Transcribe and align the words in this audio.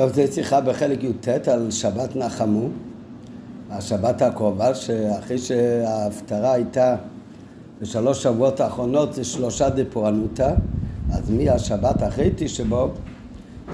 טוב, 0.00 0.12
זו 0.12 0.22
שיחה 0.32 0.60
בחלק 0.60 1.04
י"ט 1.04 1.48
על 1.48 1.70
שבת 1.70 2.16
נחמו, 2.16 2.68
השבת 3.70 4.22
הקרובה, 4.22 4.74
שאחרי 4.74 5.38
שההפטרה 5.38 6.52
הייתה 6.52 6.96
בשלוש 7.80 8.22
שבועות 8.22 8.60
האחרונות 8.60 9.14
זה 9.14 9.24
שלושה 9.24 9.68
דפורענותא, 9.68 10.54
אז 11.12 11.30
מהשבת 11.30 12.02
אחרי 12.08 12.30
תשבו, 12.36 12.88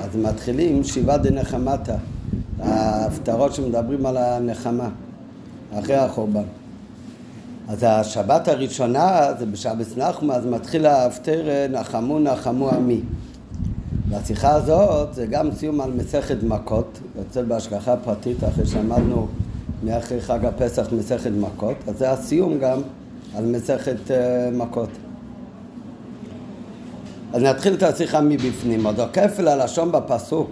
אז 0.03 0.17
מתחילים 0.17 0.85
שבעה 0.85 1.19
דנחמתא, 1.19 1.97
ההפטרות 2.61 3.55
שמדברים 3.55 4.07
על 4.07 4.17
הנחמה, 4.17 4.89
אחרי 5.79 5.97
החורבן. 5.97 6.45
אז 7.69 7.87
השבת 7.89 8.49
הראשונה 8.49 9.21
זה 9.39 9.47
בשבת 9.47 9.97
נחמה, 9.97 10.35
אז 10.35 10.47
מתחיל 10.47 10.87
ההפטר 10.87 11.67
נחמו 11.71 12.19
נחמו 12.19 12.71
עמי. 12.71 13.01
והשיחה 14.09 14.51
הזאת 14.51 15.15
זה 15.15 15.27
גם 15.27 15.51
סיום 15.51 15.81
על 15.81 15.93
מסכת 15.93 16.43
מכות, 16.43 16.99
יוצא 17.19 17.43
בהשגחה 17.43 17.97
פרטית 17.97 18.45
אחרי 18.45 18.67
שלמדנו 18.67 19.27
מאחרי 19.85 20.21
חג 20.21 20.45
הפסח 20.45 20.87
מסכת 20.93 21.31
מכות, 21.41 21.77
אז 21.87 21.99
זה 21.99 22.11
הסיום 22.11 22.59
גם 22.59 22.81
על 23.35 23.45
מסכת 23.45 23.97
uh, 24.07 24.11
מכות. 24.55 24.89
אז 27.33 27.43
נתחיל 27.43 27.75
את 27.75 27.83
השיחה 27.83 28.21
מבפנים. 28.21 28.87
עוד 28.87 29.01
הכפל 29.01 29.49
הלשון 29.49 29.93
בפסוק 29.93 30.51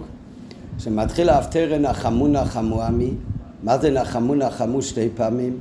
שמתחיל 0.79 1.29
ההפטר 1.29 1.77
נחמו 1.77 2.27
נחמו 2.27 2.81
עמי, 2.81 3.11
מה 3.63 3.77
זה 3.77 3.91
נחמו 3.91 4.35
נחמו 4.35 4.81
שתי 4.81 5.09
פעמים? 5.15 5.57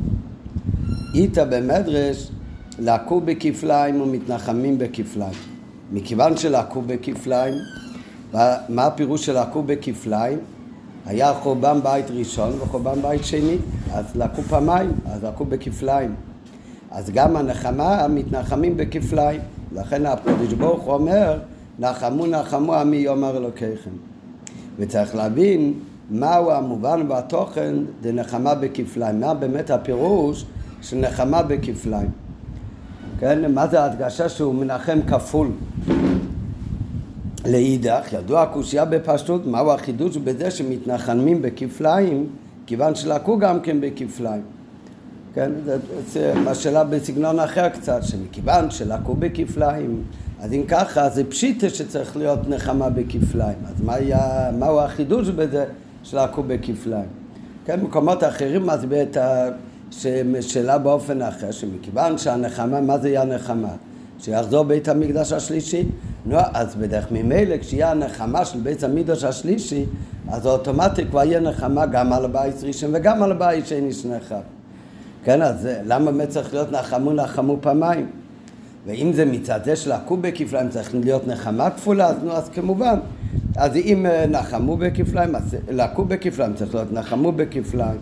איתא 1.14 1.44
במדרש 1.44 2.30
לקו 2.78 3.20
בכפליים 3.20 4.00
ומתנחמים 4.00 4.78
בכפליים. 4.78 5.38
מכיוון 5.92 6.36
שלקו 6.36 6.82
בכפליים, 6.82 7.54
מה 8.68 8.86
הפירוש 8.86 9.26
של 9.26 9.40
לקו 9.40 9.62
בכפליים? 9.62 10.38
היה 11.06 11.34
חורבן 11.34 11.80
בית 11.82 12.10
ראשון 12.10 12.52
וחורבן 12.60 13.02
בית 13.02 13.24
שני, 13.24 13.56
אז 13.92 14.04
לקו 14.14 14.42
פעמיים, 14.42 14.92
אז 15.06 15.24
לקו 15.24 15.44
בכפליים. 15.44 16.14
אז 16.90 17.10
גם 17.10 17.36
הנחמה 17.36 18.08
מתנחמים 18.08 18.76
בכפליים. 18.76 19.40
לכן 19.72 20.06
הקדוש 20.06 20.52
ברוך 20.52 20.82
הוא 20.82 20.94
אומר, 20.94 21.38
נחמו 21.78 22.26
נחמו 22.26 22.74
עמי 22.74 22.96
יאמר 22.96 23.36
אלוקיכם. 23.36 23.90
וצריך 24.78 25.14
להבין 25.14 25.74
מהו 26.10 26.50
המובן 26.50 27.06
והתוכן 27.08 27.74
דנחמה 28.00 28.54
בכפליים. 28.54 29.20
מה 29.20 29.34
באמת 29.34 29.70
הפירוש 29.70 30.44
של 30.82 30.96
נחמה 30.96 31.42
בכפליים. 31.42 32.10
כן, 33.18 33.54
מה 33.54 33.66
זה 33.66 33.80
ההדגשה 33.82 34.28
שהוא 34.28 34.54
מנחם 34.54 34.98
כפול? 35.06 35.48
לאידך, 37.46 38.12
ידוע 38.12 38.42
הקושייה 38.42 38.84
בפשטות, 38.84 39.46
מהו 39.46 39.70
החידוש 39.70 40.16
בזה 40.16 40.50
שמתנחמים 40.50 41.42
בכפליים, 41.42 42.26
כיוון 42.66 42.94
שלקו 42.94 43.38
גם 43.38 43.60
כן 43.60 43.80
בכפליים. 43.80 44.42
כן, 45.34 45.52
זו 46.12 46.20
השאלה 46.46 46.84
בסגנון 46.84 47.38
אחר 47.38 47.68
קצת, 47.68 48.02
שמכיוון 48.02 48.70
שלקו 48.70 49.14
בכפליים, 49.14 50.02
אז 50.40 50.52
אם 50.52 50.62
ככה, 50.68 51.08
זה 51.08 51.24
פשיטה 51.24 51.70
שצריך 51.70 52.16
להיות 52.16 52.48
נחמה 52.48 52.90
בכפליים. 52.90 53.58
אז 53.66 53.84
מה 53.84 53.94
היה, 53.94 54.50
מהו 54.58 54.80
החידוש 54.80 55.28
בזה 55.28 55.64
שלקו 56.02 56.42
בכפליים? 56.42 57.08
כן, 57.64 57.80
במקומות 57.80 58.24
אחרים 58.24 58.66
מסביר 58.66 59.02
את 59.02 59.16
השאלה 60.38 60.78
באופן 60.78 61.22
אחר, 61.22 61.50
שמכיוון 61.50 62.18
שהנחמה, 62.18 62.80
מה 62.80 62.98
זה 62.98 63.08
יהיה 63.08 63.22
הנחמה? 63.22 63.72
שיחזור 64.18 64.64
בית 64.64 64.88
המקדש 64.88 65.32
השלישי. 65.32 65.84
נו, 66.26 66.36
אז 66.54 66.74
בדרך 66.74 67.06
ממילא 67.10 67.58
כשיהיה 67.58 67.90
הנחמה 67.90 68.44
של 68.44 68.58
בית 68.58 68.84
המקדש 68.84 69.24
השלישי, 69.24 69.84
אז 70.28 70.46
אוטומטית 70.46 71.10
כבר 71.10 71.24
יהיה 71.24 71.40
נחמה 71.40 71.86
גם 71.86 72.12
על 72.12 72.24
הבית 72.24 72.62
ראשון 72.62 72.90
וגם 72.94 73.22
על 73.22 73.32
הבית 73.32 73.66
שני 73.66 73.90
אחד. 74.16 74.40
כן, 75.24 75.42
אז 75.42 75.68
למה 75.86 76.12
באמת 76.12 76.28
צריך 76.28 76.54
להיות 76.54 76.72
נחמו 76.72 77.12
נחמו 77.12 77.56
פעמיים? 77.60 78.06
ואם 78.86 79.12
זה 79.12 79.24
מצד 79.24 79.60
זה 79.64 79.76
שלקו 79.76 80.16
בכפליים 80.16 80.68
צריך 80.68 80.94
להיות 80.94 81.26
נחמה 81.26 81.70
כפולה, 81.70 82.06
אז 82.06 82.16
נו, 82.24 82.32
אז 82.32 82.48
כמובן. 82.48 82.98
אז 83.56 83.76
אם 83.76 84.06
אה, 84.06 84.26
נחמו 84.26 84.76
בכפליים, 84.76 85.36
אז 85.36 85.56
לקו 85.70 86.04
בכפליים 86.04 86.54
צריך 86.54 86.74
להיות 86.74 86.92
נחמו 86.92 87.32
בכפליים. 87.32 87.98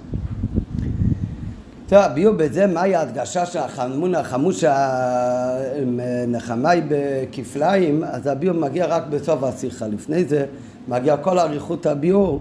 טוב, 1.93 2.01
הביאו 2.01 2.37
בזה 2.37 2.67
מהי 2.67 2.95
ההדגשה 2.95 3.47
של 3.47 3.59
החמון 3.59 4.15
החמוש 4.15 4.65
הנחמה 4.65 6.71
היא 6.71 6.83
בכפליים, 6.89 8.05
אז 8.05 8.27
הביאו 8.27 8.55
מגיע 8.55 8.87
רק 8.87 9.03
בסוף 9.11 9.43
השיחה. 9.43 9.87
לפני 9.87 10.25
זה 10.25 10.47
מגיע 10.89 11.17
כל 11.17 11.39
אריכות 11.39 11.87
הביאור 11.87 12.41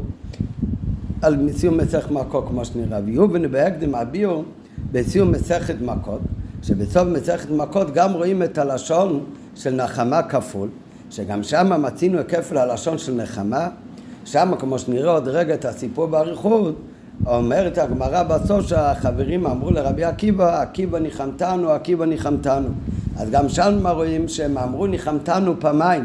על 1.21 1.49
סיום 1.57 1.77
מסכת 1.77 2.11
מכות 2.11 2.47
כמו 2.47 2.65
שנראה. 2.65 2.99
ויהיו 3.05 3.31
ונבהקדם 3.31 3.95
הביאו 3.95 4.43
בסיום 4.91 5.31
מסכת 5.31 5.75
מכות, 5.81 6.21
שבסוף 6.63 7.07
מסכת 7.07 7.49
מכות 7.49 7.93
גם 7.93 8.13
רואים 8.13 8.43
את 8.43 8.57
הלשון 8.57 9.25
של 9.55 9.75
נחמה 9.75 10.23
כפול, 10.23 10.69
שגם 11.09 11.43
שם 11.43 11.81
מצינו 11.81 12.17
כפל 12.27 12.57
הלשון 12.57 12.97
של 12.97 13.13
נחמה, 13.13 13.69
שם 14.25 14.51
כמו 14.59 14.79
שנראה 14.79 15.11
עוד 15.11 15.27
רגע 15.27 15.53
את 15.53 15.65
הסיפור 15.65 16.05
באריכות 16.05 16.75
אומרת 17.25 17.77
הגמרא 17.77 18.23
בסוף 18.23 18.67
שהחברים 18.67 19.45
אמרו 19.45 19.71
לרבי 19.71 20.03
עקיבא, 20.03 20.61
עקיבא 20.61 20.99
ניחמתנו, 20.99 21.69
עקיבא 21.69 22.05
ניחמתנו. 22.05 22.67
אז 23.17 23.29
גם 23.29 23.49
שם 23.49 23.87
רואים 23.87 24.27
שהם 24.27 24.57
אמרו 24.57 24.87
ניחמתנו 24.87 25.59
פעמיים. 25.59 26.03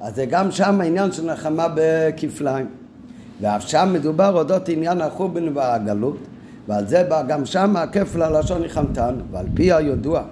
אז 0.00 0.14
זה 0.14 0.26
גם 0.26 0.50
שם 0.50 0.80
העניין 0.80 1.12
של 1.12 1.32
נחמה 1.32 1.66
בכפליים. 1.74 2.66
ואף 3.40 3.68
שם 3.68 3.90
מדובר 3.92 4.36
אודות 4.36 4.68
עניין 4.68 5.00
החורבן 5.00 5.56
והגלות, 5.56 6.16
ועל 6.68 6.86
זה 6.86 7.04
בא 7.08 7.22
גם 7.22 7.46
שם 7.46 7.76
הכפל 7.76 8.22
הלשון 8.22 8.62
ניחמתנו. 8.62 9.22
ועל 9.30 9.46
פי 9.54 9.72
הידוע 9.72 10.22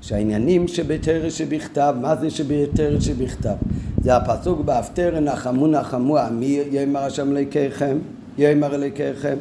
שהעניינים 0.00 0.68
שבתרא 0.68 1.30
שבכתב, 1.30 1.94
מה 2.00 2.16
זה 2.16 2.30
שבתרא 2.30 3.00
שבכתב? 3.00 3.54
זה 4.02 4.16
הפסוק 4.16 4.60
בהפטר 4.60 5.20
נחמו 5.20 5.66
נחמו 5.66 6.18
עמי 6.18 6.60
יאמר 6.70 7.00
השם 7.00 7.36
אלוקיכם, 7.36 7.98
יאמר 8.38 8.74
אלוקיכם 8.74 9.36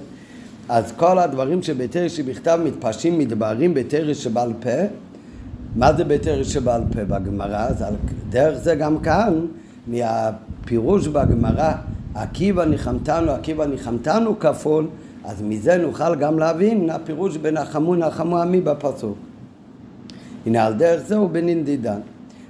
אז 0.69 0.91
כל 0.97 1.19
הדברים 1.19 1.63
שבתרא 1.63 2.07
שבכתב 2.07 2.59
מתפשטים, 2.66 3.19
מתבררים 3.19 3.74
בתרא 3.74 4.13
שבעל 4.13 4.53
פה. 4.59 4.69
מה 5.75 5.94
זה 5.94 6.03
בתרא 6.03 6.44
שבעל 6.44 6.81
פה 6.94 7.03
בגמרא? 7.03 7.57
אז 7.68 7.81
על 7.81 7.94
דרך 8.29 8.57
זה 8.57 8.75
גם 8.75 9.00
כאן, 9.00 9.46
מהפירוש 9.88 11.07
בגמרא, 11.07 11.74
עקיבא 12.16 12.66
ניחמתנו, 12.66 13.31
עקיבא 13.31 13.66
ניחמתנו 13.66 14.40
כפול, 14.40 14.88
אז 15.24 15.41
מזה 15.41 15.78
נוכל 15.78 16.16
גם 16.16 16.40
להבין 16.40 16.90
הפירוש 16.90 17.38
בנחמו 17.38 17.95
נחמו 17.95 18.38
עמי 18.38 18.62
בפסוק. 18.62 19.18
הנה 20.45 20.66
על 20.66 20.74
דרך 20.74 21.01
זה 21.07 21.16
הוא 21.16 21.30
בנינדידן. 21.30 22.00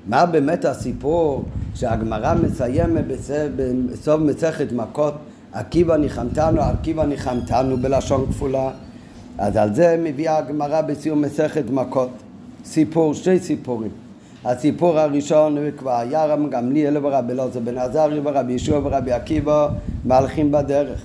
מה 0.08 0.26
באמת 0.26 0.66
הסיפור 0.66 1.44
שהגמרא 1.76 2.34
מסיימת 2.34 3.04
בסוף 3.92 4.22
מסכת 4.22 4.72
מכות 4.72 5.14
עקיבא 5.54 5.98
ניחמתנו, 5.98 6.62
עקיבא 6.62 7.06
ניחמתנו 7.06 7.78
בלשון 7.78 8.26
כפולה. 8.30 8.70
אז 9.38 9.58
על 9.58 9.74
זה 9.74 10.00
מביאה 10.04 10.38
הגמרא 10.38 10.82
בסיום 10.82 11.22
מסכת 11.22 11.64
מכות. 11.70 12.10
סיפור, 12.66 13.14
שתי 13.14 13.40
סיפורים. 13.40 13.92
הסיפור 14.46 15.00
הראשון 15.00 15.58
כבר 15.78 15.92
היה 15.92 16.26
רם 16.26 16.50
גמליאל 16.50 17.06
ורבי 17.06 17.34
אלעזר 17.34 17.60
בן 17.60 17.78
עזרי 17.78 18.20
ורבי 18.24 18.54
ישוע 18.54 18.80
ורבי 18.84 19.12
עקיבא 19.12 19.68
מהלכים 20.06 20.52
בדרך 20.52 21.02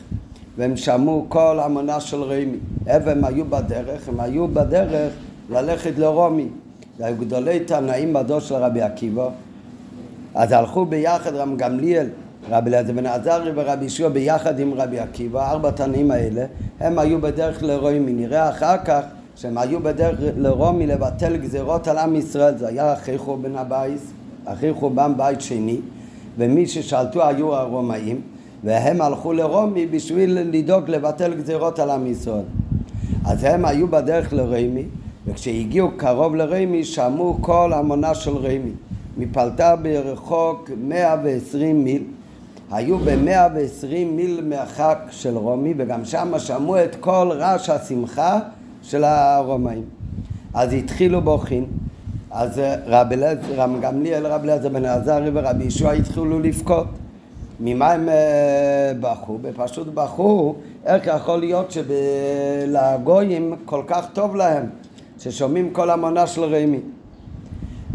והם 0.56 0.76
שמעו 0.76 1.26
כל 1.28 1.60
המונה 1.62 2.00
של 2.00 2.22
רמי. 2.22 2.58
איפה 2.86 3.10
הם 3.10 3.24
היו 3.24 3.44
בדרך? 3.44 4.08
הם 4.08 4.20
היו 4.20 4.48
בדרך 4.48 5.12
ללכת 5.50 5.98
לרומי. 5.98 6.48
זה 6.98 7.06
היו 7.06 7.16
גדולי 7.16 7.60
תנאים 7.60 8.12
בדור 8.12 8.40
של 8.40 8.54
רבי 8.54 8.82
עקיבא. 8.82 9.28
אז 10.34 10.52
הלכו 10.52 10.84
ביחד 10.84 11.34
רבן 11.34 11.56
גמליאל 11.56 12.06
רבי 12.50 12.70
אלעזר 12.70 12.92
בן 12.92 13.06
עזריה 13.06 13.50
ורבי 13.54 13.84
יהושע 13.84 14.08
ביחד 14.08 14.60
עם 14.60 14.74
רבי 14.74 14.98
עקיבא, 14.98 15.50
ארבע 15.50 15.70
תנאים 15.70 16.10
האלה, 16.10 16.44
הם 16.80 16.98
היו 16.98 17.20
בדרך 17.20 17.62
לרומי. 17.62 18.12
נראה 18.12 18.48
אחר 18.48 18.76
כך 18.84 19.00
שהם 19.36 19.58
היו 19.58 19.80
בדרך 19.80 20.18
לרומי 20.36 20.86
לבטל 20.86 21.36
גזירות 21.36 21.88
על 21.88 21.98
עם 21.98 22.16
ישראל, 22.16 22.58
זה 22.58 22.68
היה 22.68 22.92
אחרי 22.92 23.18
חורבן 23.18 23.56
הבייס, 23.56 24.12
אחרי 24.44 24.72
חורבן 24.74 25.12
בית 25.16 25.40
שני, 25.40 25.76
ומי 26.38 26.66
ששלטו 26.66 27.26
היו 27.26 27.54
הרומאים, 27.54 28.20
והם 28.64 29.00
הלכו 29.00 29.32
לרומי 29.32 29.86
בשביל 29.86 30.38
לדאוג 30.40 30.90
לבטל 30.90 31.34
גזירות 31.34 31.78
על 31.78 31.90
עם 31.90 32.06
ישראל. 32.06 32.44
אז 33.24 33.44
הם 33.44 33.64
היו 33.64 33.88
בדרך 33.88 34.32
לרמי, 34.32 34.84
וכשהגיעו 35.26 35.90
קרוב 35.96 36.34
לרמי 36.34 36.84
שמעו 36.84 37.38
כל 37.40 37.72
המונה 37.72 38.14
של 38.14 38.36
רמי. 38.36 38.72
מפלטה 39.18 39.76
ברחוק 39.76 40.70
120 40.82 41.84
מיל, 41.84 42.02
היו 42.70 42.98
ב-120 42.98 43.86
מיל 44.06 44.40
מרחק 44.44 44.98
של 45.10 45.36
רומי, 45.36 45.74
וגם 45.76 46.04
שם 46.04 46.32
שמעו 46.38 46.84
את 46.84 46.96
כל 47.00 47.30
רעש 47.32 47.70
השמחה 47.70 48.38
של 48.82 49.04
הרומאים. 49.04 49.84
אז 50.54 50.72
התחילו 50.72 51.20
בוכין, 51.20 51.64
אז 52.30 52.60
רם 53.56 53.80
גמליאל, 53.80 54.26
רבי 54.26 54.48
אליעזר 54.48 54.68
בן 54.68 54.84
עזרי 54.84 55.30
ורבי 55.34 55.64
ישוע 55.64 55.92
התחילו 55.92 56.40
לבכות. 56.40 56.86
ממה 57.60 57.92
הם 57.92 58.08
אה, 58.08 58.92
בכו? 59.00 59.38
בפשוט 59.42 59.86
בכו, 59.86 60.54
איך 60.84 61.06
יכול 61.06 61.38
להיות 61.38 61.70
שלגויים 61.70 63.56
כל 63.64 63.82
כך 63.86 64.06
טוב 64.12 64.36
להם, 64.36 64.66
ששומעים 65.18 65.70
כל 65.70 65.90
המונה 65.90 66.26
של 66.26 66.44
רמי. 66.44 66.80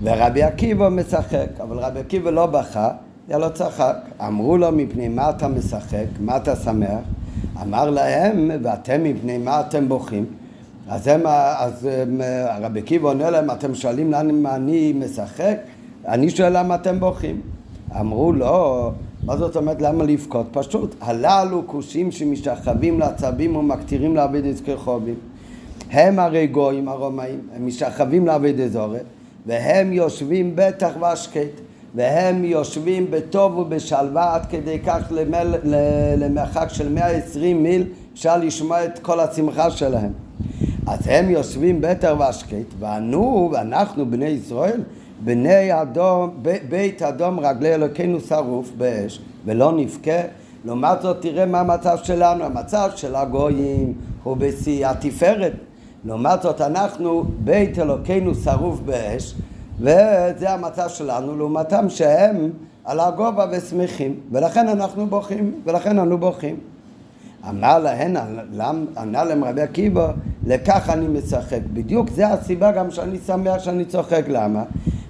ורבי 0.02 0.44
עקיבא 0.44 0.90
משחק, 0.90 1.48
אבל 1.64 1.80
רבי 1.80 2.00
עקיבא 2.00 2.31
לא 2.31 2.46
בכה, 2.46 2.90
אלא 3.31 3.40
לא 3.40 3.50
צחק. 3.50 3.96
אמרו 4.28 4.58
לו, 4.58 4.72
מפני 4.72 5.08
מה 5.08 5.30
אתה 5.30 5.48
משחק? 5.48 6.06
מה 6.20 6.38
אתה 6.38 6.56
שמח? 6.56 7.00
אמר 7.62 7.90
להם, 7.90 8.52
ואתם 8.64 9.04
מפני 9.04 9.38
מה 9.38 9.62
אתם 9.62 9.90
בוכים? 9.90 10.25
אז, 10.90 11.08
הם, 11.08 11.22
אז 11.58 11.90
רבי 12.62 12.80
עקיבא 12.80 13.08
עונה 13.08 13.30
להם, 13.30 13.52
אתם 13.52 13.75
שואלים 13.75 14.12
למה 14.12 14.56
אני 14.56 14.94
משחק? 14.94 15.58
אני 16.08 16.30
שואל 16.30 16.58
למה 16.58 16.75
אתם 16.75 17.00
בוכים. 17.00 17.42
אמרו 18.00 18.34
לו, 18.34 18.92
מה 19.25 19.38
זאת 19.38 19.56
אומרת 19.56 19.81
למה 19.81 20.04
לבכות? 20.04 20.46
פשוט, 20.52 20.96
הללו 21.02 21.64
כושים 21.66 22.12
שמשתחווים 22.12 23.00
לעצבים 23.00 23.56
ומקטירים 23.56 24.16
לעבד 24.16 24.46
את 24.46 24.60
כרחובים. 24.60 25.16
הם 25.92 26.20
הרי 26.20 26.48
גויים 26.48 26.88
הרומאים, 26.88 27.40
הם 27.56 27.68
משתחווים 27.68 28.28
לעבד 28.28 28.60
אזורת, 28.60 29.04
והם 29.46 29.94
יושבים 29.94 30.52
בטח 30.56 30.92
והשקט, 31.00 31.62
והם 31.95 32.45
יושבים 32.45 33.07
בטוב 33.10 33.57
ובשלווה 33.57 34.36
עד 34.36 34.45
כדי 34.45 34.80
כך 34.80 35.01
למל, 35.12 35.56
למרחק 36.18 36.68
של 36.69 36.90
120 36.90 37.63
מיל, 37.63 37.88
אפשר 38.13 38.38
לשמוע 38.38 38.86
את 38.86 39.00
כל 39.00 39.19
השמחה 39.19 39.72
שלהם. 39.72 40.12
אז 40.88 41.00
הם 41.06 41.30
יושבים 41.30 41.81
בטח 41.81 42.13
והשקט, 42.19 42.74
ואנו, 42.80 43.50
ואנחנו 43.54 44.12
בני 44.12 44.25
ישראל, 44.25 44.81
בני 45.24 45.81
אדום, 45.81 46.30
בית 46.69 47.01
אדום 47.01 47.40
רגלי 47.40 47.74
אלוקינו 47.74 48.19
שרוף 48.19 48.72
באש 48.78 49.19
ולא 49.46 49.72
נבכה. 49.72 50.22
לעומת 50.66 51.01
זאת 51.01 51.22
תראה 51.22 51.46
מה 51.46 51.60
המצב 51.60 51.98
שלנו, 52.04 52.44
המצב 52.44 52.89
של 52.96 53.16
הגויים 53.16 53.94
הוא 54.24 54.38
בשיא 54.38 54.88
התפארת. 54.88 55.54
לעומת 56.06 56.42
זאת 56.42 56.62
אנחנו 56.62 57.24
בית 57.44 57.80
אלוקינו 57.80 58.36
שרוף 58.36 58.80
באש 58.80 59.36
וזה 59.80 60.50
המצב 60.50 60.90
שלנו 60.90 61.38
לעומתם 61.38 61.90
שהם 61.90 62.50
על 62.86 63.00
הגובה 63.00 63.46
ושמחים 63.52 64.20
ולכן 64.31 64.68
אנחנו 64.68 65.08
בוכים 65.08 65.62
ולכן 65.66 66.00
אנו 66.00 66.18
בוכים 66.18 66.60
אמר 67.50 67.80
להן, 67.80 68.18
ענה 68.98 69.24
להם 69.24 69.44
רבי 69.44 69.62
עקיבא, 69.62 70.12
לכך 70.46 70.90
אני 70.90 71.08
משחק. 71.08 71.60
בדיוק 71.74 72.10
זה 72.10 72.28
הסיבה 72.28 72.72
גם 72.72 72.92
שאני 72.92 73.18
שמח 73.28 73.60
שאני 73.60 73.86
צוחק. 73.86 74.24
למה? 74.28 74.64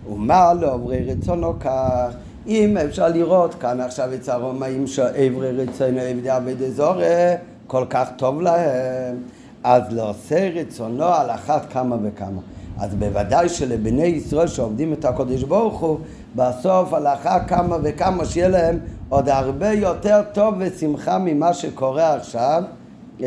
ומה 0.10 0.54
לעוברי 0.54 1.12
רצונו 1.12 1.54
כך? 1.60 2.14
אם 2.48 2.78
אפשר 2.78 3.08
לראות 3.08 3.54
כאן 3.54 3.82
עכשיו 3.82 4.14
אצל 4.14 4.32
הרומאים 4.32 4.88
שעברי 4.88 5.52
רצונו 5.52 6.00
עבדי 6.00 6.30
עבד 6.30 6.62
אזורי 6.62 7.34
כל 7.68 7.86
כך 7.90 8.10
טוב 8.18 8.42
להם 8.42 9.16
אז 9.64 9.84
לעושה 9.90 10.50
רצונו 10.50 11.06
על 11.06 11.30
אחת 11.30 11.66
כמה 11.74 11.96
וכמה 12.04 12.42
אז 12.80 12.96
בוודאי 12.96 13.50
שלבני 13.50 14.06
ישראל 14.06 14.48
שעובדים 14.48 14.94
את 14.94 15.06
הקודש 15.06 15.44
ברוך 15.44 15.80
הוא 15.80 15.98
בסוף 16.36 16.94
אחת 16.94 17.48
כמה 17.48 17.78
וכמה 17.84 18.26
שיהיה 18.26 18.48
להם 18.48 18.80
עוד 19.10 19.30
הרבה 19.30 19.72
יותר 19.72 20.22
טוב 20.34 20.56
ושמחה 20.58 21.18
ממה 21.18 21.54
שקורה 21.54 22.14
עכשיו 22.14 22.64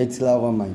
אצל 0.02 0.26
הרומאים 0.26 0.74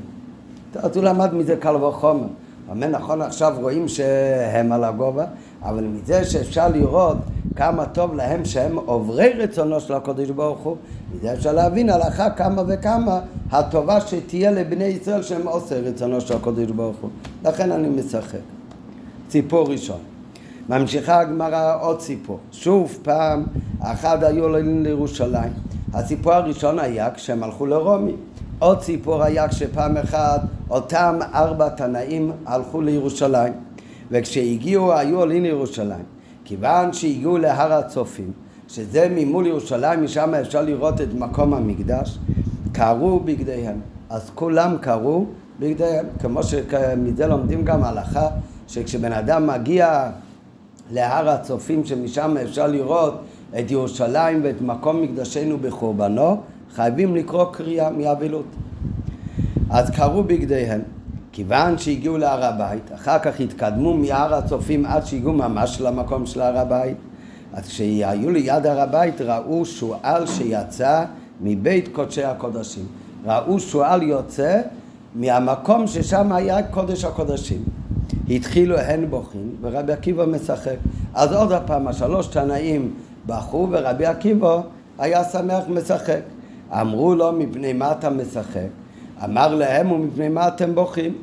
אז 0.75 0.95
הוא 0.95 1.03
למד 1.03 1.33
מזה 1.33 1.56
קל 1.56 1.75
וחומר 1.75 2.27
אומר 2.69 2.88
נכון 2.88 3.21
עכשיו 3.21 3.53
רואים 3.62 3.88
שהם 3.88 4.71
על 4.71 4.83
הגובה 4.83 5.25
אבל 5.63 5.83
מזה 5.83 6.25
שאפשר 6.25 6.67
לראות 6.67 7.17
כמה 7.56 7.85
טוב 7.85 8.15
להם 8.15 8.45
שהם 8.45 8.77
עוברי 8.85 9.33
רצונו 9.33 9.79
של 9.79 9.94
הקדוש 9.94 10.29
ברוך 10.29 10.59
הוא, 10.59 10.75
מזה 11.15 11.33
אפשר 11.33 11.53
להבין 11.53 11.89
הלכה 11.89 12.29
כמה 12.29 12.63
וכמה 12.67 13.19
הטובה 13.51 14.01
שתהיה 14.01 14.51
לבני 14.51 14.83
ישראל 14.83 15.24
שהם 15.24 15.47
עושה 15.47 15.79
רצונו 15.79 16.21
של 16.21 16.35
הקדוש 16.35 16.71
ברוך 16.71 16.97
הוא. 17.01 17.09
לכן 17.44 17.71
אני 17.71 17.89
משחק. 17.89 18.61
ציפור 19.31 19.72
ראשון. 19.72 20.00
ממשיכה 20.69 21.19
הגמרא 21.19 21.78
עוד 21.81 22.00
ציפור. 22.00 22.39
שוב 22.51 22.98
פעם, 23.04 23.44
אחד 23.81 24.24
היו 24.24 24.44
עולים 24.44 24.83
לירושלים. 24.83 25.54
הציפור 25.94 26.33
הראשון 26.33 26.80
היה 26.80 27.12
כשהם 27.12 27.44
הלכו 27.44 27.66
לרומי. 27.66 28.16
עוד 28.60 28.80
ציפור 28.80 29.24
היה 29.24 29.48
כשפעם 29.48 29.98
אחת 29.98 30.42
אותם 30.69 31.19
ארבע 31.33 31.69
תנאים 31.69 32.31
הלכו 32.45 32.81
לירושלים. 32.81 33.54
וכשהגיעו, 34.12 34.94
היו 34.94 35.19
עולים 35.19 35.44
לירושלים. 35.44 36.06
כיוון 36.45 36.94
שהגיעו 36.94 37.38
להר 37.38 37.74
הצופים, 37.74 38.31
שזה 38.68 39.07
ממול 39.16 39.48
ירושלים, 39.48 40.04
משם 40.04 40.34
אפשר 40.36 40.62
לראות 40.62 41.01
את 41.01 41.13
מקום 41.13 41.54
המקדש, 41.54 42.18
קרו 42.72 43.19
בגדיהם. 43.19 43.80
אז 44.10 44.31
כולם 44.36 44.77
קרו 44.81 45.25
בגדיהם, 45.60 46.06
כמו 46.19 46.44
שמזה 46.44 47.27
לומדים 47.27 47.66
גם 47.66 47.84
הלכה, 47.84 48.27
שכשבן 48.71 49.13
אדם 49.13 49.47
מגיע 49.47 50.09
להר 50.91 51.29
הצופים, 51.29 51.85
שמשם 51.85 52.38
אפשר 52.44 52.68
לראות 52.68 53.21
את 53.59 53.71
ירושלים 53.71 54.39
ואת 54.44 54.62
מקום 54.62 55.01
מקדשנו 55.01 55.57
בחורבנו, 55.57 56.41
חייבים 56.75 57.15
לקרוא 57.15 57.45
קריאה 57.51 57.89
מאבלות. 57.89 58.45
אז 59.69 59.89
קרו 59.89 60.23
בגדיהם. 60.23 60.81
כיוון 61.31 61.77
שהגיעו 61.77 62.18
להר 62.18 62.45
הבית, 62.45 62.91
אחר 62.95 63.19
כך 63.19 63.39
התקדמו 63.39 63.97
מהר 63.97 64.33
הצופים 64.35 64.85
עד 64.85 65.06
שהגיעו 65.06 65.33
ממש 65.33 65.81
למקום 65.81 66.25
של 66.25 66.41
הר 66.41 66.57
הבית, 66.57 66.97
אז 67.53 67.67
כשהיו 67.67 68.29
ליד 68.29 68.65
הר 68.65 68.81
הבית 68.81 69.21
ראו 69.21 69.65
שועל 69.65 70.27
שיצא 70.27 71.03
מבית 71.41 71.88
קודשי 71.88 72.24
הקודשים. 72.24 72.85
ראו 73.25 73.59
שועל 73.59 74.03
יוצא 74.03 74.62
מהמקום 75.15 75.88
ששם 75.88 76.31
היה 76.31 76.63
קודש 76.63 77.06
הקודשים. 77.06 77.81
התחילו 78.29 78.77
הן 78.77 79.06
בוכים 79.09 79.56
ורבי 79.62 79.94
עקיבא 79.94 80.25
משחק. 80.25 80.75
אז 81.13 81.33
עוד 81.33 81.51
הפעם 81.51 81.88
השלוש 81.88 82.27
תנאים 82.27 82.94
בכו 83.25 83.68
ורבי 83.71 84.06
עקיבא 84.06 84.62
היה 85.00 85.23
שמח 85.23 85.63
משחק. 85.69 86.21
אמרו 86.71 87.15
לו 87.15 87.31
מפני 87.31 87.73
מה 87.73 87.91
אתה 87.91 88.09
משחק? 88.09 88.68
אמר 89.23 89.56
להם 89.56 89.91
ומפני 89.91 90.29
מה 90.29 90.47
אתם 90.47 90.75
בוכים? 90.75 91.13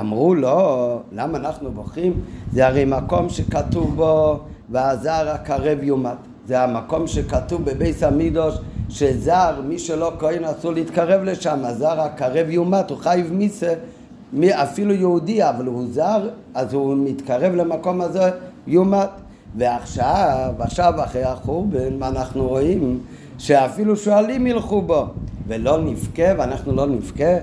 אמרו 0.00 0.34
לו, 0.34 1.00
למה 1.12 1.38
אנחנו 1.38 1.70
בוכים? 1.70 2.12
זה 2.52 2.66
הרי 2.66 2.84
מקום 2.84 3.28
שכתוב 3.28 3.96
בו 3.96 4.38
והזר 4.70 5.30
הקרב 5.30 5.82
יומת. 5.82 6.16
זה 6.46 6.62
המקום 6.62 7.06
שכתוב 7.06 7.64
בביס 7.64 8.02
המידוש 8.02 8.54
שזר, 8.88 9.60
מי 9.64 9.78
שלא 9.78 10.12
כהן 10.18 10.44
אסור 10.44 10.72
להתקרב 10.72 11.22
לשם, 11.24 11.58
הזר 11.62 12.00
הקרב 12.00 12.50
יומת, 12.50 12.90
הוא 12.90 12.98
חייב 12.98 13.32
מיסה, 13.32 13.74
אפילו 14.52 14.94
יהודי, 14.94 15.48
אבל 15.48 15.66
הוא 15.66 15.86
זר, 15.90 16.28
אז 16.54 16.74
הוא 16.74 16.96
מתקרב 16.96 17.54
למקום 17.54 18.00
הזה 18.00 18.30
יומת. 18.66 19.08
ועכשיו, 19.56 20.54
עכשיו 20.58 20.92
אחרי 21.04 21.22
החורבן, 21.22 21.98
מה 21.98 22.08
אנחנו 22.08 22.48
רואים? 22.48 22.98
שאפילו 23.38 23.96
שואלים 23.96 24.46
ילכו 24.46 24.82
בו, 24.82 25.06
ולא 25.46 25.78
נבכה, 25.78 26.22
ואנחנו 26.38 26.72
לא 26.72 26.86
נבכה. 26.86 27.34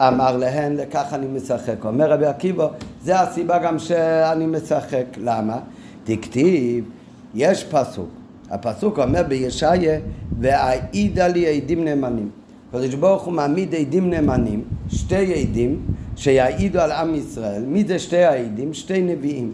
אמר 0.00 0.36
להן, 0.36 0.76
לכך 0.76 1.06
אני 1.12 1.26
משחק. 1.26 1.84
אומר 1.84 2.12
רבי 2.12 2.26
עקיבא, 2.26 2.68
זה 3.02 3.20
הסיבה 3.20 3.58
גם 3.58 3.78
שאני 3.78 4.46
משחק. 4.46 5.04
למה? 5.16 5.58
תכתיב, 6.04 6.84
יש 7.34 7.64
פסוק. 7.64 8.08
הפסוק 8.50 8.98
אומר 8.98 9.22
בישעיה, 9.28 10.00
והעידה 10.38 11.28
לי 11.28 11.46
עדים 11.46 11.84
נאמנים. 11.84 12.30
הקדוש 12.68 12.94
ברוך 12.94 13.22
הוא 13.22 13.32
מעמיד 13.32 13.74
עדים 13.74 14.10
נאמנים, 14.10 14.62
שתי 14.88 15.42
עדים 15.42 15.80
שיעידו 16.18 16.80
על 16.80 16.92
עם 16.92 17.14
ישראל. 17.14 17.62
מי 17.66 17.84
זה 17.84 17.98
שתי 17.98 18.24
העדים? 18.24 18.74
שתי 18.74 19.02
נביאים. 19.02 19.52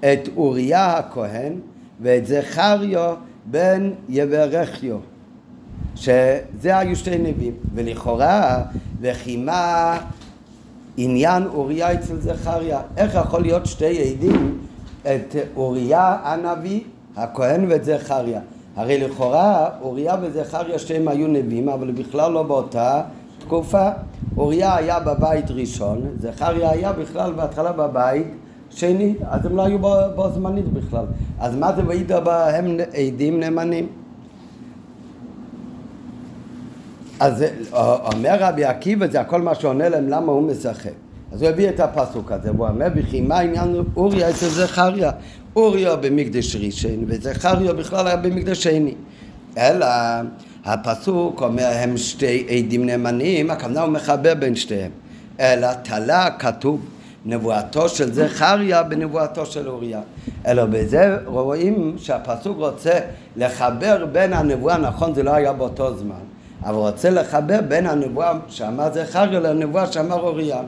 את 0.00 0.28
אוריה 0.36 0.98
הכהן 0.98 1.52
ואת 2.00 2.26
זכריו 2.26 3.14
בן 3.46 3.90
יברכיו. 4.08 4.96
שזה 5.94 6.78
היו 6.78 6.96
שתי 6.96 7.18
נביאים, 7.18 7.54
ולכאורה, 7.74 8.62
וכי 9.00 9.36
מה 9.36 9.98
עניין 10.96 11.46
אוריה 11.46 11.92
אצל 11.92 12.20
זכריה? 12.20 12.80
איך 12.96 13.14
יכול 13.14 13.42
להיות 13.42 13.66
שתי 13.66 14.12
עדים 14.12 14.58
את 15.02 15.36
אוריה 15.56 16.16
הנביא, 16.22 16.80
הכהן 17.16 17.64
ואת 17.68 17.84
זכריה? 17.84 18.40
הרי 18.76 18.98
לכאורה 18.98 19.68
אוריה 19.82 20.16
וזכריה 20.22 20.78
שתיהם 20.78 21.08
היו 21.08 21.28
נביאים, 21.28 21.68
אבל 21.68 21.90
בכלל 21.90 22.32
לא 22.32 22.42
באותה 22.42 23.02
תקופה. 23.38 23.88
אוריה 24.36 24.76
היה 24.76 25.00
בבית 25.00 25.50
ראשון, 25.50 26.02
זכריה 26.18 26.70
היה 26.70 26.92
בכלל 26.92 27.32
בהתחלה 27.32 27.72
בבית 27.72 28.26
שני, 28.70 29.14
אז 29.30 29.46
הם 29.46 29.56
לא 29.56 29.64
היו 29.64 29.78
בו, 30.14 30.30
זמנית 30.34 30.68
בכלל. 30.68 31.04
אז 31.38 31.56
מה 31.56 31.72
זה 31.72 31.82
וידע 31.86 32.20
בהם 32.20 32.76
עדים 32.94 33.40
נאמנים? 33.40 33.86
אז 37.20 37.44
אומר 38.14 38.36
רבי 38.40 38.64
עקיבא, 38.64 39.06
זה 39.06 39.20
הכל 39.20 39.42
מה 39.42 39.54
שעונה 39.54 39.88
להם 39.88 40.08
למה 40.08 40.32
הוא 40.32 40.42
משחק. 40.42 40.90
אז 41.32 41.42
הוא 41.42 41.50
הביא 41.50 41.68
את 41.68 41.80
הפסוק 41.80 42.32
הזה, 42.32 42.52
והוא 42.52 42.68
אומר, 42.68 42.86
וכי 42.96 43.20
מה 43.20 43.38
העניין 43.38 43.76
אוריה 43.96 44.30
אצל 44.30 44.46
זכריה? 44.46 45.10
אוריה 45.56 45.96
במקדש 45.96 46.56
ראשון, 46.56 47.04
וזכריה 47.06 47.72
בכלל 47.72 48.06
היה 48.06 48.16
במקדש 48.16 48.62
שני. 48.62 48.94
אלא 49.58 49.86
הפסוק 50.64 51.42
אומר 51.42 51.70
הם 51.74 51.96
שתי 51.96 52.46
עדים 52.50 52.86
נאמנים, 52.86 53.50
הכוונה 53.50 53.80
הוא 53.82 53.92
מחבר 53.92 54.34
בין 54.34 54.54
שתיהם. 54.54 54.90
אלא 55.40 55.68
תלה 55.82 56.30
כתוב 56.30 56.80
נבואתו 57.26 57.88
של 57.88 58.12
זכריה 58.12 58.82
בנבואתו 58.82 59.46
של 59.46 59.68
אוריה. 59.68 60.00
אלא 60.46 60.64
בזה 60.64 61.16
רואים 61.26 61.94
שהפסוק 61.98 62.58
רוצה 62.58 62.98
לחבר 63.36 64.06
בין 64.12 64.32
הנבואה, 64.32 64.78
נכון 64.78 65.14
זה 65.14 65.22
לא 65.22 65.30
היה 65.30 65.52
באותו 65.52 65.96
זמן, 65.96 66.14
אבל 66.64 66.74
רוצה 66.74 67.10
לחבר 67.10 67.60
בין 67.68 67.86
הנבואה 67.86 68.32
שאמר 68.48 68.92
זכריה 68.94 69.40
לנבואה 69.40 69.92
שאמר 69.92 70.20
אוריה. 70.20 70.60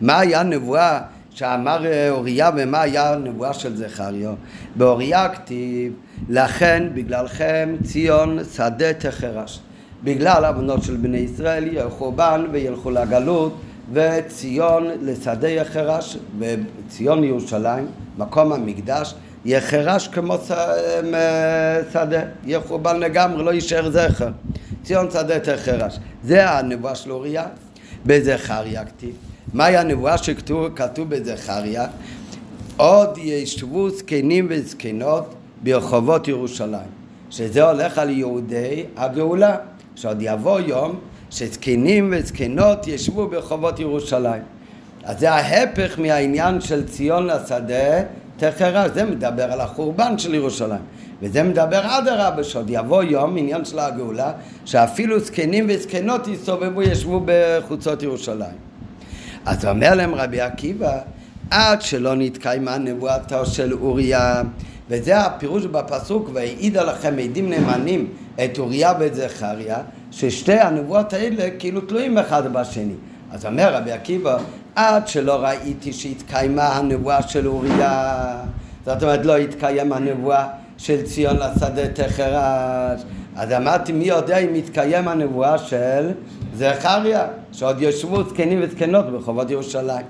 מה 0.00 0.18
היה 0.18 0.42
נבואה 0.42 1.00
שאמר 1.40 1.86
אה, 1.86 2.10
אוריה 2.10 2.50
ומה 2.56 2.80
היה 2.80 3.12
הנבואה 3.12 3.54
של 3.54 3.76
זכריה? 3.76 4.30
באוריה 4.76 5.28
כתיב 5.28 5.92
לכן 6.28 6.88
בגללכם 6.94 7.76
ציון 7.82 8.38
שדה 8.56 8.92
תחרש. 8.92 9.60
בגלל 10.04 10.44
הבנות 10.44 10.82
של 10.82 10.96
בני 10.96 11.18
ישראל 11.18 11.66
יהיו 11.66 11.90
חורבן 11.90 12.44
וילכו 12.52 12.90
לגלות 12.90 13.60
וציון 13.92 14.86
לשדה 15.02 15.48
יחרש, 15.48 16.16
וציון 16.38 17.24
ירושלים, 17.24 17.86
מקום 18.18 18.52
המקדש, 18.52 19.14
יחרש 19.44 20.08
כמו 20.08 20.36
שדה, 21.92 22.22
יהיה 22.44 22.60
חורבן 22.60 23.00
לגמרי, 23.00 23.44
לא 23.44 23.50
יישאר 23.50 23.90
זכר. 23.90 24.28
ציון 24.82 25.10
שדה 25.10 25.40
תחרש. 25.40 25.98
זה 26.24 26.50
הנבואה 26.50 26.94
של 26.94 27.12
אוריה, 27.12 27.44
בזכריה 28.06 28.84
כתיב. 28.84 29.29
מהי 29.52 29.76
הנבואה 29.76 30.18
שכתוב 30.18 30.68
בזכריה? 31.08 31.86
עוד 32.76 33.18
ישבו 33.18 33.90
זקנים 33.90 34.46
וזקנות 34.50 35.34
ברחובות 35.62 36.28
ירושלים, 36.28 36.88
שזה 37.30 37.70
הולך 37.70 37.98
על 37.98 38.10
יהודי 38.10 38.84
הגאולה, 38.96 39.56
שעוד 39.94 40.18
יבוא 40.20 40.60
יום 40.60 40.96
שזקנים 41.30 42.14
וזקנות 42.16 42.86
ישבו 42.86 43.26
ברחובות 43.26 43.80
ירושלים. 43.80 44.42
אז 45.04 45.20
זה 45.20 45.32
ההפך 45.32 45.98
מהעניין 45.98 46.60
של 46.60 46.86
ציון 46.86 47.26
לשדה 47.26 48.02
תחרש, 48.36 48.90
זה 48.94 49.04
מדבר 49.04 49.52
על 49.52 49.60
החורבן 49.60 50.18
של 50.18 50.34
ירושלים. 50.34 50.82
וזה 51.22 51.42
מדבר 51.42 51.98
אדרבה, 51.98 52.44
שעוד 52.44 52.70
יבוא 52.70 53.02
יום, 53.02 53.36
עניין 53.36 53.64
של 53.64 53.78
הגאולה, 53.78 54.32
שאפילו 54.64 55.20
זקנים 55.20 55.66
וזקנות 55.68 56.28
יסתובבו, 56.28 56.82
ישבו 56.82 57.22
בחוצות 57.24 58.02
ירושלים. 58.02 58.69
אז 59.46 59.64
אומר 59.64 59.94
להם 59.94 60.14
רבי 60.14 60.40
עקיבא, 60.40 60.98
עד 61.50 61.82
שלא 61.82 62.14
נתקיימה 62.14 62.78
נבואתו 62.78 63.46
של 63.46 63.72
אוריה, 63.72 64.42
וזה 64.88 65.18
הפירוש 65.18 65.66
בפסוק, 65.66 66.30
והעיד 66.32 66.76
עליכם 66.76 67.14
עדים 67.18 67.50
נאמנים 67.50 68.06
את 68.44 68.58
אוריה 68.58 68.92
ואת 69.00 69.14
זכריה, 69.14 69.78
ששתי 70.10 70.52
הנבואות 70.52 71.12
האלה 71.12 71.48
כאילו 71.58 71.80
תלויים 71.80 72.18
אחד 72.18 72.52
בשני. 72.52 72.94
אז 73.32 73.46
אומר 73.46 73.74
רבי 73.74 73.92
עקיבא, 73.92 74.38
עד 74.74 75.08
שלא 75.08 75.34
ראיתי 75.44 75.92
שהתקיימה 75.92 76.68
הנבואה 76.68 77.22
של 77.22 77.46
אוריה, 77.46 78.36
זאת 78.86 79.02
אומרת 79.02 79.26
לא 79.26 79.36
התקיים 79.36 79.92
הנבואה 79.92 80.46
של 80.78 81.02
ציון 81.02 81.36
לשדה 81.36 81.88
תחרש, 81.88 83.00
אז 83.36 83.52
אמרתי 83.52 83.92
מי 83.92 84.04
יודע 84.04 84.38
אם 84.38 84.54
התקיים 84.54 85.08
הנבואה 85.08 85.58
של 85.58 86.10
זכריה, 86.54 87.26
שעוד 87.52 87.82
יושבו 87.82 88.24
זקנים 88.24 88.60
וזקנות 88.62 89.06
ברחובות 89.10 89.50
ירושלים. 89.50 90.06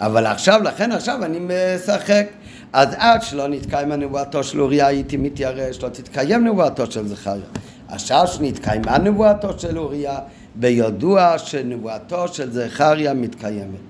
אבל 0.00 0.26
עכשיו, 0.26 0.60
לכן 0.62 0.92
עכשיו 0.92 1.24
אני 1.24 1.38
משחק. 1.40 2.26
אז 2.72 2.88
עד 2.98 3.22
שלא 3.22 3.48
נתקיים 3.48 3.92
הנבואתו 3.92 4.44
של 4.44 4.60
אוריה 4.60 4.86
הייתי 4.86 5.16
מתיירש, 5.16 5.82
לא 5.82 5.88
תתקיים 5.88 6.46
נבואתו 6.46 6.90
של 6.90 7.08
זכריה. 7.08 7.46
עכשיו 7.88 8.26
שנתקיימה 8.26 8.98
נבואתו 8.98 9.58
של 9.58 9.78
אוריה, 9.78 10.18
בידוע 10.54 11.38
שנבואתו 11.38 12.28
של 12.28 12.52
זכריה 12.52 13.14
מתקיימת. 13.14 13.80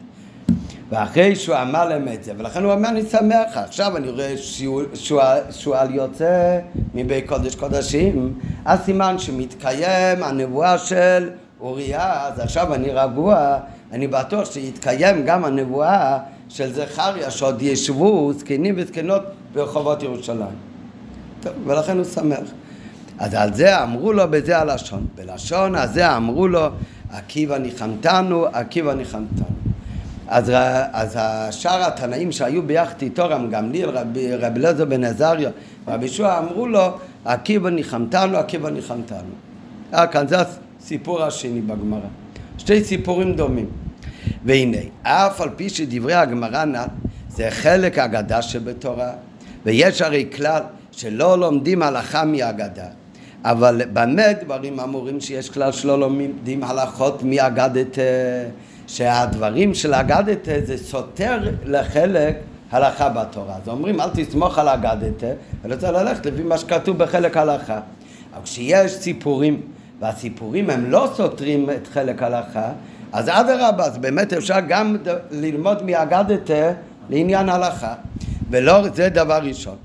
ואחרי 0.88 1.37
שהוא 1.37 1.57
אמר 1.62 1.88
להם 1.88 2.09
את 2.09 2.25
זה, 2.25 2.33
ולכן 2.38 2.65
הוא 2.65 2.73
אומר 2.73 2.88
אני 2.88 3.03
שמח, 3.03 3.57
עכשיו 3.57 3.97
אני 3.97 4.09
רואה 4.11 4.35
שועל 5.50 5.95
יוצא 5.95 6.59
מבית 6.95 7.29
קודש 7.29 7.55
קודשים, 7.55 8.35
אז 8.65 8.79
סימן 8.85 9.19
שמתקיים 9.19 10.23
הנבואה 10.23 10.79
של 10.79 11.31
אוריה, 11.61 12.27
אז 12.27 12.41
עכשיו 12.41 12.75
אני 12.75 12.91
רגוע, 12.91 13.59
אני 13.93 14.07
בטוח 14.07 14.53
שיתקיים 14.53 15.25
גם 15.27 15.45
הנבואה 15.45 16.19
של 16.49 16.73
זכריה 16.73 17.31
שעוד 17.31 17.63
ישבו 17.63 18.33
זקנים 18.33 18.75
וזקנות 18.79 19.23
ברחובות 19.53 20.03
ירושלים. 20.03 20.57
טוב, 21.41 21.53
ולכן 21.67 21.97
הוא 21.97 22.05
שמח. 22.05 22.49
אז 23.19 23.35
על 23.35 23.55
זה 23.55 23.83
אמרו 23.83 24.13
לו 24.13 24.31
בזה 24.31 24.59
הלשון. 24.59 25.07
בלשון 25.15 25.75
הזה 25.75 26.17
אמרו 26.17 26.49
לו, 26.49 26.69
עקיבא 27.11 27.59
ניחמתנו, 27.59 28.47
עקיבא 28.53 28.95
ניחמתנו. 28.95 29.47
אז, 30.29 30.53
אז 30.93 31.17
השאר 31.21 31.83
התנאים 31.83 32.33
שהיו 32.33 32.63
ביחד 32.63 33.03
איתו, 33.03 33.29
רם 33.29 33.51
גמליאל, 33.51 33.91
רבי, 33.91 34.35
אלעזר 34.35 34.85
בן 34.85 35.05
עזריה, 35.05 35.51
רבי 35.89 36.07
ישוע, 36.07 36.39
אמרו 36.39 36.67
לו, 36.67 36.87
עקיבא 37.25 37.71
ניחמתנו, 37.71 38.37
עקיבא 38.37 38.71
ניחמתנו. 38.71 39.31
אה, 39.95 40.07
כאן 40.07 40.29
זה 40.29 40.37
הסיפור 40.87 41.23
השני 41.23 41.61
בגמרא. 41.61 42.00
שתי 42.59 42.85
סיפורים 42.85 43.35
דומים. 43.35 43.66
והנה, 44.45 44.78
אף 45.02 45.40
על 45.40 45.49
פי 45.57 45.71
שדברי 45.71 46.14
הגמרא 46.14 46.64
נ"ל 46.64 46.76
זה 47.28 47.50
חלק 47.50 47.99
אגדה 47.99 48.43
שבתורה, 48.43 49.12
ויש 49.64 50.02
הרי 50.02 50.26
כלל 50.37 50.62
שלא 50.93 51.38
לומדים 51.38 51.83
הלכה 51.83 52.25
מאגדה, 52.25 52.87
אבל 53.45 53.83
במה 53.93 54.33
דברים 54.45 54.81
אמורים 54.81 55.21
שיש 55.21 55.50
כלל 55.50 55.73
שלא 55.73 56.00
לומדים 56.00 56.64
הלכות 56.64 57.23
מאגדת, 57.23 57.99
שהדברים 58.87 59.75
של 59.75 59.95
אגדת 59.95 60.49
זה 60.64 60.78
סותר 60.78 61.38
לחלק 61.64 62.37
הלכה 62.71 63.09
בתורה. 63.09 63.57
אז 63.62 63.69
אומרים 63.69 64.00
אל 64.00 64.09
תסמוך 64.14 64.59
על 64.59 64.69
אגדת, 64.69 65.25
אלא 65.64 65.76
צריך 65.76 65.93
ללכת 65.93 66.26
לפי 66.26 66.43
מה 66.43 66.59
שכתוב 66.59 66.99
בחלק 66.99 67.37
הלכה. 67.37 67.81
אבל 68.35 68.45
כשיש 68.45 68.93
סיפורים 68.93 69.61
והסיפורים 70.00 70.71
הם 70.71 70.91
לא 70.91 71.12
סותרים 71.17 71.71
את 71.71 71.87
חלק 71.87 72.23
הלכה, 72.23 72.73
אז 73.12 73.29
אדרבה, 73.29 73.85
אז 73.85 73.99
באמת 73.99 74.33
אפשר 74.33 74.61
גם 74.69 74.97
ללמוד 75.31 75.83
מאגדתה 75.83 76.73
לעניין 77.11 77.49
הלכה. 77.49 77.95
ולא, 78.50 78.88
זה 78.95 79.09
דבר 79.09 79.38
ראשון. 79.43 79.76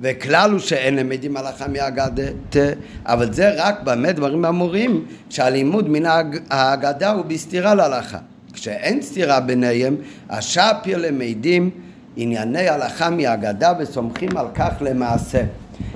וכלל 0.00 0.50
הוא 0.50 0.58
שאין 0.58 0.96
למדים 0.96 1.36
הלכה 1.36 1.68
מאגדתה, 1.68 2.68
אבל 3.04 3.32
זה 3.32 3.52
רק 3.56 3.82
באמת 3.82 4.16
דברים 4.16 4.44
אמורים 4.44 5.04
שהלימוד 5.30 5.88
מן 5.88 6.02
האגדה 6.50 7.10
הוא 7.10 7.24
בסתירה 7.24 7.74
להלכה. 7.74 8.18
כשאין 8.52 9.02
סתירה 9.02 9.40
ביניהם, 9.40 9.96
השפיר 10.30 10.98
למדים 10.98 11.70
ענייני 12.16 12.68
הלכה 12.68 13.10
מאגדה 13.10 13.72
וסומכים 13.78 14.36
על 14.36 14.46
כך 14.54 14.72
למעשה. 14.80 15.42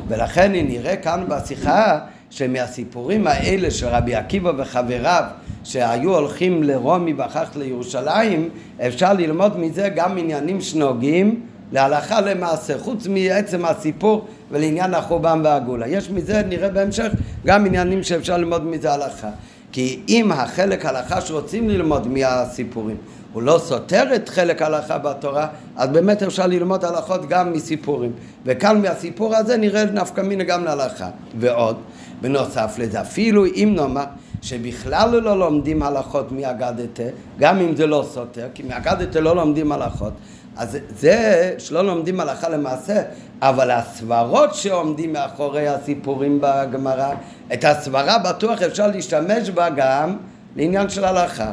ולכן 0.09 0.53
נראה 0.53 0.97
כאן 0.97 1.25
בשיחה 1.29 1.99
שמהסיפורים 2.33 3.27
האלה 3.27 3.71
של 3.71 3.87
רבי 3.87 4.15
עקיבא 4.15 4.53
וחבריו 4.57 5.25
שהיו 5.65 6.15
הולכים 6.15 6.63
לרומי 6.63 7.13
ואחר 7.13 7.45
כך 7.45 7.57
לירושלים, 7.57 8.49
אפשר 8.87 9.13
ללמוד 9.13 9.59
מזה 9.59 9.89
גם 9.89 10.19
עניינים 10.19 10.61
שנוגעים 10.61 11.41
להלכה 11.73 12.21
למעשה, 12.21 12.79
חוץ 12.79 13.07
מעצם 13.07 13.65
הסיפור 13.65 14.27
ולעניין 14.51 14.95
החורבן 14.95 15.41
והגאולה. 15.45 15.89
יש 15.89 16.11
מזה, 16.11 16.43
נראה 16.49 16.69
בהמשך, 16.69 17.09
גם 17.47 17.67
עניינים 17.67 18.03
שאפשר 18.03 18.37
ללמוד 18.37 18.67
מזה 18.67 18.93
הלכה. 18.93 19.31
כי 19.73 20.01
אם 20.09 20.33
החלק 20.33 20.87
הלכה 20.87 21.21
שרוצים 21.21 21.69
ללמוד 21.69 22.09
מהסיפורים 22.09 22.97
הוא 23.33 23.43
לא 23.43 23.61
סותר 23.65 24.15
את 24.15 24.29
חלק 24.29 24.63
ההלכה 24.63 24.99
בתורה, 24.99 25.47
אז 25.77 25.89
באמת 25.89 26.23
אפשר 26.23 26.47
ללמוד 26.47 26.85
הלכות 26.85 27.29
גם 27.29 27.53
מסיפורים. 27.53 28.13
וכאן 28.45 28.83
מהסיפור 28.83 29.37
הזה 29.37 29.57
נראה 29.57 29.85
נפקא 29.85 30.21
מינה 30.21 30.45
גם 30.45 30.65
להלכה. 30.65 31.09
ועוד, 31.39 31.77
בנוסף 32.21 32.75
לזה, 32.79 33.01
אפילו 33.01 33.45
אם 33.47 33.73
נאמר 33.77 34.05
שבכלל 34.43 35.21
לא 35.21 35.39
לומדים 35.39 35.83
הלכות 35.83 36.33
מאגדתה, 36.33 37.03
גם 37.39 37.61
אם 37.61 37.77
זה 37.77 37.87
לא 37.87 38.05
סותר, 38.13 38.47
כי 38.55 38.63
מאגדתה 38.63 39.21
לא 39.21 39.37
לומדים 39.37 39.73
הלכות, 39.73 40.13
אז 40.57 40.79
זה 40.99 41.55
שלא 41.59 41.85
לומדים 41.85 42.21
הלכה 42.21 42.49
למעשה, 42.49 43.03
אבל 43.43 43.71
הסברות 43.71 44.55
שעומדים 44.55 45.13
מאחורי 45.13 45.69
הסיפורים 45.69 46.39
בגמרא, 46.41 47.15
את 47.53 47.65
הסברה 47.65 48.19
בטוח 48.19 48.63
אפשר 48.63 48.87
להשתמש 48.87 49.51
בה 49.51 49.71
גם 49.71 50.17
לעניין 50.57 50.89
של 50.89 51.05
הלכה. 51.05 51.53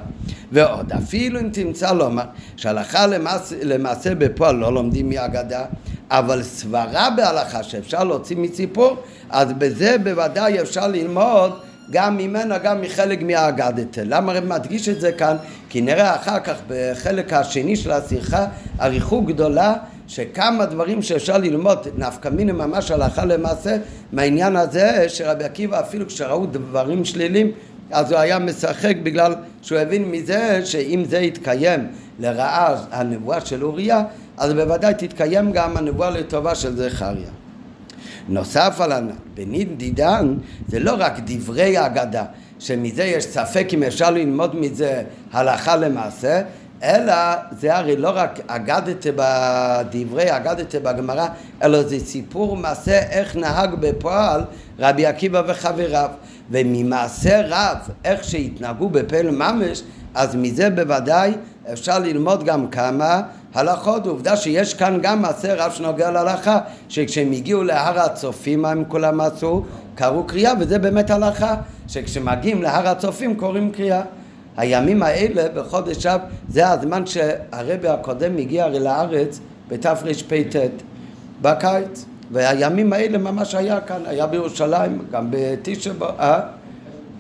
ועוד, 0.52 0.92
אפילו 0.92 1.40
אם 1.40 1.50
תמצא 1.50 1.94
לומר 1.94 2.24
שהלכה 2.56 3.08
למעשה, 3.08 3.56
למעשה 3.64 4.16
בפועל 4.16 4.56
לא 4.56 4.74
לומדים 4.74 5.10
מאגדה, 5.10 5.66
אבל 6.12 6.44
סברה 6.44 7.10
בהלכה 7.10 7.64
שאפשר 7.64 8.04
להוציא 8.04 8.38
מציפור, 8.38 8.98
אז 9.30 9.54
בזה 9.54 9.98
בוודאי 10.04 10.62
אפשר 10.62 10.88
ללמוד 10.88 11.60
גם 11.92 12.18
ממנה, 12.18 12.58
גם 12.58 12.82
מחלק 12.82 13.22
מהאגדתה. 13.22 14.02
למה 14.06 14.32
הרב 14.32 14.46
מדגיש 14.46 14.90
את 14.90 15.02
זה 15.02 15.12
כאן? 15.12 15.36
כי 15.70 15.82
נראה 15.82 16.16
אחר 16.16 16.40
כך 16.40 16.56
בחלק 16.68 17.34
השני 17.34 17.76
של 17.76 17.92
השיחה 17.92 18.46
אריכות 18.82 19.26
גדולה 19.26 19.74
שכמה 20.08 20.66
דברים 20.66 21.02
שאפשר 21.02 21.38
ללמוד 21.38 21.88
נפקא 21.98 22.30
מיני 22.30 22.52
ממש 22.52 22.92
הלכה 22.92 23.26
למעשה 23.26 23.78
מהעניין 24.12 24.56
הזה 24.56 25.06
שרבי 25.10 25.44
עקיבא 25.44 25.80
אפילו 25.80 26.08
כשראו 26.08 26.46
דברים 26.46 27.06
שלילים 27.06 27.52
אז 27.92 28.12
הוא 28.12 28.20
היה 28.20 28.40
משחק 28.40 28.96
בגלל 29.04 29.36
שהוא 29.62 29.80
הבין 29.80 30.12
מזה 30.12 30.66
שאם 30.66 31.04
זה 31.10 31.18
יתקיים 31.18 31.88
לרעה 32.20 32.76
הנבואה 32.92 33.46
של 33.46 33.64
אוריה 33.64 34.04
אז 34.38 34.54
בוודאי 34.54 34.94
תתקיים 34.94 35.52
גם 35.52 35.78
הנבואה 35.78 36.10
לטובה 36.10 36.56
של 36.56 36.76
זכריה. 36.78 37.30
נוסף 38.30 38.82
על 38.82 38.92
הנ"ל, 38.92 39.12
בנין 39.34 39.78
דידן 39.78 40.36
זה 40.68 40.80
לא 40.80 40.96
רק 40.98 41.14
דברי 41.26 41.78
האגדה, 41.78 42.24
שמזה 42.60 43.04
יש 43.04 43.26
ספק 43.26 43.68
אם 43.74 43.84
אפשר 43.84 44.12
ללמוד 44.12 44.56
מזה 44.56 45.04
הלכה 45.32 45.76
למעשה, 45.76 46.42
אלא 46.84 47.14
זה 47.60 47.78
הרי 47.78 47.96
לא 47.98 48.12
רק 48.14 48.40
אגדתה 48.48 49.10
בדברי, 49.16 50.38
אגדתה 50.38 50.80
בגמרא, 50.80 51.28
אלא 51.64 51.84
זה 51.84 52.00
סיפור 52.00 52.58
מעשה 52.58 53.00
איך 53.00 53.36
נהג 53.36 53.76
בפועל 53.80 54.42
רבי 54.80 55.06
עקיבא 55.06 55.42
וחבריו. 55.48 56.10
וממעשה 56.52 57.42
רב, 57.48 57.78
איך 58.06 58.24
שהתנהגו 58.24 58.90
בפלא 58.90 59.32
ממש, 59.32 59.84
אז 60.16 60.36
מזה 60.36 60.70
בוודאי 60.70 61.34
אפשר 61.74 62.00
ללמוד 62.00 62.44
גם 62.44 62.68
כמה 62.68 63.22
הלכות. 63.54 64.06
עובדה 64.06 64.36
שיש 64.36 64.74
כאן 64.74 65.00
גם 65.02 65.22
מעשה 65.22 65.66
רב 65.66 65.72
שנוגע 65.72 66.12
להלכה, 66.12 66.60
שכשהם 66.90 67.32
הגיעו 67.32 67.64
להר 67.64 68.00
הצופים, 68.00 68.62
מה 68.62 68.72
הם 68.72 68.84
כולם 68.88 69.22
עשו? 69.22 69.64
קראו 69.96 70.24
קריאה, 70.24 70.54
וזה 70.60 70.80
באמת 70.80 71.10
הלכה, 71.10 71.56
שכשמגיעים 71.88 72.62
להר 72.62 72.88
הצופים 72.88 73.36
קוראים 73.36 73.72
קריאה. 73.72 74.02
הימים 74.58 75.04
האלה 75.04 75.44
בחודש 75.56 76.06
אב 76.06 76.22
זה 76.50 76.70
הזמן 76.70 77.06
שהרבי 77.06 77.88
הקודם 77.88 78.38
הגיע 78.38 78.64
הרי 78.64 78.80
לארץ 78.80 79.40
בתרפ"ט 79.68 80.56
בקיץ 81.42 82.06
והימים 82.32 82.94
האלה 82.94 83.18
ממש 83.18 83.56
היה 83.56 83.82
כאן, 83.82 84.02
היה 84.06 84.28
בירושלים, 84.28 85.06
גם 85.12 85.28
בתשע 85.30 85.92
אה? 86.20 86.40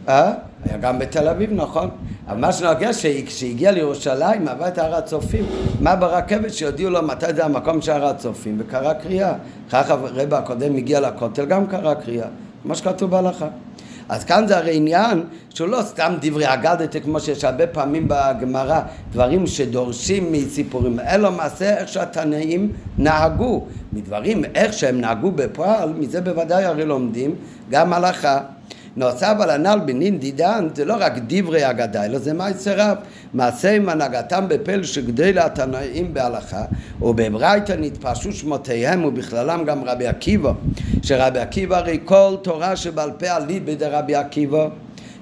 אה? 0.10 0.34
היה 0.66 0.78
גם 0.78 1.00
בתל 1.00 1.28
אביב, 1.28 1.54
נכון. 1.54 1.90
אבל 2.28 2.38
מה 2.38 2.52
שנוגע 2.52 2.94
שכשהגיע 2.94 3.72
לירושלים, 3.72 4.48
עבר 4.48 4.68
את 4.68 4.78
הר 4.78 4.96
הצופים, 4.96 5.46
מה 5.80 5.96
ברכבת 5.96 6.54
שיודיעו 6.54 6.92
לו 6.92 7.02
מתי 7.02 7.34
זה 7.36 7.46
המקום 7.46 7.82
של 7.82 7.92
הר 7.92 8.06
הצופים, 8.06 8.58
וקרא 8.60 8.94
קריאה. 8.94 9.34
אחר 9.70 9.84
כך 9.84 9.90
הרב 9.90 10.34
הקודם 10.34 10.76
הגיע 10.76 11.00
לכותל, 11.00 11.46
גם 11.46 11.68
קרא 11.68 11.94
קריאה, 11.94 12.28
כמו 12.64 12.76
שכתוב 12.76 13.12
בהלכה. 13.12 13.48
אז 14.10 14.24
כאן 14.24 14.48
זה 14.48 14.58
הרי 14.58 14.76
עניין 14.76 15.24
שהוא 15.50 15.68
לא 15.68 15.82
סתם 15.82 16.14
דברי 16.22 16.54
אגדתה 16.54 17.00
כמו 17.00 17.20
שיש 17.20 17.44
הרבה 17.44 17.68
פעמים 17.68 18.08
בגמרא, 18.08 18.82
דברים 19.12 19.48
שדורשים 19.48 20.32
מסיפורים, 20.32 21.00
אלא 21.00 21.32
מעשה 21.32 21.78
איך 21.78 21.88
שהתנאים 21.88 22.72
נהגו, 22.98 23.66
מדברים 23.94 24.46
איך 24.56 24.74
שהם 24.74 25.02
נהגו 25.02 25.32
בפועל, 25.32 25.90
מזה 25.90 26.22
בוודאי 26.22 26.66
הרי 26.66 26.86
לומדים 26.86 27.36
גם 27.70 27.94
הלכה. 27.94 28.40
נוסף 29.00 29.34
על 29.40 29.50
הנ"ל 29.50 29.80
בנין 29.86 30.20
דידן 30.20 30.68
זה 30.76 30.86
לא 30.86 30.96
רק 31.00 31.14
דברי 31.28 31.70
אגדה 31.70 32.06
אלא 32.06 32.20
זה 32.20 32.34
מעשה 32.34 32.74
רב. 32.76 32.98
מעשה 33.34 33.76
עם 33.76 33.90
הנהגתם 33.90 34.46
בפל 34.48 34.84
שגדל 34.84 35.40
התנאים 35.40 36.14
בהלכה 36.14 36.64
ובברייתא 37.02 37.74
נתפשו 37.80 38.32
שמותיהם 38.32 39.06
ובכללם 39.06 39.64
גם 39.66 39.84
רבי 39.84 40.08
עקיבא 40.08 40.52
שרבי 41.04 41.40
עקיבא 41.40 41.78
הרי 41.78 42.00
כל 42.06 42.36
תורה 42.42 42.76
שבעל 42.76 43.12
פה 43.12 43.28
עלית 43.28 43.66
בידי 43.66 43.86
רבי 43.86 44.16
עקיבא 44.16 44.68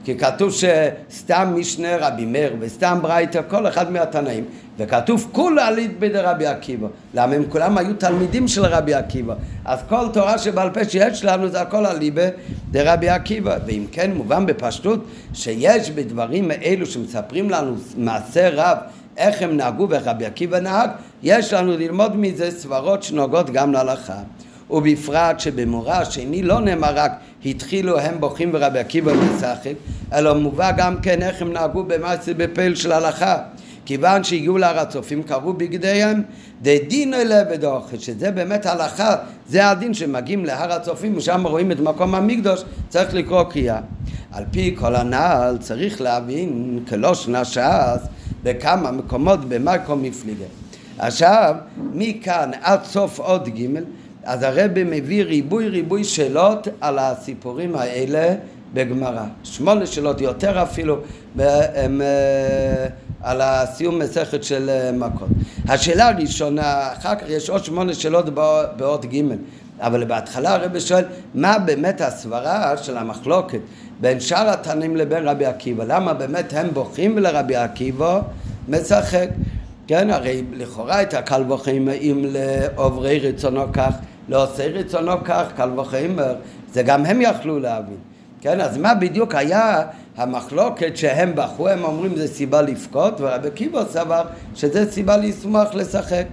כי 0.08 0.18
כתוב 0.18 0.52
שסתם 0.52 1.54
משנה 1.58 1.98
רבי 1.98 2.26
מאיר 2.26 2.56
וסתם 2.60 3.00
ברייתא 3.02 3.42
כל 3.48 3.68
אחד 3.68 3.92
מהתנאים. 3.92 4.44
וכתוב 4.78 5.30
כולה 5.32 5.68
עלית 5.68 6.00
בידי 6.00 6.20
רבי 6.20 6.46
עקיבא 6.46 6.88
למה 7.14 7.36
הם 7.36 7.44
כולם 7.50 7.78
היו 7.78 7.94
תלמידים 7.94 8.48
של 8.48 8.66
רבי 8.66 8.94
עקיבא? 8.94 9.36
אז 9.66 9.80
כל 9.90 10.08
תורה 10.14 10.38
שבעל 10.38 10.70
פה 10.70 10.86
שיש 10.86 11.26
לנו 11.26 11.50
זה 11.50 11.62
הכל 11.62 11.86
עליבה 11.86 12.22
דרבי 12.72 13.10
עקיבא. 13.10 13.58
ואם 13.66 13.86
כן 13.92 14.12
מובן 14.14 14.46
בפשטות 14.46 15.06
שיש 15.34 15.92
בדברים 15.92 16.52
אלו 16.52 16.86
שמספרים 16.86 17.50
לנו 17.50 17.76
מעשה 17.98 18.50
רב 18.50 18.78
איך 19.17 19.41
הם 19.41 19.58
נהגו 19.58 19.89
ואיך 19.89 20.08
רבי 20.08 20.26
עקיבא 20.26 20.60
נהג 20.60 20.89
יש 21.24 21.54
לנו 21.54 21.78
ללמוד 21.78 22.15
מזה 22.15 22.52
סברות 22.52 23.04
שנוגעות 23.04 23.50
גם 23.50 23.74
להלכה 23.74 24.20
ובפרט 24.69 25.39
שבמורה 25.39 25.97
השני 25.97 26.43
לא 26.43 26.62
נאמר 26.62 26.91
רק 26.95 27.12
התחילו 27.45 27.99
הם 27.99 28.19
בוכים 28.19 28.49
ורבי 28.53 28.80
עקיבא 28.80 29.13
משחק 29.13 29.73
אלא 30.13 30.34
מובא 30.34 30.71
גם 30.71 30.95
כן 31.01 31.21
איך 31.21 31.41
הם 31.41 31.53
נהגו 31.53 31.84
במעשה 31.84 32.34
בפעיל 32.34 32.75
של 32.75 32.91
הלכה. 32.91 33.38
כיוון 33.86 34.23
שהגיעו 34.23 34.58
להר 34.58 34.80
הצופים 34.80 35.23
קראו 35.23 35.53
בגדיהם 35.53 36.23
אלה 37.13 37.43
ודוחת 37.51 37.99
שזה 37.99 38.32
באמת 38.32 38.65
הלכה 38.65 39.15
זה 39.47 39.69
הדין 39.69 39.93
שמגיעים 39.93 40.45
להר 40.45 40.73
הצופים 40.73 41.17
ושם 41.17 41.47
רואים 41.47 41.71
את 41.71 41.80
מקום 41.80 42.15
המקדוש 42.15 42.63
צריך 42.89 43.13
לקרוא 43.13 43.43
קריאה. 43.43 43.80
על 44.32 44.43
פי 44.51 44.75
כל 44.80 44.95
הנעל 44.95 45.58
צריך 45.58 46.01
להבין 46.01 46.80
כלוש 46.89 47.27
נש"ס 47.27 48.08
בכמה 48.43 48.91
מקומות 48.91 49.49
במקום 49.49 50.03
מפליגה 50.03 50.45
עכשיו 50.97 51.56
מכאן 51.93 52.51
עד 52.62 52.84
סוף 52.84 53.19
עוד 53.19 53.49
ג' 53.49 53.67
אז 54.28 54.44
הרבי 54.44 54.84
מביא 54.84 55.24
ריבוי 55.24 55.68
ריבוי 55.68 56.04
שאלות 56.04 56.68
על 56.82 57.00
הסיפורים 57.00 57.76
האלה 57.76 58.36
בגמרא. 58.74 59.24
שמונה 59.44 59.86
שאלות 59.86 60.22
יותר 60.22 60.63
אפילו 60.63 60.98
הם, 61.40 62.02
אה, 62.02 62.88
על 63.22 63.42
הסיום 63.42 64.00
מסכת 64.00 64.44
של 64.44 64.70
אה, 64.70 64.92
מכות. 64.92 65.28
השאלה 65.68 66.08
הראשונה, 66.08 66.94
אחר 66.94 67.16
כך 67.16 67.30
יש 67.30 67.50
עוד 67.50 67.63
שמונה 67.63 67.94
שאלות 67.94 68.26
בעוד 68.78 69.06
ג' 69.06 69.22
אבל 69.80 70.04
בהתחלה 70.06 70.56
הרבי 70.56 70.80
שואל 70.80 71.04
מה 71.36 71.60
באמת 71.60 72.02
הסברה 72.02 72.78
של 72.78 72.98
המחלוקת 72.98 73.60
בין 74.02 74.20
שאר 74.20 74.50
התנים 74.50 74.96
לבין 74.96 75.28
רבי 75.28 75.46
עקיבא 75.46 75.84
למה 75.84 76.13
באמת 76.13 76.54
הם 76.54 76.68
בוכים 76.74 77.13
ולרבי 77.16 77.56
עקיבא 77.56 78.22
משחק 78.68 79.30
כן 79.88 80.10
הרי 80.10 80.44
לכאורה 80.54 81.02
את 81.02 81.13
הקל 81.13 81.52
וחיים 81.52 81.90
אם 81.90 82.26
לעוברי 82.26 83.20
רצונו 83.20 83.63
כך 83.74 83.94
לא 84.30 84.44
עושה 84.44 84.68
רצונו 84.68 85.12
כך, 85.26 85.46
קל 85.56 85.80
וחומר, 85.80 86.36
זה 86.74 86.84
גם 86.84 87.06
הם 87.06 87.22
יכלו 87.22 87.60
להבין. 87.60 87.98
כן, 88.42 88.62
אז 88.62 88.78
מה 88.78 88.96
בדיוק 88.96 89.36
היה 89.36 89.82
המחלוקת 90.18 90.98
שהם 90.98 91.32
בחרו, 91.36 91.68
הם 91.68 91.84
אומרים 91.84 92.16
זה 92.16 92.28
סיבה 92.28 92.62
לבכות, 92.62 93.13
ורבי 93.20 93.52
קיבו 93.52 93.80
סבר 93.90 94.22
שזה 94.56 94.92
סיבה 94.92 95.18
לשמוח 95.18 95.74
לשחק. 95.74 96.26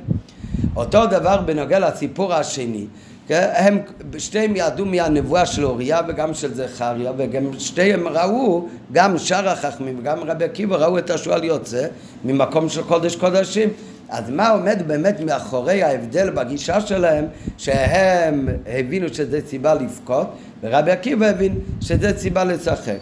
אותו 0.76 1.06
דבר 1.06 1.40
בנוגע 1.40 1.78
לסיפור 1.78 2.34
השני, 2.34 2.86
כן, 3.28 3.50
הם 3.54 3.78
שתיהם 4.18 4.52
ידעו 4.56 4.86
מהנבואה 4.86 5.46
של 5.46 5.64
אוריה 5.64 6.00
וגם 6.08 6.34
של 6.34 6.54
זכריה 6.54 7.12
וגם 7.16 7.42
שתיהם 7.58 8.08
ראו, 8.08 8.68
גם 8.92 9.18
שאר 9.18 9.48
החכמים 9.48 9.98
וגם 9.98 10.18
רבי 10.20 10.44
עקיבא 10.44 10.76
ראו 10.76 10.98
את 10.98 11.10
השועל 11.10 11.44
יוצא 11.44 11.86
ממקום 12.24 12.68
של 12.68 12.82
קודש 12.82 13.16
קודשים 13.16 13.68
אז 14.08 14.30
מה 14.30 14.48
עומד 14.48 14.82
באמת 14.86 15.20
מאחורי 15.20 15.82
ההבדל 15.82 16.30
בגישה 16.30 16.80
שלהם 16.80 17.26
שהם 17.58 18.48
הבינו 18.66 19.08
שזה 19.14 19.40
סיבה 19.46 19.74
לבכות 19.74 20.36
ורבי 20.62 20.90
עקיבא 20.90 21.26
הבין 21.26 21.58
שזה 21.80 22.18
סיבה 22.18 22.44
לשחק. 22.44 22.98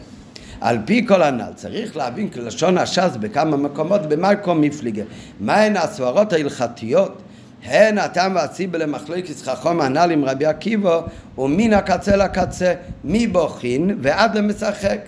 על 0.61 0.79
פי 0.85 1.07
כל 1.07 1.23
הנ"ל 1.23 1.53
צריך 1.55 1.97
להבין 1.97 2.29
כלשון 2.29 2.79
הש"ס 2.79 3.17
בכמה 3.21 3.57
מקומות 3.57 4.09
במקום 4.09 4.61
מפליגה. 4.61 5.03
מהן 5.41 5.77
הסברות 5.77 6.33
ההלכתיות? 6.33 7.23
הן 7.65 7.99
הטעם 7.99 8.35
והסיבה 8.35 8.79
למחלוקת 8.79 9.37
חכום 9.45 9.81
הנ"ל 9.81 10.11
עם 10.11 10.25
רבי 10.25 10.47
עקיבא 10.47 11.01
ומן 11.39 11.73
הקצה 11.73 12.17
לקצה 12.17 12.75
מבוכין 13.05 13.99
ועד 14.01 14.35
למשחק. 14.35 14.99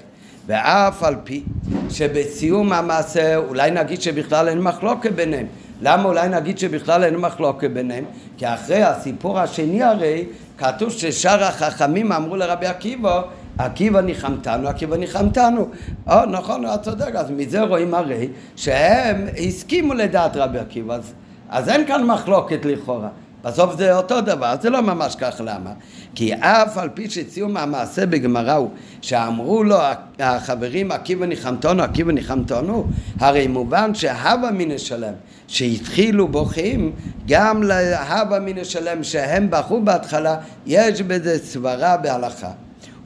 ואף 0.47 1.03
על 1.03 1.15
פי 1.25 1.43
שבסיום 1.91 2.73
המעשה 2.73 3.37
אולי 3.37 3.71
נגיד 3.71 4.03
שבכלל 4.03 4.49
אין 4.49 4.61
מחלוקת 4.61 5.13
ביניהם 5.13 5.47
למה 5.83 6.05
אולי 6.05 6.29
נגיד 6.29 6.59
שבכלל 6.59 7.05
אין 7.05 7.17
מחלוקת 7.17 7.71
ביניהם? 7.71 8.05
כי 8.37 8.47
אחרי 8.47 8.83
הסיפור 8.83 9.39
השני 9.39 9.83
הרי 9.83 10.25
כתוב 10.59 10.91
ששאר 10.91 11.45
החכמים 11.45 12.13
אמרו 12.13 12.37
לרבי 12.37 12.67
עקיבא 12.67 13.23
עקיבא 13.59 14.01
ניחמתנו, 14.01 14.69
עקיבא 14.69 14.97
ניחמתנו. 14.97 15.69
או, 16.11 16.27
נכון, 16.27 16.65
אתה 16.67 16.79
צודק, 16.79 17.15
אז 17.15 17.31
מזה 17.31 17.63
רואים 17.63 17.95
הרי 17.95 18.29
שהם 18.57 19.27
הסכימו 19.47 19.95
לדעת 19.95 20.37
רבי 20.37 20.59
עקיבא, 20.59 20.95
אז, 20.95 21.13
אז 21.49 21.69
אין 21.69 21.87
כאן 21.87 22.07
מחלוקת 22.07 22.65
לכאורה. 22.65 23.09
בסוף 23.45 23.77
זה 23.77 23.97
אותו 23.97 24.21
דבר, 24.21 24.55
זה 24.61 24.71
לא 24.71 24.83
ממש 24.83 25.17
כך, 25.17 25.41
למה? 25.45 25.71
כי 26.15 26.35
אף 26.35 26.79
על 26.79 26.89
פי 26.95 27.11
שציום 27.11 27.57
המעשה 27.57 28.07
בגמרא 28.07 28.53
הוא 28.53 28.71
שאמרו 29.01 29.65
לו 29.65 29.77
החברים 30.19 30.93
עקיבא 30.93 31.27
ניחמתנו, 31.27 31.83
עקיבא 31.83 32.13
ניחמתנו, 32.13 32.87
הרי 33.21 33.47
מובן 33.47 33.95
שהווה 33.95 34.51
מן 34.51 34.79
שלם 34.79 35.13
שהתחילו 35.49 36.29
בוכים, 36.29 36.93
גם 37.29 37.63
להווה 37.63 38.39
מן 38.41 38.65
שלם 38.65 39.03
שהם 39.05 39.51
בכו 39.51 39.81
בהתחלה, 39.81 40.37
יש 40.67 41.03
בזה 41.03 41.39
סברה 41.39 41.97
בהלכה. 41.97 42.51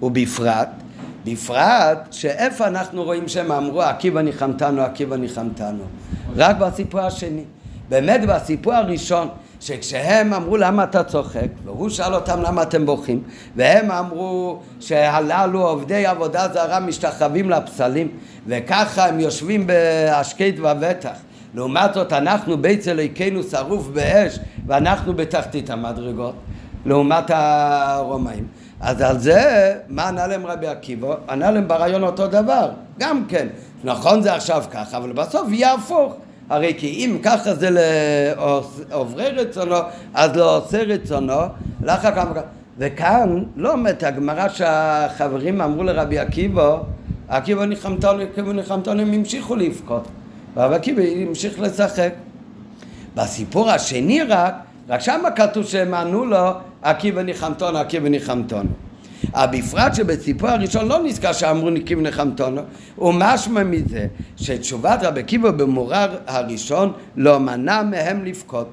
ובפרט, 0.03 0.69
בפרט 1.25 1.99
שאיפה 2.11 2.67
אנחנו 2.67 3.05
רואים 3.05 3.29
שהם 3.29 3.53
אמרו 3.53 3.83
עקיבא 3.83 4.23
ניחמתנו, 4.23 4.83
עקיבא 4.83 5.17
ניחמתנו? 5.17 5.85
רק 6.37 6.57
בסיפור 6.57 7.01
השני. 7.01 7.45
באמת 7.89 8.21
בסיפור 8.29 8.75
הראשון 8.75 9.29
שכשהם 9.61 10.35
אמרו 10.35 10.57
למה 10.57 10.85
אתה 10.85 11.05
צוחק, 11.05 11.49
והוא 11.65 11.89
שאל 11.89 12.15
אותם 12.15 12.43
למה 12.43 12.63
אתם 12.63 12.87
בוכים, 12.87 13.23
והם 13.57 13.91
אמרו 13.91 14.59
שהללו 14.81 15.69
עובדי 15.69 16.07
עבודה 16.07 16.49
זרה 16.53 16.81
משתחווים 16.81 17.51
לפסלים, 17.51 18.09
וככה 18.47 19.07
הם 19.07 19.21
יושבים 19.21 19.67
בהשקט 19.67 20.55
ובטח. 20.59 21.15
לעומת 21.55 21.95
זאת 21.95 22.13
אנחנו 22.13 22.59
בית 22.59 22.89
אלוהיכנו 22.89 23.43
שרוף 23.43 23.87
באש 23.87 24.39
ואנחנו 24.67 25.15
בתחתית 25.15 25.71
המדרגות 25.71 26.35
לעומת 26.87 27.31
הרומאים 27.31 28.47
אז 28.81 29.01
על 29.01 29.19
זה, 29.19 29.75
מה 29.89 30.09
ענה 30.09 30.27
להם 30.27 30.47
רבי 30.47 30.67
עקיבא? 30.67 31.15
ענה 31.29 31.51
להם 31.51 31.69
ברעיון 31.69 32.03
אותו 32.03 32.27
דבר, 32.27 32.71
גם 32.99 33.25
כן. 33.29 33.49
נכון 33.85 34.23
זה 34.23 34.35
עכשיו 34.35 34.65
ככה, 34.71 34.97
אבל 34.97 35.13
בסוף 35.13 35.49
יהיה 35.51 35.75
הפוך. 35.75 36.15
הרי 36.49 36.75
כי 36.79 36.87
אם 36.87 37.19
ככה 37.23 37.55
זה 37.55 37.69
לעוברי 37.71 39.29
רצונו, 39.29 39.77
אז 40.15 40.37
לא 40.37 40.57
עושה 40.57 40.83
רצונו, 40.83 41.41
לאחר 41.83 42.11
כמה... 42.15 42.33
וכאן 42.79 43.45
לא 43.57 43.73
אומרת 43.73 44.03
הגמרא 44.03 44.49
שהחברים 44.49 45.61
אמרו 45.61 45.83
לרבי 45.83 46.19
עקיבא, 46.19 46.79
עקיבא 47.29 47.65
ניחמתנו, 47.65 48.21
עקיבא 48.23 48.53
ניחמתנו, 48.53 49.01
הם 49.01 49.13
המשיכו 49.13 49.57
לבכות. 49.57 50.09
רבי 50.57 50.75
עקיבא 50.75 51.03
המשיך 51.03 51.61
לשחק. 51.61 52.13
בסיפור 53.15 53.71
השני 53.71 54.23
רק, 54.23 54.55
רק 54.89 55.01
שמה 55.01 55.31
כתוב 55.31 55.65
שהם 55.65 55.95
ענו 55.95 56.25
לו 56.25 56.51
עקיבא 56.83 57.23
ניחמתונו, 57.23 57.79
עקיבא 57.79 58.09
ניחמתונו. 58.09 58.88
בפרט 59.37 59.95
שבסיפור 59.95 60.51
הראשון 60.51 60.89
לא 60.89 61.03
נזכר 61.03 61.33
שאמרו 61.33 61.71
ניקים 61.71 62.03
נחמתונו, 62.03 62.63
ומשמע 62.99 63.63
מזה 63.63 64.07
שתשובת 64.37 64.99
רבי 65.03 65.21
עקיבא 65.21 65.51
במורר 65.51 66.17
הראשון 66.27 66.93
לא 67.17 67.41
מנע 67.41 67.83
מהם 67.83 68.25
לבכות. 68.25 68.69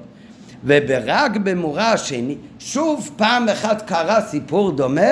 וברק 0.64 1.36
במורר 1.36 1.82
השני, 1.82 2.36
שוב 2.58 3.10
פעם 3.16 3.48
אחת 3.48 3.82
קרה 3.82 4.20
סיפור 4.20 4.72
דומה, 4.72 5.10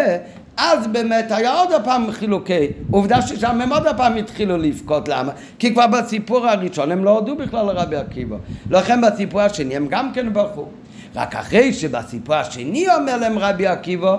אז 0.56 0.86
באמת 0.86 1.32
היה 1.32 1.52
עוד 1.52 1.68
פעם 1.84 2.10
חילוקי. 2.12 2.68
עובדה 2.90 3.22
ששם 3.22 3.60
הם 3.60 3.72
עוד 3.72 3.86
פעם 3.96 4.16
התחילו 4.16 4.56
לבכות, 4.56 5.08
למה? 5.08 5.32
כי 5.58 5.72
כבר 5.72 5.86
בסיפור 5.86 6.46
הראשון 6.46 6.92
הם 6.92 7.04
לא 7.04 7.10
הודו 7.10 7.36
בכלל 7.36 7.66
לרבי 7.66 7.96
עקיבא. 7.96 8.36
לכן 8.70 9.00
בסיפור 9.00 9.40
השני 9.40 9.76
הם 9.76 9.86
גם 9.90 10.12
כן 10.12 10.32
בכו. 10.32 10.68
רק 11.14 11.36
אחרי 11.36 11.72
שבסיפור 11.72 12.34
השני 12.34 12.86
אומר 12.98 13.16
להם 13.16 13.38
רבי 13.38 13.66
עקיבא 13.66 14.16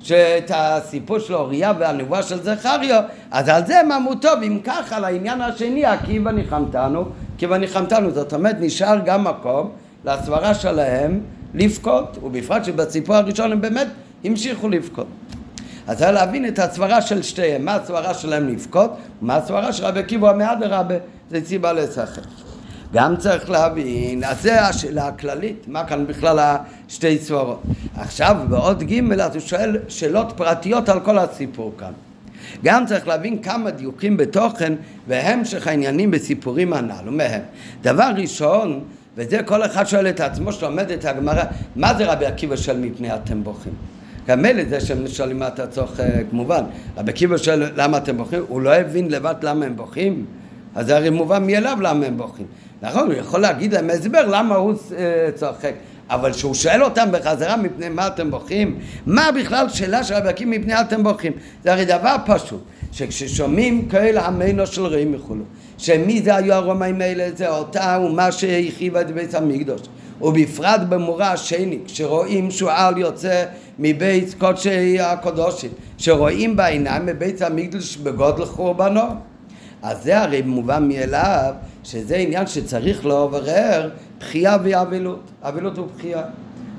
שאת 0.00 0.50
הסיפור 0.54 1.18
של 1.18 1.34
אוריה 1.34 1.72
והנבואה 1.78 2.22
של 2.22 2.42
זכריה, 2.42 3.00
אז 3.30 3.48
על 3.48 3.66
זה 3.66 3.80
הם 3.80 3.92
אמרו 3.92 4.14
טוב, 4.14 4.42
אם 4.42 4.58
ככה, 4.64 4.96
על 4.96 5.04
העניין 5.04 5.40
השני, 5.40 5.84
עקיבא 5.84 6.30
ניחמתנו, 6.30 7.04
עקיבא 7.36 7.56
ניחמתנו, 7.56 8.10
זאת 8.10 8.32
אומרת 8.34 8.56
נשאר 8.60 8.98
גם 9.04 9.24
מקום 9.24 9.70
לסברה 10.04 10.54
שלהם 10.54 11.20
לבכות, 11.54 12.18
ובפרט 12.22 12.64
שבסיפור 12.64 13.16
הראשון 13.16 13.52
הם 13.52 13.60
באמת 13.60 13.86
המשיכו 14.24 14.68
לבכות. 14.68 15.06
אז 15.86 15.98
צריך 15.98 16.10
להבין 16.10 16.48
את 16.48 16.58
הסברה 16.58 17.02
של 17.02 17.22
שתיהם, 17.22 17.64
מה 17.64 17.74
הסברה 17.74 18.14
שלהם 18.14 18.48
לבכות, 18.48 18.90
ומה 19.22 19.36
הסברה 19.36 19.72
של 19.72 19.84
רבי 19.84 20.00
עקיבא 20.00 20.30
המהדרבה, 20.30 20.94
זה 21.30 21.40
סיבה 21.44 21.72
לשחק. 21.72 22.47
גם 22.92 23.16
צריך 23.16 23.50
להבין, 23.50 24.24
אז 24.24 24.42
זה 24.42 24.62
השאלה 24.62 25.08
הכללית, 25.08 25.64
מה 25.66 25.84
כאן 25.84 26.06
בכלל 26.06 26.56
השתי 26.88 27.18
סברות. 27.18 27.62
עכשיו 27.96 28.36
בעוד 28.48 28.82
ג' 28.82 29.20
אז 29.20 29.34
הוא 29.34 29.40
שואל 29.40 29.76
שאלות 29.88 30.32
פרטיות 30.36 30.88
על 30.88 31.00
כל 31.00 31.18
הסיפור 31.18 31.72
כאן. 31.78 31.92
גם 32.64 32.86
צריך 32.86 33.08
להבין 33.08 33.42
כמה 33.42 33.70
דיוקים 33.70 34.16
בתוכן 34.16 34.72
והמשך 35.08 35.66
העניינים 35.66 36.10
בסיפורים 36.10 36.72
הנ"לו 36.72 37.12
מהם. 37.12 37.40
דבר 37.82 38.10
ראשון, 38.16 38.80
וזה 39.16 39.42
כל 39.42 39.64
אחד 39.64 39.84
שואל 39.84 40.08
את 40.08 40.20
עצמו 40.20 40.52
שלומד 40.52 40.90
את 40.90 41.04
הגמרא, 41.04 41.44
מה 41.76 41.94
זה 41.94 42.12
רבי 42.12 42.26
עקיבא 42.26 42.56
של 42.56 42.78
מפני 42.78 43.14
אתם 43.14 43.44
בוכים? 43.44 43.72
גם 44.28 44.42
מילא 44.42 44.64
זה 44.68 44.80
שהם 44.80 45.08
שואלים 45.08 45.38
מה 45.38 45.48
אתה 45.48 45.66
צוחק, 45.66 46.04
כמובן. 46.30 46.62
רבי 46.96 47.12
עקיבא 47.12 47.36
שואל 47.36 47.70
למה 47.76 47.98
אתם 47.98 48.16
בוכים, 48.16 48.44
הוא 48.48 48.60
לא 48.60 48.74
הבין 48.74 49.10
לבד 49.10 49.34
למה 49.42 49.66
הם 49.66 49.76
בוכים, 49.76 50.24
אז 50.74 50.86
זה 50.86 50.96
הרי 50.96 51.10
מובן 51.10 51.46
מאליו 51.46 51.78
למה 51.80 52.06
הם 52.06 52.16
בוכים. 52.16 52.46
נכון, 52.82 53.06
הוא 53.06 53.14
יכול 53.14 53.40
להגיד 53.40 53.74
להם 53.74 53.90
הסבר 53.90 54.26
למה 54.26 54.54
הוא 54.54 54.74
אה, 54.96 55.28
צוחק, 55.34 55.72
אבל 56.10 56.32
כשהוא 56.32 56.54
שואל 56.54 56.84
אותם 56.84 57.08
בחזרה 57.12 57.56
מפני 57.56 57.88
מה 57.88 58.06
אתם 58.06 58.30
בוכים, 58.30 58.78
מה 59.06 59.28
בכלל 59.40 59.68
שאלה 59.68 60.04
של 60.04 60.14
רבי 60.14 60.28
עקיבא 60.28 60.50
מפני 60.50 60.80
אתם 60.80 61.02
בוכים? 61.02 61.32
זה 61.64 61.72
הרי 61.72 61.84
דבר 61.84 62.16
פשוט, 62.26 62.60
שכששומעים 62.92 63.88
כאלה 63.88 64.26
עמנו 64.26 64.66
של 64.66 64.86
רעים 64.86 65.14
וכולו, 65.14 65.44
שמי 65.78 66.22
זה 66.22 66.36
היו 66.36 66.54
הרומאים 66.54 67.00
האלה? 67.00 67.28
זה 67.36 67.48
אותה 67.48 67.96
אומה 67.96 68.32
שהחריבה 68.32 69.00
את 69.00 69.10
בית 69.10 69.34
המקדוש. 69.34 69.80
ובפרט 70.20 70.80
במורה 70.88 71.32
השני, 71.32 71.78
כשרואים 71.86 72.50
שועל 72.50 72.98
יוצא 72.98 73.44
מבית 73.78 74.34
קודשי 74.38 75.00
הקודשים, 75.00 75.70
שרואים 75.98 76.56
בעיניים 76.56 77.06
מבית 77.06 77.42
המקדוש 77.42 77.96
בגודל 77.96 78.44
חורבנו. 78.44 79.00
אז 79.82 80.02
זה 80.02 80.20
הרי 80.20 80.42
מובן 80.42 80.88
מאליו 80.88 81.54
שזה 81.84 82.16
עניין 82.16 82.46
שצריך 82.46 83.06
לעורר 83.06 83.90
בחייה 84.18 84.56
ואבלות. 84.62 85.20
אבלות 85.42 85.78
ובחייה. 85.78 86.22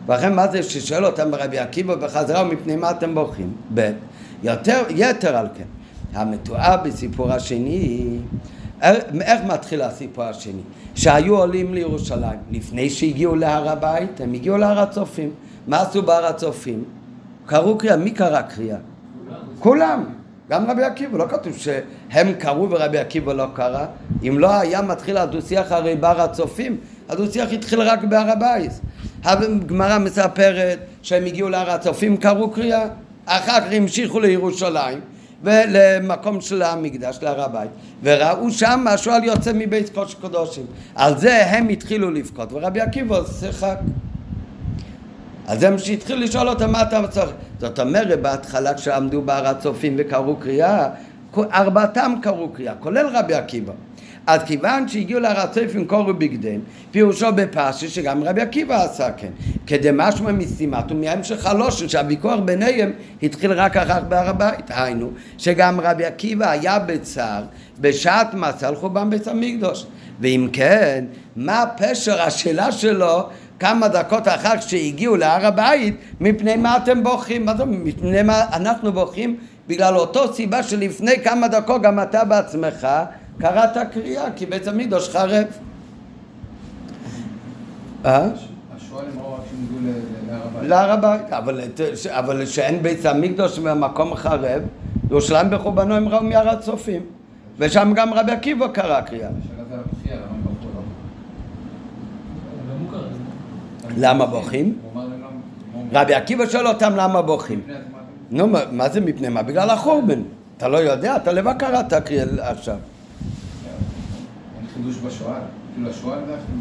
ולכן 0.08 0.36
מה 0.36 0.48
זה 0.48 0.64
ששואל 0.64 1.06
אותם 1.06 1.32
ברבי 1.32 1.60
עקיבא 1.60 1.96
בחזרה 1.96 2.44
ומפני 2.44 2.76
מה 2.76 2.92
אתם 2.92 3.16
בוכים? 3.16 3.54
ב. 3.74 3.92
יותר, 4.44 4.84
יתר 4.90 5.38
על 5.38 5.48
כן. 5.58 5.64
המתואר 6.14 6.78
בסיפור 6.84 7.32
השני, 7.32 8.18
איך 9.22 9.42
מתחיל 9.48 9.82
הסיפור 9.82 10.24
השני? 10.24 10.62
שהיו 10.96 11.38
עולים 11.38 11.74
לירושלים, 11.74 12.40
לפני 12.52 12.90
שהגיעו 12.90 13.36
להר 13.36 13.70
הבית, 13.70 14.22
הם 14.22 14.34
הגיעו 14.34 14.58
להר 14.58 14.80
הצופים. 14.80 15.32
מה 15.68 15.82
עשו 15.82 16.04
בהר 16.04 16.26
הצופים? 16.26 16.84
קראו 17.46 17.78
קריאה, 17.78 17.98
מי 17.98 18.12
קרא 18.12 18.42
קריאה? 18.42 18.78
כולם. 19.60 20.04
גם 20.50 20.72
רבי 20.72 20.84
עקיבא, 20.84 21.18
לא 21.18 21.26
כתוב 21.30 21.58
שהם 21.58 22.34
קראו 22.34 22.70
ורבי 22.70 22.98
עקיבא 22.98 23.34
לא 23.34 23.46
קרא. 23.54 23.86
אם 24.28 24.40
לא 24.40 24.60
היה 24.60 24.82
מתחיל 24.82 25.18
הדו-שיח 25.18 25.72
הרי 25.72 25.96
בר 25.96 26.22
הצופים, 26.22 26.78
הדו-שיח 27.10 27.52
התחיל 27.54 27.82
רק 27.82 28.04
בהר 28.04 28.32
הבית. 28.32 28.72
הגמרא 29.24 29.98
מספרת 29.98 30.80
שהם 31.02 31.26
הגיעו 31.26 31.50
להר 31.50 31.72
הצופים, 31.72 32.18
קראו 32.18 32.52
קריאה, 32.52 32.86
אחר 33.26 33.62
כך 33.62 33.68
המשיכו 33.72 34.20
לירושלים 34.20 35.00
ולמקום 35.44 36.42
של 36.42 36.62
המקדש, 36.62 37.20
להר 37.22 37.42
הבית, 37.42 37.70
וראו 38.04 38.52
שם 38.52 38.86
השועל 38.90 39.24
יוצא 39.24 39.52
מבית 39.56 39.90
קודש 39.90 40.14
קודשים. 40.14 40.66
על 40.96 41.18
זה 41.18 41.46
הם 41.46 41.70
התחילו 41.70 42.12
לבכות, 42.12 42.54
ורבי 42.54 42.82
עקיבא 42.82 43.22
שיחק. 43.40 43.78
אז 45.50 45.64
הם 45.64 45.78
שהתחילו 45.78 46.20
לשאול 46.20 46.50
אותם 46.50 46.72
מה 46.72 46.82
אתה 46.82 47.08
צריך. 47.08 47.30
זאת 47.60 47.80
אומרת, 47.80 48.22
בהתחלה 48.22 48.74
כשעמדו 48.74 49.22
בהר 49.22 49.48
הצופים 49.48 49.96
וקראו 49.98 50.36
קריאה, 50.36 50.90
ארבעתם 51.38 52.14
קראו 52.22 52.50
קריאה, 52.50 52.74
כולל 52.80 53.08
רבי 53.14 53.34
עקיבא. 53.34 53.74
אז 54.28 54.44
כיוון 54.44 54.88
שהגיעו 54.88 55.20
להר 55.20 55.40
הצופים 55.40 55.88
קוראו 55.88 56.14
בגדיהם, 56.14 56.62
פירושו 56.92 57.28
בפשי 57.36 57.90
שגם 57.90 58.24
רבי 58.24 58.42
עקיבא 58.42 58.84
עשה 58.84 59.12
כן. 59.12 59.32
כדמשמע 59.68 60.32
משימת 60.32 60.92
ומהמשך 60.92 61.46
הלושן 61.46 61.90
שהוויכוח 61.90 62.40
ביניהם 62.46 62.92
התחיל 63.24 63.52
רק 63.52 63.78
אחר 63.78 64.00
כך 64.00 64.04
בהר 64.10 64.30
הבית. 64.30 64.66
היינו, 64.70 65.12
שגם 65.38 65.80
רבי 65.80 66.06
עקיבא 66.06 66.50
היה 66.50 66.80
בצער 66.80 67.44
בשעת 67.80 68.34
מסע 68.34 68.68
על 68.68 68.76
חורבן 68.76 69.10
בית 69.10 69.28
המקדוש. 69.28 69.86
ואם 70.20 70.50
כן, 70.54 71.06
מה 71.36 71.64
פשר 71.78 72.22
השאלה 72.22 72.72
שלו 72.72 73.30
כמה 73.60 73.88
דקות 73.88 74.28
אחר 74.28 74.60
שהגיעו 74.60 75.15
להר 75.15 75.45
הבית, 75.45 75.98
מפני 76.19 76.56
מה 76.56 76.78
אתם 76.78 77.04
בוכים? 77.04 77.45
מה 77.45 77.52
אומרת, 77.52 77.67
מפני 77.84 78.22
מה 78.22 78.45
אנחנו 78.54 78.93
בוכים? 78.93 79.38
בגלל 79.67 79.95
אותו 79.95 80.34
סיבה 80.34 80.63
שלפני 80.63 81.24
כמה 81.24 81.48
דקות 81.48 81.82
גם 81.82 82.00
אתה 82.00 82.24
בעצמך 82.24 82.88
קראת 83.39 83.78
קריאה, 83.93 84.32
כי 84.36 84.45
בית 84.45 84.67
המקדוש 84.67 85.10
חרב. 85.10 85.45
אה? 88.06 88.28
להר 90.62 90.91
הבית, 90.91 91.34
אבל 92.10 92.45
שאין 92.45 92.84
בית 92.84 93.06
המקדוש 93.06 93.60
במקום 93.60 94.15
חרב, 94.15 94.62
ירושלים 95.10 95.50
בחורבנו 95.50 95.95
הם 95.95 96.08
ראו 96.08 96.24
מהר 96.24 96.50
הצופים, 96.50 97.02
ושם 97.58 97.91
גם 97.95 98.13
רבי 98.13 98.32
עקיבא 98.32 98.67
קרא 98.67 99.02
קריאה. 99.02 99.30
למה 103.97 104.25
בוכים? 104.25 104.78
רבי 105.93 106.13
עקיבא 106.13 106.45
שואל 106.45 106.67
אותם 106.67 106.95
למה 106.95 107.21
בוכים. 107.21 107.62
נו, 108.32 108.47
מה 108.71 108.89
זה 108.89 109.02
מפני 109.02 109.30
מה? 109.30 109.43
בגלל 109.43 109.69
החורבן. 109.69 110.21
אתה 110.58 110.67
לא 110.67 110.78
יודע, 110.78 111.15
אתה 111.15 111.32
לבד 111.32 111.54
קראת 111.60 111.93
עכשיו. 112.39 112.78
חידוש 114.73 114.95
בשואה? 114.97 115.39
כאילו 115.73 115.89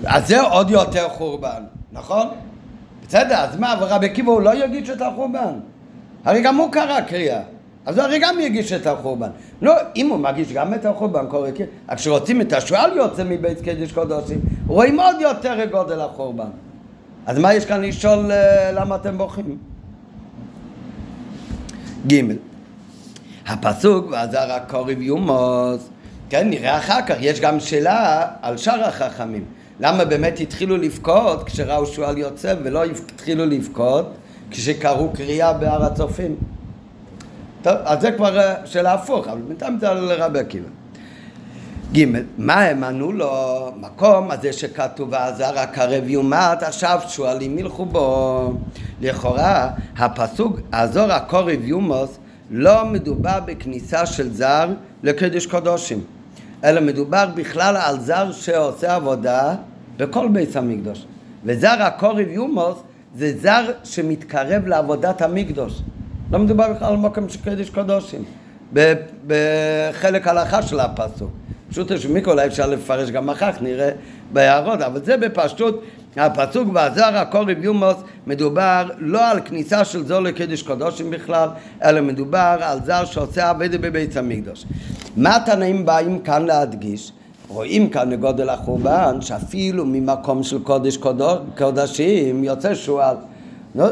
אז 0.04 0.28
זה 0.28 0.40
עוד 0.40 0.70
יותר 0.70 1.08
חורבן, 1.08 1.62
נכון? 1.92 2.26
בסדר, 3.08 3.36
אז 3.36 3.56
מה, 3.56 3.74
רבי 3.80 4.06
עקיבא 4.06 4.30
הוא 4.30 4.40
לא 4.40 4.64
יגיש 4.64 4.90
את 4.90 5.02
החורבן? 5.02 5.54
הרי 6.24 6.42
גם 6.42 6.56
הוא 6.56 6.72
קרא 6.72 7.00
קריאה. 7.00 7.40
אז 7.86 7.98
הוא 7.98 8.04
הרי 8.04 8.18
גם 8.18 8.40
יגיש 8.40 8.72
את 8.72 8.86
החורבן. 8.86 9.28
לא, 9.62 9.74
אם 9.96 10.08
הוא 10.08 10.18
מגיש 10.18 10.52
גם 10.52 10.74
את 10.74 10.84
החורבן, 10.84 11.26
קורא 11.26 11.50
קריאה. 11.50 11.70
כשרוצים 11.96 12.40
את 12.40 12.52
השועל 12.52 12.96
יוצא 12.96 13.22
מבית 13.24 13.60
קדש 13.60 13.92
קודשים, 13.92 14.40
רואים 14.66 15.00
עוד 15.00 15.16
יותר 15.20 15.64
גודל 15.70 16.00
החורבן. 16.00 16.50
אז 17.28 17.38
מה 17.38 17.54
יש 17.54 17.64
כאן 17.64 17.82
לשאול 17.82 18.32
אה, 18.32 18.72
למה 18.72 18.96
אתם 18.96 19.18
בוכים? 19.18 19.58
ג' 22.12 22.22
הפסוק 23.46 24.06
ועזר 24.10 24.52
הקורב 24.52 25.00
יומוס 25.00 25.88
כן, 26.30 26.50
נראה 26.50 26.78
אחר 26.78 27.02
כך, 27.06 27.14
יש 27.20 27.40
גם 27.40 27.60
שאלה 27.60 28.26
על 28.42 28.56
שאר 28.56 28.84
החכמים. 28.84 29.44
למה 29.80 30.04
באמת 30.04 30.40
התחילו 30.40 30.76
לבכות 30.76 31.44
כשראו 31.44 31.86
שועל 31.86 32.18
יוצא 32.18 32.54
ולא 32.62 32.84
התחילו 32.84 33.46
לבכות 33.46 34.06
כשקראו 34.50 35.10
קריאה 35.12 35.52
בהר 35.52 35.84
הצופים? 35.84 36.36
טוב, 37.62 37.74
אז 37.84 38.00
זה 38.00 38.12
כבר 38.12 38.38
אה, 38.38 38.54
שאלה 38.66 38.94
הפוך, 38.94 39.28
אבל 39.28 39.40
בינתיים 39.40 39.78
זה 39.80 39.88
על 39.88 40.12
רבי 40.12 40.38
עקיבא 40.38 40.77
ג' 41.96 42.04
מה 42.38 42.60
הם 42.60 42.84
ענו 42.84 43.12
לו? 43.12 43.72
מקום 43.80 44.30
הזה 44.30 44.52
שכתוב 44.52 45.08
ועזר 45.12 45.58
הקרב 45.58 46.08
יומת 46.08 46.62
עכשיו 46.62 47.00
שועלים 47.08 47.58
ילכו 47.58 47.84
בו 47.84 48.52
לכאורה 49.00 49.70
הפסוק 49.96 50.60
עזור 50.72 51.12
הקורב 51.12 51.64
יומוס 51.64 52.18
לא 52.50 52.84
מדובר 52.84 53.38
בכניסה 53.44 54.06
של 54.06 54.32
זר 54.32 54.68
לקדש 55.02 55.46
קדושים 55.46 56.04
אלא 56.64 56.80
מדובר 56.80 57.28
בכלל 57.34 57.76
על 57.76 58.00
זר 58.00 58.32
שעושה 58.32 58.94
עבודה 58.94 59.54
בכל 59.96 60.28
בית 60.28 60.56
המקדוש 60.56 61.06
וזר 61.44 61.82
הקורב 61.82 62.28
יומוס 62.28 62.78
זה 63.14 63.32
זר 63.40 63.70
שמתקרב 63.84 64.66
לעבודת 64.66 65.22
המקדוש 65.22 65.82
לא 66.32 66.38
מדובר 66.38 66.72
בכלל 66.72 66.88
על 66.88 66.96
מקום 66.96 67.28
של 67.28 67.40
קדש 67.44 67.70
קדושים 67.70 68.24
בחלק 69.26 70.26
הלכה 70.26 70.62
של 70.62 70.80
הפסוק 70.80 71.30
פשוט 71.70 71.90
יש 71.90 72.06
מיקרו, 72.06 72.32
אולי 72.32 72.46
אפשר 72.46 72.66
לפרש 72.66 73.10
גם 73.10 73.30
אחר 73.30 73.52
כך, 73.52 73.62
נראה 73.62 73.90
בהערות, 74.32 74.80
אבל 74.80 75.04
זה 75.04 75.16
בפשטות 75.16 75.82
הפסוק 76.16 76.68
ועזר 76.74 77.16
הקורב 77.16 77.64
יומוס 77.64 77.96
מדובר 78.26 78.88
לא 78.98 79.30
על 79.30 79.40
כניסה 79.40 79.84
של 79.84 80.06
זו 80.06 80.20
לקדש 80.20 80.62
קדושים 80.62 81.10
בכלל, 81.10 81.48
אלא 81.84 82.00
מדובר 82.00 82.56
על 82.60 82.78
זר 82.84 83.04
שעושה 83.04 83.50
עבדת 83.50 83.80
בבית 83.80 84.16
המקדוש. 84.16 84.64
מה 85.16 85.36
התנאים 85.36 85.86
באים 85.86 86.18
כאן 86.18 86.46
להדגיש? 86.46 87.12
רואים 87.48 87.90
כאן 87.90 88.10
לגודל 88.10 88.48
החורבן 88.48 89.20
שאפילו 89.20 89.84
ממקום 89.86 90.42
של 90.42 90.58
קודש 90.62 90.98
קודשים 91.56 92.44
יוצא 92.44 92.74
שועל. 92.74 93.16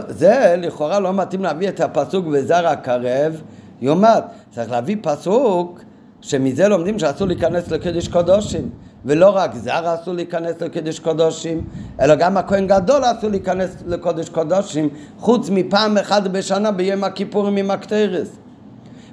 זה 0.08 0.54
לכאורה 0.58 1.00
לא 1.00 1.12
מתאים 1.12 1.42
להביא 1.42 1.68
את 1.68 1.80
הפסוק 1.80 2.26
וזר 2.32 2.66
הקרב 2.66 3.40
יומת. 3.82 4.24
צריך 4.50 4.70
להביא 4.70 4.96
פסוק 5.02 5.80
שמזה 6.20 6.68
לומדים 6.68 6.98
שאסור 6.98 7.26
להיכנס 7.26 7.70
לקדש 7.70 8.08
קודשים. 8.08 8.70
ולא 9.06 9.36
רק 9.36 9.54
זר 9.54 9.94
אסור 9.94 10.14
להיכנס 10.14 10.60
לקודש 10.60 10.98
קודשים, 10.98 11.64
אלא 12.00 12.14
גם 12.14 12.36
הכהן 12.36 12.66
גדול 12.66 13.02
אסור 13.04 13.30
להיכנס 13.30 13.76
לקודש 13.86 14.28
קודשים, 14.28 14.88
חוץ 15.18 15.50
מפעם 15.50 15.98
אחת 15.98 16.22
בשנה 16.22 16.72
ביום 16.72 17.04
הכיפורים 17.04 17.56
עם 17.56 17.70
הקטרס. 17.70 18.28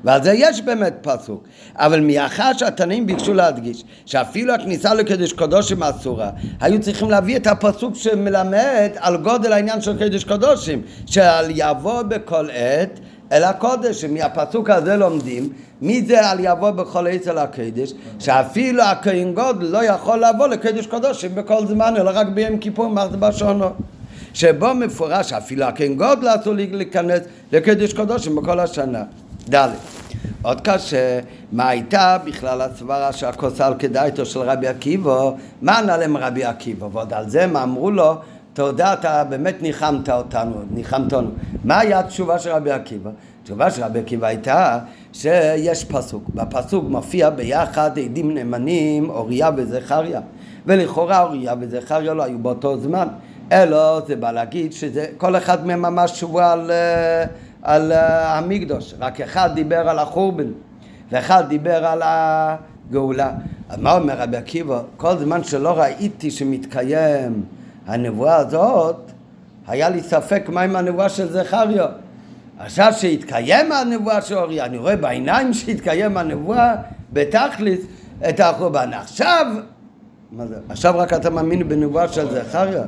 ועל 0.04 0.24
זה 0.24 0.34
יש 0.36 0.62
באמת 0.62 0.94
פסוק. 1.02 1.44
אבל 1.76 2.00
מאחר 2.00 2.52
שהתנאים 2.58 3.08
ביקשו 3.08 3.34
להדגיש 3.34 3.84
שאפילו 4.06 4.54
הכניסה 4.54 4.94
לקדש 4.94 5.34
קודשים 5.34 5.84
אסורה, 5.84 6.30
היו 6.62 6.82
צריכים 6.82 7.10
להביא 7.10 7.38
את 7.38 7.48
הפסוק 7.48 7.96
שמלמד 7.96 8.90
על 8.96 9.18
גודל 9.18 9.54
העניין 9.54 9.82
של 9.82 10.00
קדש 10.00 10.24
קודשים, 10.24 10.82
שעל 11.06 11.46
יבוא 11.50 12.02
בכל 12.02 12.48
עת 12.54 13.00
אל 13.34 13.44
הקודש, 13.44 14.02
שמהפסוק 14.02 14.70
הזה 14.70 14.96
לומדים 14.96 15.50
מי 15.82 16.06
זה 16.06 16.30
על 16.30 16.38
יבוא 16.42 16.72
בכל 16.72 17.08
עץ 17.08 17.28
אל 17.28 17.38
הקדש, 17.38 17.94
שאפילו 18.20 18.84
הכהן 18.84 19.34
גודל 19.34 19.66
לא 19.66 19.84
יכול 19.84 20.24
לבוא 20.26 20.48
לקדש 20.48 20.88
קודשים 20.88 21.36
בכל 21.36 21.68
זמן, 21.68 21.94
אלא 21.98 22.12
רק 22.14 22.28
ביום 22.28 22.58
כיפור 22.58 22.88
מחזבא 22.88 23.32
שונו. 23.32 23.70
שבו 24.34 24.74
מפורש 24.74 25.34
אפילו 25.34 25.66
הכהן 25.66 25.96
גודל 25.96 26.28
אסור 26.36 26.54
להיכנס 26.54 27.22
לקדש 27.52 27.94
קודשים 27.94 28.36
בכל 28.36 28.60
השנה. 28.60 29.04
ד' 29.54 29.70
עוד 30.42 30.62
קשה, 30.62 31.20
מה 31.52 31.70
הייתה 31.70 32.18
בכלל 32.26 32.62
הסברה 32.62 33.14
שהכוס 33.14 33.62
על 33.62 33.74
כדאיתו 33.80 34.26
של 34.26 34.40
רבי 34.40 34.68
עקיבא, 34.68 35.32
מה 35.62 35.78
ענה 35.80 35.98
להם 35.98 36.18
רבי 36.18 36.44
עקיבא, 36.44 36.88
ועוד 36.92 37.14
על 37.14 37.30
זה 37.30 37.48
מה 37.48 37.64
אמרו 37.64 37.92
לו, 37.92 38.16
תודה, 38.54 38.94
אתה 38.94 39.24
באמת 39.24 39.62
ניחמת 39.62 40.10
אותנו, 40.10 40.56
ניחמת 40.72 41.14
אותנו. 41.14 41.30
מה 41.64 41.80
היה 41.80 42.00
התשובה 42.00 42.40
של 42.40 42.50
רבי 42.50 42.72
עקיבא? 42.72 43.10
התשובה 43.42 43.72
של 43.72 43.84
רבי 43.84 44.00
עקיבא 44.00 44.28
הייתה 44.28 44.80
שיש 45.14 45.86
פסוק, 45.86 46.24
בפסוק 46.34 46.86
מופיע 46.90 47.30
ביחד 47.30 48.00
עדים 48.00 48.34
נאמנים 48.34 49.10
אוריה 49.10 49.50
וזכריה 49.56 50.22
ולכאורה 50.66 51.24
אוריה 51.24 51.54
וזכריה 51.60 52.14
לא 52.14 52.24
היו 52.24 52.40
באותו 52.40 52.78
זמן 52.80 53.08
אלא 53.52 54.02
זה 54.08 54.16
בא 54.16 54.32
להגיד 54.32 54.74
שכל 54.74 55.36
אחד 55.36 55.68
מהם 55.68 55.82
ממש 55.82 56.12
תשובה 56.12 56.52
על, 56.52 56.72
אה, 56.72 57.26
על 57.62 57.92
אה, 57.92 58.38
המקדוש 58.38 58.94
רק 59.00 59.22
אחד 59.22 59.50
דיבר 59.56 59.90
על 59.90 60.00
החורבן 60.00 60.48
ואחד 61.12 61.44
דיבר 61.50 61.86
על 61.86 62.02
הגאולה 62.04 63.32
מה 63.78 63.98
אומר 63.98 64.14
רבי 64.18 64.38
עקיבא? 64.38 64.82
כל 64.98 65.18
זמן 65.18 65.44
שלא 65.44 65.80
ראיתי 65.80 66.32
שמתקיים 66.32 67.44
הנבואה 67.88 68.36
הזאת 68.36 69.12
היה 69.68 69.90
לי 69.90 70.02
ספק 70.02 70.50
מה 70.50 70.62
עם 70.62 70.76
הנבואה 70.76 71.10
של 71.10 71.32
זכריה 71.32 71.88
עכשיו 72.60 72.94
שהתקיים 72.98 73.72
הנבואה 73.72 74.22
של 74.22 74.38
אוריה, 74.38 74.66
אני 74.66 74.78
רואה 74.78 74.96
בעיניים 74.96 75.54
שהתקיים 75.54 76.18
הנבואה 76.18 76.76
בתכלס 77.14 77.80
את 78.30 78.40
החורבן. 78.40 78.94
עכשיו, 78.94 79.46
מה 80.32 80.48
זה? 80.48 80.56
עכשיו 80.70 80.94
רק 80.98 81.14
אתה 81.14 81.30
מאמין 81.30 81.70
בנבואה 81.70 82.08
של 82.08 82.30
זכריה? 82.30 82.84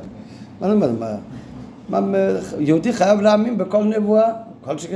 מה 0.60 0.68
זה 0.68 0.74
מה, 0.74 2.00
מה, 2.00 2.18
יהודי 2.58 2.92
חייב 2.92 3.20
להאמין 3.20 3.58
בכל 3.58 3.84
נבואה? 3.84 4.28
כל 4.64 4.78
ש... 4.78 4.86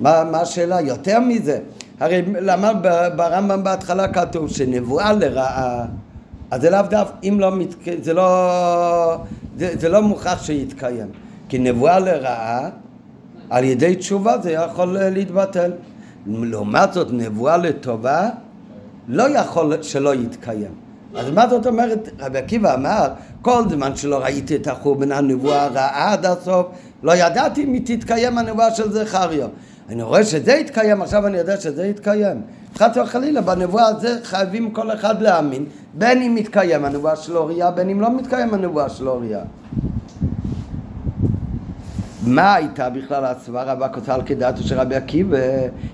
מה, 0.00 0.24
מה 0.24 0.40
השאלה? 0.40 0.80
יותר 0.80 1.20
מזה. 1.20 1.58
הרי 2.00 2.22
למה 2.26 2.72
ברמב"ם 3.16 3.64
בהתחלה 3.64 4.08
כתוב 4.08 4.50
שנבואה 4.50 5.12
לרעה, 5.12 5.84
אז 6.54 6.60
זה 6.60 6.70
לאו 6.70 6.82
דווקא, 6.90 7.16
אם 7.22 7.40
לא, 7.40 7.50
מת... 7.50 7.74
זה 8.02 8.12
לא, 8.12 9.16
זה, 9.58 9.74
זה 9.78 9.88
לא 9.88 10.02
מוכרח 10.02 10.42
שיתקיים. 10.42 11.06
כי 11.48 11.58
נבואה 11.58 11.98
לרעה 11.98 12.68
על 13.50 13.64
ידי 13.64 13.96
תשובה 13.96 14.38
זה 14.42 14.52
יכול 14.52 14.98
להתבטל. 15.00 15.72
לעומת 16.26 16.92
זאת 16.92 17.08
נבואה 17.10 17.56
לטובה 17.56 18.28
לא 19.08 19.38
יכול 19.38 19.82
שלא 19.82 20.14
יתקיים. 20.14 20.70
אז 21.14 21.30
מה 21.30 21.48
זאת 21.48 21.66
אומרת? 21.66 22.08
רבי 22.20 22.38
עקיבא 22.38 22.74
אמר, 22.74 23.08
כל 23.42 23.62
זמן 23.70 23.96
שלא 23.96 24.18
ראיתי 24.18 24.56
את 24.56 24.66
החורבן 24.66 25.12
הנבואה 25.12 25.64
הרעה 25.64 26.12
עד 26.12 26.26
הסוף, 26.26 26.66
לא 27.02 27.12
ידעתי 27.16 27.64
אם 27.64 27.78
תתקיים 27.84 28.38
הנבואה 28.38 28.74
של 28.74 28.92
זכריה. 28.92 29.46
אני 29.88 30.02
רואה 30.02 30.24
שזה 30.24 30.52
יתקיים, 30.52 31.02
עכשיו 31.02 31.26
אני 31.26 31.38
יודע 31.38 31.60
שזה 31.60 31.86
יתקיים. 31.86 32.42
חס 32.76 32.96
וחלילה, 32.96 33.40
בנבואה 33.40 33.86
הזה 33.86 34.18
חייבים 34.22 34.70
כל 34.70 34.92
אחד 34.92 35.22
להאמין, 35.22 35.64
בין 35.94 36.22
אם 36.22 36.34
מתקיים 36.34 36.84
הנבואה 36.84 37.16
של 37.16 37.36
אוריה, 37.36 37.70
בין 37.70 37.88
אם 37.88 38.00
לא 38.00 38.16
מתקיים 38.16 38.54
הנבואה 38.54 38.88
של 38.88 39.08
אוריה. 39.08 39.40
מה 42.26 42.54
הייתה 42.54 42.90
בכלל 42.90 43.24
הסברה 43.24 43.74
והכותל 43.80 44.20
כדעתו 44.26 44.62
של 44.62 44.80
רבי 44.80 44.94
עקיבא 44.94 45.38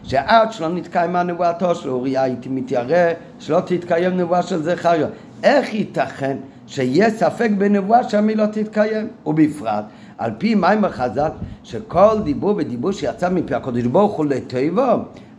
שעד 0.02 0.52
שלא 0.52 0.68
נתקיימה 0.68 1.22
נבואתו 1.22 1.74
של 1.74 1.88
אוריה 1.88 2.22
הייתי 2.22 2.48
מתיירא 2.48 3.12
שלא 3.38 3.60
תתקיים 3.66 4.16
נבואה 4.16 4.42
של 4.42 4.62
זכריה 4.62 5.06
איך 5.42 5.74
ייתכן 5.74 6.36
שיהיה 6.66 7.10
ספק 7.10 7.50
בנבואה 7.58 8.08
שהמי 8.08 8.34
לא 8.34 8.46
תתקיים 8.46 9.08
ובפרט 9.26 9.84
על 10.20 10.30
פי 10.38 10.54
מים 10.54 10.84
החז"ל 10.84 11.28
שכל 11.62 12.22
דיבור 12.24 12.54
ודיבור 12.56 12.92
שיצא 12.92 13.28
מפי 13.28 13.54
הקודש 13.54 13.84
ברוך 13.84 14.12
הוא 14.12 14.26
לטבו 14.26 14.82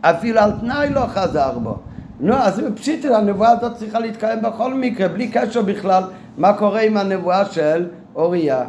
אפילו 0.01 0.39
על 0.39 0.51
תנאי 0.51 0.89
לא 0.89 1.05
חזר 1.07 1.59
בו 1.59 1.77
נו, 2.19 2.33
אז 2.33 2.61
פשיטי, 2.75 3.15
הנבואה 3.15 3.49
הזאת 3.49 3.75
צריכה 3.75 3.99
להתקיים 3.99 4.41
בכל 4.41 4.73
מקרה, 4.73 5.07
בלי 5.07 5.27
קשר 5.27 5.61
בכלל 5.61 6.03
מה 6.37 6.53
קורה 6.53 6.81
עם 6.81 6.97
הנבואה 6.97 7.45
של 7.45 7.87
אוריה. 8.15 8.63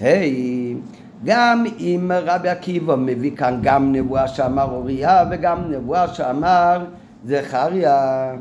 היי, 0.00 0.74
hey, 0.74 1.04
גם 1.24 1.64
אם 1.80 2.10
רבי 2.14 2.48
עקיבא 2.48 2.96
מביא 2.96 3.36
כאן 3.36 3.58
גם 3.62 3.92
נבואה 3.92 4.28
שאמר 4.28 4.64
אוריה 4.70 5.24
וגם 5.30 5.58
נבואה 5.70 6.08
שאמר 6.08 6.84
זכריה, 7.24 8.32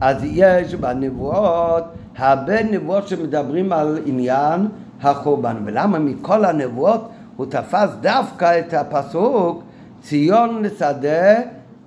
אז 0.00 0.16
יש 0.22 0.74
בנבואות 0.74 1.84
הרבה 2.16 2.62
נבואות 2.62 3.08
שמדברים 3.08 3.72
על 3.72 3.98
עניין 4.06 4.68
החורבן. 5.02 5.56
ולמה 5.64 5.98
מכל 5.98 6.44
הנבואות 6.44 7.08
הוא 7.36 7.46
תפס 7.46 7.88
דווקא 8.00 8.58
את 8.58 8.74
הפסוק 8.74 9.62
ציון 10.02 10.62
לשדה 10.62 11.34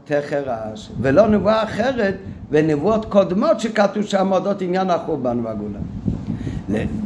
תחרש, 0.05 0.91
ולא 1.01 1.27
נבואה 1.27 1.63
אחרת 1.63 2.15
ונבואות 2.49 3.05
קודמות 3.05 3.59
שכתוב 3.59 4.03
שם 4.03 4.31
אודות 4.31 4.61
עניין 4.61 4.89
החורבן 4.89 5.39
והגאולה. 5.43 5.79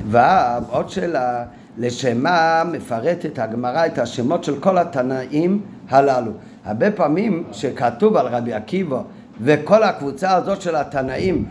ועוד 0.09 0.89
שאלה 0.89 1.43
לשמה 1.77 2.63
מפרטת 2.71 3.39
הגמרא 3.39 3.85
את 3.85 3.97
השמות 3.97 4.43
של 4.43 4.59
כל 4.59 4.77
התנאים 4.77 5.61
הללו. 5.89 6.31
הרבה 6.65 6.91
פעמים 6.91 7.43
שכתוב 7.51 8.17
על 8.17 8.27
רבי 8.27 8.53
עקיבא 8.53 9.01
וכל 9.41 9.83
הקבוצה 9.83 10.35
הזאת 10.35 10.61
של 10.61 10.75
התנאים, 10.75 11.45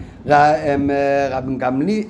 רבי 1.30 1.56
גמלי... 1.58 2.04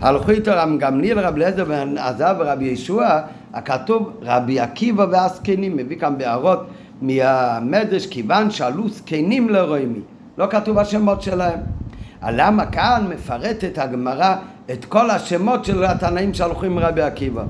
הלכו 0.00 0.30
איתו 0.30 0.50
רב 0.54 0.68
גמליאל, 0.78 1.18
רב 1.18 1.34
אליעזר 1.34 1.64
בן 1.64 1.98
עזב 1.98 2.34
ורבי 2.38 2.64
ישוע, 2.64 3.20
הכתוב 3.54 4.12
רבי 4.22 4.60
עקיבא 4.60 5.06
והזקנים, 5.10 5.76
מביא 5.76 5.98
כאן 5.98 6.18
בהערות 6.18 6.66
מהמדרש, 7.02 8.06
כיוון 8.06 8.50
שעלו 8.50 8.88
זקנים 8.88 9.48
לרוימי, 9.48 10.00
לא 10.38 10.46
כתוב 10.50 10.78
השמות 10.78 11.22
שלהם. 11.22 11.58
למה 12.22 12.66
כאן 12.66 13.06
מפרטת 13.14 13.78
הגמרא 13.78 14.34
את 14.72 14.84
כל 14.84 15.10
השמות 15.10 15.64
של 15.64 15.84
התנאים 15.84 16.34
שהלכו 16.34 16.66
עם 16.66 16.78
רבי 16.78 17.02
עקיבא. 17.02 17.42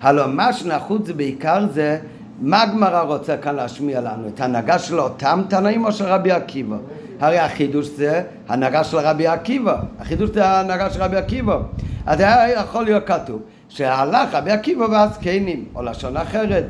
הלוא 0.00 0.26
מה 0.26 0.52
שנחוץ 0.52 1.10
בעיקר 1.10 1.66
זה 1.72 1.98
מה 2.40 2.62
הגמרא 2.62 3.02
רוצה 3.02 3.36
כאן 3.36 3.54
להשמיע 3.54 4.00
לנו? 4.00 4.28
את 4.28 4.40
ההנהגה 4.40 4.78
של 4.78 5.00
אותם 5.00 5.42
תנאים 5.48 5.84
או 5.84 5.92
של 5.92 6.04
רבי 6.04 6.30
עקיבא? 6.30 6.76
הרי 7.20 7.38
החידוש 7.38 7.86
זה 7.86 8.22
הנהגה 8.48 8.84
של 8.84 8.96
רבי 8.96 9.26
עקיבא, 9.26 9.76
החידוש 10.00 10.30
זה 10.30 10.46
ההנהגה 10.46 10.90
של 10.90 11.02
רבי 11.02 11.16
עקיבא. 11.16 11.58
אז 12.06 12.20
היה 12.20 12.52
יכול 12.52 12.84
להיות 12.84 13.06
כתוב 13.06 13.42
שהלך 13.68 14.34
רבי 14.34 14.50
עקיבא 14.50 14.84
והזקנים, 14.84 15.64
או 15.74 15.82
לשון 15.82 16.16
אחרת. 16.16 16.64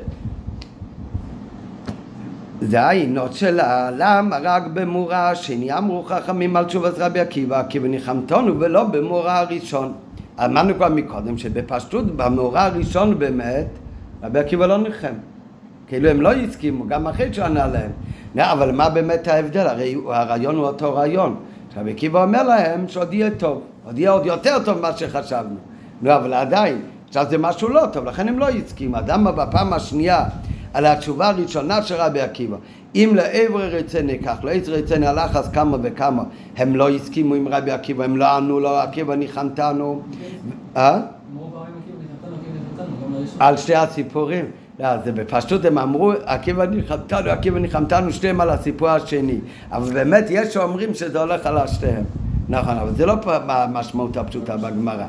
זה 2.61 2.83
העינות 2.83 3.33
שלה, 3.33 3.91
למה 3.97 4.39
רק 4.43 4.63
במורה 4.75 5.31
השני 5.31 5.79
אמרו 5.79 6.03
חכמים 6.03 6.57
על 6.57 6.65
תשובת 6.65 6.95
רבי 6.99 7.21
עקיבא, 7.21 7.61
עקיבא 7.61 7.89
ניחמתנו 7.89 8.61
ולא 8.61 8.85
במורה 8.85 9.39
הראשון. 9.39 9.93
אמרנו 10.45 10.75
כבר 10.75 10.89
מקודם 10.89 11.39
שבפשטות 11.39 12.17
במורה 12.17 12.67
הראשון 12.67 13.19
באמת 13.19 13.67
רבי 14.23 14.39
עקיבא 14.39 14.67
לא 14.67 14.79
ניחם. 14.79 15.15
כאילו 15.91 16.09
הם 16.09 16.21
לא 16.21 16.33
הסכימו, 16.33 16.87
גם 16.87 17.07
אחרי 17.07 17.35
שהוא 17.35 17.45
ענה 17.45 17.67
להם. 17.67 17.91
אבל 18.39 18.73
מה 18.73 18.89
באמת 18.89 19.29
ההבדל? 19.29 19.67
הרי 19.67 19.97
הרעיון 20.07 20.57
הוא 20.57 20.67
אותו 20.67 20.95
רעיון. 20.95 21.37
רבי 21.77 21.91
עקיבא 21.91 22.23
אומר 22.23 22.43
להם 22.43 22.89
שעוד 22.89 23.15
יהיה 23.15 23.31
טוב, 23.31 23.63
עוד 23.87 23.99
יהיה 23.99 24.11
עוד 24.11 24.27
יותר 24.27 24.57
טוב 24.65 24.79
ממה 24.79 24.97
שחשבנו. 24.97 25.57
לא, 26.03 26.17
אבל 26.17 26.35
עדיין, 26.35 26.81
עכשיו 27.09 27.27
זה 27.31 27.39
משהו 27.39 27.69
לא 27.69 27.83
טוב, 27.93 28.05
לכן 28.05 28.29
הם 28.29 28.39
לא 28.39 28.49
הסכימו. 28.49 28.99
אדם 28.99 29.25
בפעם 29.37 29.73
השנייה 29.73 30.25
על 30.75 30.87
התשובה 30.87 31.29
הראשונה 31.29 31.83
של 31.83 31.95
רבי 31.95 32.21
עקיבא. 32.21 32.57
אם 32.95 33.13
לעבר 33.15 33.65
רצני 33.65 34.19
כך, 34.19 34.45
לעבר 34.45 34.73
רצני 34.73 35.07
הלך 35.07 35.37
אז 35.37 35.49
כמה 35.49 35.77
וכמה. 35.83 36.23
הם 36.57 36.77
לא 36.77 36.91
הסכימו 36.91 37.35
עם 37.35 37.49
רבי 37.49 37.71
עקיבא, 37.71 38.05
הם 38.05 38.17
לא 38.17 38.37
ענו 38.37 38.61
לו, 38.61 38.77
עקיבא 38.77 39.15
ניחמתנו. 39.15 40.03
אה? 40.77 41.01
על 43.39 43.57
שתי 43.57 43.75
הסיפורים. 43.75 44.45
לא, 44.81 44.89
זה 45.05 45.13
בפשטות 45.13 45.65
הם 45.65 45.79
אמרו, 45.79 46.13
עקיבא 46.25 46.67
ניחמתנו, 46.67 47.31
עקיבא 47.31 47.59
ניחמתנו, 47.59 48.13
שתיהם 48.13 48.41
על 48.41 48.51
הסיפור 48.51 48.89
השני. 48.89 49.39
אבל 49.73 49.93
באמת 49.93 50.25
יש 50.31 50.55
שאומרים 50.55 50.95
שזה 50.95 51.21
הולך 51.21 51.47
על 51.47 51.59
השתיהם. 51.59 52.05
נכון, 52.49 52.77
אבל 52.77 52.95
זה 52.95 53.07
לא 53.07 53.15
המשמעות 53.49 54.17
הפשוטה 54.17 54.57
בגמרא. 54.57 55.05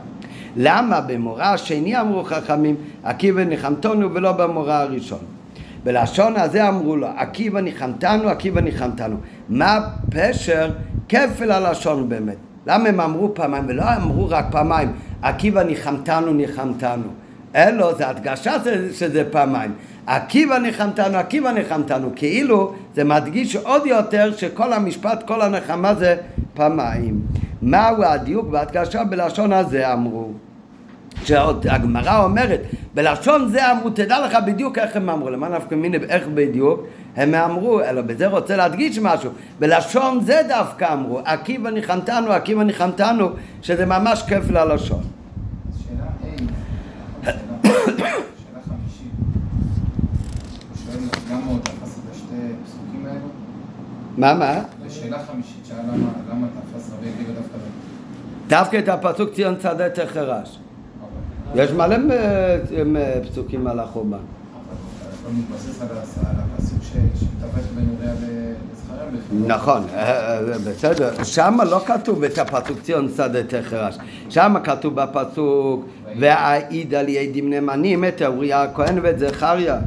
למה 0.57 1.01
במורה 1.01 1.53
השני 1.53 2.01
אמרו 2.01 2.23
חכמים, 2.23 2.75
עקיבא 3.03 3.43
ניחמתנו 3.43 4.13
ולא 4.13 4.31
במורה 4.31 4.81
הראשון? 4.81 5.19
בלשון 5.83 6.35
הזה 6.35 6.67
אמרו 6.67 6.95
לו, 6.95 7.07
עקיבא 7.17 7.61
ניחמתנו, 7.61 8.29
עקיבא 8.29 8.61
ניחמתנו. 8.61 9.15
מה 9.49 9.79
פשר 10.09 10.69
כפל 11.09 11.51
הלשון 11.51 12.09
באמת? 12.09 12.37
למה 12.67 12.89
הם 12.89 12.99
אמרו 12.99 13.33
פעמיים 13.33 13.63
ולא 13.67 13.83
אמרו 13.97 14.29
רק 14.29 14.45
פעמיים, 14.51 14.91
עקיבא 15.21 15.63
ניחמתנו, 15.63 16.33
ניחמתנו? 16.33 17.20
אלו 17.55 17.95
זה 17.97 18.07
הדגשה 18.07 18.53
שזה 18.93 19.23
פעמיים. 19.31 19.71
עקיבא 20.07 20.57
ניחמתנו, 20.57 21.17
עקיבא 21.17 21.51
ניחמתנו. 21.51 22.09
כאילו 22.15 22.73
זה 22.95 23.03
מדגיש 23.03 23.55
עוד 23.55 23.85
יותר 23.85 24.31
שכל 24.37 24.73
המשפט, 24.73 25.23
כל 25.27 25.41
הנחמה 25.41 25.95
זה 25.95 26.15
פעמיים. 26.53 27.21
מהו 27.61 28.03
הדיוק 28.03 28.47
בהדגשה 28.47 29.03
בלשון 29.03 29.53
הזה 29.53 29.93
אמרו? 29.93 30.31
שהגמרא 31.23 32.23
אומרת, 32.23 32.61
בלשון 32.93 33.49
זה 33.49 33.71
אמרו, 33.71 33.89
תדע 33.89 34.25
לך 34.25 34.37
בדיוק 34.45 34.77
איך 34.77 34.95
הם 34.95 35.09
אמרו, 35.09 35.29
למה 35.29 35.49
נפקא 35.49 35.75
מיני, 35.75 35.97
איך 36.09 36.27
בדיוק 36.33 36.87
הם 37.15 37.35
אמרו, 37.35 37.81
אלא 37.81 38.01
בזה 38.01 38.27
רוצה 38.27 38.55
להדגיש 38.55 38.99
משהו, 38.99 39.31
בלשון 39.59 40.21
זה 40.21 40.41
דווקא 40.47 40.93
אמרו, 40.93 41.19
עקיבא 41.25 41.69
ניחמתנו, 41.69 42.31
עקיבא 42.31 42.63
ניחמתנו, 42.63 43.29
שזה 43.61 43.85
ממש 43.85 44.23
כיף 44.27 44.49
ללשון. 44.49 45.20
מה, 54.17 54.33
מה? 54.33 54.61
שאלה 54.89 55.17
חמישית, 55.31 55.65
שאלה 55.67 55.81
למה 56.31 56.47
תפס 56.47 56.91
רבי 56.97 57.09
עקיבא 57.09 57.33
דווקא 57.33 57.57
דווקא 58.47 58.79
את 58.79 58.89
הפסוק 58.89 59.33
ציון 59.33 59.55
צדה 59.55 59.89
תחרש. 59.89 60.59
יש 61.55 61.71
מלא 61.71 61.95
פסוקים 63.31 63.67
על 63.67 63.79
החומה. 63.79 64.17
אבל 64.17 65.33
מתבסס 65.33 65.81
על 65.81 65.87
לזכריה 65.87 66.31
נכון, 69.47 69.83
בסדר. 70.67 71.23
שם 71.23 71.57
לא 71.69 71.81
כתוב 71.85 72.23
את 72.23 72.37
הפסוק 72.37 72.81
ציון 72.81 73.09
שדה 73.17 73.43
תחרש. 73.43 73.97
שם 74.29 74.55
כתוב 74.63 74.95
בפסוק 74.95 75.85
והעיד 76.19 76.93
על 76.93 77.09
ידים 77.09 77.49
נאמנים 77.49 78.05
את 78.05 78.21
אוריה 78.21 78.63
הכהן 78.63 78.99
ואת 79.01 79.19
זכריה. 79.19 79.79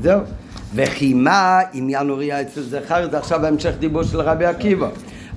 זהו. 0.00 0.20
וכי 0.74 1.14
מה 1.14 1.60
עניין 1.72 2.10
אוריה 2.10 2.40
אצל 2.40 2.62
זכריה? 2.62 3.08
זה 3.08 3.18
עכשיו 3.18 3.46
המשך 3.46 3.72
דיבור 3.78 4.02
של 4.02 4.20
רבי 4.20 4.44
עקיבא. 4.44 4.88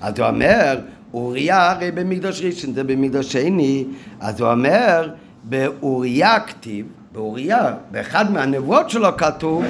אז 0.02 0.20
הוא 0.20 0.28
אומר 0.28 0.80
אוריה 1.14 1.72
הרי 1.72 1.92
במקדוש 1.92 2.42
ראשון, 2.42 2.74
זה 2.74 2.84
במקדוש 2.84 3.32
שני, 3.32 3.86
אז 4.20 4.42
הוא 4.42 4.52
אומר, 4.52 5.10
באוריה 5.44 6.40
כתיב, 6.40 6.86
באוריה, 7.12 7.74
באחד 7.92 8.32
מהנבואות 8.32 8.90
שלו 8.90 9.18
כתוב, 9.18 9.66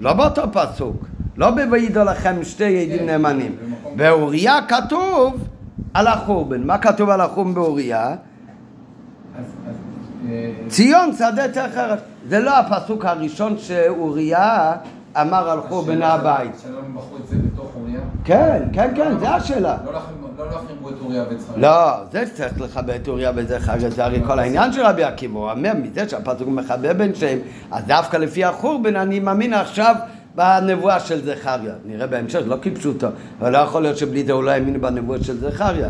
לא 0.00 0.12
באותו 0.12 0.42
פסוק, 0.52 1.04
לא 1.36 1.50
ב"וידע 1.50 2.04
לכם 2.04 2.44
שתי 2.44 2.82
עדים 2.82 3.06
נאמנים", 3.06 3.56
באוריה 3.96 4.58
כתוב 4.68 5.48
על 5.94 6.06
החורבן, 6.06 6.62
מה 6.62 6.78
כתוב 6.78 7.10
על 7.10 7.20
החורבן 7.20 7.54
באוריה? 7.54 8.14
ציון 10.68 11.12
שדה 11.12 11.48
תחרש, 11.48 12.00
זה 12.28 12.40
לא 12.40 12.58
הפסוק 12.58 13.04
הראשון 13.04 13.58
שאוריה 13.58 14.72
אמר 15.20 15.50
על 15.50 15.60
חורבן 15.60 16.02
הבית. 16.02 16.50
שלא 16.62 16.78
בחרו 16.94 17.16
את 17.16 17.26
זה 17.28 17.36
בתוך 17.36 17.70
אוריה? 17.76 18.00
כן, 18.24 18.62
כן, 18.72 18.92
כן, 18.96 19.18
זה 19.18 19.30
השאלה. 19.30 19.76
לא 19.86 19.92
לא 20.38 20.46
להחרימו 20.50 20.88
את 20.88 20.94
אוריה 21.00 21.24
וזכריה. 21.30 21.58
לא, 21.58 22.04
זה 22.12 22.24
צריך 22.34 22.60
לכבד 22.60 22.90
את 22.90 23.08
אוריה 23.08 23.32
וזכריה, 23.36 23.90
זה 23.90 24.04
הרי 24.04 24.22
כל 24.26 24.38
העניין 24.38 24.72
של 24.72 24.82
רבי 24.82 25.04
עקיבא, 25.04 25.38
הוא 25.38 25.50
אומר 25.50 25.72
מזה 25.82 26.08
שהפסוק 26.08 26.48
מחבר 26.48 26.92
בין 26.92 27.14
שהם, 27.14 27.38
אז 27.70 27.84
דווקא 27.84 28.16
לפי 28.16 28.44
החורבן 28.44 28.96
אני 28.96 29.20
מאמין 29.20 29.54
עכשיו 29.54 29.94
בנבואה 30.34 31.00
של 31.00 31.24
זכריה. 31.24 31.74
נראה 31.84 32.06
בהמשך, 32.06 32.40
לא 32.46 32.56
כפשוטו, 32.62 33.06
אבל 33.40 33.52
לא 33.52 33.58
יכול 33.58 33.82
להיות 33.82 33.96
שבלי 33.96 34.24
זה 34.24 34.32
הוא 34.32 34.44
לא 34.44 34.50
האמין 34.50 34.80
בנבואה 34.80 35.24
של 35.24 35.40
זכריה. 35.40 35.88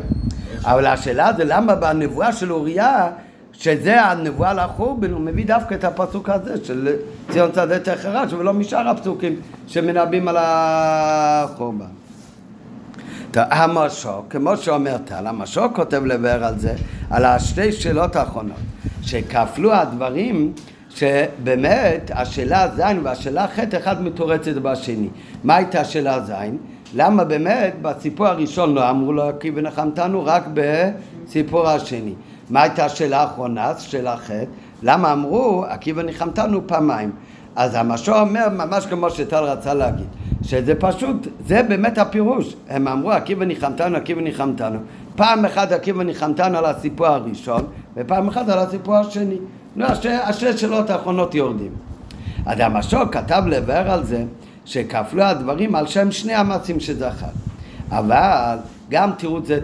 אבל 0.64 0.86
השאלה 0.86 1.32
זה 1.36 1.44
למה 1.44 1.74
בנבואה 1.74 2.32
של 2.32 2.52
אוריה, 2.52 3.10
שזה 3.58 4.02
הנבואה 4.02 4.54
לחורבן, 4.54 5.10
הוא 5.10 5.20
מביא 5.20 5.46
דווקא 5.46 5.74
את 5.74 5.84
הפסוק 5.84 6.30
הזה 6.30 6.64
של 6.64 6.96
ציון 7.30 7.52
צדי 7.52 7.78
תחרש, 7.82 8.32
ולא 8.32 8.52
משאר 8.52 8.88
הפסוקים 8.88 9.36
שמנבאים 9.66 10.28
על 10.28 10.36
החורבן. 10.40 11.86
המשוק, 13.36 14.26
כמו 14.30 14.56
שאומר 14.56 14.96
טל, 14.98 15.26
המשוק 15.26 15.76
כותב 15.76 16.04
לבאר 16.04 16.44
על 16.44 16.58
זה, 16.58 16.74
על 17.10 17.24
השתי 17.24 17.72
שאלות 17.72 18.16
האחרונות, 18.16 18.56
שכפלו 19.02 19.72
הדברים 19.72 20.52
שבאמת 20.90 22.10
השאלה 22.14 22.68
ז' 22.76 22.80
והשאלה 23.02 23.46
ח' 23.48 23.74
אחד 23.78 24.02
מתורצת 24.02 24.54
בשני. 24.54 25.08
מה 25.44 25.56
הייתה 25.56 25.80
השאלה 25.80 26.20
ז'? 26.20 26.32
למה 26.94 27.24
באמת 27.24 27.74
בסיפור 27.82 28.26
הראשון 28.26 28.74
לא 28.74 28.90
אמרו 28.90 29.12
לו 29.12 29.30
כי 29.40 29.50
ונחמתנו 29.54 30.24
רק 30.24 30.44
בסיפור 30.54 31.68
השני? 31.68 32.14
מה 32.50 32.62
הייתה 32.62 32.84
השאלה 32.84 33.20
האחרונה? 33.20 33.72
שאלה 33.78 34.16
ח', 34.16 34.30
למה 34.82 35.12
אמרו 35.12 35.64
עקיבא 35.68 36.02
ניחמתנו 36.02 36.66
פעמיים? 36.66 37.12
אז 37.56 37.74
המשור 37.74 38.20
אומר 38.20 38.48
ממש 38.48 38.86
כמו 38.86 39.10
שטל 39.10 39.44
רצה 39.44 39.74
להגיד, 39.74 40.06
שזה 40.42 40.74
פשוט, 40.74 41.28
זה 41.46 41.62
באמת 41.62 41.98
הפירוש. 41.98 42.56
הם 42.68 42.88
אמרו 42.88 43.10
עקיבא 43.12 43.44
ניחמתנו, 43.44 43.96
עקיבא 43.96 44.20
ניחמתנו. 44.20 44.78
פעם 45.16 45.44
אחת 45.44 45.72
עקיבא 45.72 46.02
ניחמתנו 46.02 46.58
על 46.58 46.64
הסיפור 46.64 47.06
הראשון, 47.06 47.66
ופעם 47.96 48.28
אחת 48.28 48.48
על 48.48 48.58
הסיפור 48.58 48.96
השני. 48.96 49.36
לא, 49.76 49.86
השש 50.24 50.60
שאלות 50.60 50.90
האחרונות 50.90 51.34
יורדים. 51.34 51.70
אז 52.46 52.60
המשור 52.60 53.04
כתב 53.12 53.42
לבאר 53.46 53.90
על 53.90 54.04
זה 54.04 54.24
שכפלו 54.64 55.22
הדברים 55.22 55.74
על 55.74 55.86
שם 55.86 56.10
שני 56.10 56.34
המעשים 56.34 56.80
שזכר. 56.80 57.26
אבל 57.90 58.56
גם 58.90 59.10
תראו 59.18 59.38
את 59.38 59.46
זה 59.46 59.58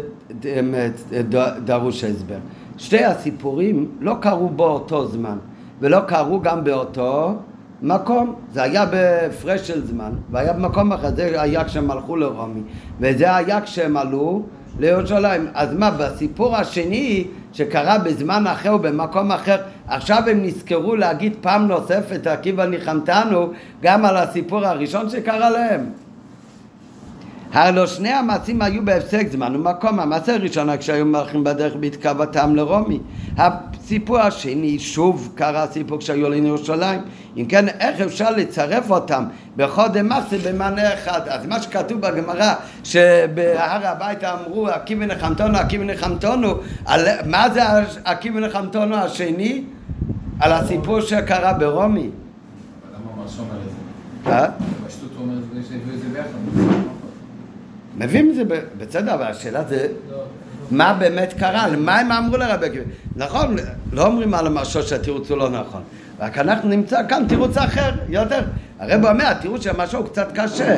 דרוש 1.64 2.04
הסבר. 2.04 2.38
שתי 2.80 3.04
הסיפורים 3.04 3.88
לא 4.00 4.14
קרו 4.20 4.48
באותו 4.48 5.06
זמן, 5.06 5.38
ולא 5.80 6.00
קרו 6.00 6.40
גם 6.40 6.64
באותו 6.64 7.34
מקום, 7.82 8.34
זה 8.52 8.62
היה 8.62 8.86
בהפרש 8.86 9.68
של 9.68 9.86
זמן, 9.86 10.12
והיה 10.30 10.52
במקום 10.52 10.92
אחר, 10.92 11.14
זה 11.16 11.42
היה 11.42 11.64
כשהם 11.64 11.90
הלכו 11.90 12.16
לרומי, 12.16 12.60
וזה 13.00 13.36
היה 13.36 13.60
כשהם 13.60 13.96
עלו 13.96 14.42
לירושלים. 14.78 15.46
אז 15.54 15.74
מה, 15.74 15.90
בסיפור 15.90 16.56
השני 16.56 17.26
שקרה 17.52 17.98
בזמן 17.98 18.46
אחר 18.46 18.74
ובמקום 18.74 19.32
אחר, 19.32 19.56
עכשיו 19.88 20.22
הם 20.26 20.42
נזכרו 20.42 20.96
להגיד 20.96 21.32
פעם 21.40 21.68
נוספת, 21.68 22.26
עקיבא 22.26 22.66
ניחמתנו, 22.66 23.50
גם 23.82 24.04
על 24.04 24.16
הסיפור 24.16 24.66
הראשון 24.66 25.10
שקרה 25.10 25.50
להם. 25.50 25.86
הלא 27.52 27.86
שני 27.86 28.08
המעשים 28.08 28.62
היו 28.62 28.84
בהפסק 28.84 29.26
זמן 29.30 29.56
ומקום. 29.56 30.00
המעשה 30.00 30.34
הראשון 30.34 30.76
כשהיו 30.76 31.06
מלכים 31.06 31.44
בדרך 31.44 31.74
בהתקרבתם 31.80 32.56
לרומי. 32.56 33.00
הסיפור 33.36 34.18
השני, 34.18 34.78
שוב 34.78 35.32
קרה 35.34 35.62
הסיפור 35.62 35.98
כשהיו 35.98 36.24
עולים 36.26 36.44
לירושלים. 36.44 37.00
אם 37.36 37.44
כן, 37.44 37.68
איך 37.68 38.00
אפשר 38.00 38.30
לצרף 38.30 38.90
אותם 38.90 39.24
בכל 39.56 39.88
דמאסי 39.88 40.38
במענה 40.38 40.94
אחד? 40.94 41.20
אז 41.28 41.46
מה 41.46 41.62
שכתוב 41.62 42.00
בגמרא, 42.00 42.54
שבהר 42.84 43.86
הבית 43.86 44.24
אמרו 44.24 44.68
עקיבא 44.68 45.06
נחמתונו, 45.06 45.58
עקיבא 45.58 45.84
נחמתונו, 45.84 46.54
על... 46.86 47.00
מה 47.26 47.50
זה 47.50 47.62
עקיבא 48.04 48.40
נחמתונו 48.40 48.96
השני? 48.96 49.62
על 50.40 50.52
הסיפור 50.52 51.00
שקרה 51.00 51.52
ברומי. 51.52 52.00
למה 52.00 52.10
הוא 53.04 53.22
ממש 53.22 53.38
אומר 53.38 53.60
את 53.60 53.70
זה? 54.24 54.30
אה? 54.30 54.48
פשטות 54.86 55.10
הוא 55.16 55.22
אומר 55.22 55.38
את 55.38 56.00
זה 56.00 56.08
ביחד. 56.12 56.89
מביאים 58.00 58.30
את 58.30 58.34
זה 58.34 58.42
בסדר, 58.78 59.14
אבל 59.14 59.24
השאלה 59.24 59.64
זה 59.68 59.86
מה 60.70 60.94
באמת 60.94 61.34
קרה, 61.38 61.66
מה 61.76 61.98
הם 61.98 62.12
אמרו 62.12 62.36
לרבי 62.36 62.66
עקיבא. 62.66 62.84
נכון, 63.16 63.56
לא 63.92 64.06
אומרים 64.06 64.34
על 64.34 64.46
המשהו 64.46 64.82
שהתירוץ 64.82 65.30
הוא 65.30 65.38
לא 65.38 65.50
נכון, 65.50 65.82
רק 66.20 66.38
אנחנו 66.38 66.68
נמצא 66.68 67.00
כאן 67.08 67.24
תירוץ 67.28 67.56
אחר, 67.56 67.90
יותר. 68.08 68.40
הרב 68.78 69.04
אומר, 69.04 69.26
התירוץ 69.26 69.62
של 69.64 69.70
המשהו 69.70 69.98
הוא 69.98 70.08
קצת 70.08 70.28
קשה. 70.34 70.76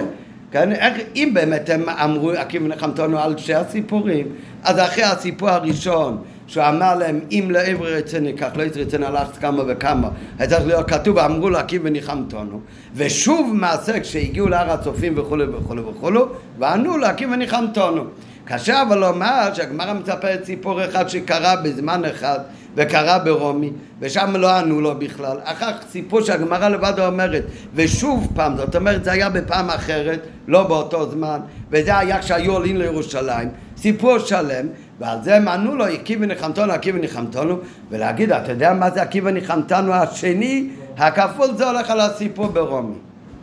כן, 0.50 0.72
איך, 0.72 0.94
אם 1.16 1.30
באמת 1.34 1.70
הם 1.70 1.88
אמרו 1.88 2.30
עקיבא 2.30 2.68
נחמתנו 2.68 3.18
על 3.18 3.38
שני 3.38 3.54
הסיפורים, 3.54 4.26
אז 4.64 4.78
אחרי 4.78 5.04
הסיפור 5.04 5.50
הראשון, 5.50 6.22
שהוא 6.52 6.64
אמר 6.68 6.94
להם, 6.94 7.20
אם 7.30 7.48
לעבר 7.50 7.86
רצני 7.86 8.36
כך 8.36 8.48
לא 8.56 8.62
יצרצני 8.62 9.06
הלכת 9.06 9.36
כמה 9.36 9.62
וכמה, 9.66 10.08
היה 10.38 10.48
צריך 10.48 10.66
להיות 10.66 10.90
כתוב, 10.90 11.18
אמרו 11.18 11.50
לו 11.50 11.58
עקיבא 11.58 11.90
ניחמתנו, 11.90 12.60
ושוב 12.94 13.52
מעשה 13.54 14.00
כשהגיעו 14.00 14.48
להר 14.48 14.70
הצופים 14.70 15.18
וכולי 15.18 15.44
וכולי 15.44 15.80
וכולי, 15.80 16.20
וענו 16.58 16.96
לו 16.96 17.06
עקיבא 17.06 17.36
ניחמתנו. 17.36 18.04
קשה 18.44 18.82
אבל 18.82 18.98
לומר 18.98 19.54
שהגמרא 19.54 19.92
מספרת 19.92 20.44
סיפור 20.44 20.84
אחד 20.84 21.08
שקרה 21.08 21.56
בזמן 21.56 22.04
אחד 22.04 22.38
וקרה 22.76 23.18
ברומי 23.18 23.70
ושם 24.00 24.36
לא 24.36 24.50
ענו 24.50 24.80
לו 24.80 24.98
בכלל. 24.98 25.36
אחר 25.44 25.72
כך 25.72 25.84
סיפור 25.90 26.20
שהגמרא 26.20 26.68
לבד 26.68 26.92
אומרת 26.98 27.44
ושוב 27.74 28.32
פעם 28.34 28.56
זאת 28.56 28.76
אומרת 28.76 29.04
זה 29.04 29.12
היה 29.12 29.30
בפעם 29.30 29.70
אחרת 29.70 30.20
לא 30.48 30.62
באותו 30.62 31.10
זמן 31.10 31.40
וזה 31.70 31.98
היה 31.98 32.18
כשהיו 32.18 32.52
עולים 32.52 32.76
לירושלים. 32.76 33.48
סיפור 33.76 34.18
שלם 34.18 34.66
ועל 35.00 35.18
זה 35.22 35.36
הם 35.36 35.48
ענו 35.48 35.76
לו 35.76 35.84
עקיבא 35.84 36.26
ניחמתנו 36.26 36.72
עקיבא 36.72 36.98
ניחמתנו 36.98 37.58
ולהגיד 37.90 38.32
אתה 38.32 38.52
יודע 38.52 38.72
מה 38.72 38.90
זה 38.90 39.02
עקיבא 39.02 39.30
ניחמתנו 39.30 39.92
השני? 39.92 40.68
הכפול 40.96 41.48
זה 41.56 41.70
הולך 41.70 41.90
על 41.90 42.00
הסיפור 42.00 42.46
ברומי. 42.46 42.94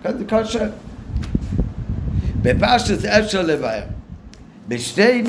כן, 0.03 0.17
זה 0.17 0.23
קשה 0.27 0.65
בפשטוס 2.41 3.05
אפשר 3.05 3.41
לבאר 3.41 3.98
בשתי 4.69 5.23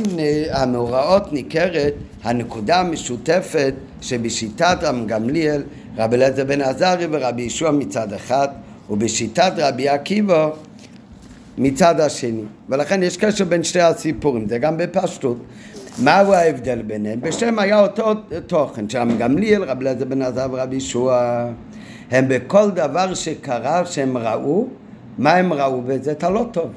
המאורעות 0.50 1.32
ניכרת 1.32 1.94
הנקודה 2.22 2.80
המשותפת 2.80 3.74
שבשיטת 4.00 4.78
רם 4.82 5.06
גמליאל, 5.06 5.62
רבי 5.96 6.16
אליעזר 6.16 6.44
בן 6.44 6.60
עזרי 6.60 7.06
ורבי 7.10 7.42
ישוע 7.42 7.70
מצד 7.70 8.12
אחד, 8.12 8.48
ובשיטת 8.90 9.52
רבי 9.56 9.88
עקיבא 9.88 10.50
מצד 11.58 12.00
השני. 12.00 12.42
ולכן 12.68 13.02
יש 13.02 13.16
קשר 13.16 13.44
בין 13.44 13.64
שתי 13.64 13.80
הסיפורים, 13.80 14.48
זה 14.48 14.58
גם 14.58 14.76
בפשטות. 14.76 15.36
מהו 15.98 16.32
ההבדל 16.32 16.82
ביניהם? 16.82 17.20
בשם 17.20 17.58
היה 17.58 17.80
אותו 17.80 18.12
תוכן, 18.46 18.88
שם 18.88 19.08
גמליאל, 19.18 19.64
רבי 19.64 19.80
אליעזר 19.84 20.04
בן 20.04 20.22
עזר 20.22 20.46
ורבי 20.52 20.76
ישוע, 20.76 21.44
הם 22.10 22.24
בכל 22.28 22.70
דבר 22.70 23.14
שקרה 23.14 23.86
שהם 23.86 24.16
ראו, 24.16 24.66
מה 25.18 25.32
הם 25.32 25.52
ראו 25.52 25.82
בזה? 25.82 26.12
את 26.12 26.24
הלא 26.24 26.46
טוב. 26.52 26.70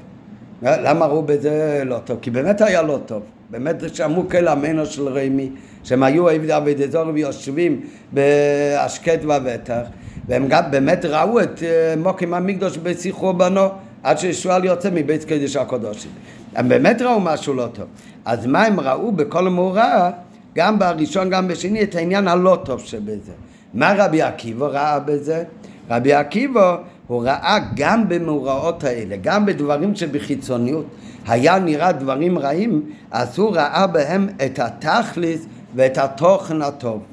למה 0.64 1.06
ראו 1.06 1.22
בזה 1.22 1.84
לא 1.86 1.98
טוב? 2.06 2.18
כי 2.22 2.32
באמת 2.32 2.62
היה 2.62 2.82
לא 2.82 3.00
טוב. 3.06 3.22
באמת 3.50 3.96
שמעו 3.96 4.30
כל 4.30 4.48
עמנו 4.48 4.86
של 4.86 5.08
רמי, 5.08 5.50
שהם 5.84 6.04
היו 6.04 6.30
עבדי 6.30 6.88
זור 6.88 7.08
ויושבים 7.14 7.82
בהשקט 8.12 9.20
ובטח, 9.24 9.82
והם 10.28 10.48
גם 10.48 10.64
באמת 10.72 11.06
ראו 11.06 11.42
את 11.42 11.64
אה, 11.64 11.94
מוקים 11.98 12.34
המקדוש 12.34 12.78
בשיחו 12.78 13.34
בנו, 13.34 13.68
עד 14.04 14.18
שישועל 14.18 14.66
יוצא 14.66 14.90
מבית 14.94 15.24
קדש 15.24 15.56
הקודשים. 15.56 16.12
הם 16.56 16.70
באמת 16.70 17.02
ראו 17.02 17.20
משהו 17.20 17.54
לא 17.54 17.68
טוב. 17.74 17.86
אז 18.26 18.46
מה 18.46 18.66
הם 18.66 18.80
ראו 18.80 19.12
בכל 19.12 19.48
המאורע, 19.48 20.10
גם 20.56 20.80
בראשון 20.80 21.30
גם 21.30 21.48
בשני, 21.48 21.84
את 21.84 21.96
העניין 21.96 22.28
הלא 22.28 22.58
טוב 22.66 22.80
שבזה. 22.80 23.32
מה 23.74 23.94
רבי 23.98 24.22
עקיבא 24.22 24.66
ראה 24.66 25.00
בזה? 25.00 25.44
רבי 25.90 26.14
עקיבא 26.14 26.78
הוא 27.14 27.24
ראה 27.24 27.58
גם 27.76 28.10
במאורעות 28.10 28.84
האלה, 28.84 29.16
גם 29.22 29.46
בדברים 29.46 29.96
שבחיצוניות 29.96 30.86
היה 31.28 31.60
נראה 31.60 31.92
דברים 31.92 32.40
רעים, 32.40 32.84
אז 33.12 33.40
הוא 33.40 33.56
ראה 33.56 33.88
בהם 33.88 34.28
את 34.46 34.60
התכלס 34.60 35.46
ואת 35.76 35.98
התוכן 35.98 36.62
הטוב. 36.62 37.04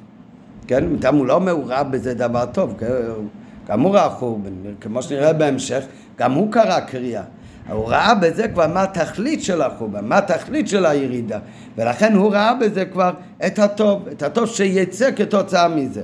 כן? 0.66 0.84
גם 1.01 1.16
הוא 1.16 1.26
לא 1.26 1.40
מעורב 1.40 1.86
בזה 1.90 2.14
דבר 2.14 2.46
טוב, 2.46 2.74
כן? 2.78 2.86
גם 3.68 3.80
הוא 3.80 3.94
ראה 3.94 4.11
חורבן, 4.11 4.51
כמו 4.80 5.03
שנראה 5.03 5.32
בהמשך, 5.32 5.84
גם 6.18 6.32
הוא 6.32 6.53
קרא 6.53 6.80
קריאה. 6.80 7.22
הוא 7.70 7.88
ראה 7.88 8.14
בזה 8.14 8.48
כבר 8.48 8.66
מה 8.66 8.82
התכלית 8.82 9.42
של 9.42 9.62
החורבן, 9.62 10.05
מה 10.05 10.18
התכלית 10.18 10.68
של 10.68 10.86
הירידה, 10.86 11.38
ולכן 11.76 12.12
הוא 12.12 12.32
ראה 12.32 12.55
בזה 12.55 12.84
כבר 12.84 13.11
את 13.46 13.59
הטוב, 13.59 14.09
את 14.12 14.22
הטוב 14.22 14.46
שיצא 14.46 15.11
כתוצאה 15.16 15.68
מזה. 15.68 16.03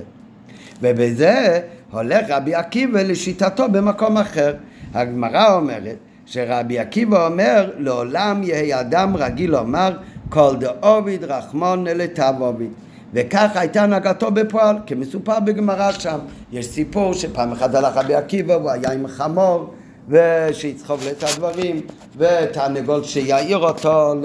ובזה 0.81 1.59
הולך 1.91 2.29
רבי 2.29 2.55
עקיבא 2.55 3.01
לשיטתו 3.01 3.69
במקום 3.69 4.17
אחר. 4.17 4.55
הגמרא 4.93 5.55
אומרת 5.55 5.95
שרבי 6.25 6.79
עקיבא 6.79 7.27
אומר 7.27 7.71
לעולם 7.77 8.43
יהיה 8.43 8.79
אדם 8.79 9.15
רגיל 9.17 9.51
לומר 9.51 9.97
כל 10.29 10.55
דאוביד 10.59 11.23
רחמון 11.23 11.83
לתאבוביד 11.83 12.71
וכך 13.13 13.51
הייתה 13.55 13.83
הנהגתו 13.83 14.31
בפועל, 14.31 14.77
כמסופר 14.85 15.39
בגמרא 15.39 15.91
שם. 15.91 16.17
יש 16.51 16.65
סיפור 16.65 17.13
שפעם 17.13 17.51
אחת 17.51 17.75
הלך 17.75 17.97
רבי 17.97 18.15
עקיבא 18.15 18.53
והוא 18.53 18.69
היה 18.71 18.91
עם 18.91 19.07
חמור 19.07 19.73
ושיצחוב 20.09 21.03
לו 21.03 21.11
את 21.11 21.23
הדברים 21.23 21.81
ותרנגול 22.17 23.03
שיעיר 23.03 23.57
אותו 23.57 24.15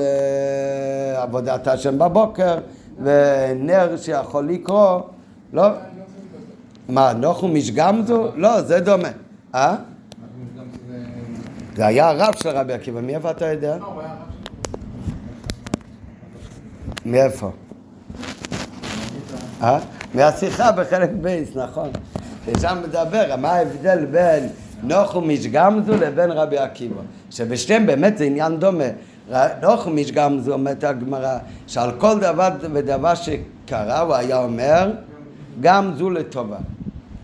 לעבודת 1.17 1.67
השם 1.69 1.99
בבוקר 1.99 2.59
ונר 3.03 3.97
שיכול 3.97 4.49
לקרוא 4.49 5.01
לא, 5.53 5.67
מה, 6.89 7.13
נוחו 7.13 7.49
משגמזו? 7.49 8.29
לא, 8.37 8.63
זה 8.63 8.81
דומה. 8.81 9.09
אה? 9.55 9.77
זה 11.77 11.87
היה 11.87 12.09
הרב 12.09 12.35
של 12.35 12.49
רבי 12.49 12.73
עקיבא, 12.73 13.01
מאיפה 13.01 13.31
אתה 13.31 13.47
יודע? 13.47 13.77
מאיפה? 17.07 17.51
אה? 19.63 19.79
מהשיחה 20.15 20.73
בחלק 20.73 21.11
בייס, 21.21 21.57
נכון. 21.57 21.91
ששם 22.47 22.79
מדבר, 22.83 23.37
מה 23.37 23.53
ההבדל 23.53 24.05
בין 24.05 24.49
נוחו 24.83 25.21
משגמזו 25.21 25.93
לבין 25.97 26.31
רבי 26.31 26.59
עקיבא. 26.59 27.01
שבשתיהם 27.31 27.87
באמת 27.87 28.19
זה 28.19 28.25
עניין 28.25 28.59
דומה. 28.59 28.85
נוחו 29.63 29.91
משגמזו, 29.91 30.53
אומרת 30.53 30.85
הגמרא, 30.85 31.39
שעל 31.67 31.93
כל 31.99 32.21
דבר 32.21 32.49
ודבר 32.61 33.13
שקרה 33.15 34.01
הוא 34.01 34.15
היה 34.15 34.39
אומר 34.39 34.91
גם 35.61 35.93
זו 35.97 36.11
לטובה. 36.11 36.57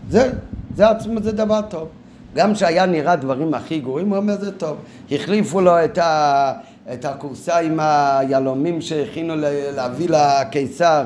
זה, 0.09 0.31
זה 0.75 0.89
עצמו 0.89 1.21
זה 1.21 1.31
דבר 1.31 1.61
טוב. 1.69 1.87
גם 2.35 2.55
שהיה 2.55 2.85
נראה 2.85 3.15
דברים 3.15 3.53
הכי 3.53 3.79
גרועים, 3.79 4.09
הוא 4.09 4.17
אומר 4.17 4.37
זה 4.37 4.51
טוב. 4.51 4.77
החליפו 5.11 5.61
לו 5.61 5.83
את, 5.85 5.97
ה, 5.97 6.53
את 6.93 7.05
הכורסה 7.05 7.59
עם 7.59 7.79
היהלומים 7.79 8.81
שהכינו 8.81 9.33
להביא 9.75 10.09
לקיסר 10.09 11.05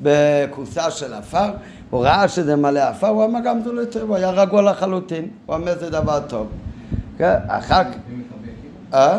בכורסה 0.00 0.90
של 0.90 1.14
עפר, 1.14 1.50
הוא 1.90 2.04
ראה 2.04 2.28
שזה 2.28 2.56
מלא 2.56 2.80
עפר, 2.80 3.06
הוא 3.06 3.24
אמר 3.24 3.40
גם 3.44 3.62
זה 3.62 3.72
לטוב, 3.72 4.02
הוא 4.02 4.16
היה 4.16 4.30
רגוע 4.30 4.62
לחלוטין, 4.62 5.28
הוא 5.46 5.56
אומר 5.56 5.78
זה 5.78 5.90
דבר 5.90 6.20
טוב. 6.28 6.46
כן, 7.18 7.34
אחר 7.48 7.84
כך... 7.84 7.96
אה? 8.94 9.18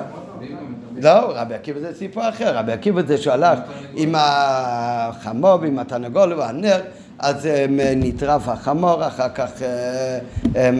לא, 0.98 1.32
רבי 1.36 1.54
עקיבא 1.54 1.80
זה 1.80 1.94
סיפור 1.94 2.30
אחר, 2.30 2.58
רבי 2.58 2.72
עקיבא 2.72 3.02
זה 3.08 3.18
שהלך 3.18 3.60
עם 3.96 4.16
החמור 4.18 5.58
ועם 5.62 5.80
התנגול 5.80 6.34
והנר 6.34 6.82
אז 7.20 7.50
נטרף 7.96 8.50
החמור, 8.50 9.08
אחר 9.08 9.30
כך 9.30 9.52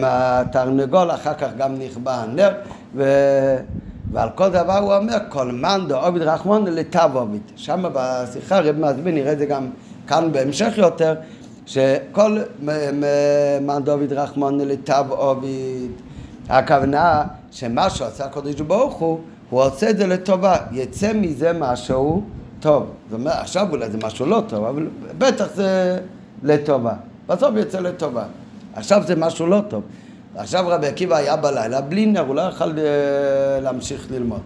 התרנגול, 0.02 1.10
אחר 1.10 1.34
כך 1.34 1.48
גם 1.58 1.74
נכבה 1.78 2.14
הנר, 2.14 2.50
ו... 2.94 3.04
ועל 4.12 4.28
כל 4.34 4.48
דבר 4.48 4.78
הוא 4.78 4.94
אומר, 4.94 5.16
כל 5.28 5.52
מאן 5.52 5.88
דעוביד 5.88 6.22
רחמון 6.22 6.64
לתו 6.64 6.98
עוביד. 7.12 7.42
שם 7.56 7.84
בשיחה 7.92 8.60
רב 8.60 8.76
מסביר, 8.78 9.14
נראה 9.14 9.32
את 9.32 9.38
זה 9.38 9.46
גם 9.46 9.66
כאן 10.06 10.32
בהמשך 10.32 10.72
יותר, 10.76 11.14
שכל 11.66 12.38
מאן 13.60 13.84
דעוביד 13.84 14.12
רחמון 14.12 14.60
לתו 14.60 14.92
עוביד. 15.08 15.90
הכוונה 16.48 17.24
שמה 17.50 17.90
שעשה 17.90 18.24
הקדוש 18.24 18.54
ברוך 18.54 18.94
הוא, 18.94 19.18
הוא 19.50 19.62
עושה 19.62 19.90
את 19.90 19.96
זה 19.96 20.06
לטובה, 20.06 20.56
יצא 20.72 21.12
מזה 21.14 21.52
משהו 21.52 22.22
טוב. 22.60 22.86
זאת 23.10 23.20
אומרת, 23.20 23.36
עכשיו 23.40 23.66
אולי 23.70 23.90
זה 23.90 23.98
משהו 24.02 24.26
לא 24.26 24.42
טוב, 24.48 24.64
אבל 24.64 24.88
בטח 25.18 25.46
זה 25.54 25.98
לטובה. 26.44 26.94
בסוף 27.26 27.50
יצא 27.56 27.80
לטובה. 27.80 28.24
עכשיו 28.74 29.02
זה 29.06 29.16
משהו 29.16 29.46
לא 29.46 29.60
טוב. 29.68 29.82
עכשיו 30.36 30.64
רבי 30.68 30.86
עקיבא 30.86 31.16
היה 31.16 31.36
בלילה 31.36 31.80
בלי 31.80 32.06
נר, 32.06 32.20
הוא 32.20 32.34
לא 32.34 32.40
יכל 32.40 32.78
אה, 32.78 33.60
להמשיך 33.60 34.06
ללמוד. 34.10 34.40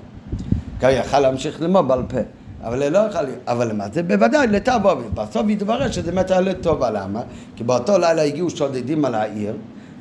כי 0.80 0.90
יכל 0.90 1.20
להמשיך 1.20 1.60
ללמוד 1.60 1.88
בעל 1.88 2.02
פה. 2.08 2.18
אבל 2.64 2.88
לא 2.88 2.98
יכל, 2.98 3.24
אבל 3.46 3.72
מה 3.72 3.84
זה 3.92 4.02
בוודאי 4.02 4.46
לטוב 4.46 4.82
בסוף 5.14 5.48
יתברר 5.48 5.90
שזה 5.90 6.12
באמת 6.12 6.30
היה 6.30 6.40
לטובה, 6.40 6.90
למה? 6.90 7.22
כי 7.56 7.64
באותו 7.64 7.98
לילה 7.98 8.22
הגיעו 8.22 8.50
שודדים 8.50 9.04
על 9.04 9.14
העיר, 9.14 9.56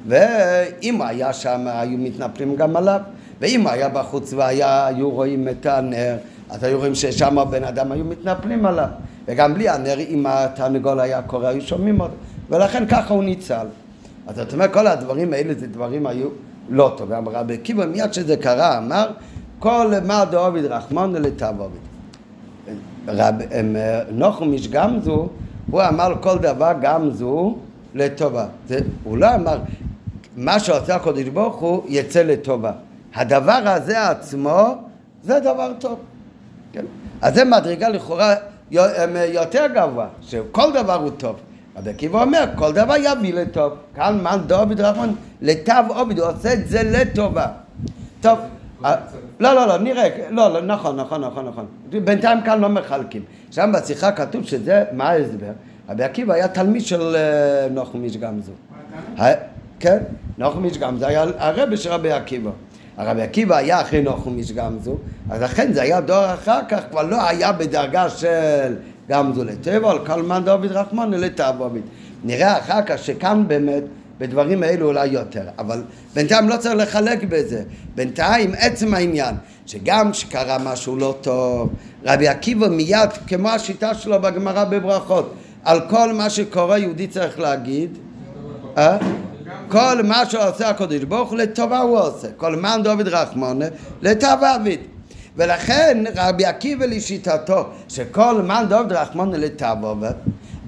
ואם 0.07 1.01
היה 1.01 1.33
שם 1.33 1.61
היו 1.67 1.97
מתנפלים 1.97 2.55
גם 2.55 2.75
עליו, 2.75 2.99
ואם 3.41 3.67
היה 3.67 3.89
בחוץ 3.89 4.33
והיו 4.33 5.09
רואים 5.09 5.47
את 5.47 5.65
הנר, 5.65 6.15
אז 6.49 6.63
היו 6.63 6.77
רואים 6.77 6.95
ששם 6.95 7.39
הבן 7.39 7.63
אדם 7.63 7.91
היו 7.91 8.05
מתנפלים 8.05 8.65
עליו, 8.65 8.87
וגם 9.27 9.53
בלי 9.53 9.69
הנר, 9.69 9.99
אם 9.99 10.25
התרנגול 10.25 10.99
היה 10.99 11.21
קורא, 11.21 11.47
היו 11.47 11.61
שומעים 11.61 12.01
אותו, 12.01 12.13
ולכן 12.49 12.85
ככה 12.87 13.13
הוא 13.13 13.23
ניצל. 13.23 13.67
אז 14.27 14.35
זאת 14.35 14.53
אומרת, 14.53 14.73
כל 14.73 14.87
הדברים 14.87 15.33
האלה 15.33 15.53
זה 15.53 15.67
דברים 15.67 16.07
היו 16.07 16.27
לא 16.69 16.93
טובים. 16.97 17.29
רבי 17.29 17.53
עקיבא 17.53 17.85
מיד 17.85 18.13
שזה 18.13 18.37
קרה 18.37 18.77
אמר 18.77 19.09
כל 19.59 19.93
מה 20.05 20.25
דאוביד 20.25 20.65
רחמון 20.65 21.13
לתאבוביד. 21.15 21.81
רב, 23.07 23.35
נוחמיש 24.11 24.67
גמזו, 24.67 25.29
הוא 25.71 25.81
אמר 25.81 26.13
כל 26.21 26.37
דבר 26.37 26.71
גמזו 26.81 27.57
לטובה. 27.95 28.45
זה, 28.67 28.79
הוא 29.03 29.17
לא 29.17 29.35
אמר 29.35 29.57
מה 30.37 30.59
שעושה 30.59 30.95
הקודש 30.95 31.27
ברוך 31.27 31.55
הוא 31.55 31.83
יצא 31.87 32.21
לטובה. 32.21 32.71
הדבר 33.15 33.61
הזה 33.65 34.09
עצמו 34.09 34.75
זה 35.23 35.39
דבר 35.39 35.71
טוב. 35.79 35.99
כן? 36.73 36.85
אז 37.21 37.35
זה 37.35 37.45
מדרגה 37.45 37.89
לכאורה 37.89 38.35
יותר 38.71 39.65
גבוה, 39.75 40.07
שכל 40.21 40.73
דבר 40.73 40.93
הוא 40.93 41.09
טוב. 41.09 41.35
רבי 41.77 41.89
עקיבא 41.89 42.23
אומר, 42.23 42.43
כל 42.55 42.73
דבר 42.73 42.93
יביא 42.97 43.33
לטוב. 43.33 43.73
כאן 43.95 44.19
מן 44.23 44.39
דוד 44.47 44.81
רחמן, 44.81 45.09
לטב 45.41 45.83
עובד, 45.89 46.19
הוא 46.19 46.27
עושה 46.27 46.53
את 46.53 46.67
זה 46.67 46.81
לטובה. 46.83 47.47
טוב, 48.21 48.39
אה, 48.85 48.95
לא, 49.39 49.53
לא, 49.53 49.67
לא, 49.67 49.77
נראה, 49.77 50.09
לא, 50.29 50.53
לא, 50.53 50.61
נכון, 50.61 50.95
נכון, 50.95 51.21
נכון, 51.21 51.45
נכון. 51.45 51.65
בינתיים 52.03 52.41
כאן 52.41 52.59
לא 52.59 52.69
מחלקים. 52.69 53.21
שם 53.51 53.71
בשיחה 53.73 54.11
כתוב 54.11 54.43
שזה, 54.43 54.83
מה 54.91 55.09
ההסבר? 55.09 55.51
רבי 55.89 56.03
עקיבא 56.03 56.33
היה 56.33 56.47
תלמיד 56.47 56.81
של 56.81 57.15
אה, 57.15 57.69
נחומיש 57.69 58.17
גמזו. 58.17 58.51
כן, 59.79 59.97
נחומיש 60.37 60.77
גמזו 60.77 61.05
היה 61.05 61.25
הרבי 61.37 61.77
של 61.77 61.89
רבי 61.89 62.11
עקיבא. 62.11 62.51
הרבי 62.97 63.21
עקיבא 63.21 63.55
היה 63.55 63.81
אחרי 63.81 64.01
נחומיש 64.01 64.51
גמזו, 64.51 64.97
אז 65.29 65.41
לכן 65.41 65.73
זה 65.73 65.81
היה 65.81 66.01
דור 66.01 66.33
אחר 66.33 66.59
כך, 66.69 66.79
כבר 66.91 67.03
לא 67.03 67.27
היה 67.27 67.51
בדרגה 67.51 68.09
של 68.09 68.75
גמזו 69.09 69.43
לטבע, 69.43 69.91
על 69.91 70.05
כל 70.05 70.23
מן 70.23 70.41
דוד 70.45 70.71
רחמן 70.71 71.11
לטבעובית. 71.11 71.83
נראה 72.23 72.57
אחר 72.57 72.81
כך 72.85 72.97
שכאן 72.97 73.43
באמת 73.47 73.83
בדברים 74.19 74.63
האלו 74.63 74.87
אולי 74.87 75.07
יותר, 75.07 75.43
אבל 75.59 75.83
בינתיים 76.13 76.49
לא 76.49 76.57
צריך 76.57 76.75
לחלק 76.75 77.23
בזה. 77.23 77.63
בינתיים 77.95 78.51
עצם 78.57 78.93
העניין, 78.93 79.35
שגם 79.65 80.11
כשקרה 80.11 80.57
משהו 80.57 80.95
לא 80.95 81.15
טוב, 81.21 81.69
רבי 82.05 82.27
עקיבא 82.27 82.67
מיד, 82.67 83.09
כמו 83.27 83.49
השיטה 83.49 83.93
שלו 83.93 84.21
בגמרא 84.21 84.63
בברכות, 84.63 85.33
על 85.63 85.79
כל 85.89 86.13
מה 86.13 86.29
שקורה 86.29 86.77
יהודי 86.77 87.07
צריך 87.07 87.39
להגיד, 87.39 87.97
אה? 88.77 88.97
כל 89.69 90.03
מה 90.03 90.25
שעושה 90.25 90.69
הקדוש 90.69 91.03
ברוך 91.03 91.29
הוא 91.29 91.37
לטובה 91.37 91.79
הוא 91.79 91.99
עושה, 91.99 92.27
כל 92.37 92.55
מן 92.55 92.81
דוד 92.83 93.07
רחמונה 93.07 93.65
לטובה 94.01 94.55
אביד. 94.55 94.79
ולכן 95.35 96.03
רבי 96.15 96.45
עקיבא 96.45 96.85
לשיטתו 96.85 97.65
שכל 97.89 98.41
מן 98.41 98.65
דוד 98.69 98.91
רחמונה 98.91 99.37
לטובה 99.37 100.11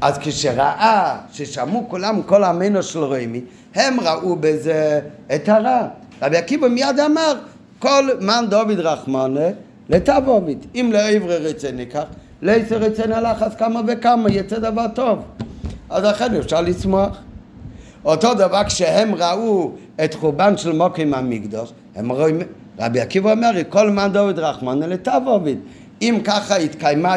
אז 0.01 0.17
כשראה, 0.21 1.17
ששמעו 1.31 1.85
כולם, 1.89 2.21
כל 2.25 2.43
עמנו 2.43 2.83
של 2.83 2.99
רמי, 2.99 3.41
הם 3.75 3.99
ראו 3.99 4.35
בזה 4.35 4.99
את 5.35 5.49
הרע. 5.49 5.87
רבי 6.21 6.37
עקיבא 6.37 6.67
מיד 6.67 6.99
אמר, 7.05 7.33
כל 7.79 8.09
מן 8.21 8.45
דוד 8.49 8.79
רחמנה 8.79 9.47
לטבובית. 9.89 10.65
אם 10.75 10.89
לעברי 10.93 11.37
רצה 11.37 11.71
ניקח, 11.71 12.03
לעשר 12.41 12.77
רצה 12.77 13.07
נלך 13.07 13.43
אז 13.43 13.55
כמה 13.55 13.81
וכמה, 13.87 14.31
יצא 14.31 14.59
דבר 14.59 14.85
טוב. 14.95 15.19
אז 15.89 16.03
לכן 16.03 16.35
אפשר 16.35 16.61
לשמוח. 16.61 17.17
אותו 18.05 18.33
דבר 18.33 18.63
כשהם 18.63 19.15
ראו 19.15 19.71
את 20.03 20.13
חורבן 20.13 20.57
של 20.57 20.71
מוקים 20.71 21.13
המקדוש, 21.13 21.73
הם 21.95 22.11
רואים, 22.11 22.39
רבי 22.79 22.99
עקיבא 22.99 23.31
אומר, 23.31 23.49
כל 23.69 23.89
מן 23.89 24.09
דוד 24.13 24.39
רחמנה 24.39 24.87
לטבובית. 24.87 25.59
אם 26.01 26.19
ככה 26.23 26.55
התקיימה 26.55 27.15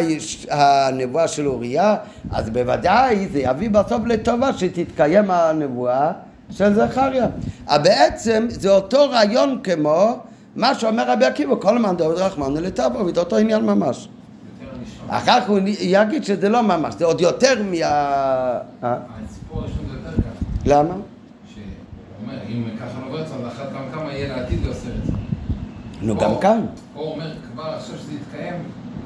הנבואה 0.51 1.28
של 1.28 1.49
אוריה, 1.49 1.97
אז 2.30 2.51
בוודאי 2.51 3.28
זה 3.33 3.39
יביא 3.39 3.70
בסוף 3.70 4.01
לטובה 4.07 4.53
שתתקיים 4.53 5.30
הנבואה 5.30 6.12
של 6.51 6.74
זכריה. 6.74 7.26
אבל 7.68 7.83
בעצם 7.83 8.47
זה 8.49 8.70
אותו 8.70 9.11
רעיון 9.11 9.61
כמו 9.62 10.18
מה 10.57 10.74
שאומר 10.74 11.11
רבי 11.11 11.24
עקיבא, 11.24 11.55
כל 11.61 11.76
הזמן 11.76 11.97
דוד 11.97 12.18
רחמנו 12.18 12.61
לטבו, 12.61 12.99
וזה 12.99 13.20
אותו 13.20 13.37
עניין 13.37 13.64
ממש. 13.66 14.09
אחר 15.09 15.41
כך 15.41 15.49
הוא 15.49 15.59
יגיד 15.80 16.24
שזה 16.24 16.49
לא 16.49 16.62
ממש, 16.62 16.95
זה 16.99 17.05
עוד 17.05 17.20
יותר 17.20 17.62
מה... 17.62 18.59
למה? 20.67 20.95
שהוא 21.55 21.65
אומר, 22.23 22.39
אם 22.49 22.65
ככה 22.81 23.07
רצה, 23.11 23.35
אז 23.35 23.47
אחת 23.47 23.69
כמה 23.73 23.93
כמה 23.93 24.13
יהיה 24.13 24.37
לעתיד 24.37 24.65
לעושה 24.65 24.89
את 24.89 25.07
זה. 25.07 25.13
נו, 26.03 26.17
גם 26.17 26.31
כאן. 26.41 26.67
פה 26.95 27.01
הוא 27.01 27.13
אומר, 27.13 27.33
כבר 27.53 27.63
עכשיו 27.63 27.97
שזה 27.99 28.13
יתקיים, 28.13 28.55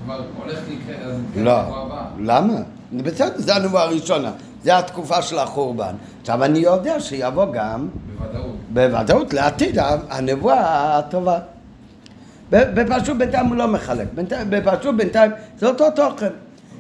כבר 0.05 0.23
הולך 0.37 0.59
לקרות, 0.69 1.01
אז 1.07 1.21
יתקיים 1.29 1.47
לא. 1.47 1.63
בשבוע 1.63 1.83
הבא. 1.83 2.05
למה? 2.19 2.55
בסדר, 2.93 3.33
זה 3.37 3.57
הנבואה 3.57 3.83
הראשונה. 3.83 4.33
זה 4.63 4.79
התקופה 4.79 5.23
של 5.23 5.39
החורבן. 5.39 5.95
עכשיו 6.21 6.45
אני 6.45 6.59
יודע 6.59 7.01
שיבוא 7.01 7.47
גם, 7.53 7.89
בוודאות. 8.19 8.57
בוודאות, 8.73 9.35
לעתיד 9.35 9.79
הנבואה 10.09 10.99
הטובה. 10.99 11.39
בפשוט 12.51 13.17
בינתיים 13.17 13.47
הוא 13.47 13.57
לא 13.57 13.69
מחלק. 13.69 14.07
בפשוט 14.49 14.95
בינתיים 14.95 15.31
זה 15.59 15.67
אותו 15.67 15.91
תוכן. 15.91 16.31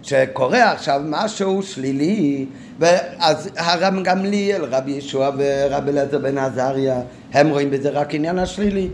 שקורה 0.03 0.72
עכשיו 0.72 1.01
משהו 1.05 1.62
שלילי, 1.62 2.47
אז 3.18 3.49
הרב 3.57 4.03
גמליאל, 4.03 4.64
רבי 4.64 4.91
ישוע 4.91 5.31
ורבי 5.39 5.91
אליעזר 5.91 6.18
בן 6.18 6.39
עזריה, 6.39 7.01
הם 7.33 7.49
רואים 7.49 7.70
בזה 7.70 7.91
רק 7.91 8.14
עניין 8.14 8.39
השלילי. 8.39 8.89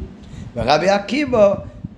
ורבי 0.56 0.88
עקיבא, 0.88 1.54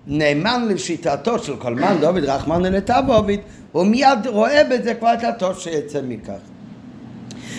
נאמן 0.06 0.68
לשיטתו 0.68 1.38
של 1.38 1.56
כל 1.56 1.74
מן 1.74 1.96
דוד 2.00 2.24
רחמנא 2.24 2.68
לטבוביד, 2.68 3.40
הוא 3.72 3.86
מיד 3.86 4.26
רואה 4.26 4.64
בזה 4.64 4.94
כבר 4.94 5.14
את 5.14 5.24
הטוב 5.24 5.58
שיצא 5.58 6.00
מכך. 6.08 6.32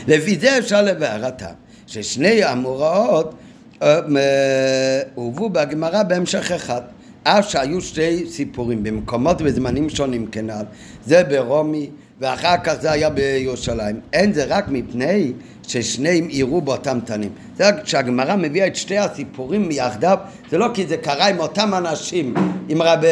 לפי 0.07 0.39
זה 0.39 0.57
אפשר 0.57 0.81
לבאר 0.81 1.25
הטעם, 1.25 1.53
ששני 1.87 2.43
המאורעות 2.43 3.33
אה, 3.81 3.87
אה, 4.17 5.01
הובאו 5.15 5.49
בגמרא 5.49 6.03
בהמשך 6.03 6.51
אחד. 6.51 6.81
אף 7.23 7.49
שהיו 7.49 7.81
שתי 7.81 8.25
סיפורים 8.29 8.83
במקומות 8.83 9.41
ובזמנים 9.41 9.89
שונים 9.89 10.27
כנ"ל, 10.27 10.63
זה 11.05 11.23
ברומי 11.23 11.89
ואחר 12.19 12.55
כך 12.63 12.73
זה 12.81 12.91
היה 12.91 13.09
בירושלים. 13.09 13.99
אין 14.13 14.33
זה 14.33 14.45
רק 14.45 14.65
מפני 14.67 15.33
ששניהם 15.67 16.27
יראו 16.29 16.61
באותם 16.61 16.99
תנים. 17.05 17.29
זה 17.57 17.67
רק 17.67 17.83
כשהגמרא 17.83 18.35
מביאה 18.35 18.67
את 18.67 18.75
שתי 18.75 18.97
הסיפורים 18.97 19.71
יחדיו, 19.71 20.17
זה 20.51 20.57
לא 20.57 20.67
כי 20.73 20.87
זה 20.87 20.97
קרה 20.97 21.27
עם 21.27 21.39
אותם 21.39 21.73
אנשים, 21.73 22.33
עם 22.69 22.81
רב, 22.81 23.03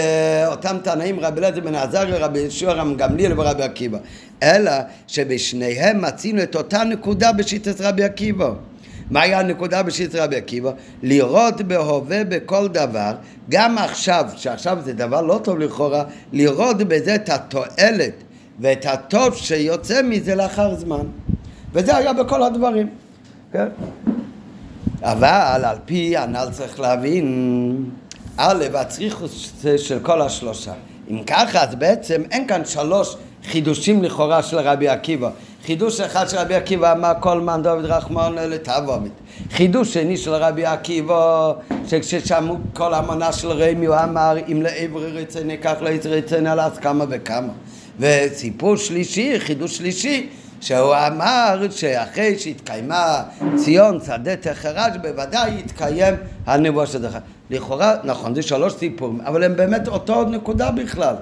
אותם 0.47 0.77
תנאים, 0.83 1.19
רבי 1.19 1.39
אליעזר 1.39 1.61
בן 1.61 1.75
עזריה, 1.75 2.17
רבי 2.17 2.39
ישוע, 2.39 2.73
רם 2.73 2.95
גמליאל 2.95 3.39
ורבי 3.39 3.63
עקיבא, 3.63 3.97
אלא 4.43 4.71
שבשניהם 5.07 6.01
מצינו 6.01 6.43
את 6.43 6.55
אותה 6.55 6.83
נקודה 6.83 7.31
בשיטת 7.31 7.81
רבי 7.81 8.03
עקיבא. 8.03 8.51
מהי 9.11 9.33
הנקודה 9.33 9.83
בשיטת 9.83 10.15
רבי 10.15 10.35
עקיבא? 10.35 10.71
לראות 11.03 11.61
בהווה 11.61 12.23
בכל 12.23 12.67
דבר, 12.67 13.11
גם 13.49 13.77
עכשיו, 13.77 14.25
שעכשיו 14.35 14.77
זה 14.83 14.93
דבר 14.93 15.21
לא 15.21 15.39
טוב 15.43 15.59
לכאורה, 15.59 16.03
לראות 16.33 16.77
בזה 16.77 17.15
את 17.15 17.29
התועלת 17.29 18.13
ואת 18.59 18.85
הטוב 18.85 19.35
שיוצא 19.35 20.01
מזה 20.01 20.35
לאחר 20.35 20.75
זמן. 20.75 21.05
וזה 21.73 21.97
היה 21.97 22.13
בכל 22.13 22.43
הדברים, 22.43 22.89
כן? 23.51 23.67
אבל 25.01 25.65
על 25.65 25.77
פי 25.85 26.17
הנ"ל 26.17 26.47
צריך 26.51 26.79
להבין, 26.79 27.85
א', 28.37 28.65
הצריכוס 28.73 29.65
של 29.77 29.99
כל 29.99 30.21
השלושה. 30.21 30.73
אם 31.11 31.23
ככה, 31.27 31.63
אז 31.63 31.75
בעצם 31.75 32.21
אין 32.31 32.47
כאן 32.47 32.65
שלוש 32.65 33.15
חידושים 33.45 34.03
לכאורה 34.03 34.43
של 34.43 34.59
רבי 34.59 34.87
עקיבא. 34.87 35.29
חידוש 35.65 35.99
אחד 35.99 36.29
של 36.29 36.37
רבי 36.37 36.55
עקיבא 36.55 36.91
אמר 36.91 37.11
כל 37.19 37.41
מן 37.41 37.61
דוד 37.63 37.85
רחמן 37.85 38.35
לתאבומית. 38.35 39.11
חידוש 39.51 39.93
שני 39.93 40.17
של 40.17 40.33
רבי 40.33 40.65
עקיבא, 40.65 41.51
שכששמעו 41.87 42.57
כל 42.73 42.93
המנה 42.93 43.31
של 43.31 43.51
רמי 43.51 43.85
הוא 43.85 43.95
אמר 43.95 44.37
אם 44.51 44.61
לעברי 44.61 45.11
רצה 45.11 45.43
ניקח 45.43 45.75
לעזר 45.81 46.09
רצה 46.09 46.41
נעלס 46.41 46.77
כמה 46.77 47.05
וכמה. 47.09 47.53
וסיפור 47.99 48.75
שלישי, 48.75 49.39
חידוש 49.39 49.77
שלישי, 49.77 50.29
שהוא 50.61 50.95
אמר 51.07 51.65
שאחרי 51.71 52.39
שהתקיימה 52.39 53.23
ציון 53.55 53.99
שדה 54.05 54.35
תחרש 54.35 54.97
בוודאי 55.01 55.51
יתקיים 55.59 56.15
הנבואה 56.45 56.87
של 56.87 57.01
דרך. 57.01 57.17
לכאורה, 57.49 57.95
נכון, 58.03 58.35
זה 58.35 58.41
שלוש 58.41 58.73
סיפורים, 58.73 59.21
אבל 59.21 59.43
הם 59.43 59.55
באמת 59.55 59.87
אותו 59.87 60.23
נקודה 60.23 60.71
בכלל. 60.71 61.15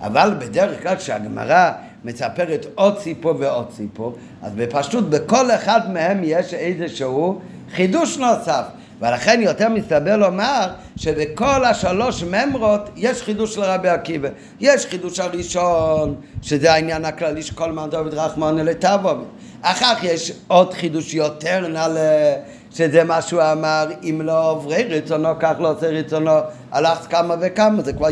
אבל 0.00 0.34
בדרך 0.38 0.82
כלל 0.82 0.96
כשהגמרא 0.96 1.70
מספרת 2.04 2.66
עוד 2.74 2.98
סיפור 2.98 3.34
ועוד 3.38 3.66
סיפור, 3.76 4.16
אז 4.42 4.52
בפשוט 4.56 5.04
בכל 5.04 5.50
אחד 5.50 5.92
מהם 5.92 6.20
יש 6.24 6.54
איזשהו 6.54 7.40
חידוש 7.74 8.18
נוסף. 8.18 8.62
ולכן 9.00 9.40
יותר 9.42 9.68
מסתבר 9.68 10.16
לומר 10.16 10.66
שבכל 10.96 11.64
השלוש 11.64 12.22
ממרות 12.22 12.90
יש 12.96 13.22
חידוש 13.22 13.58
לרבי 13.58 13.88
עקיבא. 13.88 14.28
יש 14.60 14.86
חידוש 14.86 15.20
הראשון, 15.20 16.14
שזה 16.42 16.72
העניין 16.72 17.04
הכללי 17.04 17.42
שכל 17.42 17.72
מן 17.72 17.90
דוד 17.90 18.14
רחמון 18.14 18.58
אלה 18.58 18.74
תבוא. 18.74 19.14
אחר 19.62 19.94
כך 19.94 20.04
יש 20.04 20.32
עוד 20.48 20.74
חידוש 20.74 21.14
יותר 21.14 21.68
נעלה, 21.68 22.34
שזה 22.70 23.04
מה 23.04 23.22
שהוא 23.22 23.42
אמר, 23.52 23.86
אם 24.02 24.20
לא 24.24 24.50
עוברי 24.50 24.82
רצונו, 24.82 25.28
כך 25.40 25.52
לא 25.58 25.70
עושה 25.70 25.86
רצונו, 25.86 26.30
הלך 26.72 26.98
כמה 27.10 27.34
וכמה, 27.40 27.82
זה 27.82 27.92
כבר 27.92 28.08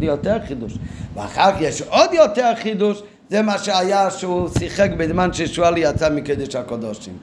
יותר 0.00 0.36
חידוש. 0.48 0.72
ואחר 1.14 1.52
כך 1.52 1.60
יש 1.60 1.82
עוד 1.82 2.12
יותר 2.12 2.52
חידוש, 2.62 3.02
זה 3.30 3.42
מה 3.42 3.58
שהיה 3.58 4.10
שהוא 4.10 4.48
שיחק 4.58 4.90
בזמן 4.96 5.32
ששואל 5.32 5.74
יצא 5.76 6.10
מקדש 6.10 6.56
הקודשים. 6.56 7.14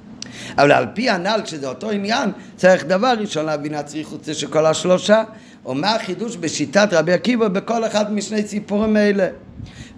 אבל 0.58 0.72
על 0.72 0.86
פי 0.94 1.10
הנ"ל, 1.10 1.42
שזה 1.46 1.68
אותו 1.68 1.90
עניין, 1.90 2.32
צריך 2.56 2.86
דבר 2.86 3.14
ראשון 3.20 3.46
להבין 3.46 3.74
הצריכות 3.74 4.28
של 4.34 4.48
כל 4.48 4.66
השלושה, 4.66 5.24
ומה 5.66 5.96
החידוש 5.96 6.38
בשיטת 6.38 6.88
רבי 6.92 7.14
עקיבא 7.14 7.48
בכל 7.48 7.86
אחד 7.86 8.14
משני 8.14 8.48
סיפורים 8.48 8.96
האלה. 8.96 9.28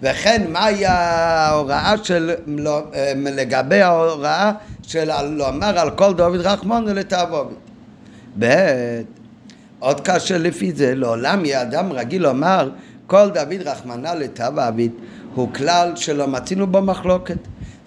וכן 0.02 0.46
מהי 0.48 0.86
ההוראה 0.86 1.94
של, 2.02 2.34
לא, 2.46 2.82
אה, 2.94 3.12
לגבי 3.16 3.80
ההוראה 3.80 4.52
של 4.82 5.10
לומר 5.26 5.78
על 5.78 5.90
כל 5.90 6.14
דוד 6.14 6.40
רחמון 6.40 6.84
לתעבובת. 6.84 7.54
ב. 8.38 8.44
עוד 9.78 10.00
קשה 10.00 10.38
לפי 10.38 10.72
זה, 10.72 10.94
לעולם 10.94 11.44
יהיה 11.44 11.62
אדם 11.62 11.92
רגיל 11.92 12.22
לומר 12.22 12.70
כל 13.06 13.30
דוד 13.30 13.60
רחמנא 13.64 14.08
לתעבובת 14.08 14.90
הוא 15.34 15.48
כלל 15.54 15.92
שלא 15.96 16.26
מצינו 16.26 16.66
בו 16.66 16.82
מחלוקת. 16.82 17.38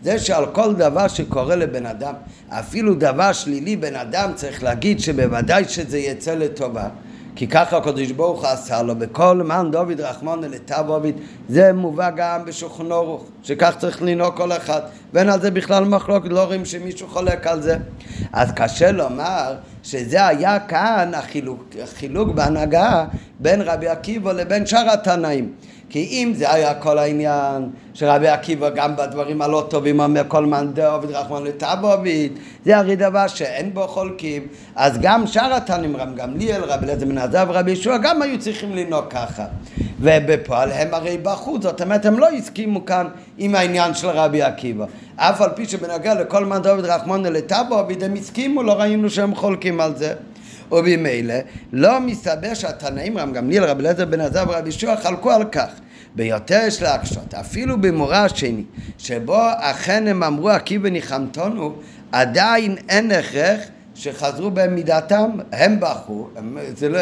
זה 0.03 0.19
שעל 0.19 0.45
כל 0.45 0.73
דבר 0.75 1.07
שקורה 1.07 1.55
לבן 1.55 1.85
אדם, 1.85 2.13
אפילו 2.49 2.95
דבר 2.95 3.33
שלילי 3.33 3.75
בן 3.75 3.95
אדם 3.95 4.31
צריך 4.35 4.63
להגיד 4.63 4.99
שבוודאי 4.99 5.65
שזה 5.67 5.97
יצא 5.97 6.35
לטובה. 6.35 6.87
כי 7.35 7.47
ככה 7.47 7.77
הקדוש 7.77 8.11
ברוך 8.11 8.41
הוא 8.41 8.49
עשה 8.49 8.81
לו 8.81 8.93
וכל 8.99 9.41
מן 9.43 9.69
דוד 9.71 10.01
רחמון 10.01 10.43
לטב 10.43 10.83
עובד 10.87 11.11
זה 11.49 11.73
מובא 11.73 12.09
גם 12.15 12.45
בשולחן 12.45 12.91
אורוך 12.91 13.25
שכך 13.43 13.75
צריך 13.79 14.01
לנהוג 14.01 14.35
כל 14.37 14.51
אחד 14.51 14.81
ואין 15.13 15.29
על 15.29 15.41
זה 15.41 15.51
בכלל 15.51 15.85
מחלוקת 15.85 16.29
לא 16.29 16.43
רואים 16.43 16.65
שמישהו 16.65 17.07
חולק 17.07 17.47
על 17.47 17.61
זה. 17.61 17.77
אז 18.33 18.51
קשה 18.55 18.91
לומר 18.91 19.53
שזה 19.83 20.27
היה 20.27 20.59
כאן 20.59 21.11
החילוק, 21.15 21.63
החילוק 21.83 22.29
בהנהגה 22.29 23.05
בין 23.39 23.61
רבי 23.61 23.87
עקיבא 23.87 24.31
לבין 24.31 24.65
שאר 24.65 24.89
התנאים 24.89 25.51
כי 25.93 26.07
אם 26.11 26.33
זה 26.35 26.53
היה 26.53 26.73
כל 26.73 26.97
העניין 26.97 27.69
שרבי 27.93 28.27
עקיבא 28.27 28.69
גם 28.69 28.95
בדברים 28.95 29.41
הלא 29.41 29.65
טובים 29.69 29.99
אומר 29.99 30.21
כל 30.27 30.45
מאן 30.45 30.73
דעובד 30.73 31.11
רחמן 31.11 31.43
לתעבובית 31.43 32.39
זה 32.65 32.77
הרי 32.77 32.95
דבר 32.95 33.27
שאין 33.27 33.73
בו 33.73 33.87
חולקים. 33.87 34.47
אז 34.75 34.97
גם 35.01 35.27
שאר 35.27 35.53
התנים 35.53 35.97
רם 35.97 36.15
גמליאל 36.15 36.63
רבי 36.63 36.85
אליעזר 36.85 37.05
בן 37.05 37.17
עזב 37.17 37.47
רבי 37.49 37.71
ישוע 37.71 37.97
גם 37.97 38.21
היו 38.21 38.39
צריכים 38.39 38.75
לנהוג 38.75 39.05
ככה. 39.09 39.45
ובפועל 39.99 40.71
הם 40.71 40.93
הרי 40.93 41.17
בחוץ 41.17 41.63
זאת 41.63 41.81
אומרת 41.81 42.05
הם 42.05 42.19
לא 42.19 42.29
הסכימו 42.29 42.85
כאן 42.85 43.07
עם 43.37 43.55
העניין 43.55 43.93
של 43.93 44.07
רבי 44.07 44.41
עקיבא. 44.41 44.85
אף 45.15 45.41
על 45.41 45.49
פי 45.55 45.65
שבנוגע 45.65 46.13
לכל 46.13 46.45
מאן 46.45 46.61
דעובד 46.61 46.85
רחמן 46.85 47.23
לתעבובית 47.23 48.03
הם 48.03 48.13
הסכימו 48.13 48.63
לא 48.63 48.73
ראינו 48.73 49.09
שהם 49.09 49.35
חולקים 49.35 49.79
על 49.79 49.95
זה 49.95 50.13
ובמילא 50.73 51.35
לא 51.73 51.99
מסתבר 51.99 52.53
שהתנאים 52.53 53.17
רם 53.17 53.33
גמליאל 53.33 53.63
רבי 53.63 53.81
אליעזר 53.81 54.05
בן 54.05 54.21
עזב 54.21 54.49
רבי 54.49 54.69
ישוע 54.69 54.97
חלקו 54.97 55.31
על 55.31 55.43
כך 55.51 55.69
ביותר 56.15 56.59
יש 56.67 56.81
להקשות, 56.81 57.33
אפילו 57.33 57.81
במורה 57.81 58.23
השני, 58.23 58.63
שבו 58.97 59.41
אכן 59.57 60.07
הם 60.07 60.23
אמרו 60.23 60.49
עקיבא 60.49 60.89
ניחמתנו, 60.89 61.75
עדיין 62.11 62.75
אין 62.89 63.11
הכרח 63.11 63.59
שחזרו 63.95 64.51
בהם 64.51 64.75
מידתם, 64.75 65.31
הם 65.51 65.79
בכו, 65.79 66.29
הם, 66.35 66.57
זה 66.75 66.89
לא, 66.89 66.99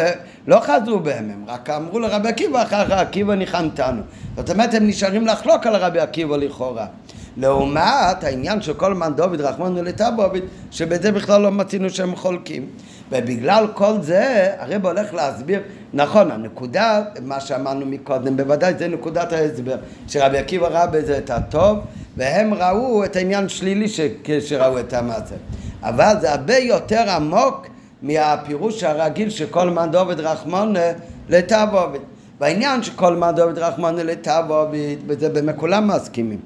לא 0.47 0.59
חזרו 0.59 0.99
בהם, 0.99 1.30
הם 1.30 1.43
רק 1.47 1.69
אמרו 1.69 1.99
לרבי 1.99 2.30
עקיבא 2.30 2.63
אחר 2.63 2.93
עקיבא 2.93 3.36
ניחמתנו. 3.36 4.01
זאת 4.36 4.49
אומרת 4.49 4.74
הם 4.74 4.88
נשארים 4.88 5.28
לחלוק 5.28 5.67
על 5.67 5.76
רבי 5.76 5.99
עקיבא 5.99 6.38
לכאורה. 6.38 6.86
לעומת 7.38 8.24
העניין 8.24 8.61
של 8.61 8.74
כל 8.74 8.93
מן 8.93 9.13
דוד 9.15 9.41
רחמנו 9.41 9.84
לטבוביד, 9.84 10.43
שבזה 10.72 11.11
בכלל 11.11 11.41
לא 11.41 11.51
מצינו 11.51 11.89
שהם 11.89 12.15
חולקים. 12.15 12.65
ובגלל 13.12 13.68
כל 13.74 13.93
זה 14.01 14.53
הרב 14.59 14.86
הולך 14.86 15.14
להסביר, 15.14 15.62
נכון, 15.93 16.32
הנקודה, 16.32 17.01
מה 17.22 17.39
שאמרנו 17.39 17.86
מקודם, 17.86 18.38
בוודאי 18.38 18.74
זה 18.78 18.88
נקודת 18.88 19.34
ההסבר, 19.34 19.76
שרבי 20.07 20.38
עקיבא 20.38 20.68
ראה 20.68 20.88
בזה 20.88 21.18
את 21.18 21.30
הטוב, 21.30 21.80
והם 22.18 22.53
ראו 22.53 23.05
את 23.05 23.16
העניין 23.16 23.49
שלילי 23.49 23.88
כשראו 24.24 24.80
את 24.80 24.93
המעשה. 24.93 25.36
אבל 25.84 26.14
זה 26.22 26.32
הרבה 26.32 26.57
יותר 26.57 27.09
עמוק 27.09 27.68
מהפירוש 28.01 28.84
הרגיל 28.84 29.30
שכל 29.30 29.70
מן 29.70 29.91
דוד 29.91 30.20
רחמון 30.20 30.74
לתבוביד. 31.30 32.01
והעניין 32.39 32.84
שכל 32.84 33.16
מן 33.16 33.32
דוד 33.36 33.57
רחמון 33.57 33.95
לתבוביד, 33.95 35.07
בזה 35.07 35.30
באמת 35.30 35.55
כולם 35.57 35.88
מסכימים. 35.88 36.39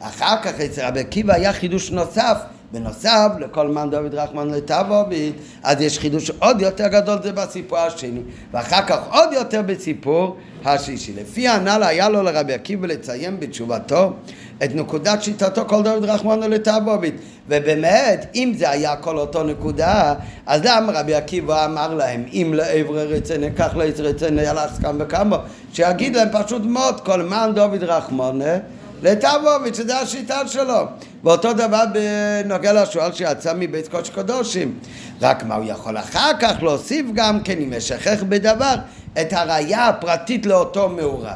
אחר 0.00 0.42
כך 0.42 0.60
אצל 0.60 0.84
רבי 0.84 1.00
עקיבא 1.00 1.34
היה 1.34 1.52
חידוש 1.52 1.90
נוסף 1.90 2.38
בנוסף 2.72 3.28
לכל 3.40 3.68
מן 3.68 3.90
דוד 3.90 4.14
רחמן 4.14 4.50
לטבוביט, 4.50 5.34
אז 5.62 5.80
יש 5.80 5.98
חידוש 5.98 6.30
עוד 6.30 6.60
יותר 6.60 6.88
גדול, 6.88 7.18
זה 7.22 7.32
בסיפור 7.32 7.78
השני, 7.78 8.20
ואחר 8.52 8.82
כך 8.86 8.98
עוד 9.10 9.32
יותר 9.32 9.62
בסיפור 9.62 10.36
השלישי. 10.64 11.12
לפי 11.12 11.48
הנ"ל 11.48 11.82
היה 11.82 12.08
לו 12.08 12.22
לרבי 12.22 12.54
עקיבא 12.54 12.86
לציין 12.86 13.40
בתשובתו 13.40 14.12
את 14.64 14.74
נקודת 14.74 15.22
שיטתו 15.22 15.64
כל 15.66 15.82
דוד 15.82 16.04
רחמן 16.04 16.40
לטבוביט, 16.40 17.14
ובאמת, 17.48 18.26
אם 18.34 18.52
זה 18.56 18.70
היה 18.70 18.96
כל 18.96 19.18
אותו 19.18 19.42
נקודה, 19.42 20.14
אז 20.46 20.60
למה 20.64 20.92
רבי 21.00 21.14
עקיבא 21.14 21.64
אמר 21.64 21.94
להם, 21.94 22.24
אם 22.32 22.52
לעברי 22.56 23.06
רצנה, 23.06 23.46
כך 23.56 23.76
לעברי 23.76 24.40
היה 24.40 24.52
לך 24.52 24.70
כמה 24.82 25.04
וכמה, 25.04 25.38
שיגיד 25.72 26.16
להם 26.16 26.28
פשוט 26.32 26.62
מאוד, 26.62 27.00
כל 27.00 27.22
מן 27.22 27.50
דוד 27.54 27.82
רחמן 27.82 28.38
לטבוביץ', 29.02 29.76
שזה 29.76 29.98
השיטה 29.98 30.48
שלו. 30.48 30.84
ואותו 31.24 31.52
דבר 31.52 31.84
בנוגע 31.92 32.82
לשועל 32.82 33.12
שיצא 33.12 33.52
מבית 33.56 33.88
קודש 33.88 34.10
קודשים. 34.10 34.78
רק 35.22 35.44
מה 35.44 35.54
הוא 35.54 35.64
יכול 35.68 35.98
אחר 35.98 36.30
כך 36.40 36.62
להוסיף 36.62 37.06
גם 37.14 37.40
כן, 37.40 37.58
אם 37.58 37.72
ישכח 37.72 38.22
בדבר, 38.28 38.74
את 39.20 39.32
הראייה 39.32 39.88
הפרטית 39.88 40.46
לאותו 40.46 40.88
מאורע. 40.88 41.34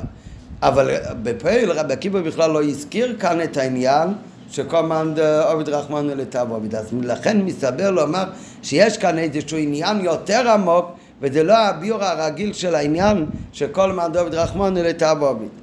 אבל 0.62 0.90
בפועל 1.22 1.70
רבי 1.70 1.92
עקיבא 1.92 2.20
בכלל 2.20 2.50
לא 2.50 2.62
הזכיר 2.62 3.16
כאן 3.20 3.42
את 3.42 3.56
העניין 3.56 4.08
שכל 4.50 4.82
מאן 4.82 5.14
עובד 5.48 5.68
רחמן 5.68 6.06
לטבוביץ'. 6.06 6.74
אז 6.74 6.88
לכן 7.02 7.40
מסתבר 7.40 7.90
לומר 7.90 8.24
שיש 8.62 8.98
כאן 8.98 9.18
איזשהו 9.18 9.58
עניין 9.58 10.00
יותר 10.00 10.50
עמוק 10.50 10.86
וזה 11.20 11.42
לא 11.42 11.58
הביור 11.58 12.04
הרגיל 12.04 12.52
של 12.52 12.74
העניין 12.74 13.26
שכל 13.52 13.92
מאן 13.92 14.12
דוד 14.12 14.34
רחמן 14.34 14.74
לטבוביץ'. 14.74 15.61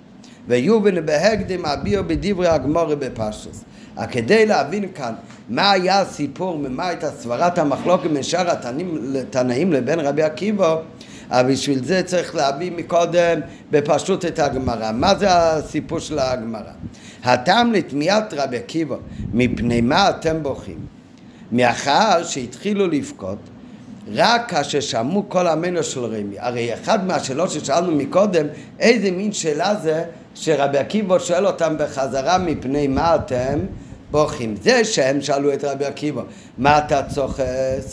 ויובן 0.50 1.06
בהקדם 1.06 1.66
אביר 1.66 2.02
בדברי 2.02 2.47
הגמורי 2.47 2.95
בפשטוס. 2.95 3.64
כדי 4.12 4.45
להבין 4.45 4.86
כאן 4.95 5.14
מה 5.50 5.72
היה 5.72 6.02
הסיפור, 6.02 6.56
ומה 6.64 6.88
הייתה 6.88 7.12
סברת 7.12 7.58
המחלוקת 7.58 8.10
בין 8.10 8.24
שאר 8.24 8.52
התנאים 8.52 9.74
לבין 9.74 10.00
רבי 10.00 10.24
עקיבא, 10.24 10.76
אבל 11.30 11.52
בשביל 11.52 11.84
זה 11.84 12.04
צריך 12.06 12.36
להביא 12.36 12.72
מקודם 12.72 13.39
בפשוט 13.72 14.26
את 14.26 14.39
הגמרא. 14.39 14.91
מה 14.91 15.16
זה 15.16 15.28
הסיפור 15.32 16.00
של 16.00 16.20
הגמרא? 16.20 16.72
הטעם 17.24 17.74
לתמיהת 17.74 18.34
רבי 18.34 18.58
עקיבא, 18.58 18.95
מפני 19.34 19.82
מה 19.82 20.10
אתם 20.10 20.43
בוכים? 20.43 20.78
מאחר 21.52 22.24
שהתחילו 22.24 22.88
לבכות 22.88 23.38
רק 24.14 24.50
כאשר 24.50 24.80
שמעו 24.80 25.26
כל 25.28 25.47
עמנו 25.47 25.84
של 25.84 26.06
רמי. 26.06 26.39
הרי 26.39 26.74
אחד 26.74 27.08
מהשאלות 27.08 27.52
ששאלנו 27.52 27.91
מקודם, 27.91 28.45
איזה 28.80 29.12
מין 29.12 29.34
שאלה 29.34 29.76
זה 29.76 30.04
שרבי 30.41 30.77
עקיבא 30.77 31.19
שואל 31.19 31.47
אותם 31.47 31.75
בחזרה 31.79 32.37
מפני 32.37 32.87
מה 32.87 33.15
אתם 33.15 33.59
בוכים. 34.11 34.55
זה 34.61 34.83
שהם 34.85 35.21
שאלו 35.21 35.53
את 35.53 35.63
רבי 35.63 35.85
עקיבא, 35.85 36.21
מה 36.57 36.77
אתה 36.77 37.03
צוחק, 37.03 37.43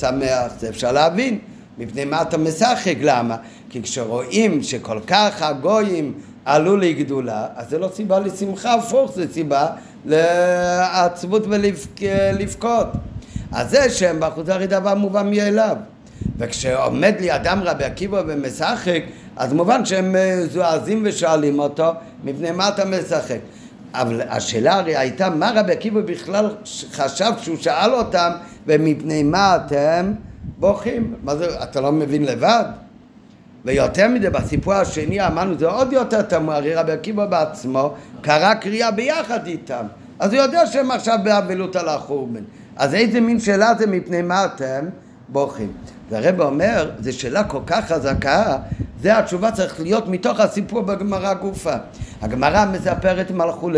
שמח, 0.00 0.52
זה 0.58 0.68
אפשר 0.68 0.92
להבין. 0.92 1.38
מפני 1.78 2.04
מה 2.04 2.22
אתה 2.22 2.38
משחק, 2.38 2.94
למה? 3.00 3.36
כי 3.70 3.82
כשרואים 3.82 4.62
שכל 4.62 4.98
כך 5.06 5.42
הגויים 5.42 6.12
עלו 6.44 6.76
לגדולה, 6.76 7.46
אז 7.56 7.70
זה 7.70 7.78
לא 7.78 7.88
סיבה 7.94 8.20
לשמחה, 8.20 8.74
הפוך, 8.74 9.12
זה 9.14 9.32
סיבה 9.32 9.66
לעצבות 10.04 11.42
ולבכות. 11.46 12.86
אז 13.52 13.70
זה 13.70 13.90
שהם 13.90 14.20
בחוץ 14.20 14.48
הרי 14.48 14.66
דבר 14.66 14.94
מובן 14.94 15.30
מאליו. 15.30 15.76
וכשעומד 16.38 17.14
לי 17.20 17.34
אדם 17.34 17.60
רבי 17.62 17.84
עקיבא 17.84 18.22
ומשחק, 18.26 19.02
אז 19.36 19.52
מובן 19.52 19.84
שהם 19.84 20.16
זועזים 20.50 21.02
ושואלים 21.04 21.58
אותו, 21.58 21.90
מפני 22.24 22.50
מה 22.50 22.68
אתה 22.68 22.84
משחק? 22.84 23.38
אבל 23.94 24.22
השאלה 24.28 24.74
הרי 24.74 24.96
הייתה 24.96 25.30
מה 25.30 25.50
רבי 25.54 25.72
עקיבא 25.72 26.00
בכלל 26.00 26.54
חשב 26.92 27.32
כשהוא 27.40 27.56
שאל 27.56 27.94
אותם 27.94 28.30
ומפני 28.66 29.22
מה 29.22 29.56
אתם 29.56 30.12
בוכים? 30.58 31.14
מה 31.22 31.36
זה, 31.36 31.62
אתה 31.62 31.80
לא 31.80 31.92
מבין 31.92 32.24
לבד? 32.24 32.64
ויותר 33.64 34.08
מזה, 34.08 34.30
בסיפור 34.30 34.74
השני 34.74 35.26
אמרנו, 35.26 35.58
זה 35.58 35.66
עוד 35.66 35.92
יותר 35.92 36.22
תמוה, 36.22 36.56
הרי 36.56 36.74
רבי 36.74 36.92
עקיבא 36.92 37.26
בעצמו 37.26 37.94
קרא 38.20 38.54
קריאה 38.54 38.90
ביחד 38.90 39.46
איתם. 39.46 39.86
אז 40.18 40.32
הוא 40.32 40.42
יודע 40.42 40.66
שהם 40.66 40.90
עכשיו 40.90 41.18
באבלות 41.24 41.76
על 41.76 41.88
החורבן. 41.88 42.42
אז 42.76 42.94
איזה 42.94 43.20
מין 43.20 43.40
שאלה 43.40 43.74
זה 43.78 43.86
מפני 43.86 44.22
מה 44.22 44.44
אתם 44.44 44.84
בוכים? 45.28 45.72
והרב 46.10 46.40
אומר, 46.40 46.90
זו 47.00 47.12
שאלה 47.12 47.44
כל 47.44 47.60
כך 47.66 47.84
חזקה, 47.92 48.58
זה 49.00 49.18
התשובה 49.18 49.50
צריך 49.50 49.80
להיות 49.80 50.08
מתוך 50.08 50.40
הסיפור 50.40 50.80
בגמרא 50.80 51.34
גופה. 51.34 51.74
הגמרא 52.22 52.64
מספרת 52.72 53.30
הם 53.30 53.40
הלכו 53.40 53.70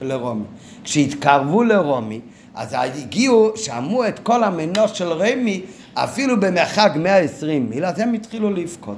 לרומי. 0.00 0.44
כשהתקרבו 0.84 1.62
לרומי, 1.62 2.20
אז 2.54 2.76
הגיעו, 2.78 3.52
שמעו 3.56 4.08
את 4.08 4.18
כל 4.18 4.44
המנוש 4.44 4.98
של 4.98 5.12
רמי, 5.12 5.62
אפילו 5.94 6.40
במרחק 6.40 6.92
120 6.96 7.70
מיל, 7.70 7.84
אז 7.84 7.98
הם 7.98 8.12
התחילו 8.12 8.50
לבכות. 8.50 8.96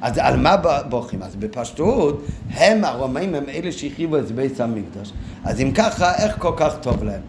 אז 0.00 0.18
על 0.18 0.36
מה 0.36 0.56
בוכים? 0.88 1.22
אז 1.22 1.36
בפשטות, 1.36 2.24
הם 2.50 2.84
הרומאים 2.84 3.34
הם 3.34 3.44
אלה 3.48 3.72
שהחריבו 3.72 4.18
את 4.18 4.30
בית 4.30 4.60
המקדוש. 4.60 5.12
אז 5.44 5.60
אם 5.60 5.72
ככה, 5.74 6.14
איך 6.14 6.34
כל 6.38 6.52
כך 6.56 6.74
טוב 6.80 7.04
להם? 7.04 7.20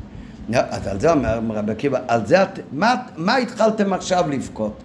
אז 0.53 0.87
על 0.87 0.99
זה 0.99 1.11
אומר 1.11 1.39
רבי 1.49 1.71
עקיבא, 1.71 1.99
על 2.07 2.25
זה, 2.25 2.37
מה, 2.71 2.95
מה 3.17 3.35
התחלתם 3.35 3.93
עכשיו 3.93 4.29
לבכות? 4.29 4.83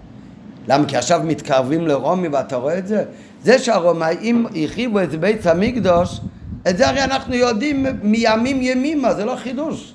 למה? 0.69 0.85
כי 0.87 0.97
עכשיו 0.97 1.21
מתקרבים 1.25 1.87
לרומי 1.87 2.29
ואתה 2.29 2.57
רואה 2.57 2.79
את 2.79 2.87
זה? 2.87 3.05
זה 3.45 3.59
שהרומאים 3.59 4.47
החריבו 4.65 5.01
את 5.01 5.15
בית 5.15 5.47
המקדוש, 5.47 6.21
את 6.69 6.77
זה 6.77 6.89
הרי 6.89 7.05
אנחנו 7.05 7.35
יודעים 7.35 7.87
מימים 8.03 8.63
ימימה, 8.63 9.15
זה 9.15 9.25
לא 9.25 9.37
חידוש. 9.37 9.93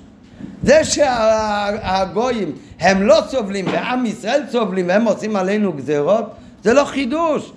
זה 0.62 0.84
שהגויים 0.84 2.52
הם 2.80 3.02
לא 3.02 3.20
סובלים 3.28 3.66
ועם 3.66 4.06
ישראל 4.06 4.42
סובלים 4.50 4.88
והם 4.88 5.04
עושים 5.04 5.36
עלינו 5.36 5.72
גזרות, 5.72 6.24
זה 6.62 6.72
לא 6.74 6.84
חידוש. 6.84 7.52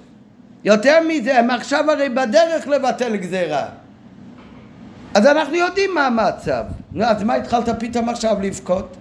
יותר 0.63 0.97
מזה, 1.07 1.39
הם 1.39 1.49
עכשיו 1.49 1.91
הרי 1.91 2.09
בדרך 2.09 2.67
לבטל 2.67 3.15
גזירה. 3.15 3.65
אז 5.13 5.25
אנחנו 5.25 5.55
יודעים 5.55 5.89
מה 5.95 6.07
המצב. 6.07 6.63
אז 7.01 7.23
מה 7.23 7.33
התחלת 7.35 7.69
פתאום 7.79 8.09
עכשיו 8.09 8.37
לבכות? 8.41 8.97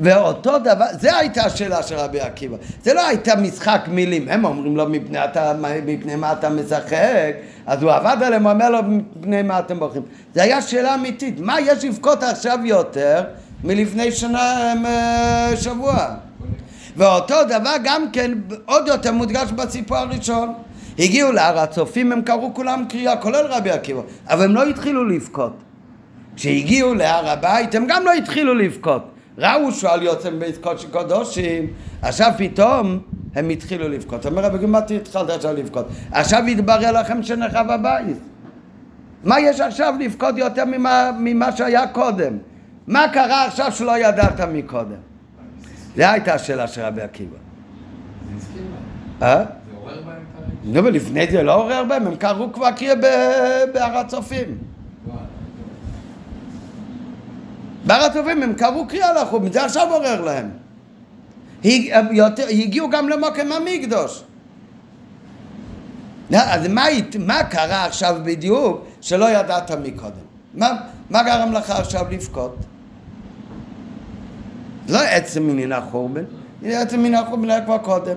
ואותו 0.00 0.58
דבר, 0.58 0.84
זה 1.00 1.16
הייתה 1.16 1.42
השאלה 1.44 1.82
של 1.82 1.94
רבי 1.94 2.20
עקיבא. 2.20 2.56
זה 2.82 2.94
לא 2.94 3.06
הייתה 3.06 3.36
משחק 3.36 3.80
מילים. 3.88 4.28
הם 4.28 4.44
אומרים 4.44 4.76
לו, 4.76 4.88
מפני, 4.88 5.24
אתה, 5.24 5.52
מפני 5.86 6.16
מה 6.16 6.32
אתה 6.32 6.48
משחק? 6.48 7.34
אז 7.66 7.82
הוא 7.82 7.92
עבד 7.92 8.16
עליהם, 8.22 8.46
אומר 8.46 8.70
לו, 8.70 8.78
מפני 8.82 9.42
מה 9.42 9.58
אתם 9.58 9.78
בוכים? 9.78 10.02
זה 10.34 10.42
היה 10.42 10.62
שאלה 10.62 10.94
אמיתית. 10.94 11.40
מה 11.40 11.60
יש 11.60 11.84
לבכות 11.84 12.22
עכשיו 12.22 12.58
יותר 12.64 13.24
מלפני 13.64 14.12
שנה, 14.12 14.74
אה, 14.84 15.56
שבוע? 15.56 16.08
ואותו 16.96 17.34
דבר 17.48 17.74
גם 17.84 18.10
כן, 18.12 18.32
עוד 18.64 18.88
יותר 18.88 19.12
מודגש 19.12 19.52
בסיפור 19.52 19.96
הראשון. 19.96 20.52
הגיעו 20.98 21.32
להר 21.32 21.58
הצופים, 21.58 22.12
הם 22.12 22.22
קראו 22.22 22.54
כולם 22.54 22.84
קריאה, 22.88 23.16
כולל 23.16 23.46
רבי 23.48 23.70
עקיבא, 23.70 24.00
אבל 24.28 24.44
הם 24.44 24.54
לא 24.54 24.64
התחילו 24.64 25.04
לבכות. 25.04 25.52
כשהגיעו 26.36 26.94
להר 26.94 27.30
הבית, 27.30 27.74
הם 27.74 27.86
גם 27.88 28.04
לא 28.04 28.12
התחילו 28.12 28.54
לבכות. 28.54 29.15
ראו 29.38 29.72
שועל 29.72 30.02
יוצא 30.02 30.30
מבית 30.30 30.56
קודשי 30.56 30.86
קודשים, 30.86 31.66
עכשיו 32.02 32.32
פתאום 32.38 32.98
הם 33.34 33.48
התחילו 33.48 33.88
לבכות. 33.88 34.26
אומר 34.26 34.44
רבי 34.44 34.58
גמתי 34.58 34.96
התחלת 34.96 35.30
עכשיו 35.30 35.52
לבכות. 35.52 35.86
עכשיו 36.12 36.48
יתברר 36.48 36.92
לכם 36.92 37.22
שנחב 37.22 37.70
הבית. 37.70 38.16
מה 39.24 39.40
יש 39.40 39.60
עכשיו 39.60 39.94
לבכות 40.00 40.38
יותר 40.38 40.64
ממה, 40.64 41.10
ממה 41.18 41.56
שהיה 41.56 41.86
קודם? 41.86 42.38
מה 42.86 43.08
קרה 43.12 43.44
עכשיו 43.44 43.72
שלא 43.72 43.98
ידעת 43.98 44.40
מקודם? 44.40 45.00
זו 45.96 46.02
הייתה 46.02 46.34
השאלה 46.34 46.68
של 46.68 46.82
רבי 46.82 47.02
עקיבא. 47.02 47.36
אה? 49.22 49.44
נו, 50.64 50.84
ולפני 50.84 51.26
זה 51.30 51.42
לא 51.42 51.54
עורר 51.54 51.84
בהם, 51.84 52.06
הם 52.06 52.16
קראו 52.16 52.52
כבר 52.52 52.70
קריאה 52.70 52.94
בהר 53.72 53.98
הצופים. 53.98 54.58
בהר 57.86 58.04
הצופים 58.04 58.42
הם 58.42 58.54
קראו 58.54 58.88
קריאה 58.88 59.12
לחום, 59.12 59.52
זה 59.52 59.64
עכשיו 59.64 59.92
עורר 59.92 60.20
להם. 60.20 60.50
הגיעו 62.50 62.90
גם 62.90 63.08
למוקם 63.08 63.52
המקדוש. 63.52 64.22
אז 66.34 66.66
מה, 66.68 66.84
מה 67.18 67.44
קרה 67.44 67.84
עכשיו 67.84 68.16
בדיוק 68.24 68.84
שלא 69.00 69.30
ידעת 69.30 69.70
מקודם? 69.70 70.26
מה, 70.54 70.70
מה 71.10 71.22
גרם 71.22 71.52
לך 71.52 71.70
עכשיו 71.70 72.06
לבכות? 72.10 72.56
לא 74.88 74.98
עצם 74.98 75.42
מן 75.42 75.72
החורבן, 75.72 76.24
עצם 76.64 77.02
מן 77.02 77.14
החורבן 77.14 77.50
היה 77.50 77.64
כבר 77.64 77.78
קודם. 77.78 78.16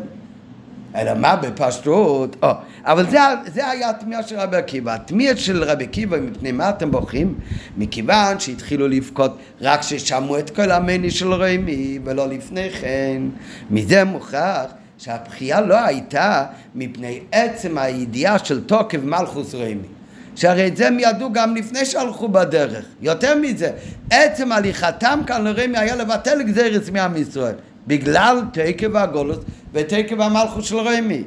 אלא 0.95 1.13
מה 1.13 1.35
בפשטות? 1.35 2.35
או, 2.43 2.49
אבל 2.83 3.09
זה, 3.09 3.19
זה 3.53 3.67
היה 3.69 3.89
התמיהה 3.89 4.23
של 4.23 4.39
רבי 4.39 4.57
עקיבא. 4.57 4.93
התמיהה 4.93 5.37
של 5.37 5.63
רבי 5.63 5.83
עקיבא, 5.83 6.17
מפני 6.19 6.51
מה 6.51 6.69
אתם 6.69 6.91
בוכים? 6.91 7.35
מכיוון 7.77 8.39
שהתחילו 8.39 8.87
לבכות 8.87 9.37
רק 9.61 9.79
כששמעו 9.79 10.39
את 10.39 10.49
כל 10.49 10.71
המני 10.71 11.11
של 11.11 11.33
רמי, 11.33 11.99
ולא 12.03 12.27
לפני 12.27 12.69
כן. 12.69 13.21
מזה 13.69 14.03
מוכרח 14.03 14.71
שהבכייה 14.97 15.61
לא 15.61 15.85
הייתה 15.85 16.45
מפני 16.75 17.19
עצם 17.31 17.77
הידיעה 17.77 18.39
של 18.39 18.63
תוקף 18.63 18.99
מלכוס 19.03 19.55
רמי. 19.55 19.87
שהרי 20.35 20.67
את 20.67 20.77
זה 20.77 20.87
הם 20.87 20.97
ידעו 20.99 21.33
גם 21.33 21.55
לפני 21.55 21.85
שהלכו 21.85 22.27
בדרך. 22.27 22.85
יותר 23.01 23.35
מזה, 23.35 23.71
עצם 24.09 24.51
הליכתם 24.51 25.19
כאן 25.27 25.43
לרמי 25.43 25.77
היה 25.77 25.95
לבטל 25.95 26.43
גזירס 26.43 26.89
מעם 26.89 27.17
ישראל. 27.17 27.55
בגלל 27.89 28.41
תקב 28.53 28.95
הגולוס 28.95 29.37
ותקב 29.73 30.21
המלכות 30.21 30.63
של 30.63 30.77
רמי. 30.77 31.23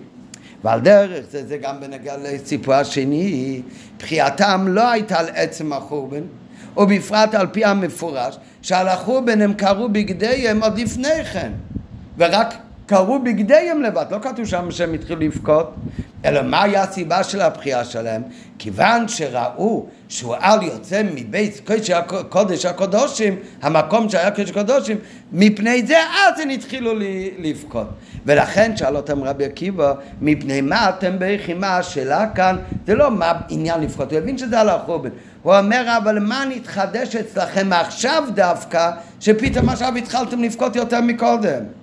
ועל 0.65 0.81
דרך 0.81 1.25
זה, 1.31 1.47
זה 1.47 1.57
גם 1.57 1.81
בנגע 1.81 2.17
לסיפור 2.17 2.75
השני, 2.75 3.63
בחייתם 3.99 4.65
לא 4.69 4.91
הייתה 4.91 5.19
על 5.19 5.27
עצם 5.35 5.73
החורבן, 5.73 6.23
ובפרט 6.77 7.35
על 7.35 7.47
פי 7.47 7.65
המפורש, 7.65 8.37
שעל 8.63 8.89
החורבן 8.89 9.43
הם 9.43 9.55
קראו 9.55 9.89
בגדיהם 9.89 10.63
עוד 10.63 10.79
לפני 10.79 11.25
כן, 11.33 11.53
ורק 12.19 12.55
קראו 12.93 13.19
בגדיהם 13.19 13.83
לבד, 13.83 14.05
לא 14.11 14.19
כתוב 14.23 14.45
שם 14.45 14.71
שהם 14.71 14.93
התחילו 14.93 15.21
לבכות, 15.21 15.75
אלא 16.25 16.43
מה 16.43 16.63
היה 16.63 16.83
הסיבה 16.83 17.25
של 17.25 17.41
הבחירה 17.41 17.85
שלהם? 17.85 18.23
כיוון 18.59 19.09
שראו 19.09 19.87
שהוא 20.09 20.35
על 20.41 20.63
יוצא 20.63 21.03
מבית 21.15 21.71
קודש 22.29 22.65
הקודשים, 22.65 23.37
המקום 23.63 24.09
שהיה 24.09 24.31
קודש 24.31 24.51
הקודשים, 24.51 24.97
מפני 25.33 25.87
זה 25.87 25.97
אז 25.99 26.41
הם 26.41 26.49
התחילו 26.49 26.93
לבכות. 27.39 27.89
ולכן 28.27 28.77
שאל 28.77 28.97
אותם 28.97 29.25
רבי 29.25 29.45
עקיבא, 29.45 29.95
מפני 30.21 30.61
מה 30.61 30.89
אתם 30.89 31.17
בכים? 31.19 31.61
מה 31.61 31.77
השאלה 31.77 32.27
כאן? 32.35 32.57
זה 32.87 32.95
לא 32.95 33.11
מה 33.11 33.33
עניין 33.49 33.81
לבכות, 33.81 34.11
הוא 34.11 34.19
הבין 34.19 34.39
שזה 34.39 34.61
על 34.61 34.69
החורבן. 34.69 35.11
הוא 35.43 35.55
אומר, 35.55 35.97
אבל 36.03 36.19
מה 36.19 36.45
נתחדש 36.49 37.17
אצלכם 37.17 37.73
עכשיו 37.73 38.25
דווקא, 38.35 38.91
שפתאום 39.21 39.69
עכשיו 39.69 39.97
התחלתם 39.97 40.43
לבכות 40.43 40.77
יותר 40.77 41.01
מקודם? 41.01 41.82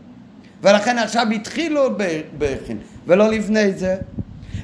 ולכן 0.63 0.97
עכשיו 0.97 1.27
התחילו 1.35 1.89
בכין, 2.37 2.77
ולא 3.07 3.29
לפני 3.29 3.71
זה. 3.73 3.95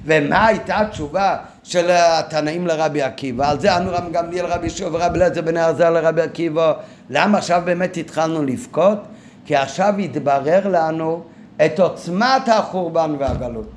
ומה 0.06 0.46
הייתה 0.48 0.80
התשובה 0.80 1.38
של 1.64 1.90
התנאים 1.92 2.68
לרבי 2.68 3.02
עקיבא? 3.02 3.50
על 3.50 3.60
זה 3.60 3.76
ענו 3.76 3.92
רבי 3.94 4.12
גמליאל, 4.12 4.46
רבי 4.46 4.70
שוב 4.70 4.94
ורבי 4.94 5.18
אליעזר 5.18 5.42
בן 5.42 5.58
ארזל 5.58 5.90
לרבי 5.90 6.22
עקיבא. 6.22 6.74
למה 7.10 7.38
עכשיו 7.38 7.62
באמת 7.66 7.98
התחלנו 7.98 8.44
לבכות? 8.44 8.98
כי 9.46 9.56
עכשיו 9.56 9.94
התברר 9.98 10.62
לנו 10.68 11.24
את 11.66 11.80
עוצמת 11.80 12.48
החורבן 12.48 13.16
והגלות. 13.20 13.68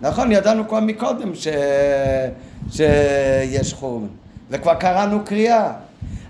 נכון, 0.00 0.32
ידענו 0.32 0.68
כבר 0.68 0.80
מקודם 0.80 1.34
ש... 1.34 1.48
שיש 2.70 3.74
חורבן, 3.74 4.06
וכבר 4.50 4.74
קראנו 4.74 5.24
קריאה. 5.24 5.72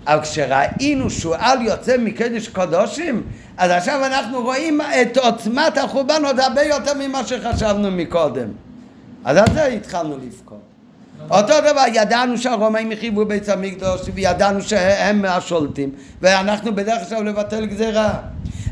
אבל 0.07 0.21
כשראינו 0.21 1.09
שועל 1.09 1.61
יוצא 1.61 1.97
מקדש 1.97 2.47
קדושים, 2.47 3.23
אז 3.57 3.71
עכשיו 3.71 4.05
אנחנו 4.05 4.41
רואים 4.41 4.81
את 4.81 5.17
עוצמת 5.17 5.77
החורבן 5.77 6.25
עוד 6.25 6.39
הרבה 6.39 6.63
יותר 6.63 6.91
ממה 6.99 7.23
שחשבנו 7.23 7.91
מקודם. 7.91 8.47
אז 9.25 9.37
על 9.37 9.45
זה 9.53 9.65
התחלנו 9.65 10.17
לבכות. 10.17 10.61
אותו 11.29 11.53
דבר, 11.71 11.83
ידענו 11.93 12.37
שהרומאים 12.37 12.91
החריבו 12.91 13.25
בית 13.25 13.49
המקדוש 13.49 14.01
וידענו 14.13 14.61
שהם 14.61 15.25
השולטים 15.25 15.89
ואנחנו 16.21 16.75
בדרך 16.75 17.01
עכשיו 17.01 17.23
לבטל 17.23 17.65
גזירה. 17.65 18.13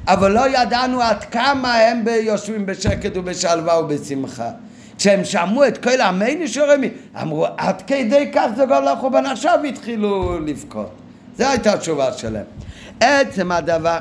אבל 0.07 0.31
לא 0.31 0.49
ידענו 0.49 1.01
עד 1.01 1.23
כמה 1.23 1.75
הם 1.75 2.05
יושבים 2.21 2.65
בשקט 2.65 3.17
ובשלווה 3.17 3.79
ובשמחה. 3.79 4.49
כשהם 4.97 5.25
שמעו 5.25 5.67
את 5.67 5.77
כל 5.77 6.01
עמי 6.01 6.35
נשורמי 6.35 6.89
אמרו 7.21 7.45
עד 7.57 7.81
כדי 7.81 8.31
כך 8.33 8.47
זה 8.55 8.65
גול 8.65 8.85
לחורבן 8.93 9.25
עכשיו 9.25 9.59
התחילו 9.63 10.39
לבכות. 10.39 10.89
זו 11.37 11.43
הייתה 11.43 11.73
התשובה 11.73 12.13
שלהם. 12.13 12.45
עצם 12.99 13.51
הדבר 13.51 13.97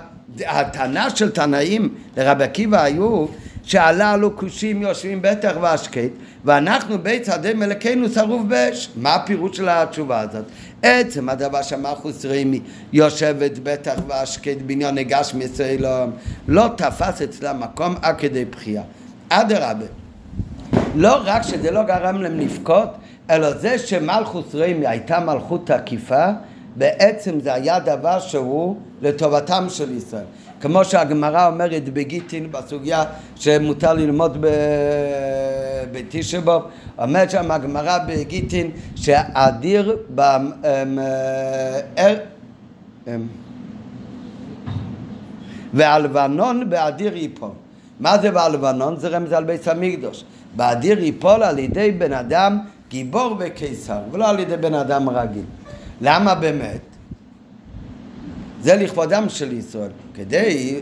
הטענה 0.47 1.11
של 1.11 1.31
תנאים 1.31 1.95
לרבי 2.17 2.45
עקיבא 2.45 2.83
היו 2.83 3.27
שהללו 3.63 4.37
כושים 4.37 4.83
יושבים 4.83 5.23
בטח 5.23 5.53
והשקט 5.61 6.11
ואנחנו 6.45 6.99
בית 6.99 7.25
שדה 7.25 7.55
מלכנו 7.55 8.09
שרוף 8.09 8.43
באש. 8.49 8.91
מה 8.97 9.15
הפירוש 9.15 9.57
של 9.57 9.69
התשובה 9.69 10.21
הזאת? 10.21 10.45
עצם 10.83 11.29
הדבר 11.29 11.63
שמחוס 11.63 12.25
רימי 12.25 12.61
יושבת 12.93 13.59
בטח 13.63 13.95
והשקט 14.09 14.57
בעניין 14.67 14.95
נגש 14.95 15.35
מסוילום 15.35 16.11
לא 16.49 16.69
תפס 16.77 17.23
אצלה 17.23 17.53
מקום 17.53 17.95
עד 18.03 18.19
כדי 18.19 18.45
בחייה. 18.45 18.83
אדרבה, 19.29 19.87
לא 20.95 21.23
רק 21.25 21.43
שזה 21.43 21.71
לא 21.71 21.83
גרם 21.83 22.23
להם 22.23 22.41
לבכות, 22.41 22.89
אלא 23.31 23.59
זה 23.59 23.79
שמלכוס 23.79 24.55
רימי 24.55 24.87
הייתה 24.87 25.21
מלכות 25.21 25.71
תקיפה, 25.71 26.27
בעצם 26.77 27.41
זה 27.41 27.55
היה 27.55 27.81
דבר 27.81 28.21
שהוא 28.21 28.77
לטובתם 29.03 29.67
של 29.69 29.97
ישראל. 29.97 30.25
כמו 30.61 30.85
שהגמרא 30.85 31.47
אומרת 31.47 31.89
בגיטין 31.89 32.53
בסוגיה 32.53 33.05
שמותר 33.37 33.93
ללמוד 33.93 34.39
בתשבוב, 35.93 36.63
אומרת 36.99 37.31
שם 37.31 37.51
הגמרא 37.51 37.99
בגיטין 38.09 38.71
שאדיר 38.97 39.97
באר... 40.09 40.41
והלבנון 45.75 46.71
באדיר 46.71 47.17
ייפול. 47.17 47.51
מה 48.01 48.19
זה 48.19 48.31
בלבנון? 48.31 48.97
זה 48.97 49.09
רמז 49.09 49.33
על 49.33 49.45
בית 49.45 49.69
המקדוש. 49.69 50.25
באדיר 50.57 50.99
ייפול 51.05 51.43
על 51.43 51.59
ידי 51.59 51.91
בן 51.91 52.13
אדם 52.13 52.59
גיבור 52.89 53.37
וקיסר, 53.39 53.99
ולא 54.13 54.29
על 54.29 54.39
ידי 54.39 54.57
בן 54.57 54.75
אדם 54.75 55.09
רגיל. 55.09 55.45
למה 56.03 56.35
באמת? 56.35 56.81
זה 58.61 58.77
לכבודם 58.77 59.29
של 59.29 59.53
ישראל. 59.53 59.91
כדי, 60.15 60.81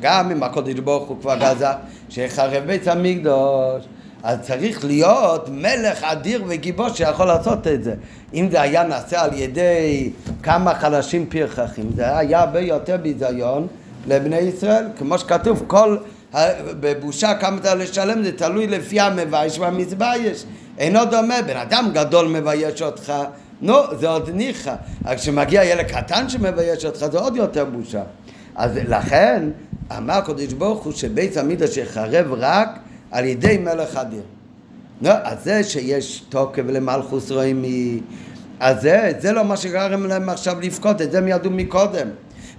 גם 0.00 0.30
אם 0.30 0.42
הקודש 0.42 0.74
ברוך 0.74 1.08
הוא 1.08 1.16
כבר 1.20 1.36
גזר, 1.36 1.72
שיחרב 2.08 2.64
בית 2.66 2.88
המקדוש, 2.88 3.84
אז 4.22 4.38
צריך 4.40 4.84
להיות 4.84 5.48
מלך 5.48 6.04
אדיר 6.04 6.44
וגיבור 6.48 6.88
שיכול 6.88 7.26
לעשות 7.26 7.66
את 7.66 7.84
זה. 7.84 7.94
אם 8.34 8.48
זה 8.50 8.60
היה 8.60 8.84
נעשה 8.84 9.22
על 9.22 9.30
ידי 9.34 10.10
כמה 10.42 10.74
חלשים 10.74 11.26
פרחחים, 11.26 11.90
זה 11.96 12.18
היה 12.18 12.40
הרבה 12.40 12.60
יותר 12.60 12.96
ביזיון 12.96 13.66
לבני 14.06 14.38
ישראל, 14.38 14.84
כמו 14.98 15.18
שכתוב, 15.18 15.64
כל 15.66 15.96
בבושה 16.80 17.34
כמה 17.34 17.56
אתה 17.56 17.74
לשלם 17.74 18.22
זה 18.22 18.32
תלוי 18.36 18.66
לפי 18.66 19.00
המבייש 19.00 19.58
והמזבייש. 19.58 20.44
אינו 20.78 21.04
דומה, 21.04 21.42
בן 21.42 21.56
אדם 21.56 21.90
גדול 21.92 22.28
מבייש 22.28 22.82
אותך, 22.82 23.12
נו, 23.62 23.74
זה 24.00 24.08
עוד 24.08 24.30
ניחא. 24.30 24.74
אבל 25.04 25.16
כשמגיע 25.16 25.64
ילד 25.64 25.86
קטן 25.86 26.28
שמבייש 26.28 26.84
אותך 26.84 27.06
זה 27.12 27.18
עוד 27.18 27.36
יותר 27.36 27.64
בושה. 27.64 28.02
אז 28.56 28.70
לכן 28.88 29.48
אמר 29.96 30.14
הקדוש 30.14 30.52
ברוך 30.52 30.84
הוא 30.84 30.92
שבית 30.92 31.36
המקדש 31.36 31.76
יחרב 31.76 32.26
רק 32.30 32.68
על 33.10 33.24
ידי 33.24 33.58
מלך 33.58 33.96
אדיר. 33.96 34.22
נו, 35.00 35.10
אז 35.10 35.44
זה 35.44 35.64
שיש 35.64 36.24
תוקף 36.28 36.62
למלכוס 36.68 37.30
רוימי, 37.30 38.00
אז 38.60 38.82
זה, 38.82 39.12
זה 39.18 39.32
לא 39.32 39.44
מה 39.44 39.56
שגרם 39.56 40.06
להם 40.06 40.28
עכשיו 40.28 40.60
לבכות, 40.60 41.02
את 41.02 41.12
זה 41.12 41.18
הם 41.18 41.28
ידעו 41.28 41.50
מקודם. 41.50 42.08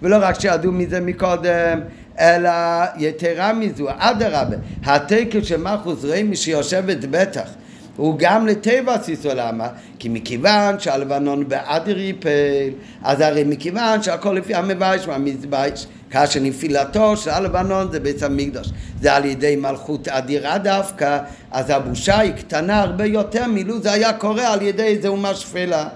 ולא 0.01 0.17
רק 0.21 0.39
שידעו 0.39 0.71
מזה 0.71 0.99
מקודם, 0.99 1.79
אלא 2.19 2.51
יתרה 2.97 3.53
מזו, 3.53 3.87
אדרבה, 3.97 4.55
התקף 4.85 5.43
של 5.43 5.57
מלכוס 5.57 6.05
רוימי 6.05 6.35
שיושבת 6.35 7.05
בטח 7.05 7.49
הוא 7.97 8.15
גם 8.17 8.47
לטבע 8.47 8.97
סיסו 9.01 9.29
למה? 9.35 9.67
כי 9.99 10.09
מכיוון 10.09 10.79
שהלבנון 10.79 11.49
באדר 11.49 11.99
יפל, 11.99 12.69
אז 13.03 13.21
הרי 13.21 13.43
מכיוון 13.43 14.03
שהכל 14.03 14.33
לפי 14.33 14.55
המבייש 14.55 15.07
והמזבייש, 15.07 15.87
כאשר 16.09 16.39
נפילתו 16.39 17.17
של 17.17 17.29
הלבנון 17.29 17.91
זה 17.91 17.99
בית 17.99 18.23
המקדוש. 18.23 18.69
זה 19.01 19.13
על 19.13 19.25
ידי 19.25 19.55
מלכות 19.55 20.07
אדירה 20.07 20.57
דווקא, 20.57 21.19
אז 21.51 21.69
הבושה 21.69 22.19
היא 22.19 22.33
קטנה 22.33 22.81
הרבה 22.81 23.05
יותר 23.05 23.47
מילו 23.47 23.81
זה 23.81 23.91
היה 23.91 24.13
קורה 24.13 24.53
על 24.53 24.61
ידי 24.61 24.83
איזה 24.83 25.07
אומה 25.07 25.35
שפלה. 25.35 25.87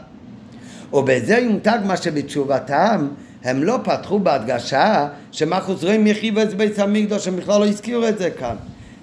ובזה 0.94 1.38
יומתג 1.38 1.80
מה 1.86 1.98
שבתשובתם 1.98 3.08
הם 3.44 3.64
לא 3.64 3.80
פתחו 3.84 4.20
בהדגשה 4.20 5.08
שמחוס 5.32 5.84
רואים 5.84 6.08
יחיב 6.08 6.38
את 6.38 6.54
בית 6.54 6.80
המקדוש, 6.80 7.28
הם 7.28 7.36
בכלל 7.36 7.60
לא 7.60 7.68
הזכירו 7.68 8.08
את 8.08 8.18
זה 8.18 8.30
כאן. 8.30 8.56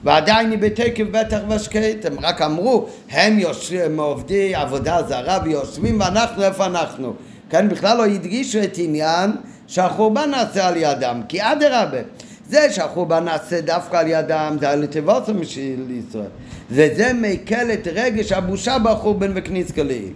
ועדיין 0.05 0.50
היא 0.50 0.59
בתקף 0.59 1.05
בטח 1.11 1.38
ושקט, 1.48 2.05
הם 2.05 2.16
רק 2.22 2.42
אמרו, 2.42 2.86
הם, 3.11 3.38
יושבים, 3.38 4.00
עובדי 4.00 4.55
עבודה 4.55 5.02
זרה 5.09 5.38
ויושבים 5.44 6.00
ואנחנו, 6.00 6.42
איפה 6.42 6.66
אנחנו? 6.66 7.14
כן, 7.50 7.68
בכלל 7.68 7.96
לא 7.96 8.05
הדגישו 8.05 8.62
את 8.62 8.74
עניין 8.78 9.30
שהחורבן 9.66 10.30
נעשה 10.30 10.68
על 10.68 10.76
ידם, 10.76 11.20
כי 11.28 11.38
אדרבה, 11.42 11.98
זה 12.48 12.72
שהחורבן 12.72 13.24
נעשה 13.24 13.61
דווקא 13.61 13.96
על 13.96 14.07
ידם, 14.09 14.57
זה 14.61 14.70
על 14.70 14.86
תבוסם 14.86 15.44
של 15.44 15.90
ישראל. 15.90 16.30
וזה 16.70 17.12
מקל 17.14 17.72
את 17.72 17.88
רגש 17.94 18.32
הבושה 18.32 18.78
בחורבן 18.78 19.32
וכניס 19.34 19.72
גליל. 19.72 20.12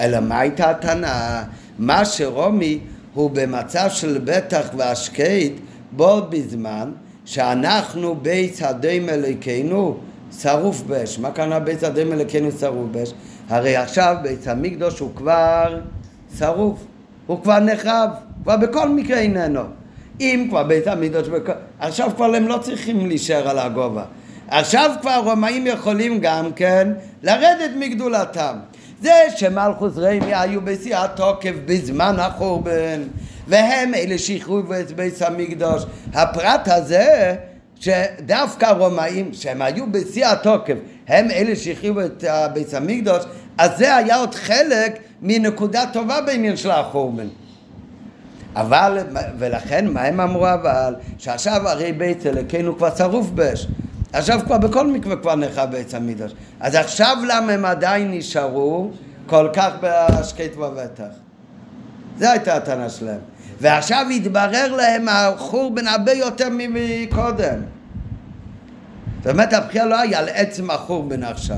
אלא 0.00 0.20
מה 0.20 0.40
הייתה 0.40 0.70
הטענה? 0.70 1.44
מה 1.78 2.04
שרומי 2.04 2.78
הוא 3.14 3.30
במצב 3.30 3.88
של 3.90 4.18
בטח 4.24 4.68
והשקט 4.76 5.52
בו 5.92 6.22
בזמן 6.30 6.90
שאנחנו 7.24 8.16
בית 8.22 8.58
הדם 8.62 9.08
אלוקינו 9.08 9.96
שרוף 10.40 10.82
באש. 10.82 11.18
מה 11.18 11.30
כאן 11.30 11.64
בית 11.64 11.82
הדם 11.82 12.12
אלוקינו 12.12 12.52
שרוף 12.52 12.86
באש? 12.90 13.12
הרי 13.48 13.76
עכשיו 13.76 14.16
בית 14.22 14.46
המקדוש 14.46 14.98
הוא 14.98 15.10
כבר 15.16 15.80
שרוף, 16.38 16.78
הוא 17.26 17.42
כבר 17.42 17.58
נחרב, 17.58 18.10
כבר 18.42 18.56
בכל 18.56 18.88
מקרה 18.88 19.18
איננו. 19.18 19.60
אם 20.20 20.46
כבר 20.48 20.62
בית 20.62 20.86
המקדוש, 20.86 21.28
עכשיו 21.78 22.10
כבר 22.16 22.34
הם 22.34 22.48
לא 22.48 22.58
צריכים 22.58 23.06
להישאר 23.06 23.48
על 23.48 23.58
הגובה. 23.58 24.04
עכשיו 24.48 24.90
כבר 25.00 25.10
הרומאים 25.10 25.66
יכולים 25.66 26.18
גם 26.20 26.52
כן 26.52 26.92
לרדת 27.22 27.70
מגדולתם. 27.78 28.56
זה 29.00 29.12
שמלכוס 29.36 29.98
רמי 29.98 30.34
היו 30.34 30.60
בשיא 30.60 30.96
התוקף 30.96 31.52
בזמן 31.66 32.14
החורבן 32.18 33.02
והם 33.48 33.94
אלה 33.94 34.18
שהחריבו 34.18 34.74
את 34.80 34.92
בית 34.92 35.22
המקדוש. 35.22 35.82
הפרט 36.14 36.68
הזה 36.68 37.34
שדווקא 37.80 38.66
הרומאים 38.66 39.30
שהם 39.32 39.62
היו 39.62 39.92
בשיא 39.92 40.26
התוקף 40.26 40.76
הם 41.08 41.30
אלה 41.30 41.56
שהחריבו 41.56 42.00
את 42.00 42.24
בית 42.54 42.74
המקדוש 42.74 43.24
אז 43.58 43.70
זה 43.78 43.96
היה 43.96 44.16
עוד 44.16 44.34
חלק 44.34 44.98
מנקודה 45.22 45.84
טובה 45.92 46.20
בעניין 46.20 46.56
של 46.56 46.70
החורבן. 46.70 47.28
אבל, 48.56 48.98
ולכן 49.38 49.86
מה 49.88 50.02
הם 50.02 50.20
אמרו 50.20 50.46
אבל? 50.48 50.94
שעכשיו 51.18 51.68
הרי 51.68 51.92
בית 51.92 52.26
אלוקינו 52.26 52.76
כבר 52.76 52.96
שרוף 52.96 53.30
באש 53.30 53.66
עכשיו 54.12 54.40
כבר 54.46 54.58
בכל 54.58 54.86
מקווה 54.86 55.16
כבר 55.16 55.34
נחרב 55.34 55.70
בית 55.70 55.94
המקדוש. 55.94 56.32
אז 56.60 56.74
עכשיו 56.74 57.16
למה 57.28 57.52
הם 57.52 57.64
עדיין 57.64 58.10
נשארו 58.10 58.90
כל 59.26 59.48
כך 59.52 59.70
בהשקט 59.80 60.56
ובטח? 60.56 61.21
זו 62.18 62.26
הייתה 62.26 62.54
הטענה 62.54 62.88
שלהם. 62.88 63.20
ועכשיו 63.60 64.06
התברר 64.14 64.76
להם 64.76 65.08
החורבן 65.08 65.86
הרבה 65.86 66.12
יותר 66.12 66.48
מקודם. 66.50 67.60
זאת 69.22 69.32
אומרת 69.32 69.52
הבחירה 69.52 69.86
לא 69.86 70.00
היה 70.00 70.18
על 70.18 70.28
עצם 70.34 70.70
החורבן 70.70 71.22
עכשיו. 71.22 71.56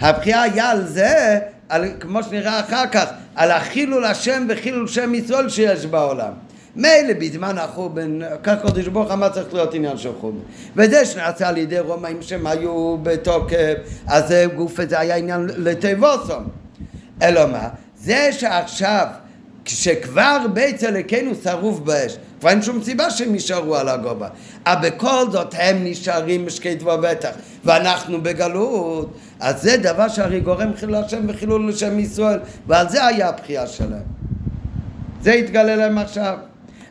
הבחירה 0.00 0.42
היה 0.42 0.70
על 0.70 0.86
זה, 0.86 1.38
על, 1.68 1.84
כמו 2.00 2.22
שנראה 2.22 2.60
אחר 2.60 2.86
כך, 2.86 3.06
על 3.34 3.50
החילול 3.50 4.04
השם 4.04 4.46
וחילול 4.48 4.88
שם 4.88 5.14
ישראל 5.14 5.48
שיש 5.48 5.86
בעולם. 5.86 6.32
מילא 6.76 7.12
בזמן 7.20 7.58
החורבן, 7.58 8.18
כך 8.42 8.54
קודש 8.62 8.86
ברוך 8.86 9.10
אמר 9.10 9.28
צריך 9.28 9.54
להיות 9.54 9.74
עניין 9.74 9.98
של 9.98 10.10
חורבן. 10.20 10.38
וזה 10.76 11.04
שנעשה 11.04 11.48
על 11.48 11.56
ידי 11.56 11.78
רומאים 11.78 12.22
שהם 12.22 12.46
היו 12.46 12.96
בתוקף, 13.02 13.74
אז 14.06 14.34
גוף 14.56 14.80
זה 14.88 15.00
היה 15.00 15.16
עניין 15.16 15.46
לתיבוסום. 15.56 16.44
אלא 17.22 17.46
מה? 17.46 17.68
זה 17.96 18.28
שעכשיו, 18.32 19.06
כשכבר 19.64 20.46
בית 20.52 20.84
אלוקינו 20.84 21.30
שרוף 21.44 21.78
באש, 21.78 22.16
כבר 22.40 22.50
אין 22.50 22.62
שום 22.62 22.82
סיבה 22.82 23.10
שהם 23.10 23.34
יישארו 23.34 23.76
על 23.76 23.88
הגובה. 23.88 24.28
אבל 24.66 24.88
בכל 24.88 25.30
זאת 25.32 25.54
הם 25.58 25.84
נשארים 25.84 26.46
בשקט 26.46 26.82
ובטח, 26.82 27.30
ואנחנו 27.64 28.22
בגלות. 28.22 29.14
אז 29.40 29.62
זה 29.62 29.76
דבר 29.76 30.08
שהרי 30.08 30.40
גורם 30.40 30.76
חילול 30.76 30.94
השם 30.94 31.22
וחילול 31.28 31.68
לשם 31.68 31.98
ישראל, 31.98 32.38
ועל 32.66 32.88
זה 32.88 33.06
היה 33.06 33.28
הבחייה 33.28 33.66
שלהם. 33.66 34.02
זה 35.22 35.32
יתגלה 35.32 35.76
להם 35.76 35.98
עכשיו. 35.98 36.38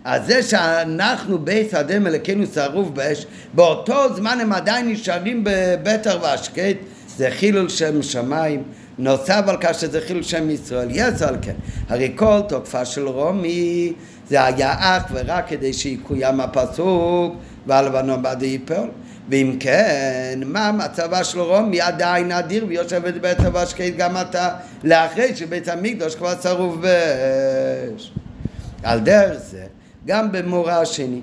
אז 0.03 0.25
זה 0.25 0.43
שאנחנו 0.43 1.39
בית 1.39 1.73
אדם 1.73 2.07
אלוקינו 2.07 2.45
שרוף 2.53 2.89
באש, 2.89 3.25
באותו 3.53 4.15
זמן 4.15 4.37
הם 4.41 4.53
עדיין 4.53 4.89
נשארים 4.89 5.43
בבטר 5.43 6.19
והשקט, 6.21 6.77
זה 7.17 7.27
חילול 7.31 7.69
שם 7.69 8.01
שמיים. 8.01 8.63
נוסף 8.97 9.41
על 9.47 9.57
כך 9.61 9.73
שזה 9.73 10.01
חילול 10.01 10.23
שם 10.23 10.49
ישראל, 10.49 10.87
יש 10.91 11.21
על 11.21 11.37
כן. 11.41 11.53
הרי 11.89 12.11
כל 12.15 12.39
תוקפה 12.49 12.85
של 12.85 13.07
רומי 13.07 13.93
זה 14.29 14.45
היה 14.45 14.75
אך 14.79 15.03
ורק 15.11 15.47
כדי 15.47 15.73
שיקוים 15.73 16.41
הפסוק 16.41 17.35
והלבנון 17.67 18.21
בעד 18.21 18.43
יפול. 18.43 18.89
ואם 19.29 19.55
כן, 19.59 20.39
מה 20.45 20.71
מצבה 20.71 21.23
של 21.23 21.39
רומי 21.39 21.81
עדיין 21.81 22.31
אדיר 22.31 22.65
ויושבת 22.67 23.13
בית 23.13 23.39
הבשקית 23.39 23.97
גם 23.97 24.17
אתה, 24.17 24.49
לאחרי 24.83 25.35
שבית 25.35 25.67
המקדוש 25.67 26.15
כבר 26.15 26.35
צרוף 26.35 26.75
באש. 26.75 28.11
על 28.83 28.99
דרך 28.99 29.37
זה 29.37 29.63
גם 30.05 30.31
במורה 30.31 30.81
השני. 30.81 31.21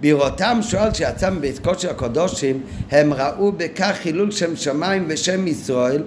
בראותם 0.00 0.58
שואל 0.62 0.94
שיצא 0.94 1.30
מבית 1.30 1.58
קודש 1.58 1.84
הקודשים, 1.84 2.60
הם 2.90 3.12
ראו 3.12 3.52
בכך 3.52 3.96
חילול 4.02 4.30
שם 4.30 4.56
שמיים 4.56 5.04
ושם 5.08 5.46
ישראל, 5.46 6.02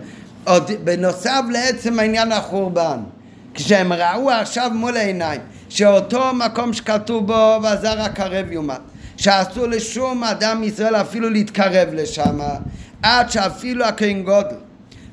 עוד 0.46 0.72
בנוסף 0.84 1.42
לעצם 1.52 2.00
העניין 2.00 2.32
החורבן. 2.32 3.00
כשהם 3.54 3.94
ראו 3.94 4.32
עכשיו 4.32 4.72
מול 4.74 4.98
העיניים 4.98 5.42
שאותו 5.70 6.34
מקום 6.34 6.74
שכתוב 6.74 7.28
בו 7.28 7.60
והזר 7.64 8.02
הקרב 8.02 8.52
יומת 8.52 8.80
שאסור 9.18 9.68
לשום 9.68 10.24
אדם 10.24 10.64
ישראל 10.64 10.96
אפילו 10.96 11.30
להתקרב 11.30 11.88
לשם 11.94 12.40
עד 13.04 13.30
שאפילו 13.30 13.86
הכהן 13.86 14.24
גודל 14.24 14.56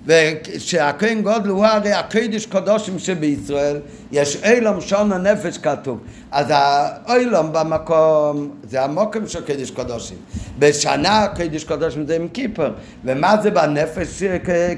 ושהכהן 0.09 1.22
גודל 1.22 1.48
הוא 1.48 1.66
הרי 1.66 1.92
הקדש 1.92 2.46
קדושים 2.46 2.98
שבישראל 2.98 3.80
יש 4.12 4.36
אילום 4.44 4.80
שון 4.80 5.12
הנפש 5.12 5.59
כתוב. 5.59 5.98
אז 6.30 6.46
האילום 6.50 7.52
במקום 7.52 8.50
זה 8.70 8.84
המוקם 8.84 9.28
של 9.28 9.44
קדש 9.44 9.70
קדושים. 9.70 10.16
בשנה 10.59 11.26
קדש 11.36 11.64
קדושים 11.64 12.06
זה 12.06 12.16
עם 12.16 12.28
כיפר. 12.28 12.72
ומה 13.04 13.36
זה 13.42 13.50
בנפש 13.50 14.22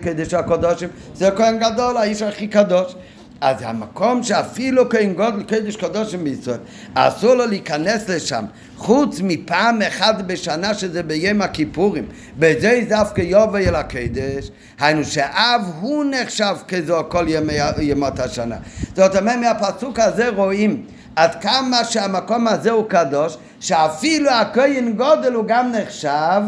קדש 0.02 0.34
הקדושים? 0.34 0.88
זה 1.14 1.30
כהן 1.30 1.58
גדול 1.58 1.96
האיש 1.96 2.22
הכי 2.22 2.48
קדוש 2.48 2.94
אז 3.40 3.56
המקום 3.60 4.22
שאפילו 4.22 4.88
כהן 4.88 5.14
גודל 5.14 5.42
קדש 5.42 5.76
קדושים 5.76 6.24
בישראל 6.24 6.58
אסור 6.94 7.34
לו 7.34 7.46
להיכנס 7.46 8.08
לשם 8.08 8.44
חוץ 8.76 9.20
מפעם 9.22 9.82
אחת 9.82 10.14
בשנה 10.26 10.74
שזה 10.74 11.02
ביום 11.02 11.42
הכיפורים. 11.42 12.06
בזה 12.38 12.80
דווקא 12.88 13.20
יובל 13.20 13.74
הקדש. 13.74 14.50
היינו 14.80 15.04
שאב 15.04 15.62
הוא 15.80 16.04
נחשב 16.10 16.56
כזו 16.68 17.02
כל 17.08 17.24
ימי, 17.28 17.52
ימות 17.80 18.18
השנה. 18.18 18.56
זאת 18.96 19.16
אומרת 19.16 19.38
מהפסוק 19.38 19.98
הזה 19.98 20.28
רואים 20.28 20.82
עד 21.16 21.34
כמה 21.40 21.84
שהמקום 21.84 22.48
הזה 22.48 22.70
הוא 22.70 22.88
קדוש 22.88 23.36
שאפילו 23.60 24.30
הכהן 24.30 24.92
גודל 24.92 25.32
הוא 25.32 25.44
גם 25.48 25.72
נחשב 25.72 26.42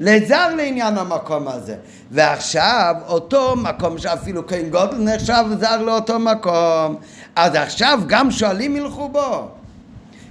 לזר 0.00 0.54
לעניין 0.56 0.98
המקום 0.98 1.48
הזה. 1.48 1.74
ועכשיו 2.10 2.94
אותו 3.06 3.56
מקום 3.56 3.98
שאפילו 3.98 4.46
כהן 4.46 4.70
גודל 4.70 4.96
נחשב 4.98 5.44
זר 5.60 5.82
לאותו 5.82 6.18
מקום, 6.18 6.96
אז 7.36 7.54
עכשיו 7.54 8.00
גם 8.06 8.30
שואלים 8.30 8.76
ילכו 8.76 9.08
בו. 9.08 9.48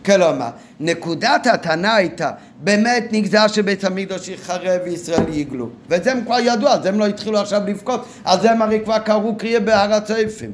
כלומר, 0.06 0.50
נקודת 0.80 1.48
הטענה 1.48 1.96
הייתה, 1.96 2.32
באמת 2.60 3.06
נגזר 3.12 3.48
שבית 3.48 3.84
המקדוש 3.84 4.28
יחרב 4.28 4.82
וישראל 4.86 5.34
יגלו. 5.34 5.70
וזה 5.90 6.12
הם 6.12 6.22
כבר 6.26 6.40
ידעו, 6.40 6.70
אז 6.70 6.86
הם 6.86 7.00
לא 7.00 7.06
התחילו 7.06 7.40
עכשיו 7.40 7.62
לבכות, 7.68 8.06
זה 8.42 8.52
הם 8.52 8.62
הרי 8.62 8.80
כבר 8.84 9.00
קראו 9.00 9.36
קריאה 9.36 9.60
בהר 9.60 9.94
הצופים. 9.94 10.52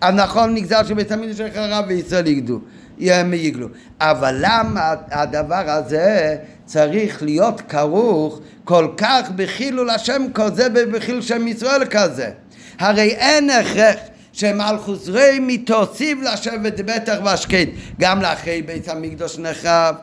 אז 0.00 0.14
נכון, 0.14 0.54
נגזר 0.54 0.84
שבית 0.84 1.12
המקדוש 1.12 1.40
יחרב 1.40 1.84
וישראל 1.88 2.26
יגלו. 2.26 3.68
אבל 4.00 4.36
למה 4.40 4.94
הדבר 5.10 5.70
הזה 5.70 6.36
צריך 6.66 7.22
להיות 7.22 7.60
כרוך 7.68 8.40
כל 8.64 8.88
כך 8.96 9.30
בחילול 9.36 9.90
השם 9.90 10.22
כזה 10.34 10.68
ובחילול 10.74 11.22
שם 11.22 11.48
ישראל 11.48 11.84
כזה? 11.90 12.30
הרי 12.78 13.10
אין 13.10 13.50
הכרח 13.50 13.96
שמלכוס 14.32 15.08
רמי 15.08 15.58
תוסיף 15.58 16.18
לשבת 16.22 16.80
בטח 16.80 17.16
והשקט 17.24 17.68
גם 18.00 18.22
לאחרי 18.22 18.62
בית 18.62 18.88
המקדוש 18.88 19.38
נחרב 19.38 19.94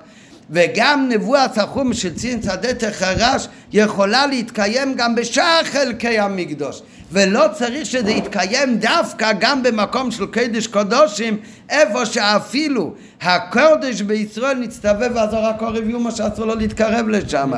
וגם 0.50 1.10
נבואת 1.10 1.58
החום 1.58 1.94
של 1.94 2.16
צין 2.16 2.42
שדה 2.42 2.74
תחרש 2.74 3.48
יכולה 3.72 4.28
להתקיים 4.28 4.94
גם 4.96 5.16
בשאר 5.16 5.64
חלקי 5.64 6.20
המקדוש. 6.20 6.82
ולא 7.12 7.46
צריך 7.54 7.86
שזה 7.86 8.12
יתקיים 8.12 8.78
דווקא 8.78 9.32
גם 9.40 9.64
במקום 9.64 10.12
של 10.12 10.26
קדש 10.26 10.68
קודשים 10.68 11.38
איפה 11.70 12.06
שאפילו 12.06 12.94
הקודש 13.22 14.02
בישראל 14.02 14.58
נצטווה 14.58 15.08
ועזור 15.16 15.46
הקורב 15.46 15.90
יומה 15.90 16.12
שאסור 16.12 16.46
לו 16.46 16.56
להתקרב 16.56 17.08
לשם. 17.08 17.52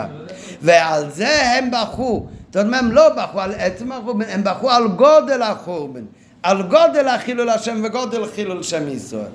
ועל 0.62 1.10
זה 1.10 1.52
הם 1.52 1.72
בכו. 1.72 2.28
זאת 2.54 2.66
אומרת 2.66 2.80
הם 2.80 2.92
לא 2.92 3.10
בכו 3.10 3.42
על 3.42 3.52
עצם 3.58 3.92
החורבן 3.92 4.26
הם 4.30 4.44
בכו 4.44 4.72
על 4.72 4.88
גודל 4.88 5.42
החורבן. 5.42 6.04
על 6.44 6.62
גודל 6.62 7.08
החילול 7.08 7.50
השם 7.50 7.82
וגודל 7.84 8.26
חילול 8.36 8.64
שם 8.64 8.88
ישראל 8.88 9.26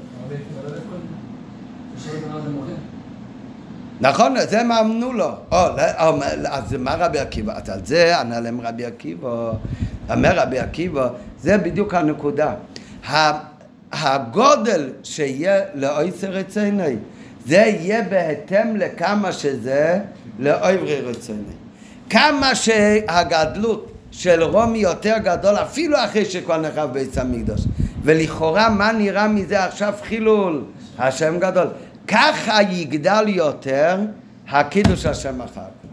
נכון, 4.01 4.35
זה 4.49 4.63
מה 4.63 4.81
אמנו 4.81 5.13
לו. 5.13 5.31
או, 5.53 5.59
אז 6.49 6.73
מה 6.79 6.95
רבי 6.95 7.19
עקיבא? 7.19 7.53
אז 7.57 7.71
על 7.71 7.81
זה 7.85 8.21
ענה 8.21 8.41
להם 8.41 8.61
רבי 8.61 8.85
עקיבא. 8.85 9.53
אומר 10.11 10.39
רבי 10.39 10.59
עקיבא, 10.59 11.09
זה 11.41 11.59
בדיוק 11.59 11.95
הנקודה. 11.95 12.55
הגודל 13.93 14.89
שיהיה 15.03 15.61
לאויסר 15.75 16.31
רציני, 16.31 16.97
זה 17.47 17.57
יהיה 17.57 18.03
בהתאם 18.03 18.77
לכמה 18.77 19.33
שזה 19.33 19.99
לאויברי 20.39 21.01
רציני. 21.01 21.55
כמה 22.11 22.55
שהגדלות 22.55 23.93
של 24.11 24.43
רומי 24.43 24.79
יותר 24.79 25.17
גדול 25.19 25.55
אפילו 25.55 25.97
אחרי 26.05 26.25
שכבר 26.25 26.57
נחרב 26.57 26.93
בית 26.93 27.19
המקדוש 27.19 27.61
ולכאורה 28.03 28.69
מה 28.69 28.93
נראה 28.93 29.29
מזה 29.29 29.65
עכשיו 29.65 29.95
חילול 30.03 30.65
השם 30.99 31.39
גדול 31.39 31.67
ככה 32.11 32.63
יגדל 32.63 33.25
יותר 33.29 33.99
הקידוש 34.49 35.07
השם 35.07 35.41
אחר 35.41 35.61
כך 35.61 35.89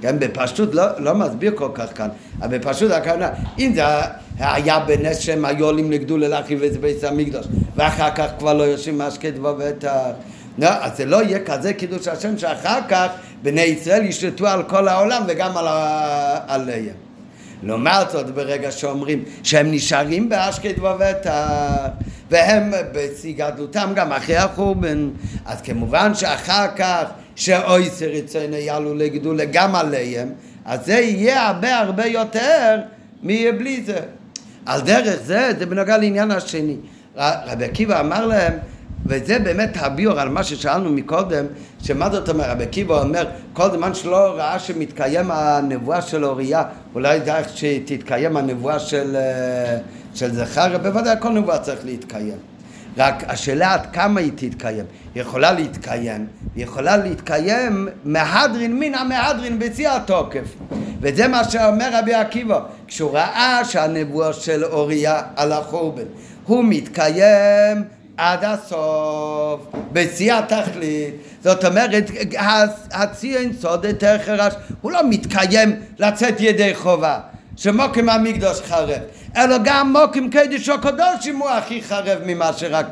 כן, 0.00 0.18
בפשטות 0.18 0.74
לא, 0.74 0.84
לא 0.98 1.14
מסביר 1.14 1.52
כל 1.54 1.68
כך 1.74 1.96
כאן, 1.96 2.08
אבל 2.42 2.58
בפשטות 2.58 2.90
הכוונה, 2.90 3.28
אם 3.58 3.72
זה 3.74 3.82
היה 4.38 4.80
בנס 4.80 5.18
שהם 5.18 5.44
היו 5.44 5.66
עולים 5.66 5.92
לגדול 5.92 6.26
להרחיב 6.26 6.62
את 6.62 6.76
בית 6.76 7.04
המקדוש, 7.04 7.46
ואחר 7.76 8.10
כך 8.14 8.26
כבר 8.38 8.54
לא 8.54 8.62
יושבים 8.62 8.98
משקה 8.98 9.28
ובטח, 9.42 9.92
לא, 10.58 10.68
אז 10.68 10.96
זה 10.96 11.04
לא 11.04 11.22
יהיה 11.22 11.38
כזה 11.44 11.72
קידוש 11.72 12.08
השם 12.08 12.38
שאחר 12.38 12.78
כך 12.88 13.06
בני 13.42 13.60
ישראל 13.60 14.02
ישלטו 14.02 14.46
על 14.46 14.62
כל 14.62 14.88
העולם 14.88 15.22
וגם 15.28 15.56
על 15.56 15.66
עליהם. 16.48 17.07
לעומת 17.62 18.10
זאת 18.10 18.30
ברגע 18.30 18.72
שאומרים 18.72 19.24
שהם 19.42 19.70
נשארים 19.70 20.28
באשקד 20.28 20.78
ובטח 20.78 21.48
והם 22.30 22.72
בשיא 22.92 23.34
גדלותם 23.36 23.92
גם 23.94 24.12
אחרי 24.12 24.36
החורבן 24.36 25.10
אז 25.46 25.62
כמובן 25.62 26.14
שאחר 26.14 26.66
כך 26.76 27.04
שאויסר 27.38 28.10
יצאנה 28.10 28.56
יעלו 28.56 28.94
לגידול 28.94 29.44
גם 29.44 29.74
עליהם, 29.74 30.28
אז 30.64 30.86
זה 30.86 30.94
יהיה 30.94 31.46
הרבה 31.46 31.78
הרבה 31.78 32.06
יותר 32.06 32.80
מבלי 33.22 33.82
זה. 33.86 33.98
על 34.66 34.80
דרך 34.80 35.16
זה, 35.24 35.50
זה 35.58 35.66
בנוגע 35.66 35.98
לעניין 35.98 36.30
השני. 36.30 36.76
רבי 37.16 37.64
עקיבא 37.64 38.00
אמר 38.00 38.26
להם, 38.26 38.52
וזה 39.06 39.38
באמת 39.38 39.76
הביור 39.76 40.20
על 40.20 40.28
מה 40.28 40.42
ששאלנו 40.42 40.90
מקודם, 40.90 41.44
שמה 41.82 42.10
זאת 42.10 42.28
אומרת, 42.28 42.46
רבי 42.50 42.64
עקיבא 42.64 43.02
אומר, 43.02 43.26
כל 43.52 43.70
זמן 43.70 43.94
שלא 43.94 44.34
ראה 44.36 44.58
שמתקיים 44.58 45.30
הנבואה 45.30 46.02
של 46.02 46.24
אוריה, 46.24 46.62
אולי 46.94 47.20
זה 47.20 47.36
איך 47.36 47.48
שתתקיים 47.54 48.36
הנבואה 48.36 48.78
של, 48.78 49.16
אה, 49.16 49.78
של 50.14 50.34
זכריה, 50.34 50.78
בוודאי 50.78 51.16
כל 51.20 51.28
נבואה 51.28 51.58
צריך 51.58 51.84
להתקיים. 51.84 52.38
רק 52.98 53.24
השאלה 53.28 53.74
עד 53.74 53.86
כמה 53.92 54.20
היא 54.20 54.32
תתקיים. 54.34 54.84
היא 55.14 55.22
יכולה 55.22 55.52
להתקיים, 55.52 56.26
היא 56.54 56.64
יכולה 56.64 56.96
להתקיים 56.96 57.88
מהדרין 58.04 58.80
מן 58.80 58.94
המהדרין 58.94 59.58
בשיא 59.58 59.90
התוקף. 59.90 60.54
וזה 61.00 61.28
מה 61.28 61.44
שאומר 61.44 61.88
רבי 61.92 62.14
עקיבא, 62.14 62.60
כשהוא 62.86 63.10
ראה 63.12 63.64
שהנבואה 63.64 64.32
של 64.32 64.64
אוריה 64.64 65.22
על 65.36 65.52
החורבן, 65.52 66.02
הוא 66.46 66.64
מתקיים 66.68 67.84
עד 68.18 68.44
הסוף, 68.44 69.60
בשיא 69.92 70.34
התכלית. 70.34 71.14
זאת 71.44 71.64
אומרת, 71.64 72.10
הצי 72.92 73.36
אין 73.36 73.52
סוד 73.52 73.84
יותר 73.84 74.16
חרש, 74.24 74.54
הוא 74.80 74.92
לא 74.92 75.00
מתקיים 75.08 75.76
לצאת 75.98 76.40
ידי 76.40 76.74
חובה. 76.74 77.18
שמוקים 77.56 78.08
המקדוש 78.08 78.60
חרב, 78.60 79.00
אלא 79.36 79.56
גם 79.64 79.96
מוקים 79.96 80.30
קדש 80.30 80.68
הקדושים 80.68 81.36
הוא 81.36 81.48
הכי 81.48 81.82
חרב 81.82 82.18
ממה 82.26 82.52
שרק, 82.52 82.86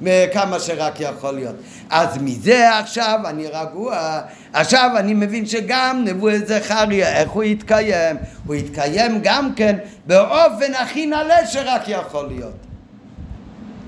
מכמה 0.00 0.60
שרק 0.60 1.00
יכול 1.00 1.34
להיות. 1.34 1.54
אז 1.90 2.18
מזה 2.20 2.78
עכשיו 2.78 3.20
אני 3.24 3.46
רגוע, 3.46 4.20
עכשיו 4.52 4.90
אני 4.96 5.14
מבין 5.14 5.46
שגם 5.46 6.02
נבואת 6.04 6.48
זכריה, 6.48 7.20
איך 7.20 7.30
הוא 7.30 7.44
יתקיים? 7.44 8.16
הוא 8.46 8.54
יתקיים 8.54 9.20
גם 9.22 9.54
כן 9.54 9.76
באופן 10.06 10.74
הכי 10.74 11.06
נעלה 11.06 11.46
שרק 11.46 11.82
יכול 11.88 12.26
להיות. 12.28 12.56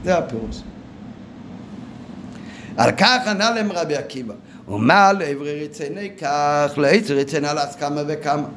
זה 0.05 0.18
הפירוש. 0.18 0.57
על 2.79 2.91
כך 2.93 3.26
ענה 3.26 3.51
להם 3.51 3.72
רבי 3.72 3.97
עקיבא, 3.97 4.35
ומה 4.68 5.12
לעברי 5.12 5.64
רציני 5.64 6.11
כך, 6.20 6.72
לעצר 6.76 7.14
רציני 7.14 7.49
על 7.49 7.59
הסכמה 7.59 8.03
וכמה. 8.09 8.49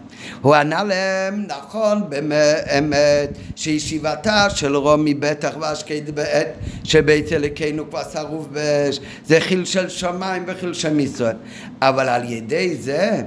הוא 0.41 0.55
ענה 0.55 0.84
להם, 0.84 1.45
נכון 1.47 2.09
באמת, 2.09 3.30
שישיבתה 3.55 4.49
של 4.49 4.76
רומי 4.76 5.13
בטח 5.13 5.53
ואשקד 5.59 6.15
בעת 6.15 6.47
שבית 6.84 7.34
אלוקינו 7.34 7.89
כבר 7.89 8.01
שרוף 8.13 8.47
באש, 8.51 8.99
זה 9.26 9.39
חיל 9.39 9.65
של 9.65 9.89
שמיים 9.89 10.43
וחיל 10.47 10.74
של 10.74 10.99
ישראל. 10.99 11.36
אבל 11.82 12.09
על 12.09 12.32
ידי 12.32 12.76
זה, 12.76 13.22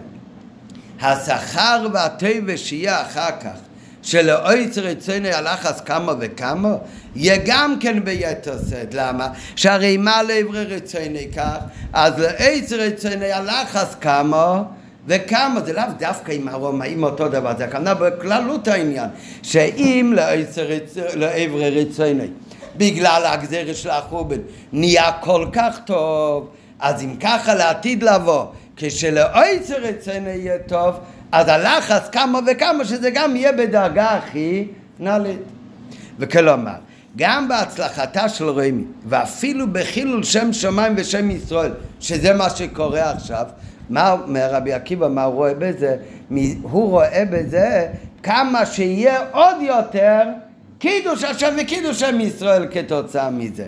השכר 1.00 1.86
והטבע 1.92 2.52
שיהיה 2.56 3.02
אחר 3.02 3.30
כך, 3.40 3.58
שלאויצר 4.04 4.80
רצוני 4.80 5.32
הלחץ 5.32 5.80
כמה 5.80 6.12
וכמה, 6.20 6.74
יהיה 7.16 7.38
גם 7.46 7.76
כן 7.80 8.04
ביתר 8.04 8.56
שאת. 8.70 8.94
למה? 8.94 9.28
שהרי 9.56 9.96
מה 9.96 10.22
לעברי 10.22 10.64
רצוני 10.64 11.28
כך? 11.36 11.56
אז 11.92 12.12
לאויצר 12.18 12.76
רצוני 12.76 13.32
הלחץ 13.32 13.94
כמה 14.00 14.62
וכמה, 15.06 15.60
זה 15.60 15.72
לאו 15.72 15.82
דווקא 15.98 16.32
עם 16.32 16.48
הרומאים 16.48 17.02
אותו 17.02 17.28
דבר, 17.28 17.52
זה 17.58 17.64
הכוונה 17.64 17.94
בכללות 17.94 18.68
העניין, 18.68 19.08
שאם 19.42 20.12
לעברי 21.14 21.84
רצוני 21.84 22.26
בגלל 22.76 23.22
הגזרת 23.26 23.76
של 23.76 23.90
החורבן 23.90 24.38
נהיה 24.72 25.12
כל 25.20 25.46
כך 25.52 25.78
טוב, 25.84 26.48
אז 26.80 27.02
אם 27.02 27.16
ככה 27.20 27.54
לעתיד 27.54 28.02
לבוא, 28.02 28.44
כשלאויצר 28.76 29.76
רצוני 29.76 30.30
יהיה 30.30 30.58
טוב, 30.58 30.94
אז 31.34 31.48
הלחץ 31.48 32.08
כמה 32.12 32.38
וכמה 32.46 32.84
שזה 32.84 33.10
גם 33.10 33.36
יהיה 33.36 33.52
בדרגה 33.52 34.10
הכי 34.10 34.68
נעלית. 34.98 35.40
וכלומר, 36.18 36.72
גם 37.16 37.48
בהצלחתה 37.48 38.28
של 38.28 38.48
רמי, 38.48 38.84
ואפילו 39.06 39.66
בחילול 39.72 40.22
שם 40.22 40.52
שמיים 40.52 40.94
ושם 40.96 41.30
ישראל, 41.30 41.72
שזה 42.00 42.34
מה 42.34 42.50
שקורה 42.50 43.10
עכשיו, 43.10 43.46
מה 43.90 44.12
אומר 44.12 44.48
רבי 44.52 44.72
עקיבא, 44.72 45.08
מה 45.08 45.24
הוא 45.24 45.34
רואה 45.34 45.54
בזה? 45.54 45.96
הוא 46.62 46.90
רואה 46.90 47.24
בזה 47.30 47.88
כמה 48.22 48.66
שיהיה 48.66 49.18
עוד 49.32 49.56
יותר 49.60 50.20
קידוש 50.78 51.24
השם 51.24 51.54
וקידוש 51.62 52.00
שם 52.00 52.20
ישראל 52.20 52.66
כתוצאה 52.70 53.30
מזה. 53.30 53.66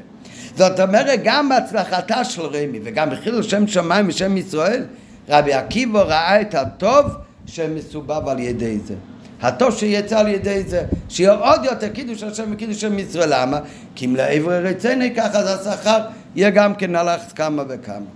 זאת 0.56 0.80
אומרת, 0.80 1.20
גם 1.24 1.48
בהצלחתה 1.48 2.24
של 2.24 2.42
רמי 2.42 2.80
וגם 2.84 3.10
בחילול 3.10 3.42
שם 3.42 3.66
שמיים 3.66 4.08
ושם 4.08 4.36
ישראל, 4.36 4.84
רבי 5.28 5.52
עקיבא 5.52 6.00
ראה 6.00 6.40
את 6.40 6.54
הטוב 6.54 7.06
שמסובב 7.46 8.28
על 8.28 8.38
ידי 8.38 8.78
זה. 8.86 8.94
הטוב 9.42 9.76
שיצא 9.76 10.18
על 10.18 10.28
ידי 10.28 10.62
זה, 10.66 10.82
שיהיה 11.08 11.32
עוד 11.32 11.64
יותר 11.64 11.88
קידוש 11.88 12.22
השם 12.22 12.52
וקידוש 12.52 12.82
ישראל. 12.82 13.28
למה? 13.32 13.60
כי 13.94 14.06
אם 14.06 14.16
לעברי 14.16 14.60
רצני 14.60 15.14
ככה 15.14 15.38
אז 15.38 15.66
השכר 15.66 15.98
יהיה 16.36 16.50
גם 16.50 16.74
כן 16.74 16.96
הלך 16.96 17.20
כמה 17.34 17.62
וכמה. 17.68 18.06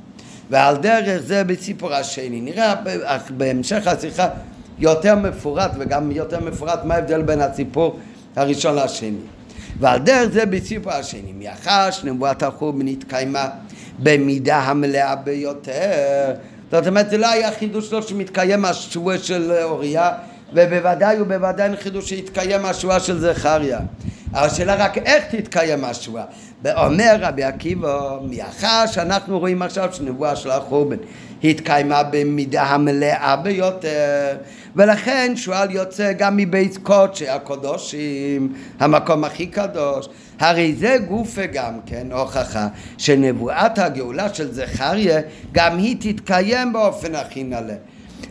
ועל 0.50 0.76
דרך 0.76 1.20
זה 1.26 1.44
בסיפור 1.44 1.94
השני. 1.94 2.40
נראה 2.40 2.74
בהמשך 3.30 3.86
השיחה 3.86 4.28
יותר 4.78 5.14
מפורט 5.14 5.70
וגם 5.78 6.10
יותר 6.10 6.40
מפורט 6.40 6.84
מה 6.84 6.94
ההבדל 6.94 7.22
בין 7.22 7.40
הסיפור 7.40 7.98
הראשון 8.36 8.76
לשני. 8.76 9.16
ועל 9.80 9.98
דרך 9.98 10.28
זה 10.32 10.46
בסיפור 10.46 10.92
השני. 10.92 11.32
מאחר 11.38 11.90
שנבואת 11.90 12.42
החורבן 12.42 12.88
התקיימה 12.88 13.48
במידה 13.98 14.58
המלאה 14.58 15.16
ביותר 15.16 16.32
זאת 16.72 16.86
אומרת, 16.86 17.10
זה 17.10 17.18
לא 17.18 17.30
היה 17.30 17.50
חידוש 17.52 17.88
שלו 17.88 18.02
שמתקיים 18.02 18.64
השבוע 18.64 19.18
של 19.18 19.52
אוריה, 19.62 20.10
ובוודאי 20.52 21.20
ובוודאי 21.20 21.76
חידוש 21.76 22.08
שהתקיים 22.08 22.64
השבועה 22.64 23.00
של 23.00 23.18
זכריה. 23.18 23.78
השאלה 24.34 24.74
רק 24.74 24.98
איך 24.98 25.24
תתקיים 25.34 25.84
השבועה. 25.84 26.24
ואומר 26.64 27.16
רבי 27.20 27.44
עקיבא, 27.44 28.18
מאחר 28.30 28.86
שאנחנו 28.86 29.38
רואים 29.38 29.62
עכשיו 29.62 29.88
שנבואה 29.92 30.36
של 30.36 30.50
החורבן 30.50 30.96
התקיימה 31.44 32.02
במידה 32.02 32.62
המלאה 32.62 33.36
ביותר, 33.36 34.36
ולכן 34.76 35.32
שועל 35.36 35.70
יוצא 35.70 36.12
גם 36.12 36.36
מבית 36.36 36.78
קודשי 36.82 37.28
הקודשים, 37.28 38.52
המקום 38.80 39.24
הכי 39.24 39.46
קדוש. 39.46 40.08
הרי 40.40 40.74
זה 40.74 40.96
גופה 41.08 41.46
גם 41.46 41.74
כן 41.86 42.06
הוכחה 42.12 42.68
שנבואת 42.98 43.78
הגאולה 43.78 44.34
של 44.34 44.52
זכריה 44.52 45.20
גם 45.52 45.78
היא 45.78 45.96
תתקיים 46.00 46.72
באופן 46.72 47.14
הכי 47.14 47.44
נעלה. 47.44 47.74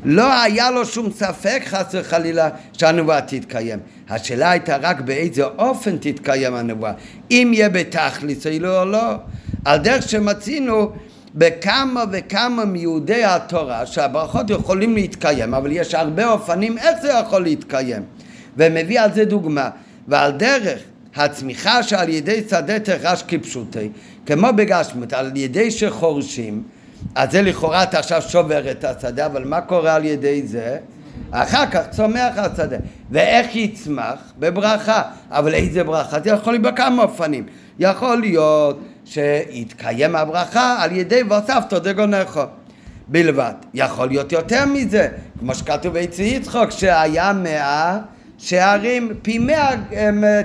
לא 0.05 0.41
היה 0.41 0.72
לו 0.72 0.86
שום 0.86 1.12
ספק 1.12 1.62
חס 1.66 1.86
וחלילה 1.93 2.49
שהנבואה 2.74 3.22
תתקיים. 3.22 3.80
השאלה 4.10 4.51
הייתה 4.51 4.78
רק 4.82 5.01
באיזה 5.01 5.43
אופן 5.43 5.97
תתקיים 5.97 6.55
הנבואה. 6.55 6.93
אם 7.32 7.51
יהיה 7.53 7.70
בתכלס 7.70 8.47
או 8.47 8.86
לא. 8.86 9.14
על 9.66 9.80
דרך 9.80 10.10
שמצינו 10.10 10.91
בכמה 11.36 12.03
וכמה 12.12 12.66
מיהודי 12.66 13.24
התורה 13.24 13.86
שהברכות 13.86 14.49
יכולים 14.49 14.95
להתקיים, 14.95 15.53
אבל 15.53 15.72
יש 15.72 15.93
הרבה 15.93 16.32
אופנים 16.32 16.78
איך 16.78 17.01
זה 17.01 17.12
יכול 17.26 17.43
להתקיים. 17.43 18.03
ומביא 18.57 19.01
על 19.01 19.14
זה 19.14 19.26
דוגמה. 19.26 19.70
ועל 20.07 20.32
דרך 20.32 20.80
הצמיחה 21.16 21.84
שעל 21.84 22.10
ידי 22.10 22.43
שדה 22.49 22.80
תרש 22.80 23.24
כפשוטי, 23.28 23.89
כמו 24.26 24.47
בגשמות, 24.55 25.14
על 25.14 25.38
ידי 25.38 25.72
שחורשים, 25.72 26.64
אז 27.16 27.32
זה 27.32 27.41
לכאורה 27.41 27.84
אתה 27.84 27.99
עכשיו 27.99 28.22
שובר 28.22 28.72
את 28.72 28.84
השדה, 28.84 29.26
אבל 29.26 29.43
מה 29.43 29.62
קורה 29.62 29.95
על 29.95 30.05
ידי 30.05 30.47
זה? 30.47 30.78
אחר 31.32 31.66
כך 31.72 31.82
צומח 31.91 32.38
השדה. 32.38 32.78
ואיך 33.12 33.55
יצמח? 33.55 34.20
בברכה. 34.39 35.01
אבל 35.30 35.53
איזה 35.53 35.84
ברכה? 35.84 36.20
זה 36.24 36.30
יכול 36.30 36.53
להיות 36.53 36.64
בכמה 36.74 37.03
אופנים. 37.03 37.45
יכול 37.80 38.18
להיות 38.18 38.80
שיתקיים 39.05 40.16
הברכה 40.16 40.84
על 40.84 40.91
ידי 40.91 41.24
ואספתו 41.30 41.80
דגונכו 41.80 42.41
בלבד. 43.07 43.53
יכול 43.74 44.07
להיות 44.07 44.32
יותר 44.32 44.66
מזה, 44.66 45.07
כמו 45.39 45.55
שכתוב 45.55 45.95
אצל 45.95 46.22
יצחוק, 46.22 46.72
שהיה 46.72 47.34
מאה 47.34 47.97
שערים 48.39 49.13
פי 49.21 49.37
מאה 49.37 49.75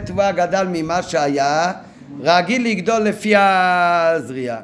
תבואה 0.04 0.32
גדל 0.32 0.66
ממה 0.72 1.02
שהיה 1.02 1.72
רגיל 2.20 2.68
לגדול 2.68 3.02
לפי 3.02 3.32
הזריעה. 3.36 4.58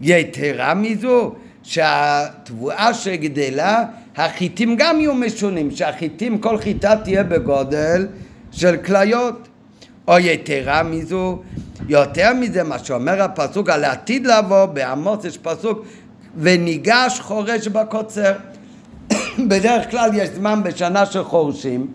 יתרה 0.00 0.74
מזו 0.74 1.32
שהתבואה 1.62 2.94
שגדלה 2.94 3.84
החיטים 4.16 4.76
גם 4.76 5.00
יהיו 5.00 5.14
משונים, 5.14 5.70
שהחיטים 5.70 6.38
כל 6.38 6.58
חיטה 6.58 6.96
תהיה 6.96 7.24
בגודל 7.24 8.06
של 8.52 8.76
כליות. 8.76 9.48
או 10.08 10.18
יתרה 10.18 10.82
מזו, 10.82 11.42
יותר 11.88 12.32
מזה 12.34 12.62
מה 12.62 12.78
שאומר 12.78 13.22
הפסוק 13.22 13.68
על 13.68 13.84
העתיד 13.84 14.26
לבוא, 14.26 14.66
בעמוס 14.66 15.24
יש 15.24 15.38
פסוק 15.38 15.84
וניגש 16.36 17.20
חורש 17.20 17.68
בקוצר. 17.68 18.32
בדרך 19.48 19.90
כלל 19.90 20.10
יש 20.14 20.28
זמן 20.28 20.62
בשנה 20.62 21.06
שחורשים 21.06 21.86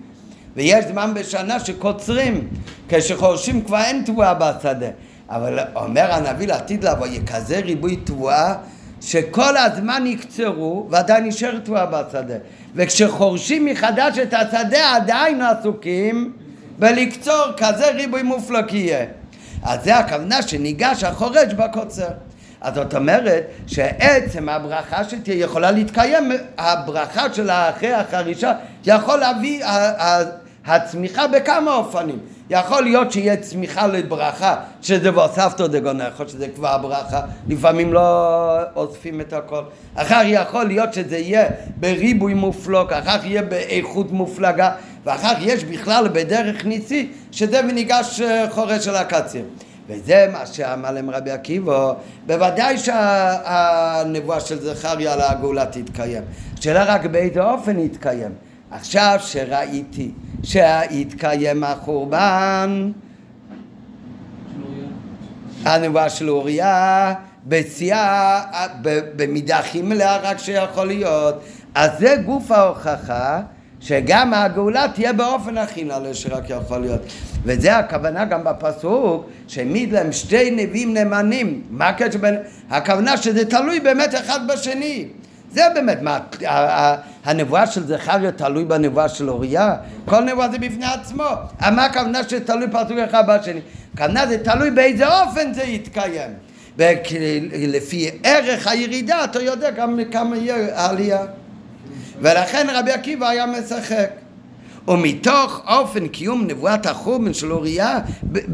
ויש 0.60 0.86
זמן 0.86 1.14
בשנה 1.14 1.60
שקוצרים, 1.60 2.48
כשחורשים 2.90 3.62
כבר 3.62 3.82
אין 3.82 4.04
תבואה 4.06 4.34
בשדה. 4.34 4.88
אבל 5.30 5.60
אומר 5.76 6.14
הנביא 6.14 6.48
לעתיד 6.48 6.84
לבוא, 6.84 7.08
יהיה 7.08 7.22
כזה 7.26 7.60
ריבוי 7.60 7.96
תבואה 7.96 8.54
שכל 9.02 9.58
הזמן 9.58 10.04
יקצרו 10.08 10.88
ועדיין 10.90 11.26
נשאר 11.26 11.60
תבואה 11.60 11.86
בשדה. 11.86 12.34
וכשחורשים 12.76 13.66
מחדש 13.66 14.18
את 14.18 14.34
השדה 14.34 14.96
עדיין 14.96 15.42
עסוקים 15.42 16.34
בלקצור, 16.80 17.46
כזה 17.58 17.92
ריבוי 17.92 18.24
מופלג 18.24 18.74
יהיה. 18.74 19.06
אז 19.64 19.84
זה 19.84 19.98
הכוונה 19.98 20.42
שניגש 20.42 21.04
החורש 21.04 21.54
בקוצר. 21.54 22.10
אז 22.62 22.76
זאת 22.76 22.96
אומרת 22.96 23.44
שעצם 23.68 24.50
הברכה 24.50 25.04
שתהיה 25.04 25.44
יכולה 25.44 25.72
להתקיים, 25.72 26.32
הברכה 26.58 27.34
של 27.34 27.50
אחרי 27.50 27.94
החרישה 27.94 28.54
יכול 28.86 29.20
להביא 29.20 29.66
הצמיחה 30.66 31.28
בכמה 31.28 31.76
אופנים. 31.76 32.20
יכול 32.50 32.84
להיות 32.84 33.12
שיהיה 33.12 33.38
צמיחה 33.38 33.88
לברכה, 33.88 34.56
שזה 34.82 35.16
ואוספתו 35.16 35.68
דגונכו, 35.68 36.24
שזה 36.28 36.48
כבר 36.56 36.78
ברכה, 36.78 37.22
לפעמים 37.48 37.94
לא 37.94 38.58
אוספים 38.76 39.22
את 39.22 39.34
הכל. 39.34 39.62
אחר 39.96 40.22
יכול 40.26 40.64
להיות 40.64 40.94
שזה 40.94 41.18
יהיה 41.18 41.46
בריבוי 41.78 42.34
מופלוג, 42.34 42.94
אחר 42.94 43.26
יהיה 43.26 43.42
באיכות 43.42 44.12
מופלגה, 44.12 44.72
ואחר 45.06 45.34
יש 45.40 45.64
בכלל 45.64 46.08
בדרך 46.08 46.66
ניסי, 46.66 47.12
שזה 47.32 47.60
וניגש 47.70 48.22
אה, 48.22 48.46
חורש 48.50 48.86
של 48.86 48.96
הקציר. 48.96 49.44
וזה 49.90 50.28
מה 50.32 50.46
שאמר 50.46 50.92
להם 50.92 51.10
רבי 51.10 51.32
עקיבא, 51.32 51.94
בוודאי 52.26 52.78
שהנבואה 52.78 54.40
של 54.40 54.60
זכריה 54.60 55.14
על 55.14 55.22
הגאולה 55.22 55.66
תתקיים. 55.66 56.24
השאלה 56.60 56.84
רק 56.84 57.06
באיזה 57.06 57.44
אופן 57.44 57.80
יתקיים. 57.80 58.49
עכשיו 58.72 59.20
שראיתי 59.22 60.12
שהתקיים 60.44 61.64
החורבן, 61.64 62.92
הנבואה 65.66 66.10
של 66.10 66.30
אוריה, 66.30 67.14
בשיאה, 67.48 68.42
במידה 69.16 69.60
הכי 69.60 69.82
מלאה 69.82 70.18
רק 70.18 70.38
שיכול 70.38 70.88
להיות. 70.88 71.36
אז 71.76 71.92
זה 72.00 72.16
גוף 72.26 72.52
ההוכחה 72.52 73.42
שגם 73.80 74.34
הגאולה 74.34 74.86
תהיה 74.94 75.14
באופן 75.14 75.58
הכי 75.58 75.84
נעלה 75.84 76.14
שרק 76.14 76.44
יכול 76.50 76.78
להיות. 76.78 77.02
וזה 77.44 77.78
הכוונה 77.78 78.26
גם 78.26 78.44
בפסוק, 78.44 79.30
שהעמיד 79.48 79.92
להם 79.92 80.12
שתי 80.12 80.52
נביאים 80.52 80.94
נאמנים. 80.94 81.62
מה 81.70 81.88
הקשר 81.88 82.18
בין... 82.20 82.36
הכוונה 82.70 83.18
שזה 83.18 83.46
תלוי 83.46 83.80
באמת 83.80 84.16
אחד 84.16 84.40
בשני. 84.48 85.08
זה 85.52 85.62
באמת, 85.74 86.02
מה, 86.02 86.20
הנבואה 87.26 87.68
של 87.68 87.88
זכריה 87.88 88.32
תלוי 88.32 88.66
בנבואה 88.66 89.10
של 89.10 89.30
אוריה? 89.30 89.76
כל 90.06 90.22
נבואה 90.22 90.50
זה 90.50 90.58
בפני 90.58 90.86
עצמו. 90.86 91.24
מה 91.62 91.86
הכוונה 91.86 92.24
שתלוי 92.24 92.68
פסוק 92.72 92.98
אחד 92.98 93.24
בשני? 93.28 93.60
הכוונה 93.94 94.28
זה 94.28 94.44
תלוי 94.44 94.72
באיזה 94.72 95.08
אופן 95.08 95.54
זה 95.54 95.64
יתקיים. 95.64 96.32
ולפי 96.78 98.10
ערך 98.24 98.68
הירידה 98.68 99.24
אתה 99.24 99.42
יודע 99.42 99.72
גם 99.72 100.00
כמה 100.12 100.38
יהיה 100.38 100.80
העלייה. 100.80 101.22
ולכן 102.22 102.68
רבי 102.74 102.92
עקיבא 102.92 103.28
היה 103.28 103.46
משחק. 103.46 104.10
ומתוך 104.88 105.62
אופן 105.68 106.08
קיום 106.08 106.48
נבואת 106.48 106.86
החורבן 106.86 107.34
של 107.34 107.52
אוריה, 107.52 108.00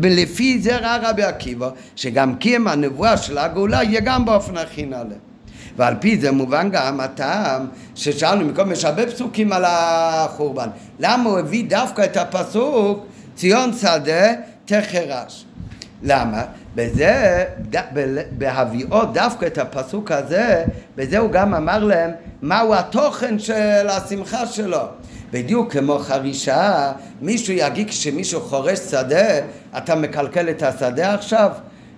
לפי 0.04 0.60
זה 0.60 0.78
ראה 0.78 1.10
רבי 1.10 1.24
עקיבא, 1.24 1.70
שגם 1.96 2.36
קיום 2.36 2.68
הנבואה 2.68 3.18
של 3.18 3.38
הגאולה 3.38 3.84
יהיה 3.84 4.02
גם 4.02 4.26
באופן 4.26 4.58
הכי 4.58 4.86
נעלה. 4.86 5.16
ועל 5.78 5.96
פי 6.00 6.18
זה 6.18 6.32
מובן 6.32 6.70
גם 6.72 7.00
הטעם 7.00 7.68
ששאלנו 7.96 8.46
מקודם, 8.46 8.72
יש 8.72 8.86
הרבה 8.86 9.08
פסוקים 9.08 9.54
על 9.54 9.64
החורבן. 9.68 10.70
למה 11.00 11.30
הוא 11.30 11.40
הביא 11.40 11.70
דווקא 11.70 12.02
את 12.02 12.18
הפסוק 12.18 13.06
ציון 13.36 13.74
שדה 13.74 14.34
תחרש? 14.66 15.46
למה? 16.04 16.44
בזה, 16.76 17.46
בהביאו 18.32 19.06
דווקא 19.06 19.46
את 19.46 19.58
הפסוק 19.58 20.12
הזה, 20.12 20.66
בזה 20.96 21.18
הוא 21.18 21.32
גם 21.32 21.54
אמר 21.54 21.84
להם 21.84 22.12
מהו 22.42 22.76
התוכן 22.76 23.40
של 23.40 23.90
השמחה 23.90 24.46
שלו. 24.46 24.82
בדיוק 25.32 25.74
כמו 25.74 26.00
חרישה, 26.00 26.92
מישהו 27.22 27.54
יגיד 27.54 27.90
כשמישהו 27.90 28.42
חורש 28.42 28.80
שדה, 28.80 29.40
אתה 29.78 29.96
מקלקל 29.96 30.50
את 30.50 30.64
השדה 30.64 31.14
עכשיו? 31.14 31.52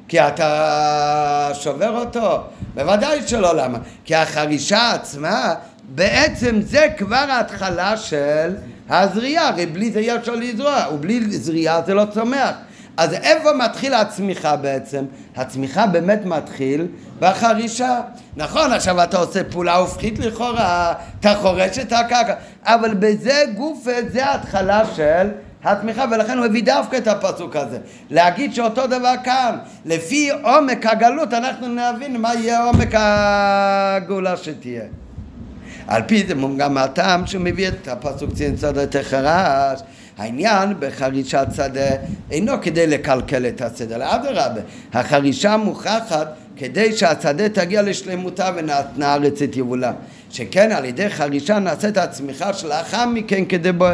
כי 0.07 0.19
אתה 0.19 1.49
שובר 1.53 1.99
אותו? 1.99 2.43
בוודאי 2.73 3.27
שלא, 3.27 3.55
למה? 3.55 3.77
כי 4.05 4.15
החרישה 4.15 4.91
עצמה, 4.91 5.53
בעצם 5.89 6.61
זה 6.61 6.87
כבר 6.97 7.25
ההתחלה 7.29 7.97
של 7.97 8.55
הזריעה, 8.89 9.47
הרי 9.47 9.65
בלי 9.65 9.91
זה 9.91 9.99
אי 9.99 10.15
אפשר 10.15 10.35
לזרוע, 10.35 10.85
ובלי 10.93 11.37
זריעה 11.37 11.81
זה 11.85 11.93
לא 11.93 12.05
צומח. 12.13 12.51
אז 12.97 13.13
איפה 13.13 13.53
מתחיל 13.53 13.93
הצמיחה 13.93 14.55
בעצם? 14.55 15.05
הצמיחה 15.35 15.87
באמת 15.87 16.25
מתחיל 16.25 16.87
בחרישה. 17.19 18.01
נכון, 18.35 18.73
עכשיו 18.73 19.03
אתה 19.03 19.17
עושה 19.17 19.43
פעולה 19.43 19.75
הופכית 19.75 20.19
לכאורה, 20.19 20.93
אתה 21.19 21.35
חורש 21.35 21.77
את 21.77 21.93
הקרקע, 21.93 22.33
אבל 22.63 22.93
בזה 22.93 23.43
גוף, 23.55 23.87
זה 24.11 24.25
ההתחלה 24.25 24.81
של 24.95 25.29
התמיכה, 25.71 26.05
ולכן 26.11 26.37
הוא 26.37 26.45
הביא 26.45 26.63
דווקא 26.63 26.95
את 26.95 27.07
הפסוק 27.07 27.55
הזה. 27.55 27.77
להגיד 28.09 28.53
שאותו 28.53 28.87
דבר 28.87 29.13
כאן, 29.23 29.57
לפי 29.85 30.29
עומק 30.43 30.85
הגלות 30.85 31.33
אנחנו 31.33 31.67
נבין 31.67 32.21
מה 32.21 32.33
יהיה 32.35 32.63
עומק 32.63 32.89
הגאולה 32.93 34.37
שתהיה. 34.37 34.83
על 35.87 36.01
פי 36.07 36.23
זה 36.27 36.33
גם 36.57 36.77
הטעם 36.77 37.27
שהוא 37.27 37.41
מביא 37.41 37.67
את 37.67 37.87
הפסוק 37.87 38.33
ציין 38.33 38.55
צדד 38.55 38.85
תחרש 38.85 39.79
העניין 40.17 40.73
בחרישת 40.79 41.47
שדה 41.55 41.89
אינו 42.31 42.53
כדי 42.61 42.87
לקלקל 42.87 43.45
את 43.45 43.61
השדה, 43.61 43.95
אלא 43.95 44.15
אדרבה, 44.15 44.61
החרישה 44.93 45.57
מוכחת 45.57 46.27
כדי 46.57 46.93
שהשדה 46.97 47.49
תגיע 47.49 47.81
לשלמותה 47.81 48.51
ונארץ 48.55 49.41
את 49.41 49.55
יבולה. 49.55 49.91
שכן 50.31 50.71
על 50.71 50.85
ידי 50.85 51.09
חרישה 51.09 51.59
נעשית 51.59 51.97
הצמיחה 51.97 52.53
שלאחר 52.53 53.05
מכן 53.05 53.45
כדי 53.45 53.71
בו... 53.71 53.85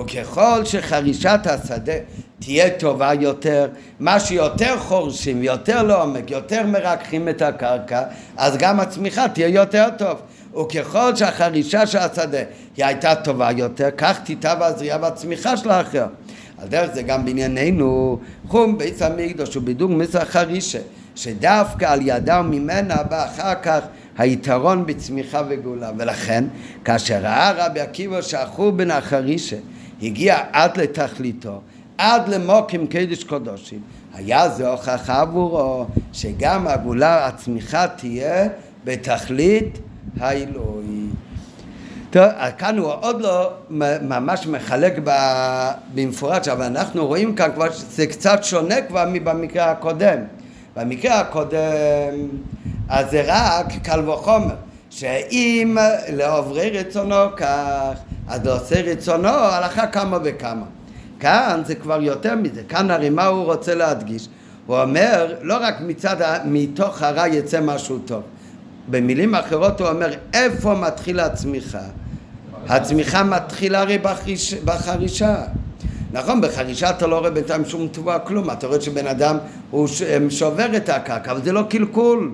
וככל 0.00 0.64
שחרישת 0.64 1.40
השדה 1.44 1.92
תהיה 2.38 2.70
טובה 2.70 3.14
יותר, 3.20 3.68
מה 4.00 4.20
שיותר 4.20 4.78
חורשים, 4.78 5.42
יותר 5.42 5.82
לעומק, 5.82 6.30
יותר 6.30 6.66
מרככים 6.66 7.28
את 7.28 7.42
הקרקע, 7.42 8.02
אז 8.36 8.56
גם 8.56 8.80
הצמיחה 8.80 9.28
תהיה 9.28 9.48
יותר 9.48 9.88
טוב. 9.98 10.18
וככל 10.60 11.16
שהחרישה 11.16 11.86
של 11.86 11.98
השדה 11.98 12.38
היא 12.76 12.84
הייתה 12.84 13.14
טובה 13.14 13.50
יותר, 13.56 13.88
כך 13.96 14.20
תיטב 14.24 14.56
הזריעה 14.60 14.98
והצמיחה 15.02 15.56
של 15.56 15.70
האחר. 15.70 16.06
על 16.58 16.68
דרך 16.68 16.94
זה 16.94 17.02
גם 17.02 17.24
בענייננו, 17.24 18.18
חום 18.48 18.78
בית 18.78 19.02
המקדוש 19.02 19.56
בדיוק 19.56 19.90
מסר 19.90 20.24
חרישה, 20.24 20.78
שדווקא 21.14 21.84
על 21.84 22.00
ידה 22.02 22.40
וממנה 22.40 23.02
בא 23.02 23.24
אחר 23.24 23.54
כך 23.62 23.80
היתרון 24.18 24.86
בצמיחה 24.86 25.42
וגאולה. 25.48 25.90
ולכן, 25.98 26.44
כאשר 26.84 27.18
ראה 27.18 27.66
רבי 27.66 27.80
עקיבא 27.80 28.22
שהחורבן 28.22 28.90
החרישה 28.90 29.56
הגיע 30.02 30.38
עד 30.52 30.76
לתכליתו, 30.76 31.60
עד 31.98 32.28
למוקים 32.28 32.86
קדש 32.86 33.24
קודשים, 33.24 33.80
היה 34.14 34.48
זה 34.48 34.68
הוכחה 34.68 35.20
עבורו 35.20 35.86
שגם 36.12 36.66
הגאולה, 36.66 37.26
הצמיחה 37.26 37.86
תהיה 37.88 38.48
בתכלית 38.84 39.78
האלוהי. 40.20 41.06
טוב, 42.10 42.24
כאן 42.58 42.78
הוא 42.78 42.92
עוד 43.00 43.20
לא 43.20 43.50
ממש 44.02 44.46
מחלק 44.46 45.00
במפורש, 45.94 46.48
אבל 46.48 46.64
אנחנו 46.64 47.06
רואים 47.06 47.34
כאן 47.34 47.50
כבר 47.54 47.70
שזה 47.70 48.06
קצת 48.06 48.44
שונה 48.44 48.82
כבר 48.88 49.04
מבמקרה 49.12 49.70
הקודם. 49.70 50.18
במקרה 50.76 51.20
הקודם, 51.20 52.28
אז 52.88 53.10
זה 53.10 53.22
רק 53.26 53.66
קל 53.82 54.08
וחומר, 54.08 54.54
שאם 54.90 55.76
לעוברי 56.12 56.70
רצונו 56.70 57.36
כך, 57.36 57.92
אז 58.28 58.46
עושה 58.46 58.80
רצונו 58.80 59.28
אחת 59.60 59.92
כמה 59.92 60.18
וכמה. 60.24 60.66
כאן 61.20 61.62
זה 61.66 61.74
כבר 61.74 62.02
יותר 62.02 62.34
מזה, 62.34 62.62
כאן 62.68 62.90
הרי 62.90 63.10
מה 63.10 63.26
הוא 63.26 63.44
רוצה 63.44 63.74
להדגיש? 63.74 64.28
הוא 64.66 64.80
אומר, 64.82 65.34
לא 65.42 65.56
רק 65.60 65.80
מצד, 65.80 66.16
מתוך 66.44 67.02
הרע 67.02 67.28
יצא 67.28 67.60
משהו 67.60 67.98
טוב. 67.98 68.22
במילים 68.88 69.34
אחרות 69.34 69.80
הוא 69.80 69.88
אומר, 69.88 70.10
איפה 70.34 70.74
מתחילה 70.74 71.26
הצמיחה? 71.26 71.82
הצמיחה 72.68 73.22
מתחילה 73.24 73.80
הרי 73.80 73.98
בחריש, 73.98 74.54
בחרישה. 74.54 75.36
נכון, 76.12 76.40
בחרישה 76.40 76.90
אתה 76.90 77.06
לא 77.06 77.18
רואה 77.18 77.30
בינתיים 77.30 77.64
שום 77.64 77.88
תבואה 77.92 78.18
כלום, 78.18 78.50
אתה 78.50 78.66
רואה 78.66 78.80
שבן 78.80 79.06
אדם 79.06 79.38
הוא 79.70 79.88
שובר 80.30 80.76
את 80.76 80.88
הקרקע, 80.88 81.30
אבל 81.30 81.42
זה 81.42 81.52
לא 81.52 81.62
קלקול. 81.68 82.30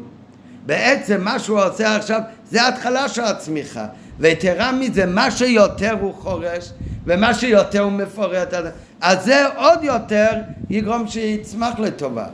בעצם 0.66 1.20
מה 1.20 1.38
שהוא 1.38 1.60
עושה 1.60 1.96
עכשיו 1.96 2.20
זה 2.50 2.62
ההתחלה 2.62 3.08
של 3.08 3.22
הצמיחה. 3.22 3.86
ויתרה 4.18 4.72
מזה, 4.72 5.06
מה 5.06 5.30
שיותר 5.30 5.96
הוא 6.00 6.14
חורש 6.14 6.70
ומה 7.06 7.34
שיותר 7.34 7.80
הוא 7.80 7.92
מפורט, 7.92 8.54
אז 9.00 9.24
זה 9.24 9.46
עוד 9.56 9.84
יותר 9.84 10.30
יגרום 10.70 11.08
שיצמח 11.08 11.78
לטובה. 11.78 12.26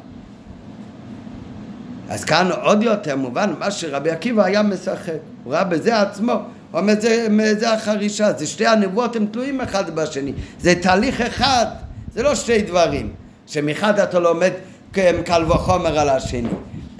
אז 2.08 2.24
כאן 2.24 2.48
עוד 2.62 2.82
יותר 2.82 3.16
מובן 3.16 3.52
מה 3.58 3.70
שרבי 3.70 4.10
עקיבא 4.10 4.44
היה 4.44 4.62
משחק, 4.62 5.12
הוא 5.44 5.52
ראה 5.52 5.64
בזה 5.64 6.00
עצמו, 6.00 6.32
הוא 6.32 6.80
אומר 6.80 6.94
זה, 7.00 7.26
זה 7.58 7.72
החרישה, 7.72 8.32
זה 8.32 8.46
שתי 8.46 8.66
הנבואות 8.66 9.16
הם 9.16 9.26
תלויים 9.26 9.60
אחד 9.60 9.90
בשני, 9.90 10.32
זה 10.60 10.74
תהליך 10.82 11.20
אחד, 11.20 11.66
זה 12.14 12.22
לא 12.22 12.34
שתי 12.34 12.62
דברים, 12.62 13.12
שמחד 13.46 13.98
אתה 13.98 14.18
לומד 14.18 14.50
קל 14.92 15.44
וחומר 15.48 15.98
על 15.98 16.08
השני, 16.08 16.48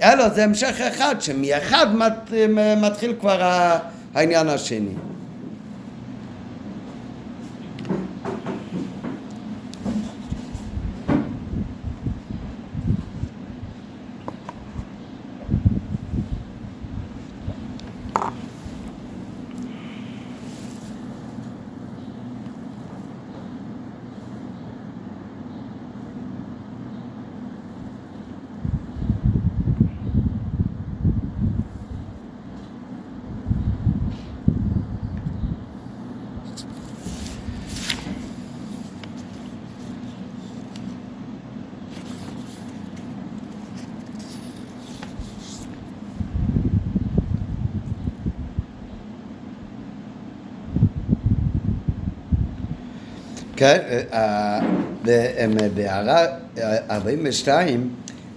אלא 0.03 0.29
זה 0.29 0.43
המשך 0.43 0.81
אחד, 0.81 1.15
שמאחד 1.19 1.95
מת, 1.95 2.33
מתחיל 2.77 3.13
כבר 3.19 3.41
העניין 4.13 4.49
השני. 4.49 4.93
כן, 53.55 53.79
אה, 54.13 54.59
אה, 55.07 55.47
בהערה 55.73 56.25
42, 56.91 57.89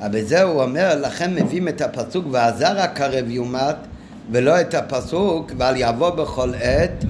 בזה 0.03 0.43
הוא 0.43 0.63
אומר, 0.63 1.01
לכן 1.01 1.35
מביאים 1.35 1.69
את 1.69 1.81
הפסוק 1.81 2.25
ועזר 2.31 2.81
הקרב 2.81 3.31
יומת 3.31 3.77
ולא 4.31 4.61
את 4.61 4.75
הפסוק 4.75 5.53
ועל 5.59 5.75
יבוא 5.77 6.11
בכל 6.11 6.53
עת 6.61 7.05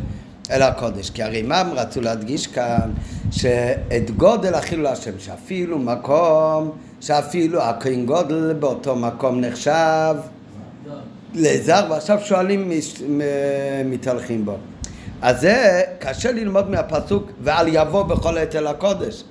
אל 0.50 0.62
הקודש. 0.62 1.10
כי 1.10 1.22
הרי 1.22 1.42
מה 1.42 1.60
הם 1.60 1.72
רצו 1.72 2.00
להדגיש 2.00 2.46
כאן? 2.46 2.90
שאת 3.30 4.10
גודל 4.16 4.54
החילול 4.54 4.86
השם, 4.86 5.18
שאפילו 5.18 5.78
מקום, 5.78 6.70
שאפילו 7.00 7.62
הכהן 7.62 8.06
גודל 8.06 8.52
באותו 8.52 8.96
מקום 8.96 9.40
נחשב 9.40 10.14
לזר, 11.34 11.86
ועכשיו 11.90 12.18
שואלים 12.20 12.72
מתהלכים 13.84 14.44
בו. 14.44 14.56
אז 15.22 15.40
זה 15.40 15.82
קשה 15.98 16.32
ללמוד 16.32 16.70
מהפסוק 16.70 17.30
ועל 17.40 17.68
יבוא 17.68 18.02
בכל 18.02 18.38
עת 18.38 18.56
אל 18.56 18.66
הקודש. 18.66 19.24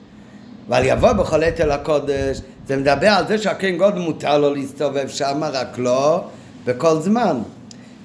ועל 0.69 0.85
יבוא 0.85 1.11
בכל 1.11 1.43
עת 1.43 1.61
אל 1.61 1.71
הקודש 1.71 2.41
זה 2.67 2.77
מדבר 2.77 3.07
על 3.07 3.27
זה 3.27 3.37
שהכהן 3.37 3.77
גודל 3.77 3.99
מותר 3.99 4.37
לו 4.37 4.53
להסתובב 4.53 5.07
שם, 5.07 5.43
רק 5.43 5.77
לא 5.77 6.23
בכל 6.65 6.99
זמן. 6.99 7.37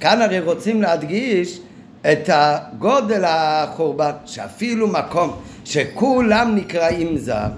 כאן 0.00 0.22
הרי 0.22 0.40
רוצים 0.40 0.82
להדגיש 0.82 1.60
את 2.00 2.30
הגודל 2.32 3.22
החורבן, 3.26 4.10
שאפילו 4.26 4.88
מקום 4.88 5.36
שכולם 5.64 6.54
נקראים 6.56 7.18
זר, 7.18 7.48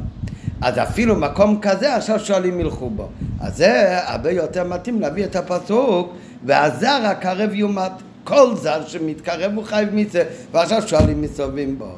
אז 0.60 0.78
אפילו 0.78 1.16
מקום 1.16 1.58
כזה 1.62 1.96
עכשיו 1.96 2.20
שואלים 2.20 2.60
ילכו 2.60 2.90
בו. 2.90 3.08
אז 3.40 3.56
זה 3.56 3.98
הרבה 4.08 4.30
יותר 4.30 4.64
מתאים 4.64 5.00
להביא 5.00 5.24
את 5.24 5.36
הפסוק 5.36 6.14
והזר 6.44 7.00
הקרב 7.04 7.54
יומת. 7.54 7.92
כל 8.24 8.54
זר 8.56 8.86
שמתקרב 8.86 9.52
הוא 9.54 9.64
חייב 9.64 9.88
מצווה, 9.94 10.24
ועכשיו 10.52 10.82
שואלים 10.88 11.22
מסתובבים 11.22 11.78
בו. 11.78 11.92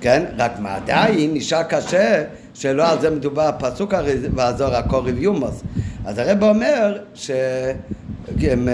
כן? 0.00 0.24
רק 0.38 0.58
מה 0.58 0.74
עדיין 0.74 1.34
נשאר 1.34 1.62
קשה 1.62 2.24
שלא 2.54 2.88
על 2.88 3.00
זה 3.00 3.10
מדובר 3.10 3.42
הפסוק 3.42 3.94
הרי 3.94 4.16
והזוהר 4.34 4.76
הקורב 4.76 5.18
יומוס. 5.18 5.62
אז 6.04 6.18
הרב 6.18 6.42
אומר 6.42 6.98
שהם 7.14 8.68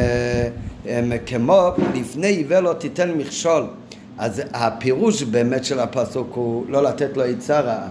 הם, 0.89 1.13
כמו 1.27 1.71
לפני 1.95 2.27
עיוור 2.27 2.61
לא 2.61 2.73
תיתן 2.73 3.11
מכשול. 3.11 3.67
אז 4.19 4.43
הפירוש 4.53 5.23
באמת 5.23 5.65
של 5.65 5.81
הפסוק 5.81 6.35
הוא 6.35 6.65
לא 6.69 6.83
לתת 6.83 7.17
לו 7.17 7.23
עצה 7.23 7.61
רעה. 7.61 7.89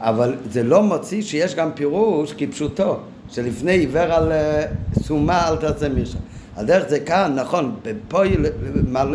אבל 0.00 0.34
זה 0.50 0.62
לא 0.62 0.82
מוציא 0.82 1.22
שיש 1.22 1.54
גם 1.54 1.72
פירוש 1.74 2.32
כפשוטו, 2.32 2.98
שלפני 3.30 3.72
עיוור 3.72 4.12
על 4.12 4.32
אה, 4.32 4.64
סומה 5.02 5.48
אל 5.48 5.56
תעשה 5.56 5.88
מכשול. 5.88 6.20
על 6.62 6.68
דרך 6.68 6.88
זה 6.88 7.00
כאן, 7.00 7.32
נכון, 7.34 7.76
פה 8.08 8.22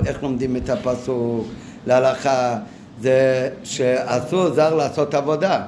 איך 0.06 0.24
לומדים 0.24 0.56
את 0.56 0.70
הפסוק 0.70 1.48
להלכה, 1.88 2.58
זה 3.02 3.50
שאסור 3.64 4.50
זר 4.50 4.76
לעשות 4.76 5.14
עבודה. 5.14 5.64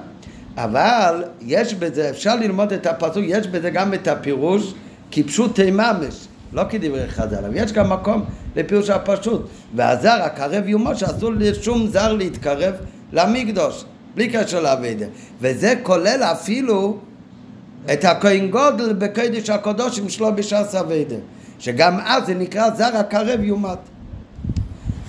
אבל 0.57 1.23
יש 1.41 1.73
בזה, 1.73 2.09
אפשר 2.09 2.35
ללמוד 2.35 2.73
את 2.73 2.85
הפסוק, 2.85 3.23
יש 3.27 3.47
בזה 3.47 3.69
גם 3.69 3.93
את 3.93 4.07
הפירוש 4.07 4.73
כפשוטי 5.11 5.71
ממש, 5.71 6.27
לא 6.53 6.63
כדברי 6.69 7.07
חז"ל, 7.07 7.45
אבל 7.45 7.55
יש 7.55 7.73
גם 7.73 7.89
מקום 7.89 8.23
לפירוש 8.55 8.89
הפשוט. 8.89 9.41
והזר 9.75 10.19
הקרב 10.23 10.67
יומו 10.67 10.95
שאסור 10.95 11.31
לשום 11.37 11.87
זר 11.87 12.13
להתקרב 12.13 12.73
למקדוש, 13.13 13.83
בלי 14.15 14.27
קשר 14.27 14.61
לאביידה. 14.61 15.05
וזה 15.41 15.73
כולל 15.83 16.23
אפילו 16.23 16.97
את 17.93 18.05
הכהן 18.05 18.49
גודל 18.49 18.93
בקדש 18.93 19.49
הקודשים 19.49 20.09
שלו 20.09 20.35
בש"ס 20.35 20.75
אביידה. 20.75 21.15
שגם 21.59 21.99
אז 22.05 22.25
זה 22.25 22.33
נקרא 22.33 22.69
זר 22.75 22.97
הקרב 22.97 23.43
יומת. 23.43 23.77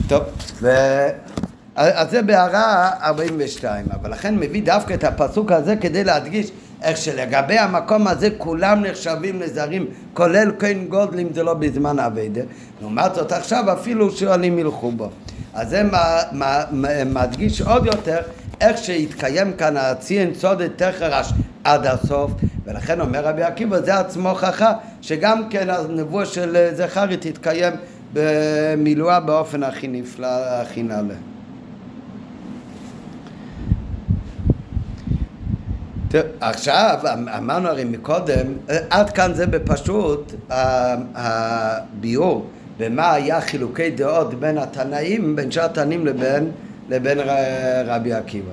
טוב, 0.09 0.23
ו... 0.63 0.69
אז 1.77 2.11
זה 2.11 2.23
בהערה 2.23 2.91
42, 3.03 3.87
אבל 3.95 4.11
לכן 4.11 4.37
מביא 4.37 4.63
דווקא 4.63 4.95
את 4.95 5.05
הפסוק 5.05 5.53
הזה 5.53 5.77
כדי 5.77 6.05
להדגיש 6.05 6.51
איך 6.83 6.97
שלגבי 6.97 7.59
המקום 7.59 8.07
הזה 8.07 8.29
כולם 8.39 8.83
נחשבים 8.85 9.41
לזרים, 9.41 9.87
כולל 10.15 10.53
כהן 10.59 10.87
גודלים 10.89 11.29
זה 11.35 11.43
לא 11.43 11.55
בזמן 11.55 11.99
אביידה. 11.99 12.41
לעומת 12.81 13.15
זאת 13.15 13.33
עכשיו 13.33 13.73
אפילו 13.73 14.11
שואלים 14.11 14.59
ילכו 14.59 14.91
בו. 14.91 15.11
אז 15.55 15.69
זה 15.69 15.83
מדגיש 17.07 17.61
עוד 17.61 17.87
יותר 17.87 18.21
איך 18.61 18.79
שהתקיים 18.79 19.53
כאן 19.53 19.77
הציין 19.77 20.35
סודת 20.35 20.71
תחרש 20.77 21.33
עד 21.65 21.87
הסוף, 21.87 22.33
ולכן 22.65 23.01
אומר 23.01 23.25
רבי 23.25 23.43
עקיבא 23.43 23.81
זה 23.81 23.99
עצמו 23.99 24.29
הוכחה 24.29 24.73
שגם 25.03 25.49
כן 25.51 25.71
הנבואה 25.71 26.27
של 26.27 26.69
זכרי 26.73 27.17
תתקיים 27.17 27.73
במילואה 28.13 29.21
באופן 29.21 29.63
הכי 29.63 29.89
נפלא, 29.89 30.29
הכי 30.29 30.83
נעלה. 30.83 31.15
עכשיו, 36.41 36.99
אמרנו 37.39 37.69
הרי 37.69 37.85
מקודם, 37.85 38.47
עד 38.91 39.11
כאן 39.11 39.35
זה 39.35 39.47
בפשוט 39.47 40.35
הביאור 41.15 42.47
במה 42.79 43.13
היה 43.13 43.41
חילוקי 43.41 43.91
דעות 43.91 44.35
בין 44.35 44.59
התנאים, 44.59 45.37
בין 45.37 45.51
שאר 45.51 45.65
התנאים 45.65 46.07
לבין, 46.07 46.51
לבין 46.91 47.19
רבי 47.87 48.13
עקיבא. 48.13 48.51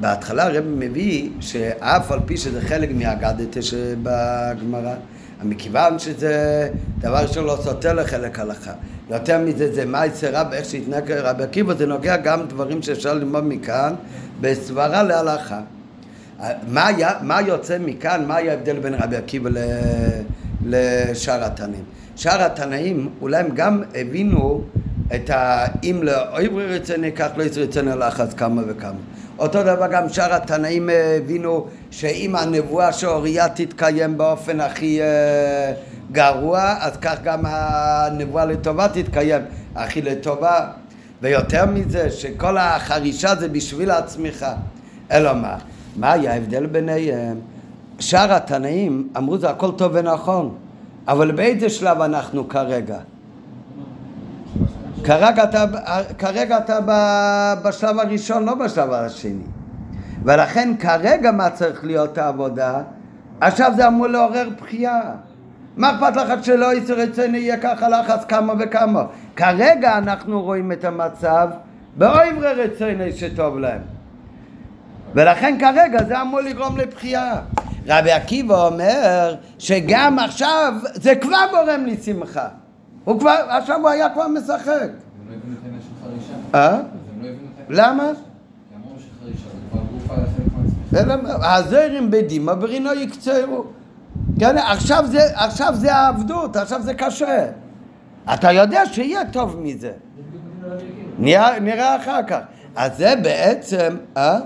בהתחלה 0.00 0.46
הרב 0.46 0.64
מביא 0.66 1.28
שאף 1.40 2.12
על 2.12 2.20
פי 2.26 2.36
שזה 2.36 2.60
חלק 2.60 2.90
מהאגדתא 2.94 3.60
שבגמרא, 3.60 4.94
מכיוון 5.44 5.98
שזה 5.98 6.68
דבר 6.98 7.16
ראשון 7.16 7.44
לא 7.44 7.58
סותר 7.62 7.92
לחלק 7.92 8.38
הלכה. 8.38 8.72
יותר 9.10 9.38
מזה 9.38 9.74
זה 9.74 9.84
מה 9.84 10.06
יצא 10.06 10.30
רב, 10.32 10.52
איך 10.52 10.64
שהתנהג 10.64 11.12
רבי 11.12 11.42
עקיבא, 11.42 11.74
זה 11.74 11.86
נוגע 11.86 12.16
גם 12.16 12.46
דברים 12.48 12.82
שאפשר 12.82 13.14
ללמוד 13.14 13.44
מכאן 13.44 13.94
בסברה 14.40 15.02
להלכה. 15.02 15.60
מה, 16.68 16.86
היה, 16.86 17.10
מה 17.22 17.40
יוצא 17.40 17.78
מכאן, 17.80 18.24
מה 18.26 18.36
היה 18.36 18.52
ההבדל 18.52 18.78
בין 18.78 18.94
רבי 18.94 19.16
עקיבא 19.16 19.50
לשאר 20.66 21.44
התנאים? 21.44 21.84
שאר 22.16 22.42
התנאים 22.42 23.08
אולי 23.20 23.36
הם 23.36 23.48
גם 23.54 23.82
הבינו 23.94 24.64
את 25.14 25.30
ה... 25.30 25.66
אם 25.82 26.00
לאויב 26.02 26.56
רצוני 26.58 27.12
כך 27.12 27.28
לא 27.36 27.42
יצרצוני 27.42 27.90
לחץ 27.98 28.34
כמה 28.34 28.62
וכמה. 28.68 28.98
אותו 29.38 29.62
דבר 29.62 29.86
גם 29.90 30.08
שאר 30.08 30.34
התנאים 30.34 30.90
הבינו 31.16 31.66
שאם 31.90 32.36
הנבואה 32.36 32.92
שאוריה 32.92 33.48
תתקיים 33.48 34.18
באופן 34.18 34.60
הכי 34.60 35.00
אה, 35.02 35.72
גרוע, 36.12 36.74
אז 36.80 36.96
כך 36.96 37.16
גם 37.24 37.40
הנבואה 37.44 38.44
לטובה 38.44 38.88
תתקיים 38.88 39.42
הכי 39.76 40.02
לטובה. 40.02 40.66
ויותר 41.22 41.66
מזה, 41.66 42.10
שכל 42.10 42.56
החרישה 42.58 43.34
זה 43.34 43.48
בשביל 43.48 43.90
הצמיחה. 43.90 44.54
אלא 45.10 45.34
מה? 45.34 45.58
מה 45.96 46.12
היה 46.12 46.32
ההבדל 46.32 46.66
ביניהם? 46.66 47.40
שאר 47.98 48.32
התנאים 48.32 49.08
אמרו 49.16 49.38
זה 49.38 49.50
הכל 49.50 49.70
טוב 49.76 49.92
ונכון, 49.94 50.54
אבל 51.08 51.32
באיזה 51.32 51.70
שלב 51.70 52.00
אנחנו 52.00 52.48
כרגע? 52.48 52.98
כרגע 55.04 55.44
אתה, 55.44 55.64
כרגע 56.18 56.58
אתה 56.58 56.78
בשלב 57.64 57.98
הראשון, 57.98 58.44
לא 58.44 58.54
בשלב 58.54 58.92
השני. 58.92 59.44
ולכן 60.24 60.76
כרגע 60.78 61.32
מה 61.32 61.50
צריך 61.50 61.84
להיות 61.84 62.18
העבודה? 62.18 62.82
עכשיו 63.40 63.72
זה 63.76 63.86
אמור 63.88 64.06
לעורר 64.06 64.48
בחייה. 64.62 65.00
מה 65.76 65.90
אכפת 65.90 66.16
לך 66.16 66.44
שלא 66.44 66.74
יצרצני 66.74 67.38
יהיה 67.38 67.56
ככה 67.56 67.88
לחץ 67.88 68.24
כמה 68.24 68.54
וכמה? 68.58 69.04
כרגע 69.36 69.98
אנחנו 69.98 70.42
רואים 70.42 70.72
את 70.72 70.84
המצב 70.84 71.48
באויברי 71.96 72.52
רצוני 72.52 73.12
שטוב 73.12 73.58
להם. 73.58 73.80
ולכן 75.14 75.56
כרגע 75.60 76.04
זה 76.04 76.20
אמור 76.22 76.40
לגרום 76.40 76.76
לבחייה. 76.76 77.40
רבי 77.86 78.12
עקיבא 78.12 78.66
אומר 78.66 79.34
שגם 79.58 80.18
עכשיו 80.18 80.74
זה 80.94 81.14
כבר 81.14 81.46
גורם 81.50 81.84
לי 81.84 81.96
שמחה. 81.96 82.48
הוא 83.04 83.20
כבר, 83.20 83.36
עכשיו 83.48 83.80
הוא 83.80 83.88
היה 83.88 84.10
כבר 84.10 84.28
משחק. 84.28 84.88
אה? 86.54 86.80
למה? 87.68 88.04
הזרם 91.42 92.10
בדימה 92.10 92.54
ברינו 92.54 92.92
יקצרו. 92.92 93.64
כן, 94.38 94.58
עכשיו 94.58 95.04
זה, 95.06 95.20
עכשיו 95.34 95.74
זה 95.74 95.94
העבדות, 95.94 96.56
עכשיו 96.56 96.82
זה 96.82 96.94
קשה. 96.94 97.46
אתה 98.34 98.52
יודע 98.52 98.86
שיהיה 98.86 99.20
טוב 99.32 99.60
מזה. 99.62 99.92
נראה 101.18 101.96
אחר 101.96 102.22
כך. 102.26 102.40
אז 102.76 102.96
זה 102.96 103.14
בעצם, 103.22 103.96
אה? 104.16 104.38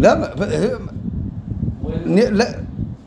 למה? 0.00 0.26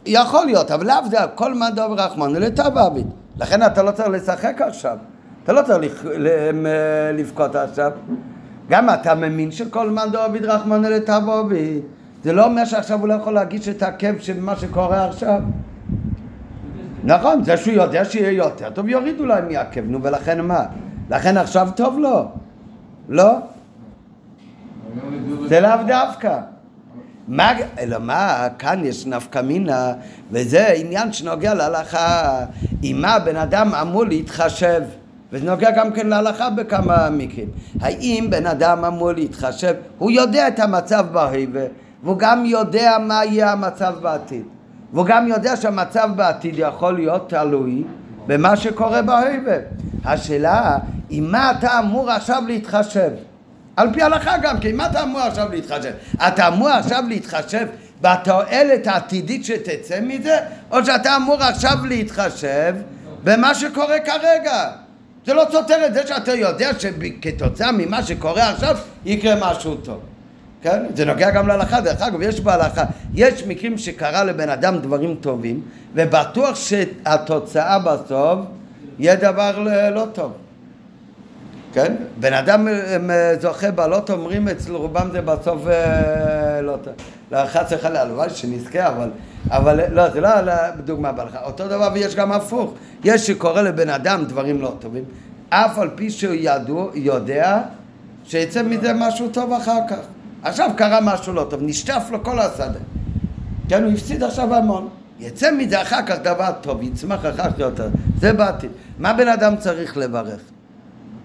יכול 0.06 0.46
להיות, 0.46 0.72
אבל 0.72 0.88
לאו 0.88 0.96
דווקא, 1.12 1.36
כל 1.36 1.54
מה 1.54 1.70
דב 1.70 1.90
רחמן 1.92 2.34
לטב 2.34 2.78
עביד. 2.78 3.08
לכן 3.40 3.66
אתה 3.66 3.84
לא 3.84 3.92
צריך 3.92 4.10
לשחק 4.10 4.62
עכשיו. 4.62 4.98
אתה 5.44 5.54
לא 5.54 5.62
צריך 5.62 6.06
לבכות 7.14 7.56
עכשיו. 7.56 7.92
גם 8.70 8.90
אתה 8.90 9.16
מאמין 9.16 9.52
שכל 9.52 9.90
מה 9.90 10.06
דוד 10.08 10.46
רחמן 10.46 10.82
לטב 10.82 11.22
עביד. 11.30 11.84
זה 12.24 12.34
לא 12.34 12.46
אומר 12.46 12.66
שעכשיו 12.66 13.00
הוא 13.00 13.08
לא 13.08 13.14
יכול 13.14 13.34
להגיש 13.34 13.70
את 13.70 13.84
הכאב 13.84 14.16
של 14.20 14.40
מה 14.40 14.56
שקורה 14.56 15.06
עכשיו. 15.06 15.42
נכון, 17.04 17.44
זה 17.44 17.58
שהוא 17.58 17.74
יודע 17.74 18.06
שיהיה 18.06 18.32
יותר 18.32 18.70
טוב, 18.70 18.90
יורידו 18.90 19.26
להם 19.26 19.48
מהכאב, 19.48 19.84
נו 19.88 20.04
ולכן 20.04 20.42
מה? 20.42 20.66
לכן 21.10 21.38
עכשיו 21.38 21.68
טוב 21.76 22.00
לו? 22.00 22.28
לא? 23.10 23.32
זה 25.48 25.60
לאו 25.60 25.78
דווקא. 25.88 26.40
מה, 27.28 27.52
אלא 27.80 27.98
מה, 28.00 28.48
כאן 28.60 28.86
יש 28.86 29.06
נפקא 29.06 29.40
מינה, 29.40 29.94
וזה 30.32 30.68
עניין 30.68 31.14
שנוגע 31.14 31.54
להלכה, 31.54 32.40
עם 32.82 33.02
מה 33.02 33.20
בן 33.20 33.36
אדם 33.36 33.76
אמור 33.76 34.06
להתחשב, 34.06 34.82
וזה 35.32 35.46
נוגע 35.46 35.72
גם 35.72 35.92
כן 35.92 36.08
להלכה 36.08 36.50
בכמה 36.50 37.10
מקרים. 37.10 37.48
האם 37.82 38.28
בן 38.30 38.46
אדם 38.46 38.86
אמור 38.86 39.12
להתחשב, 39.12 39.74
הוא 39.98 40.12
יודע 40.12 40.48
את 40.48 40.60
המצב 40.60 41.06
בהווה, 41.12 41.66
והוא 42.04 42.18
גם 42.18 42.46
יודע 42.46 42.98
מה 43.02 43.26
יהיה 43.26 43.52
המצב 43.52 43.94
בעתיד. 44.02 44.44
והוא 44.94 45.06
גם 45.06 45.28
יודע 45.28 45.56
שהמצב 45.56 46.10
בעתיד 46.16 46.54
יכול 46.58 46.94
להיות 46.94 47.30
תלוי 47.30 47.84
במה 48.28 48.56
שקורה 48.56 49.02
בהווה. 49.02 49.58
השאלה, 50.06 50.78
עם 51.10 51.32
מה 51.32 51.52
אתה 51.52 51.80
אמור 51.80 52.12
עכשיו 52.12 52.44
להתחשב? 52.48 53.12
על 53.76 53.94
פי 53.94 54.02
ההלכה 54.02 54.38
גם 54.38 54.60
כן, 54.60 54.76
מה 54.76 54.86
אתה 54.86 55.04
אמור 55.04 55.22
עכשיו 55.22 55.48
להתחשב? 55.52 55.92
אתה 56.28 56.48
אמור 56.48 56.70
עכשיו 56.70 57.04
להתחשב 57.10 57.68
בתועלת 58.02 58.88
העתידית 58.88 59.46
שתצא 59.46 60.00
מזה, 60.02 60.38
או 60.72 60.86
שאתה 60.86 61.16
אמור 61.16 61.44
עכשיו 61.44 61.78
להתחשב 61.86 62.76
במה 63.24 63.56
שקורה 63.56 64.00
כרגע. 64.00 64.72
זה 65.26 65.34
לא 65.34 65.44
סותר 65.52 65.86
את 65.86 65.94
זה 65.94 66.08
שאתה 66.08 66.36
יודע 66.36 66.70
שכתוצאה 66.80 67.72
ממה 67.72 68.04
שקורה 68.04 68.50
עכשיו 68.50 68.78
יקרה 69.06 69.36
משהו 69.42 69.76
טוב. 69.76 70.00
כן? 70.62 70.84
זה 70.96 71.06
נוגע 71.06 71.32
גם 71.32 71.48
להלכה, 71.48 71.82
דרך 71.82 72.02
אגב, 72.02 72.22
יש 72.22 72.40
בהלכה, 72.40 72.84
יש 73.14 73.44
מקרים 73.48 73.78
שקרה 73.78 74.24
לבן 74.24 74.50
אדם 74.50 74.78
דברים 74.80 75.16
טובים, 75.22 75.62
ובטוח 75.94 76.56
שהתוצאה 76.56 77.80
בסוף 77.80 78.40
יהיה 79.00 79.16
דבר 79.16 79.68
לא 79.96 80.06
טוב. 80.14 80.32
כן? 81.76 81.96
בן 82.20 82.34
אדם 82.34 82.68
זוכה 83.42 83.72
בלוטו, 83.72 84.14
אומרים 84.14 84.48
אצל 84.48 84.72
רובם 84.72 85.10
זה 85.12 85.22
בסוף 85.22 85.68
אה, 85.68 86.62
לא 86.62 86.78
טוב. 86.84 86.94
לא, 87.32 87.46
חס 87.46 87.72
וחלילה, 87.72 88.02
הלוואי 88.02 88.30
שנזכה, 88.30 88.88
אבל, 88.88 89.10
אבל 89.50 89.80
לא, 89.92 90.10
זה 90.10 90.22
לא 90.22 90.30
דוגמה 90.86 91.12
בהלכה. 91.12 91.44
אותו 91.44 91.68
דבר 91.68 91.90
ויש 91.94 92.16
גם 92.16 92.32
הפוך. 92.32 92.74
יש 93.04 93.28
שקורה 93.28 93.62
לבן 93.62 93.90
אדם 93.90 94.26
דברים 94.26 94.62
לא 94.62 94.74
טובים, 94.80 95.04
אף 95.50 95.80
על 95.80 95.90
פי 95.96 96.10
שהוא 96.10 96.34
ידוע, 96.38 96.92
יודע 96.94 97.62
שיצא 98.26 98.64
מזה 98.64 98.94
משהו 98.94 99.30
טוב 99.30 99.54
אחר 99.54 99.80
כך. 99.90 100.02
עכשיו 100.44 100.70
קרה 100.78 101.00
משהו 101.02 101.34
לא 101.34 101.48
טוב, 101.50 101.60
נשטף 101.64 102.04
לו 102.12 102.24
כל 102.24 102.40
השדה. 102.40 102.80
כן, 103.70 103.84
הוא 103.84 103.92
הפסיד 103.92 104.24
עכשיו 104.24 104.56
המון. 104.56 104.90
יצא 105.20 105.52
מזה 105.52 105.82
אחר 105.82 106.02
כך 106.06 106.16
דבר 106.24 106.52
טוב, 106.62 106.84
יצמח 106.84 107.20
אחר 107.20 107.32
כך 107.32 107.60
יותר. 107.60 107.88
זה 108.20 108.34
בעתיד. 108.34 108.72
מה 109.00 109.14
בן 109.14 109.28
אדם 109.28 109.56
צריך 109.58 109.98
לברך? 109.98 110.55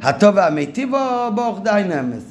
הטוב 0.02 0.36
והמיטיב 0.36 0.94
או 0.94 1.32
באורח 1.35 1.59
די 1.62 1.82
נמס? 1.89 2.22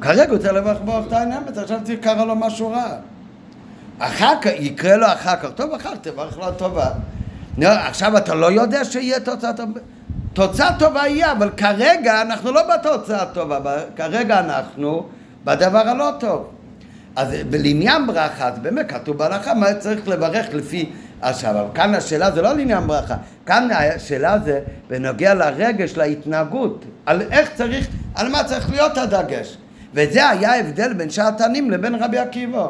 כרגע 0.00 0.30
הוא 0.30 0.38
צריך 0.38 0.52
לברך 0.52 0.78
באורח 0.80 1.04
די 1.08 1.24
נמס, 1.26 1.58
עכשיו 1.58 1.78
קרה 2.00 2.24
לו 2.24 2.36
משהו 2.36 2.70
רע. 2.70 2.88
אחר 3.98 4.34
כך, 4.42 4.50
יקרה 4.58 4.96
לו 4.96 5.06
אחר 5.06 5.36
כך, 5.36 5.48
טוב 5.54 5.72
אחר 5.72 5.90
כך 5.90 5.98
תברך 6.02 6.38
לו 6.38 6.52
טובה. 6.52 6.86
עכשיו 7.62 8.16
אתה 8.16 8.34
לא 8.34 8.52
יודע 8.52 8.84
שיהיה 8.84 9.20
תוצאה 9.20 9.52
טובה. 9.52 9.80
תוצאה 10.32 10.78
טובה 10.78 11.08
יהיה, 11.08 11.32
אבל 11.32 11.50
כרגע 11.56 12.22
אנחנו 12.22 12.52
לא 12.52 12.62
בתוצאה 12.74 13.26
טובה, 13.26 13.60
כרגע 13.96 14.40
אנחנו 14.40 15.06
בדבר 15.44 15.88
הלא 15.88 16.10
טוב. 16.20 16.50
אז 17.16 17.28
לעניין 17.50 18.06
ברכה, 18.06 18.48
אז 18.48 18.58
באמת 18.58 18.90
כתוב 18.90 19.16
בהלכה 19.16 19.54
מה 19.54 19.74
צריך 19.74 20.08
לברך 20.08 20.46
לפי 20.52 20.90
עכשיו, 21.22 21.50
אבל 21.50 21.68
כאן 21.74 21.94
השאלה 21.94 22.30
זה 22.30 22.42
לא 22.42 22.52
לעניין 22.52 22.86
ברכה, 22.86 23.14
כאן 23.46 23.68
השאלה 23.70 24.38
זה 24.44 24.60
בנוגע 24.88 25.34
לרגש, 25.34 25.96
להתנהגות, 25.96 26.84
על 27.06 27.22
איך 27.30 27.50
צריך, 27.54 27.86
על 28.14 28.28
מה 28.28 28.44
צריך 28.44 28.70
להיות 28.70 28.98
הדגש. 28.98 29.56
וזה 29.94 30.28
היה 30.28 30.52
ההבדל 30.52 30.92
בין 30.92 31.10
שאר 31.10 31.26
התנים 31.26 31.70
לבין 31.70 31.94
רבי 31.94 32.18
עקיבא. 32.18 32.66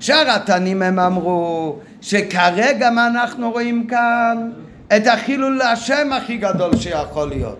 שאר 0.00 0.30
התנים 0.30 0.82
הם 0.82 0.98
אמרו 0.98 1.78
שכרגע 2.00 2.90
מה 2.90 3.06
אנחנו 3.06 3.50
רואים 3.50 3.86
כאן? 3.86 4.50
את 4.96 5.06
החילול 5.06 5.56
להשם 5.56 6.12
הכי 6.12 6.36
גדול 6.36 6.76
שיכול 6.76 7.28
להיות. 7.28 7.58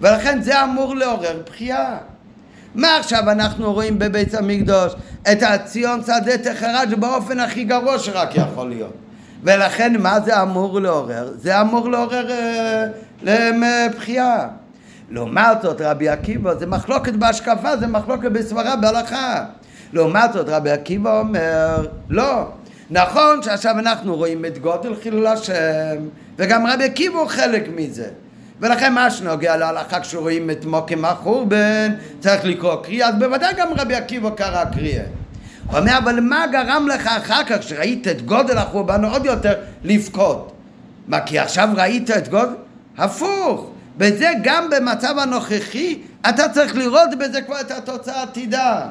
ולכן 0.00 0.42
זה 0.42 0.64
אמור 0.64 0.96
לעורר 0.96 1.42
בחייה. 1.46 1.96
מה 2.74 2.96
עכשיו 2.96 3.30
אנחנו 3.30 3.72
רואים 3.72 3.98
בבית 3.98 4.34
המקדוש? 4.34 4.92
את 5.32 5.42
הציון 5.42 6.00
שדה 6.02 6.38
תחרש 6.38 6.94
באופן 6.94 7.40
הכי 7.40 7.64
גרוע 7.64 7.98
שרק 7.98 8.30
יכול 8.34 8.68
להיות. 8.68 9.01
ולכן 9.42 9.92
מה 9.98 10.20
זה 10.20 10.42
אמור 10.42 10.80
לעורר? 10.80 11.32
זה 11.36 11.60
אמור 11.60 11.90
לעורר 11.90 12.30
אה, 12.30 12.86
לבחייה. 13.26 14.48
לעומת 15.10 15.62
זאת 15.62 15.80
רבי 15.80 16.08
עקיבא 16.08 16.54
זה 16.54 16.66
מחלוקת 16.66 17.12
בהשקפה, 17.12 17.76
זה 17.76 17.86
מחלוקת 17.86 18.30
בסברה 18.30 18.76
בהלכה. 18.76 19.44
לעומת 19.92 20.32
זאת 20.32 20.48
רבי 20.48 20.70
עקיבא 20.70 21.20
אומר 21.20 21.86
לא. 22.08 22.48
נכון 22.90 23.42
שעכשיו 23.42 23.78
אנחנו 23.78 24.16
רואים 24.16 24.44
את 24.44 24.58
גודל 24.58 24.94
חילול 25.02 25.26
השם 25.26 26.08
וגם 26.38 26.66
רבי 26.66 26.84
עקיבא 26.84 27.18
הוא 27.18 27.28
חלק 27.28 27.68
מזה 27.76 28.08
ולכן 28.60 28.92
מה 28.92 29.10
שנוגע 29.10 29.56
להלכה 29.56 30.00
כשרואים 30.00 30.50
את 30.50 30.64
מוקם 30.64 31.04
החורבן 31.04 31.92
צריך 32.20 32.44
לקרוא 32.44 32.76
קריאה 32.82 33.08
אז 33.08 33.14
בוודאי 33.18 33.54
גם 33.54 33.68
רבי 33.76 33.94
עקיבא 33.94 34.30
קרא 34.30 34.64
קריאה 34.64 35.04
הוא 35.72 35.78
אומר 35.78 35.98
אבל 35.98 36.20
מה 36.20 36.44
גרם 36.52 36.88
לך 36.94 37.06
אחר 37.06 37.44
כך 37.44 37.58
כשראית 37.58 38.08
את 38.08 38.22
גודל 38.22 38.58
החורבן 38.58 39.04
עוד 39.04 39.26
יותר 39.26 39.54
לבכות? 39.84 40.52
מה 41.08 41.20
כי 41.20 41.38
עכשיו 41.38 41.68
ראית 41.74 42.10
את 42.10 42.28
גודל? 42.28 42.52
הפוך. 42.98 43.70
וזה 43.98 44.30
גם 44.42 44.70
במצב 44.70 45.18
הנוכחי 45.18 45.98
אתה 46.28 46.48
צריך 46.48 46.76
לראות 46.76 47.10
בזה 47.18 47.42
כבר 47.42 47.60
את 47.60 47.70
התוצאה 47.70 48.20
העתידה 48.20 48.86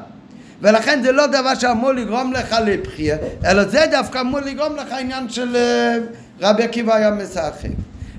ולכן 0.60 1.02
זה 1.02 1.12
לא 1.12 1.26
דבר 1.26 1.54
שאמור 1.54 1.92
לגרום 1.92 2.32
לך 2.32 2.56
לבחייה 2.64 3.16
אלא 3.44 3.64
זה 3.64 3.84
דווקא 3.90 4.20
אמור 4.20 4.40
לגרום 4.40 4.76
לך 4.76 4.92
עניין 4.92 5.28
של 5.28 5.56
אה, 5.56 5.96
רבי 6.40 6.62
עקיבא 6.62 6.94
היה 6.94 7.10
משחק 7.10 7.68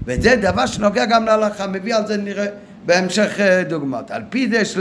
וזה 0.06 0.36
דבר 0.36 0.66
שנוגע 0.66 1.06
גם 1.06 1.26
להלכה, 1.26 1.68
מביא 1.68 1.96
על 1.96 2.08
זה 2.08 2.18
נראה 2.18 2.46
בהמשך 2.86 3.40
אה, 3.40 3.64
דוגמאות. 3.64 4.12
על 4.12 4.22
פי 4.30 4.50
זה 4.50 4.58
יש 4.58 4.78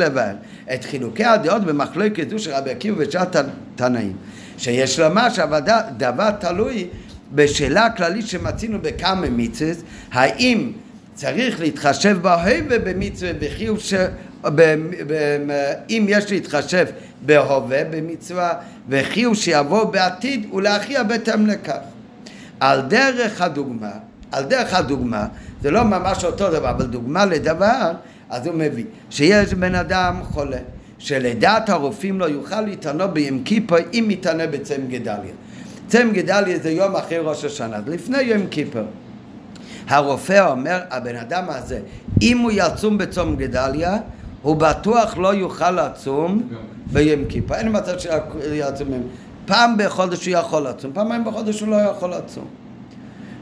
את 0.74 0.84
חילוקי 0.84 1.24
הדעות 1.24 1.64
במחלוקת 1.64 2.30
זו 2.30 2.38
של 2.38 2.50
רבי 2.50 2.70
עקיבא 2.70 2.96
ושאר 2.98 3.24
תנאים, 3.76 4.16
שיש 4.58 4.98
לומר 4.98 5.28
שהדבר 5.30 6.30
תלוי 6.30 6.88
בשאלה 7.34 7.86
הכללית 7.86 8.26
שמצינו 8.26 8.78
בכמה 8.82 9.30
מצוות, 9.30 9.76
האם 10.12 10.72
צריך 11.14 11.60
להתחשב 11.60 12.18
בהווה 12.22 12.78
במצווה 12.78 13.32
וחיוב 13.40 13.80
ש... 13.80 13.94
אם 15.90 16.06
יש 16.08 16.30
להתחשב 16.30 16.86
בהווה 17.26 17.84
במצווה 17.90 18.52
וחיוב 18.88 19.36
שיבוא 19.36 19.84
בעתיד 19.84 20.46
ולהכריע 20.54 21.02
בהתאם 21.02 21.46
לכך. 21.46 21.78
על 22.60 22.80
דרך 22.80 23.40
הדוגמה 23.40 23.90
על 24.32 24.44
דרך 24.44 24.74
הדוגמה, 24.74 25.26
זה 25.62 25.70
לא 25.70 25.84
ממש 25.84 26.24
אותו 26.24 26.50
דבר, 26.50 26.70
אבל 26.70 26.86
דוגמה 26.86 27.26
לדבר, 27.26 27.92
אז 28.30 28.46
הוא 28.46 28.54
מביא 28.54 28.84
שיש 29.10 29.54
בן 29.54 29.74
אדם 29.74 30.20
חולה, 30.24 30.58
שלדעת 30.98 31.68
הרופאים 31.68 32.20
לא 32.20 32.24
יוכל 32.24 32.60
להתענות 32.60 33.12
בים 33.12 33.44
כיפר 33.44 33.76
אם 33.92 34.06
יתענה 34.10 34.46
בצם 34.46 34.80
גדליה. 34.88 35.32
צם 35.86 36.10
גדליה 36.12 36.58
זה 36.58 36.70
יום 36.70 36.96
אחרי 36.96 37.18
ראש 37.18 37.44
השנה, 37.44 37.76
לפני 37.86 38.22
יום 38.22 38.46
כיפר. 38.50 38.84
הרופא 39.88 40.50
אומר, 40.50 40.80
הבן 40.90 41.16
אדם 41.16 41.44
הזה, 41.48 41.80
אם 42.22 42.38
הוא 42.38 42.50
יצום 42.54 42.98
בצום 42.98 43.36
גדליה, 43.36 43.96
הוא 44.42 44.56
בטוח 44.56 45.18
לא 45.18 45.34
יוכל 45.34 45.70
לצום 45.70 46.42
ביום 46.92 47.24
כיפר. 47.28 47.54
אין 47.54 47.76
מצב 47.76 47.98
שיצום. 47.98 48.88
פעם 49.46 49.74
בחודש 49.78 50.26
הוא 50.26 50.34
יכול 50.34 50.68
לצום, 50.68 50.90
פעמיים 50.94 51.24
בחודש 51.24 51.60
הוא 51.60 51.68
לא 51.68 51.76
יכול 51.76 52.10
לצום. 52.14 52.44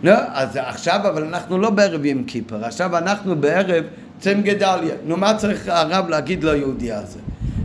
לא, 0.03 0.15
אז 0.33 0.57
עכשיו 0.57 1.01
אבל 1.09 1.25
אנחנו 1.25 1.59
לא 1.59 1.71
בערב 1.71 2.05
יום 2.05 2.25
כיפר, 2.25 2.65
עכשיו 2.65 2.99
אנחנו 2.99 3.37
בערב 3.37 3.85
צם 4.21 4.41
גדליה. 4.43 4.95
נו, 5.07 5.17
מה 5.17 5.35
צריך 5.37 5.69
הרב 5.69 6.09
להגיד 6.09 6.45
ליהודי 6.45 6.93
הזה? 6.93 7.19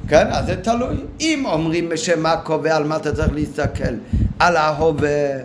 כן, 0.07 0.27
אז 0.31 0.45
זה 0.45 0.55
תלוי. 0.55 0.95
אם 1.19 1.43
אומרים 1.45 1.89
בשם 1.89 2.23
מה 2.23 2.37
קובע, 2.37 2.75
על 2.75 2.83
מה 2.83 2.95
אתה 2.95 3.15
צריך 3.15 3.33
להסתכל? 3.33 3.93
על 4.39 4.57
ההווה. 4.57 5.37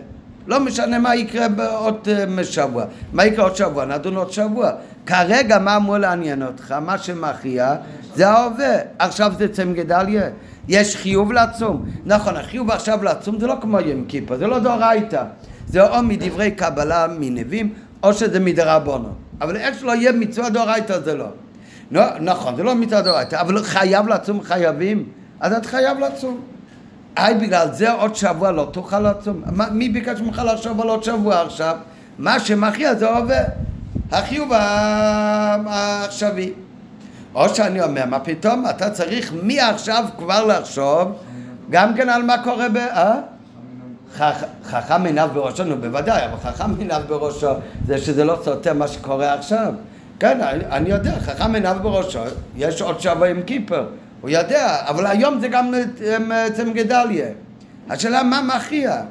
לא 0.47 0.59
משנה 0.59 0.99
מה 0.99 1.15
יקרה 1.15 1.49
בעוד 1.49 2.07
אה, 2.39 2.43
שבוע. 2.43 2.85
מה 3.13 3.25
יקרה 3.25 3.43
עוד 3.43 3.55
שבוע? 3.55 3.85
נדון 3.85 4.15
עוד 4.15 4.31
שבוע. 4.31 4.71
כרגע 5.05 5.59
מה 5.59 5.77
אמור 5.77 5.97
לעניין 5.97 6.43
אותך? 6.43 6.71
מה 6.71 6.97
שמכריע 6.97 7.75
זה 8.15 8.29
ההווה. 8.29 8.75
עכשיו 8.99 9.33
זה 9.37 9.47
צם 9.47 9.73
גדליה. 9.73 10.29
יש 10.67 10.95
חיוב 10.95 11.31
לעצום. 11.31 11.85
נכון, 12.05 12.35
החיוב 12.35 12.71
עכשיו 12.71 13.03
לעצום 13.03 13.39
זה 13.39 13.47
לא 13.47 13.55
כמו 13.61 13.79
יום 13.79 14.05
כיפר, 14.07 14.37
זה 14.37 14.47
לא 14.47 14.59
דאורייתא. 14.59 15.23
זה 15.67 15.87
או 15.87 16.03
מדברי 16.03 16.51
קבלה 16.51 17.07
מנביאים, 17.19 17.73
או 18.03 18.13
שזה 18.13 18.39
מדרבנו. 18.39 19.09
אבל 19.41 19.55
איך 19.55 19.79
שלא 19.79 19.95
יהיה 19.95 20.11
מצווה 20.11 20.49
דאורייתא 20.49 20.99
זה 20.99 21.15
לא. 21.15 21.27
לא. 21.91 22.03
נכון, 22.19 22.55
זה 22.55 22.63
לא 22.63 22.75
מצווה 22.75 23.01
דאורייתא, 23.01 23.41
אבל 23.41 23.63
חייב 23.63 24.07
לצום 24.07 24.43
חייבים, 24.43 25.05
אז 25.39 25.53
את 25.53 25.65
חייב 25.65 25.99
לצום. 25.99 26.41
היי, 27.15 27.35
בגלל 27.35 27.67
זה 27.71 27.91
עוד 27.91 28.15
שבוע 28.15 28.51
לא 28.51 28.69
תוכל 28.73 28.99
לצום. 28.99 29.43
מי 29.71 29.89
ביקש 29.89 30.21
ממך 30.21 30.41
לחשוב 30.45 30.81
על 30.81 30.87
עוד 30.87 31.03
שבוע 31.03 31.41
עכשיו? 31.41 31.75
מה 32.19 32.39
שמכריע 32.39 32.95
זה 32.95 33.07
עובר. 33.07 33.43
החיוב 34.11 34.53
העכשווי. 34.53 36.53
או 37.35 37.49
שאני 37.49 37.81
אומר, 37.81 38.05
מה 38.05 38.19
פתאום? 38.19 38.65
אתה 38.69 38.89
צריך 38.89 39.33
מעכשיו 39.43 40.05
כבר 40.17 40.45
לחשוב 40.45 41.11
גם 41.69 41.95
כן 41.95 42.09
על 42.09 42.23
מה 42.23 42.43
קורה 42.43 42.69
ב... 42.69 42.77
אה? 42.77 43.15
חכם 44.63 45.05
עיניו 45.05 45.29
בראשו, 45.33 45.63
נו 45.63 45.77
בוודאי, 45.77 46.25
אבל 46.25 46.51
חכם 46.51 46.79
עיניו 46.79 47.01
בראשו 47.07 47.51
זה 47.87 47.97
שזה 47.97 48.23
לא 48.23 48.37
סותר 48.43 48.73
מה 48.73 48.87
שקורה 48.87 49.33
עכשיו. 49.33 49.73
כן, 50.19 50.39
אני 50.71 50.89
יודע, 50.89 51.19
חכם 51.19 51.55
עיניו 51.55 51.77
בראשו, 51.81 52.19
יש 52.55 52.81
עוד 52.81 52.99
שבוע 52.99 53.27
עם 53.27 53.41
קיפר, 53.41 53.85
הוא 54.21 54.29
יודע, 54.29 54.77
אבל 54.87 55.05
היום 55.05 55.39
זה 55.39 55.47
גם 55.47 55.73
אצל 56.47 56.73
גדליה. 56.73 57.25
השאלה 57.89 58.23
מה 58.23 58.41
מכריע? 58.55 59.01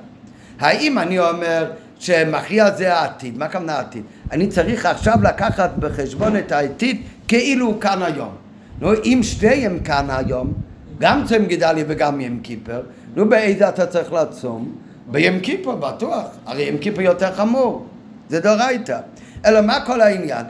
האם 0.61 0.99
אני 0.99 1.19
אומר 1.19 1.71
שמכריע 1.99 2.71
זה 2.71 2.95
העתיד, 2.95 3.39
מה 3.39 3.49
כמובן 3.49 3.71
העתיד? 3.71 4.03
אני 4.33 4.47
צריך 4.47 4.87
עכשיו 4.87 5.15
לקחת 5.23 5.71
בחשבון 5.79 6.37
את 6.37 6.53
העתיד 6.53 7.03
כאילו 7.29 7.67
הוא 7.67 7.81
כאן 7.81 8.03
היום. 8.03 8.35
נו, 8.81 8.93
אם 9.05 9.21
שתיהם 9.23 9.79
כאן 9.79 10.07
היום, 10.09 10.53
גם 10.99 11.25
צם 11.27 11.45
גדליה 11.45 11.85
וגם 11.89 12.21
ים 12.21 12.41
קיפר, 12.41 12.81
נו 13.17 13.29
באיזה 13.29 13.69
אתה 13.69 13.87
צריך 13.87 14.13
לעצום? 14.13 14.73
בים 15.11 15.41
כיפור 15.41 15.75
בטוח, 15.75 16.27
הרי 16.47 16.63
ים 16.63 16.79
כיפור 16.79 17.03
יותר 17.03 17.35
חמור, 17.35 17.87
זה 18.29 18.41
דורייתא. 18.41 18.99
אלא 19.47 19.61
מה 19.61 19.85
כל 19.87 20.01
העניין? 20.01 20.47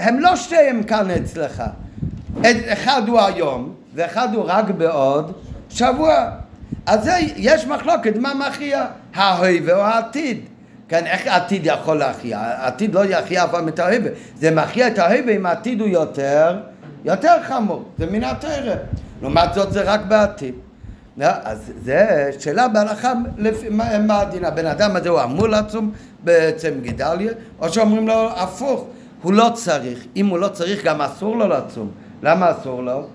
הם 0.00 0.18
לא 0.18 0.36
שתיהם 0.36 0.82
כאן 0.82 1.10
אצלך. 1.10 1.62
אחד 2.68 3.02
הוא 3.08 3.20
היום, 3.20 3.74
ואחד 3.94 4.34
הוא 4.34 4.44
רק 4.46 4.70
בעוד 4.70 5.32
שבוע. 5.70 6.30
אז 6.86 7.04
זה, 7.04 7.12
יש 7.36 7.66
מחלוקת 7.66 8.16
מה 8.16 8.32
מכריע, 8.34 8.86
ההווה 9.14 9.74
או 9.74 9.80
העתיד. 9.80 10.40
כן, 10.88 11.06
איך 11.06 11.26
העתיד 11.26 11.66
יכול 11.66 11.98
להכריע? 11.98 12.38
העתיד 12.38 12.94
לא 12.94 13.04
יכריע 13.04 13.44
אף 13.44 13.50
פעם 13.50 13.68
את 13.68 13.78
ההווה. 13.78 14.10
זה 14.38 14.50
מכריע 14.50 14.88
את 14.88 14.98
ההווה 14.98 15.36
אם 15.36 15.46
העתיד 15.46 15.80
הוא 15.80 15.88
יותר, 15.88 16.60
יותר 17.04 17.42
חמור. 17.42 17.84
זה 17.98 18.06
מן 18.06 18.24
התרא. 18.24 18.74
לעומת 19.22 19.54
זאת 19.54 19.72
זה 19.72 19.82
רק 19.82 20.00
בעתיד. 20.08 20.54
לא, 21.16 21.26
אז 21.42 21.72
זה 21.84 22.30
שאלה 22.38 22.68
בהלכה, 22.68 23.12
מה, 23.70 24.20
הדין? 24.20 24.44
הבן 24.44 24.66
אדם 24.66 24.96
הזה 24.96 25.08
הוא 25.08 25.22
אמור 25.22 25.48
לצום 25.48 25.92
בעצם 26.24 26.70
גדליה, 26.82 27.32
או 27.58 27.68
שאומרים 27.68 28.08
לו 28.08 28.30
הפוך, 28.36 28.86
הוא 29.22 29.32
לא 29.32 29.50
צריך. 29.54 30.06
אם 30.16 30.26
הוא 30.26 30.38
לא 30.38 30.48
צריך, 30.48 30.84
גם 30.84 31.00
אסור 31.00 31.36
לו 31.36 31.48
לצום. 31.48 31.90
למה 32.22 32.50
אסור 32.50 32.82
לו? 32.82 33.06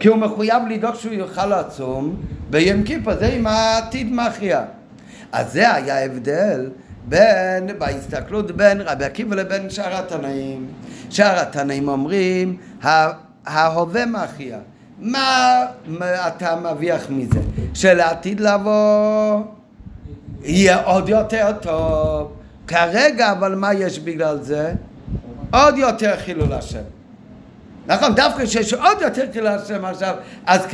כי 0.00 0.08
הוא 0.08 0.16
מחויב 0.16 0.62
לדאוג 0.70 0.94
שהוא 0.94 1.12
יוכל 1.12 1.60
לצום 1.60 2.16
ביום 2.50 2.82
כיפור, 2.82 3.14
זה 3.14 3.26
עם 3.26 3.46
העתיד 3.46 4.12
מכריע. 4.12 4.64
אז 5.32 5.52
זה 5.52 5.74
היה 5.74 5.98
ההבדל 5.98 6.70
בין, 7.08 7.78
בהסתכלות 7.78 8.50
בין 8.50 8.80
רבי 8.80 9.04
עקיבא 9.04 9.36
לבין 9.36 9.70
שאר 9.70 9.96
התנאים. 9.96 10.66
שאר 11.10 11.38
התנאים 11.38 11.88
אומרים, 11.88 12.56
ההווה 13.46 14.06
מכריע. 14.06 14.58
מה, 15.00 15.64
אתה 16.26 16.56
מרוויח 16.56 17.06
מזה? 17.10 17.40
שלעתיד 17.74 18.40
לבוא 18.40 19.42
יהיה 20.42 20.82
עוד 20.82 21.08
יותר 21.08 21.52
טוב. 21.60 22.32
כרגע, 22.66 23.32
אבל 23.32 23.54
מה 23.54 23.74
יש 23.74 23.98
בגלל 23.98 24.38
זה? 24.42 24.72
עוד 25.52 25.78
יותר 25.78 26.16
חילול 26.16 26.52
השם. 26.52 26.82
נכון, 27.86 28.14
דווקא 28.14 28.46
שיש 28.46 28.74
עוד 28.74 29.00
יותר 29.00 29.24
חילול 29.32 29.48
השם 29.48 29.84
עכשיו, 29.84 30.14
אז 30.46 30.66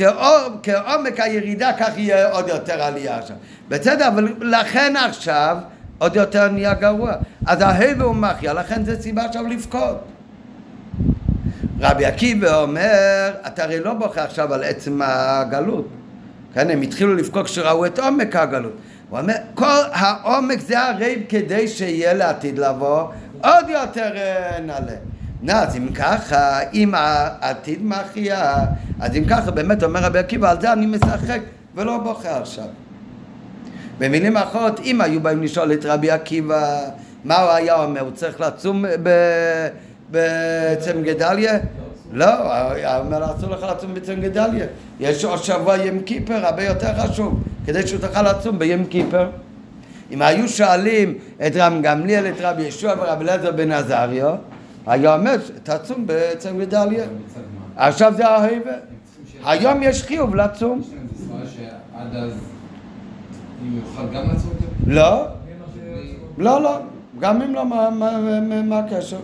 כעומק 0.63 1.19
הירידה 1.19 1.71
כך 1.79 1.97
יהיה 1.97 2.31
עוד 2.31 2.47
יותר 2.47 2.81
עלייה 2.81 3.17
עכשיו. 3.17 3.35
בסדר, 3.67 4.07
אבל 4.07 4.33
לכן 4.41 4.93
עכשיו 4.95 5.57
עוד 5.97 6.15
יותר 6.15 6.51
נהיה 6.51 6.73
גרוע. 6.73 7.11
אז 7.45 7.61
ההבל 7.61 8.01
הוא 8.01 8.15
מחיה, 8.15 8.53
לכן 8.53 8.85
זה 8.85 9.01
סיבה 9.01 9.25
עכשיו 9.25 9.47
לבכות. 9.47 9.97
רבי 11.79 12.05
עקיבא 12.05 12.61
אומר, 12.61 13.31
אתה 13.47 13.63
הרי 13.63 13.79
לא 13.79 13.93
בוכה 13.93 14.23
עכשיו 14.23 14.53
על 14.53 14.63
עצם 14.63 15.01
הגלות. 15.03 15.87
כן, 16.53 16.69
הם 16.69 16.81
התחילו 16.81 17.15
לבכות 17.15 17.45
כשראו 17.45 17.85
את 17.85 17.99
עומק 17.99 18.35
הגלות. 18.35 18.73
הוא 19.09 19.19
אומר, 19.19 19.33
כל 19.53 19.81
העומק 19.91 20.59
זה 20.59 20.81
הרי 20.81 21.23
כדי 21.29 21.67
שיהיה 21.67 22.13
לעתיד 22.13 22.59
לבוא 22.59 23.07
עוד 23.41 23.69
יותר 23.69 24.11
אה, 24.15 24.59
נעלה. 24.59 24.95
נה, 25.41 25.63
אז 25.63 25.75
אם 25.75 25.87
ככה, 25.93 26.59
אם 26.73 26.93
העתיד 26.95 27.79
מכריע, 27.81 28.55
אז 28.99 29.15
אם 29.15 29.23
ככה, 29.29 29.51
באמת 29.51 29.83
אומר 29.83 29.99
רבי 29.99 30.19
עקיבא, 30.19 30.51
על 30.51 30.61
זה 30.61 30.73
אני 30.73 30.85
משחק 30.85 31.39
ולא 31.75 31.97
בוכה 31.97 32.37
עכשיו. 32.37 32.65
במילים 33.99 34.37
אחרות, 34.37 34.79
אם 34.79 35.01
היו 35.01 35.19
באים 35.19 35.43
לשאול 35.43 35.73
את 35.73 35.85
רבי 35.85 36.11
עקיבא, 36.11 36.79
מה 37.23 37.41
הוא 37.41 37.51
היה 37.51 37.83
אומר? 37.83 38.01
הוא 38.01 38.11
צריך 38.11 38.41
לצום 38.41 38.85
בצם 40.11 41.01
גדליה? 41.03 41.59
לא, 42.13 42.25
אומר, 42.99 43.35
אסור 43.35 43.49
לך 43.49 43.65
לצום 43.71 43.93
בצם 43.93 44.21
גדליה. 44.21 44.65
יש 44.99 45.25
עוד 45.25 45.43
שבוע 45.43 45.77
ים 45.77 46.03
כיפר, 46.03 46.45
הרבה 46.45 46.63
יותר 46.63 46.87
חשוב, 46.97 47.43
כדי 47.65 47.87
שהוא 47.87 48.01
תוכל 48.01 48.21
לצום 48.31 48.59
בים 48.59 48.85
כיפר. 48.85 49.29
אם 50.11 50.21
היו 50.21 50.47
שואלים 50.47 51.13
את 51.47 51.55
רם 51.55 51.81
גמליאל, 51.81 52.27
את 52.27 52.35
רבי 52.41 52.63
ישוע 52.63 52.93
ורבי 52.97 53.23
אליעזר 53.23 53.51
בן 53.51 53.71
עזריו, 53.71 54.35
היה 54.87 55.15
אומר, 55.15 55.35
תצום 55.63 56.03
בצם 56.05 56.59
גדליה. 56.59 57.05
עכשיו 57.75 58.13
זה 58.17 58.27
ההיבה. 58.27 58.71
היום 59.45 59.83
יש 59.83 60.03
חיוב 60.03 60.35
לצום. 60.35 60.81
עד 61.97 62.15
אז, 62.15 62.31
אם 63.61 63.77
יוכל 63.77 64.15
גם 64.15 64.23
לצום? 64.23 64.51
לא. 64.87 65.25
לא, 66.37 66.61
לא. 66.61 66.79
גם 67.19 67.41
אם 67.41 67.55
לא, 67.55 67.65
מה 68.63 68.79
הקשר? 68.79 69.17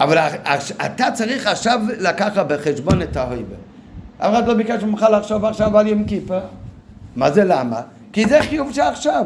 אבל 0.00 0.18
אתה 0.86 1.10
צריך 1.14 1.46
עכשיו 1.46 1.80
לקחת 2.00 2.46
בחשבון 2.46 3.02
את 3.02 3.16
ההיבה. 3.16 3.56
אף 4.18 4.32
אחד 4.32 4.46
לא 4.46 4.54
ביקש 4.54 4.82
ממך 4.82 5.06
לחשוב 5.12 5.44
עכשיו 5.44 5.78
על 5.78 5.86
יום 5.86 6.04
כיפה. 6.04 6.38
מה 7.16 7.30
זה 7.30 7.44
למה? 7.44 7.80
כי 8.12 8.26
זה 8.26 8.38
חיוב 8.42 8.72
שעכשיו. 8.72 9.24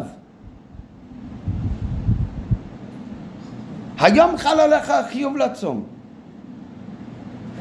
היום 4.00 4.36
חל 4.36 4.60
עליך 4.60 4.92
חיוב 5.10 5.36
לצום. 5.36 5.84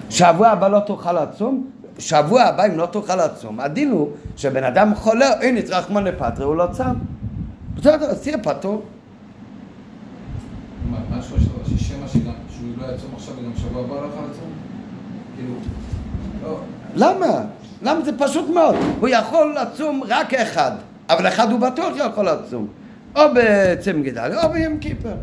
שבוע 0.10 0.48
הבא 0.48 0.68
לא 0.68 0.80
תוכל 0.80 1.24
לצום? 1.24 1.68
שבוע 2.00 2.42
הבא 2.42 2.66
אם 2.66 2.78
לא 2.78 2.86
תוכל 2.86 3.26
לצום, 3.26 3.60
הדין 3.60 3.92
הוא 3.92 4.10
שבן 4.36 4.64
אדם 4.64 4.96
חולה, 4.96 5.42
אין 5.42 5.56
נצרך 5.56 5.90
מונה 5.90 6.12
פטרי, 6.12 6.46
הוא 6.46 6.56
לא 6.56 6.68
צם. 6.72 6.94
בסדר, 7.76 8.06
אז 8.06 8.22
תהיה 8.22 8.38
פטור. 8.38 8.86
מה 10.92 11.22
ששמה 11.22 12.08
שגם, 12.08 12.32
שהוא 12.58 12.70
לא 12.78 12.94
יצום 12.94 13.10
עכשיו 13.16 13.34
וגם 13.40 13.52
שבוע 13.58 13.84
הבא 13.84 13.96
לא 13.96 14.08
יכול 14.08 14.24
לצום? 14.32 14.52
כאילו, 15.36 15.54
לא. 16.44 16.60
למה? 16.96 17.42
למה 17.82 18.02
זה 18.06 18.18
פשוט 18.18 18.50
מאוד? 18.50 18.76
הוא 19.00 19.10
יכול 19.10 19.56
לצום 19.62 20.04
רק 20.08 20.34
אחד, 20.34 20.72
אבל 21.10 21.28
אחד 21.28 21.52
הוא 21.52 21.60
בטוח 21.60 21.94
יכול 21.98 22.30
לצום. 22.30 22.68
או 23.16 23.22
בצם 23.36 24.04
גדל, 24.04 24.32
או 24.44 24.50
ביום 24.50 24.78
כיפר. 24.78 25.16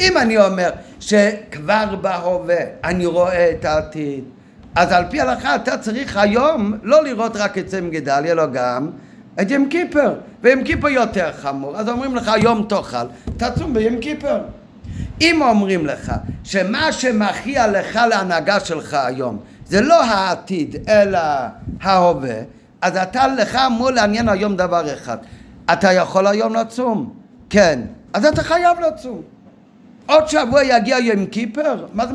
אם 0.00 0.16
אני 0.16 0.38
אומר 0.38 0.70
שכבר 1.00 1.96
בהווה 2.00 2.56
אני 2.84 3.06
רואה 3.06 3.50
את 3.50 3.64
העתיד, 3.64 4.24
אז 4.74 4.92
על 4.92 5.04
פי 5.10 5.20
הלכה 5.20 5.56
אתה 5.56 5.78
צריך 5.78 6.16
היום 6.16 6.74
לא 6.82 7.04
לראות 7.04 7.36
רק 7.36 7.58
את 7.58 7.66
צם 7.66 7.90
גדליה, 7.90 8.32
אלא 8.32 8.46
גם 8.46 8.90
את 9.40 9.50
ים 9.50 9.68
כיפר. 9.68 10.14
ויום 10.42 10.64
כיפר 10.64 10.88
יותר 10.88 11.32
חמור, 11.32 11.76
אז 11.76 11.88
אומרים 11.88 12.16
לך 12.16 12.28
היום 12.28 12.66
תאכל, 12.68 13.06
תצום 13.36 13.74
ביום 13.74 14.00
כיפר. 14.00 14.40
אם 15.20 15.42
אומרים 15.42 15.86
לך 15.86 16.12
שמה 16.44 16.92
שמכריע 16.92 17.66
לך 17.66 17.98
להנהגה 18.10 18.60
שלך 18.60 18.94
היום 18.94 19.38
זה 19.66 19.80
לא 19.80 20.04
העתיד 20.04 20.76
אלא 20.88 21.18
ההווה, 21.80 22.36
אז 22.82 22.96
אתה 22.96 23.26
לך 23.26 23.58
אמור 23.66 23.90
לעניין 23.90 24.28
היום 24.28 24.56
דבר 24.56 24.94
אחד. 24.94 25.16
אתה 25.72 25.92
יכול 25.92 26.26
היום 26.26 26.54
לצום? 26.54 27.12
כן. 27.50 27.80
אז 28.12 28.24
אתה 28.24 28.42
חייב 28.42 28.80
לצום. 28.80 29.22
עוד 30.06 30.28
שבוע 30.28 30.64
יגיע 30.64 30.98
יום 30.98 31.26
כיפר? 31.26 31.86
מה 31.92 32.06
זה... 32.06 32.12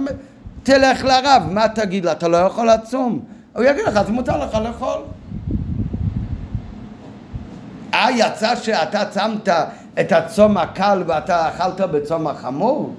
תלך 0.63 1.03
לרב, 1.03 1.43
מה 1.51 1.67
תגיד 1.67 2.05
לה? 2.05 2.11
אתה 2.11 2.27
לא 2.27 2.37
יכול 2.37 2.69
לצום. 2.69 3.19
הוא 3.53 3.63
יגיד 3.63 3.85
לך, 3.85 3.97
אז 3.97 4.09
מותר 4.09 4.45
לך 4.45 4.55
לאכול. 4.55 5.01
אה, 7.93 8.11
יצא 8.11 8.55
שאתה 8.55 9.05
צמת 9.05 9.49
את 9.99 10.11
הצום 10.11 10.57
הקל 10.57 11.03
ואתה 11.07 11.49
אכלת 11.49 11.81
בצום 11.81 12.27
החמור? 12.27 12.95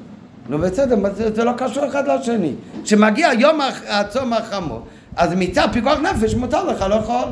נו 0.48 0.58
בסדר, 0.58 0.96
זה, 1.14 1.34
זה 1.34 1.44
לא 1.44 1.52
קשור 1.58 1.86
אחד 1.86 2.08
לשני. 2.08 2.54
כשמגיע 2.84 3.30
יום 3.38 3.60
הצום 3.88 4.32
החמור, 4.32 4.82
אז 5.16 5.34
מצד 5.36 5.68
פיקוח 5.72 5.98
נפש 5.98 6.34
מותר 6.34 6.64
לך 6.64 6.82
לאכול. 6.82 7.28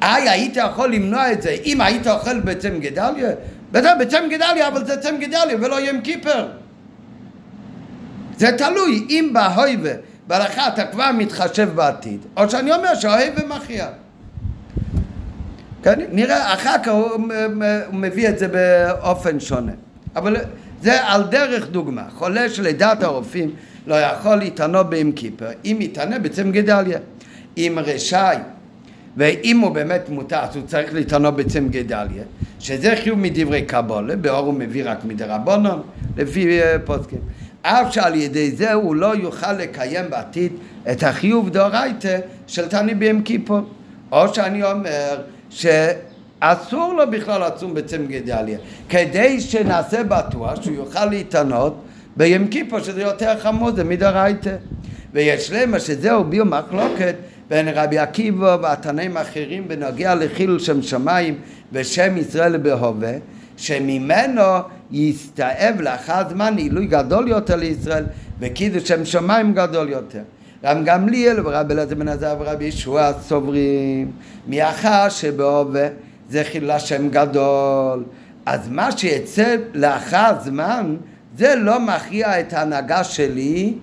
היי, 0.00 0.28
היית 0.28 0.56
יכול 0.56 0.92
למנוע 0.92 1.32
את 1.32 1.42
זה 1.42 1.56
אם 1.64 1.80
היית 1.80 2.06
אוכל 2.06 2.40
בצם 2.40 2.80
גדליה? 2.80 3.30
בטח, 3.72 3.90
בצם 4.00 4.22
גדליה, 4.30 4.68
אבל 4.68 4.86
זה 4.86 4.96
צם 4.96 5.14
גדליה 5.20 5.56
ולא 5.60 5.80
יום 5.80 6.00
כיפר. 6.00 6.48
זה 8.36 8.58
תלוי, 8.58 9.06
אם 9.10 9.30
בהויבה, 9.32 9.90
בהלכה 10.26 10.68
אתה 10.68 10.84
כבר 10.84 11.10
מתחשב 11.18 11.68
בעתיד, 11.74 12.20
או 12.36 12.50
שאני 12.50 12.72
אומר 12.72 12.94
שההויבה 12.94 13.46
מכריע. 13.46 13.86
כן, 15.84 16.00
נראה, 16.12 16.54
אחר 16.54 16.76
כך 16.82 16.92
הוא, 16.92 17.10
הוא 17.86 17.94
מביא 17.94 18.28
את 18.28 18.38
זה 18.38 18.48
באופן 18.48 19.40
שונה. 19.40 19.72
אבל 20.16 20.36
זה 20.82 21.04
על 21.04 21.22
דרך 21.22 21.68
דוגמה. 21.68 22.02
חולה 22.10 22.48
שלדעת 22.48 23.02
הרופאים 23.02 23.50
לא 23.86 23.94
יכול 23.94 24.34
להתענות 24.34 24.90
באם 24.90 25.12
כיפר, 25.12 25.46
אם 25.64 25.76
יתענה 25.80 26.18
בצם 26.18 26.52
גדליה. 26.52 26.98
אם 27.56 27.78
רשאי 27.82 28.36
ואם 29.16 29.58
הוא 29.58 29.70
באמת 29.70 30.08
מותר, 30.08 30.38
אז 30.38 30.56
הוא 30.56 30.66
צריך 30.66 30.94
להתענות 30.94 31.36
בצם 31.36 31.68
גדליה, 31.68 32.22
שזה 32.60 32.94
חיוב 33.02 33.18
מדברי 33.18 33.62
קבולה, 33.62 34.16
באור 34.16 34.46
הוא 34.46 34.54
מביא 34.54 34.90
רק 34.90 35.04
מדרבנון, 35.04 35.82
לפי 36.16 36.62
אה, 36.62 36.76
פוסקים. 36.84 37.18
אף 37.62 37.94
שעל 37.94 38.14
ידי 38.14 38.50
זה 38.50 38.72
הוא 38.72 38.96
לא 38.96 39.16
יוכל 39.16 39.52
לקיים 39.52 40.10
בעתיד 40.10 40.52
את 40.92 41.02
החיוב 41.02 41.50
דאורייתא 41.50 42.18
של 42.46 42.68
תעני 42.68 42.94
ביום 42.94 43.22
כיפור. 43.22 43.60
או 44.12 44.34
שאני 44.34 44.62
אומר 44.62 45.16
שאסור 45.54 46.94
לו 46.94 47.10
בכלל 47.10 47.46
לצום 47.46 47.74
בצם 47.74 48.06
גדליה, 48.06 48.58
כדי 48.88 49.40
שנעשה 49.40 50.04
בטוח 50.04 50.62
שהוא 50.62 50.76
יוכל 50.76 51.04
להתענות 51.04 51.84
ביום 52.16 52.48
כיפור, 52.48 52.80
שזה 52.80 53.02
יותר 53.02 53.38
חמור, 53.38 53.72
זה 53.72 53.84
מדאורייתא. 53.84 54.56
ויש 55.12 55.50
למה 55.52 55.80
שזהו 55.80 56.24
ביום 56.24 56.50
מחלוקת 56.50 57.14
בין 57.48 57.68
רבי 57.68 57.98
עקיבא 57.98 58.56
והתנאים 58.62 59.16
האחרים 59.16 59.68
בנוגע 59.68 60.14
לחילול 60.14 60.58
שם 60.58 60.82
שמיים 60.82 61.38
ושם 61.72 62.16
ישראל 62.16 62.56
בהווה, 62.56 63.12
שממנו 63.56 64.42
יסתאב 64.90 65.80
לאחר 65.80 66.22
זמן 66.30 66.56
עילוי 66.56 66.86
גדול 66.86 67.28
יותר 67.28 67.56
לישראל 67.56 68.04
וקידוש 68.40 68.88
שם 68.88 69.04
שמיים 69.04 69.54
גדול 69.54 69.88
יותר. 69.88 70.22
רם 70.64 70.84
גמליאל 70.84 71.46
ורבי 71.46 71.74
אלעזר 71.74 71.94
בן 71.94 72.08
עזר 72.08 72.36
ורבי 72.40 72.64
ישוע 72.64 73.10
סוברים 73.22 74.10
מאחר 74.48 75.08
שבהווה 75.08 75.88
זה 76.30 76.42
חילול 76.44 76.70
השם 76.70 77.08
גדול 77.08 78.04
אז 78.46 78.68
מה 78.68 78.92
שיצא 78.92 79.56
לאחר 79.74 80.32
זמן 80.40 80.96
זה 81.36 81.54
לא 81.54 81.80
מכריע 81.80 82.40
את 82.40 82.52
ההנהגה 82.52 83.04
שלי 83.04 83.74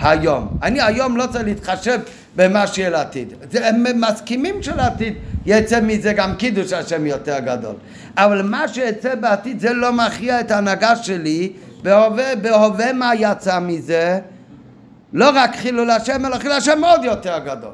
היום. 0.00 0.48
אני 0.62 0.82
היום 0.82 1.16
לא 1.16 1.26
צריך 1.32 1.44
להתחשב 1.44 2.00
במה 2.36 2.66
שיהיה 2.66 2.90
לעתיד. 2.90 3.32
הם 3.54 3.84
מסכימים 4.00 4.62
שלעתיד 4.62 5.14
יצא 5.46 5.80
מזה 5.80 6.12
גם 6.12 6.34
קידוש 6.36 6.72
השם 6.72 7.06
יותר 7.06 7.38
גדול. 7.38 7.74
אבל 8.16 8.42
מה 8.42 8.68
שיצא 8.68 9.14
בעתיד 9.14 9.60
זה 9.60 9.72
לא 9.72 9.92
מכריע 9.92 10.40
את 10.40 10.50
ההנהגה 10.50 10.96
שלי 10.96 11.52
בהווה, 11.82 12.36
בהווה 12.36 12.92
מה 12.92 13.14
יצא 13.14 13.58
מזה? 13.60 14.18
לא 15.12 15.30
רק 15.34 15.56
חילול 15.56 15.90
השם, 15.90 16.26
אלא 16.26 16.38
חילול 16.38 16.56
השם 16.56 16.84
עוד 16.84 17.04
יותר 17.04 17.38
גדול. 17.38 17.72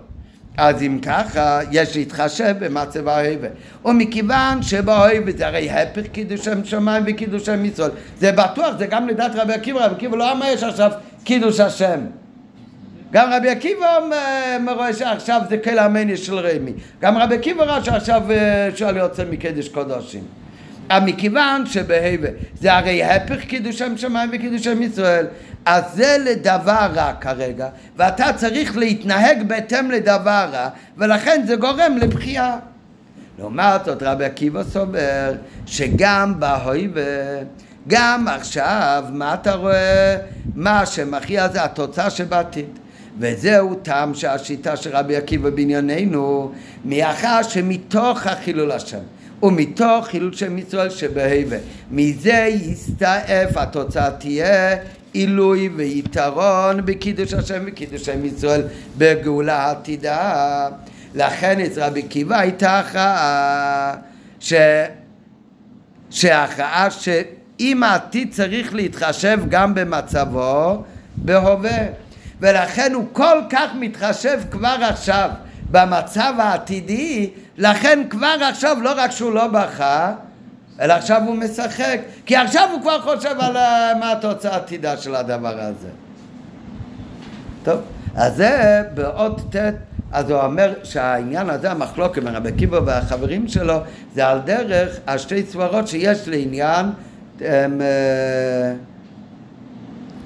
אז 0.56 0.82
אם 0.82 0.98
ככה, 1.02 1.60
יש 1.70 1.96
להתחשב 1.96 2.54
במצב 2.58 3.08
האוהבה. 3.08 3.48
ומכיוון 3.84 4.62
שבאוהבה 4.62 5.32
זה 5.36 5.46
הרי 5.46 5.70
הפך 5.70 6.06
קידוש 6.12 6.40
שם 6.40 6.64
שמיים 6.64 7.04
וקידוש 7.06 7.46
שם 7.46 7.64
ישראל. 7.64 7.90
זה 8.18 8.32
בטוח, 8.32 8.78
זה 8.78 8.86
גם 8.86 9.08
לדעת 9.08 9.32
רבי 9.34 9.52
עקיבא, 9.52 9.84
רבי 9.84 9.94
עקיבא 9.94 10.16
לא 10.16 10.32
אמר 10.32 10.46
יש 10.46 10.62
עכשיו 10.62 10.90
קידוש 11.24 11.60
השם. 11.60 12.00
גם 13.12 13.32
רבי 13.32 13.48
עקיבא 13.48 13.98
רואה 14.74 14.92
שעכשיו 14.92 15.40
זה 15.48 15.58
כל 15.58 15.78
המניה 15.78 16.16
של 16.16 16.38
רמי. 16.38 16.72
גם 17.00 17.18
רבי 17.18 17.34
עקיבא 17.34 17.64
ראה 17.64 17.84
שעכשיו 17.84 18.22
אה, 18.30 18.68
שואל 18.76 18.96
יוצא 18.96 19.24
מקדש 19.30 19.68
קודשים. 19.68 20.22
אבל 20.90 21.04
מכיוון 21.06 21.66
שבהווה 21.66 22.30
זה 22.60 22.74
הרי 22.74 23.04
הפך 23.04 23.40
קידוש 23.40 23.78
שם 23.78 23.96
שמיים 23.96 24.30
וקידוש 24.32 24.64
שם 24.64 24.82
ישראל 24.82 25.26
אז 25.66 25.84
זה 25.94 26.16
לדבר 26.24 26.88
רע 26.94 27.12
כרגע 27.20 27.68
ואתה 27.96 28.26
צריך 28.36 28.76
להתנהג 28.76 29.48
בהתאם 29.48 29.90
לדבר 29.90 30.48
רע 30.52 30.68
ולכן 30.96 31.42
זה 31.46 31.56
גורם 31.56 31.96
לבחייה 32.00 32.56
לעומת 33.38 33.84
זאת 33.84 34.02
רבי 34.02 34.24
עקיבא 34.24 34.62
סובר 34.64 35.32
שגם 35.66 36.40
בהווה 36.40 37.42
גם 37.88 38.28
עכשיו 38.28 39.04
מה 39.12 39.34
אתה 39.34 39.54
רואה? 39.54 40.16
מה 40.54 40.86
שמכריע 40.86 41.48
זה 41.48 41.64
התוצאה 41.64 42.10
שבעתיד 42.10 42.66
וזהו 43.18 43.74
טעם 43.74 44.14
שהשיטה 44.14 44.76
של 44.76 44.90
רבי 44.96 45.16
עקיבא 45.16 45.50
בענייננו 45.50 46.52
מאחר 46.84 47.42
שמתוך 47.42 48.26
החילול 48.26 48.72
השם 48.72 48.98
ומתוך 49.42 50.06
חילול 50.06 50.32
שם 50.32 50.58
ישראל 50.58 50.90
שבהווה. 50.90 51.58
מזה 51.90 52.46
יסתעף 52.50 53.56
התוצאה 53.56 54.10
תהיה 54.10 54.76
עילוי 55.14 55.68
ויתרון 55.76 56.80
בקידוש 56.84 57.34
השם 57.34 57.62
וקידוש 57.66 58.02
שם 58.02 58.24
ישראל 58.24 58.62
בגאולה 58.98 59.56
העתידה. 59.56 60.68
לכן 61.14 61.60
אצל 61.60 61.82
רבי 61.82 62.02
עקיבא 62.02 62.38
הייתה 62.38 62.78
הכרעה 62.78 63.94
ש... 64.40 64.52
שהכרעה 66.10 66.90
שאם 66.90 67.82
העתיד 67.82 68.32
צריך 68.32 68.74
להתחשב 68.74 69.40
גם 69.48 69.74
במצבו 69.74 70.82
בהווה 71.16 71.78
ולכן 72.40 72.92
הוא 72.94 73.04
כל 73.12 73.38
כך 73.50 73.70
מתחשב 73.80 74.40
כבר 74.50 74.76
עכשיו 74.88 75.30
במצב 75.70 76.34
העתידי 76.38 77.30
לכן 77.58 78.02
כבר 78.10 78.36
עכשיו 78.48 78.76
לא 78.80 78.92
רק 78.96 79.10
שהוא 79.10 79.32
לא 79.32 79.46
בכה, 79.46 80.14
אלא 80.80 80.92
עכשיו 80.92 81.22
הוא 81.26 81.36
משחק, 81.36 82.00
כי 82.26 82.36
עכשיו 82.36 82.68
הוא 82.72 82.80
כבר 82.82 83.00
חושב 83.00 83.36
על 83.38 83.52
מה 84.00 84.12
התוצאה 84.12 84.54
העתידה 84.54 84.96
של 84.96 85.14
הדבר 85.14 85.60
הזה. 85.60 85.88
טוב, 87.64 87.80
אז 88.14 88.36
זה 88.36 88.82
בעוד 88.94 89.40
ט', 89.56 89.74
אז 90.12 90.30
הוא 90.30 90.40
אומר 90.40 90.74
שהעניין 90.82 91.50
הזה, 91.50 91.70
המחלוקת 91.70 92.22
בין 92.22 92.34
רבי 92.34 92.48
עקיבא 92.48 92.80
והחברים 92.86 93.48
שלו, 93.48 93.74
זה 94.14 94.26
על 94.26 94.38
דרך 94.44 94.98
השתי 95.06 95.42
סברות 95.42 95.88
שיש 95.88 96.28
לעניין 96.28 96.86
הם, 97.40 97.80
הם, 97.80 97.80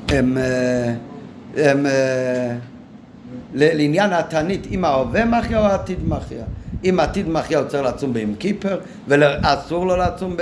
הם, 0.08 0.36
הם, 1.56 1.86
לעניין 3.54 4.12
התענית, 4.12 4.66
אם 4.70 4.84
ההווה 4.84 5.24
מכריע 5.24 5.58
או 5.58 5.64
העתיד 5.66 5.98
מכריע. 6.08 6.44
אם 6.84 7.00
עתיד 7.00 7.28
מכריע 7.28 7.58
הוא 7.58 7.68
צריך 7.68 7.84
לצום 7.84 8.12
ביום 8.12 8.34
כיפר, 8.34 8.78
ואסור 9.08 9.86
לו 9.86 9.96
לצום 9.96 10.36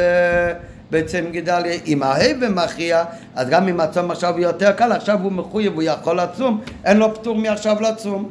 בעצם 0.91 1.25
גדליה. 1.33 1.79
אם 1.87 2.03
ההבל 2.03 2.49
מכריע, 2.49 3.05
אז 3.35 3.49
גם 3.49 3.69
אם 3.69 3.81
הצום 3.81 4.11
עכשיו 4.11 4.39
יותר 4.39 4.73
קל, 4.73 4.93
עכשיו 4.93 5.19
הוא 5.23 5.33
מחויב, 5.33 5.75
הוא 5.75 5.83
יכול 5.83 6.21
לצום, 6.21 6.61
אין 6.85 6.97
לו 6.97 7.15
פטור 7.15 7.37
מעכשיו 7.37 7.77
לצום. 7.81 8.29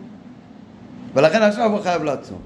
ולכן 1.16 1.42
עכשיו 1.42 1.72
הוא 1.72 1.82
חייב 1.82 2.04
לצום. 2.04 2.38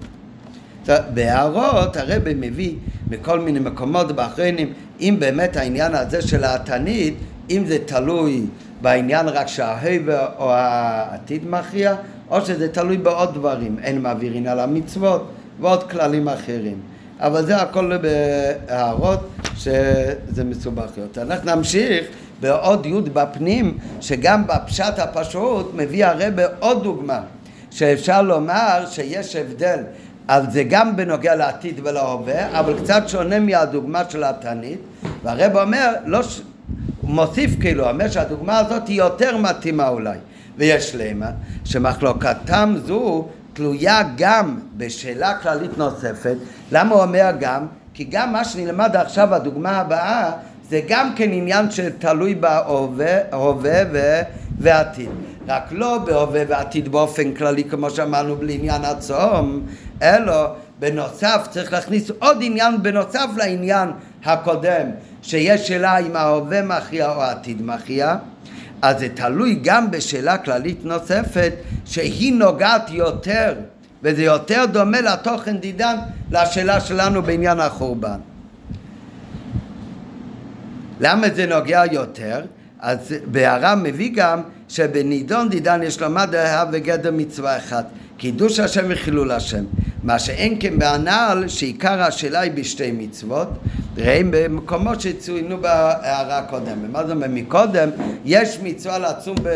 בהערות 1.13 1.97
הרבי 1.97 2.33
מביא 2.35 2.75
מכל 3.09 3.39
מיני 3.39 3.59
מקומות 3.59 4.11
באחרונים, 4.11 4.73
אם 4.99 5.15
באמת 5.19 5.57
העניין 5.57 5.95
הזה 5.95 6.21
של 6.21 6.43
התנית, 6.43 7.13
אם 7.49 7.63
זה 7.67 7.77
תלוי 7.85 8.45
בעניין 8.81 9.27
רק 9.27 9.47
שההבל 9.47 10.25
או 10.37 10.51
העתיד 10.51 11.49
מכריע, 11.49 11.95
או 12.29 12.41
שזה 12.41 12.67
תלוי 12.67 12.97
בעוד 12.97 13.33
דברים, 13.33 13.75
אין 13.83 14.01
מעבירין 14.01 14.47
על 14.47 14.59
המצוות. 14.59 15.31
ועוד 15.59 15.91
כללים 15.91 16.27
אחרים. 16.27 16.77
אבל 17.19 17.45
זה 17.45 17.57
הכל 17.57 17.93
בהערות 17.97 19.29
שזה 19.55 20.43
מסובך 20.45 20.97
יותר. 20.97 21.21
אנחנו 21.21 21.55
נמשיך 21.55 22.05
בעוד 22.39 22.85
י' 22.85 23.01
בפנים, 23.13 23.77
שגם 24.01 24.47
בפשט 24.47 24.99
הפשוט 24.99 25.71
מביא 25.75 26.05
הרבה 26.05 26.43
עוד 26.59 26.83
דוגמה, 26.83 27.19
שאפשר 27.71 28.21
לומר 28.21 28.85
שיש 28.89 29.35
הבדל 29.35 29.79
אז 30.29 30.43
זה 30.53 30.63
גם 30.63 30.95
בנוגע 30.95 31.35
לעתיד 31.35 31.79
ולהווה, 31.83 32.59
אבל 32.59 32.79
קצת 32.83 33.03
שונה 33.07 33.39
מהדוגמה 33.39 34.01
של 34.09 34.23
התנית, 34.23 34.79
והרב 35.23 35.57
אומר, 35.57 35.93
לא, 36.05 36.23
ש... 36.23 36.41
מוסיף 37.03 37.51
כאילו, 37.59 37.89
אומר 37.89 38.09
שהדוגמה 38.09 38.57
הזאת 38.57 38.87
היא 38.87 38.97
יותר 38.97 39.37
מתאימה 39.37 39.87
אולי, 39.87 40.17
ויש 40.57 40.95
למה, 40.95 41.25
שמחלוקתם 41.65 42.75
זו 42.85 43.27
תלויה 43.59 44.01
גם 44.17 44.59
בשאלה 44.77 45.37
כללית 45.37 45.77
נוספת. 45.77 46.35
למה 46.71 46.95
הוא 46.95 47.03
אומר 47.03 47.31
גם? 47.39 47.65
כי 47.93 48.03
גם 48.03 48.33
מה 48.33 48.45
שנלמד 48.45 48.95
עכשיו, 48.95 49.35
הדוגמה 49.35 49.71
הבאה, 49.71 50.31
זה 50.69 50.81
גם 50.87 51.13
כן 51.15 51.29
עניין 51.33 51.71
שתלוי 51.71 52.35
בהווה 52.35 53.83
ועתיד. 54.59 55.09
רק 55.47 55.63
לא 55.71 55.97
בהווה 55.97 56.41
ועתיד 56.47 56.89
באופן 56.89 57.33
כללי, 57.33 57.63
כמו 57.63 57.89
שאמרנו 57.89 58.35
לעניין 58.41 58.85
הצום, 58.85 59.61
אלא 60.01 60.47
בנוסף 60.79 61.47
צריך 61.49 61.73
להכניס 61.73 62.11
עוד 62.19 62.37
עניין 62.41 62.83
בנוסף 62.83 63.27
לעניין 63.37 63.89
הקודם, 64.25 64.87
שיש 65.21 65.67
שאלה 65.67 65.97
אם 65.97 66.15
ההווה 66.15 66.61
מכריע 66.61 67.11
או 67.11 67.21
העתיד 67.21 67.61
מכריע. 67.61 68.15
אז 68.81 68.99
זה 68.99 69.09
תלוי 69.09 69.59
גם 69.63 69.91
בשאלה 69.91 70.37
כללית 70.37 70.85
נוספת 70.85 71.53
שהיא 71.85 72.33
נוגעת 72.33 72.89
יותר 72.89 73.53
וזה 74.03 74.23
יותר 74.23 74.65
דומה 74.71 75.01
לתוכן 75.01 75.57
דידן 75.57 75.95
לשאלה 76.31 76.79
שלנו 76.79 77.21
בעניין 77.23 77.59
החורבן. 77.59 78.19
למה 80.99 81.27
זה 81.35 81.45
נוגע 81.45 81.83
יותר? 81.91 82.45
אז 82.79 83.15
בהערה 83.25 83.75
מביא 83.75 84.11
גם 84.15 84.41
שבנידון 84.69 85.49
דידן 85.49 85.83
יש 85.83 86.01
לומר 86.01 86.25
דעה 86.25 86.65
וגדר 86.71 87.11
מצווה 87.11 87.57
אחת 87.57 87.85
קידוש 88.19 88.59
השם 88.59 88.85
וחילול 88.89 89.31
השם. 89.31 89.63
מה 90.03 90.19
שאין 90.19 90.57
כן 90.59 90.79
בהנ"ל 90.79 91.43
שעיקר 91.47 92.01
השאלה 92.01 92.39
היא 92.39 92.51
בשתי 92.51 92.91
מצוות. 92.91 93.47
ראים 93.97 94.27
במקומות 94.31 95.01
שצוינו 95.01 95.57
בהערה 95.61 96.37
הקודמת. 96.37 96.89
מה 96.91 97.03
זאת 97.03 97.11
אומרת 97.11 97.29
מקודם 97.33 97.89
יש 98.25 98.59
מצווה 98.63 98.99
לצום 98.99 99.35
ב... 99.43 99.49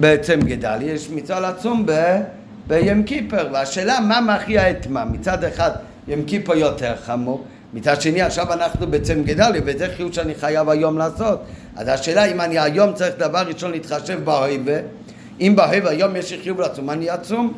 בעצם 0.00 0.40
גדל. 0.40 0.78
יש 0.82 1.10
מצווה 1.10 1.40
לצום 1.40 1.86
ב... 1.86 2.20
בים 2.66 3.04
כיפר 3.04 3.48
והשאלה 3.52 4.00
מה 4.00 4.20
מכריע 4.20 4.70
את 4.70 4.86
מה? 4.86 5.04
מצד 5.04 5.44
אחד 5.44 5.70
ים 6.08 6.24
כיפר 6.24 6.54
יותר 6.54 6.94
חמור. 7.04 7.44
מצד 7.74 8.00
שני 8.00 8.22
עכשיו 8.22 8.52
אנחנו 8.52 8.86
בצם 8.86 9.22
גדליה 9.22 9.62
וזה 9.64 9.88
חיוב 9.96 10.12
שאני 10.12 10.34
חייב 10.34 10.68
היום 10.68 10.98
לעשות. 10.98 11.40
אז 11.76 11.88
השאלה 11.88 12.24
אם 12.24 12.40
אני 12.40 12.58
היום 12.58 12.92
צריך 12.92 13.14
דבר 13.18 13.42
ראשון 13.46 13.70
להתחשב 13.70 14.24
בהויבה 14.24 14.76
אם 15.40 15.52
בהויבה 15.56 15.90
היום 15.90 16.16
יש 16.16 16.32
לי 16.32 16.38
חיוב 16.42 16.60
לעצום 16.60 16.90
אני 16.90 17.14
אצום 17.14 17.52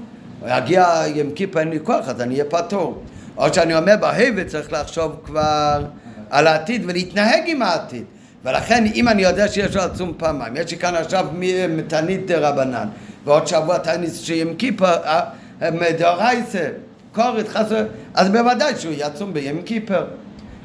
יגיע 0.47 1.03
ים 1.15 1.31
כיפר 1.35 1.61
אין 1.61 1.70
לי 1.70 1.78
כוח 1.82 2.09
אז 2.09 2.20
אני 2.20 2.35
אהיה 2.35 2.44
פטור 2.44 3.03
או 3.36 3.55
שאני 3.55 3.74
אומר 3.77 3.94
בהויבה 4.01 4.44
צריך 4.44 4.73
לחשוב 4.73 5.16
כבר 5.24 5.85
על 6.31 6.47
העתיד 6.47 6.82
ולהתנהג 6.86 7.43
עם 7.47 7.62
העתיד 7.62 8.05
ולכן 8.44 8.85
אם 8.94 9.09
אני 9.09 9.23
יודע 9.23 9.48
שיש 9.48 9.77
לו 9.77 9.82
עצום 9.82 10.12
פעמיים 10.16 10.57
יש 10.57 10.70
לי 10.70 10.77
כאן 10.77 10.94
עכשיו 10.94 11.27
תענית 11.89 12.31
רבנן 12.31 12.89
ועוד 13.24 13.47
שבוע 13.47 13.78
תענית 13.78 14.15
שים 14.15 14.57
כיפר 14.57 14.97
דאורייסה 15.98 16.69
כורת 17.16 17.48
חסר, 17.48 17.86
אז 18.15 18.28
בוודאי 18.28 18.73
שהוא 18.78 18.94
יצום 18.97 19.32
ביום 19.32 19.62
כיפר. 19.62 20.05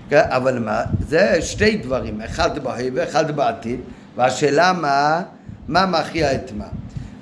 כן, 0.09 0.21
אבל 0.27 0.59
מה, 0.59 0.83
זה 1.07 1.41
שתי 1.41 1.77
דברים, 1.77 2.21
אחד 2.21 2.59
בהווה 2.59 2.85
ואחד 2.93 3.35
בעתיד, 3.35 3.79
והשאלה 4.15 4.73
מה, 4.73 5.21
מה 5.67 5.85
מכריע 5.85 6.35
את 6.35 6.51
מה. 6.57 6.65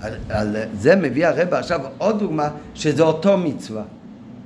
על, 0.02 0.14
על 0.30 0.56
זה 0.80 0.96
מביא 0.96 1.28
הרב 1.28 1.54
עכשיו 1.54 1.82
עוד 1.98 2.20
דוגמה, 2.20 2.50
שזה 2.76 3.04
אותו 3.04 3.38
מצווה. 3.38 3.84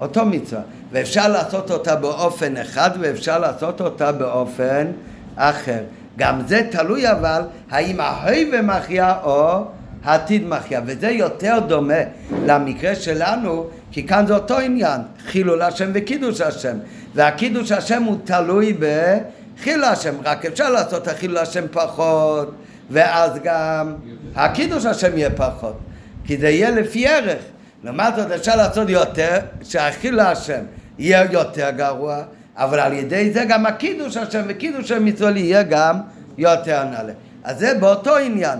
אותו 0.02 0.26
מצווה. 0.26 0.62
ואפשר 0.92 1.28
לעשות 1.28 1.72
אותה 1.72 1.96
באופן 1.96 2.58
אחד 2.58 2.90
ואפשר 3.00 3.40
לעשות 3.40 3.82
אותה 3.82 4.12
באופן 4.12 4.88
אחר. 5.36 5.84
גם 6.18 6.42
זה 6.48 6.62
תלוי 6.72 7.12
אבל 7.12 7.42
האם 7.70 8.00
ההווה 8.00 8.62
מכריע 8.62 9.14
או 9.24 9.64
העתיד 10.04 10.48
מכריע, 10.48 10.82
וזה 10.86 11.10
יותר 11.10 11.60
דומה 11.68 12.00
למקרה 12.46 12.96
שלנו, 12.96 13.66
כי 13.92 14.08
כאן 14.08 14.28
זה 14.28 14.34
אותו 14.36 14.58
עניין, 14.58 15.02
חילול 15.28 15.62
השם 15.62 15.92
וקידוש 15.94 16.42
השם, 16.42 16.78
והקידוש 17.16 17.72
השם 17.72 18.04
הוא 18.04 18.18
תלוי 18.24 18.78
בחילול 18.80 19.84
השם, 19.84 20.16
רק 20.26 20.46
אפשר 20.46 20.70
לעשות 20.70 21.04
את 21.04 21.08
החילול 21.08 21.38
השם 21.38 21.66
פחות, 21.72 22.52
ואז 22.94 23.32
גם 23.44 23.96
הקידוש 24.36 24.86
השם 24.86 25.18
יהיה 25.18 25.30
פחות, 25.30 25.78
כי 26.26 26.38
זה 26.38 26.50
יהיה 26.50 26.72
לפי 26.72 27.08
ערך. 27.08 27.42
לעומת 27.84 28.16
זאת 28.16 28.32
אפשר 28.32 28.56
לעשות 28.56 28.90
יותר, 28.90 29.40
שהחילול 29.64 30.20
השם 30.20 30.62
יהיה 31.00 31.32
יותר 31.32 31.70
גרוע, 31.70 32.22
אבל 32.56 32.80
על 32.80 32.94
ידי 32.94 33.32
זה 33.34 33.46
גם 33.46 33.66
הקידוש 33.66 34.18
השם 34.18 34.42
וקידוש 34.48 34.92
המצווה 34.92 35.32
יהיה 35.32 35.64
גם 35.64 35.98
יותר 36.38 36.84
נעלה. 36.84 37.14
אז 37.44 37.60
זה 37.60 37.74
באותו 37.80 38.18
עניין. 38.18 38.60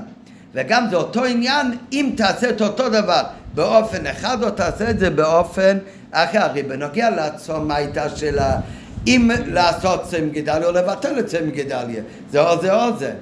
וגם 0.54 0.86
זה 0.90 0.96
אותו 0.96 1.26
עניין 1.26 1.78
אם 1.92 2.12
תעשה 2.18 2.50
את 2.50 2.62
אותו 2.62 2.90
דבר 2.90 3.22
באופן 3.54 4.08
אחד 4.08 4.44
או 4.44 4.52
תעשה 4.52 4.90
את 4.90 5.00
זה 5.00 5.10
באופן 5.10 5.78
אחר. 6.12 6.40
הרי 6.40 6.64
בנוגע 6.64 7.10
לצום 7.10 7.68
מה 7.68 7.76
הייתה 7.76 8.10
שאלה 8.10 8.58
אם 9.08 9.32
לעשות 9.46 10.04
צם 10.04 10.30
גדליה 10.30 10.68
או 10.68 10.72
לבטל 10.72 11.20
את 11.20 11.26
צם 11.26 11.50
גדליה. 11.50 12.04
זה 12.32 12.42
או 12.42 12.62
זה 12.62 12.74
או 12.74 12.98
זה. 12.98 13.14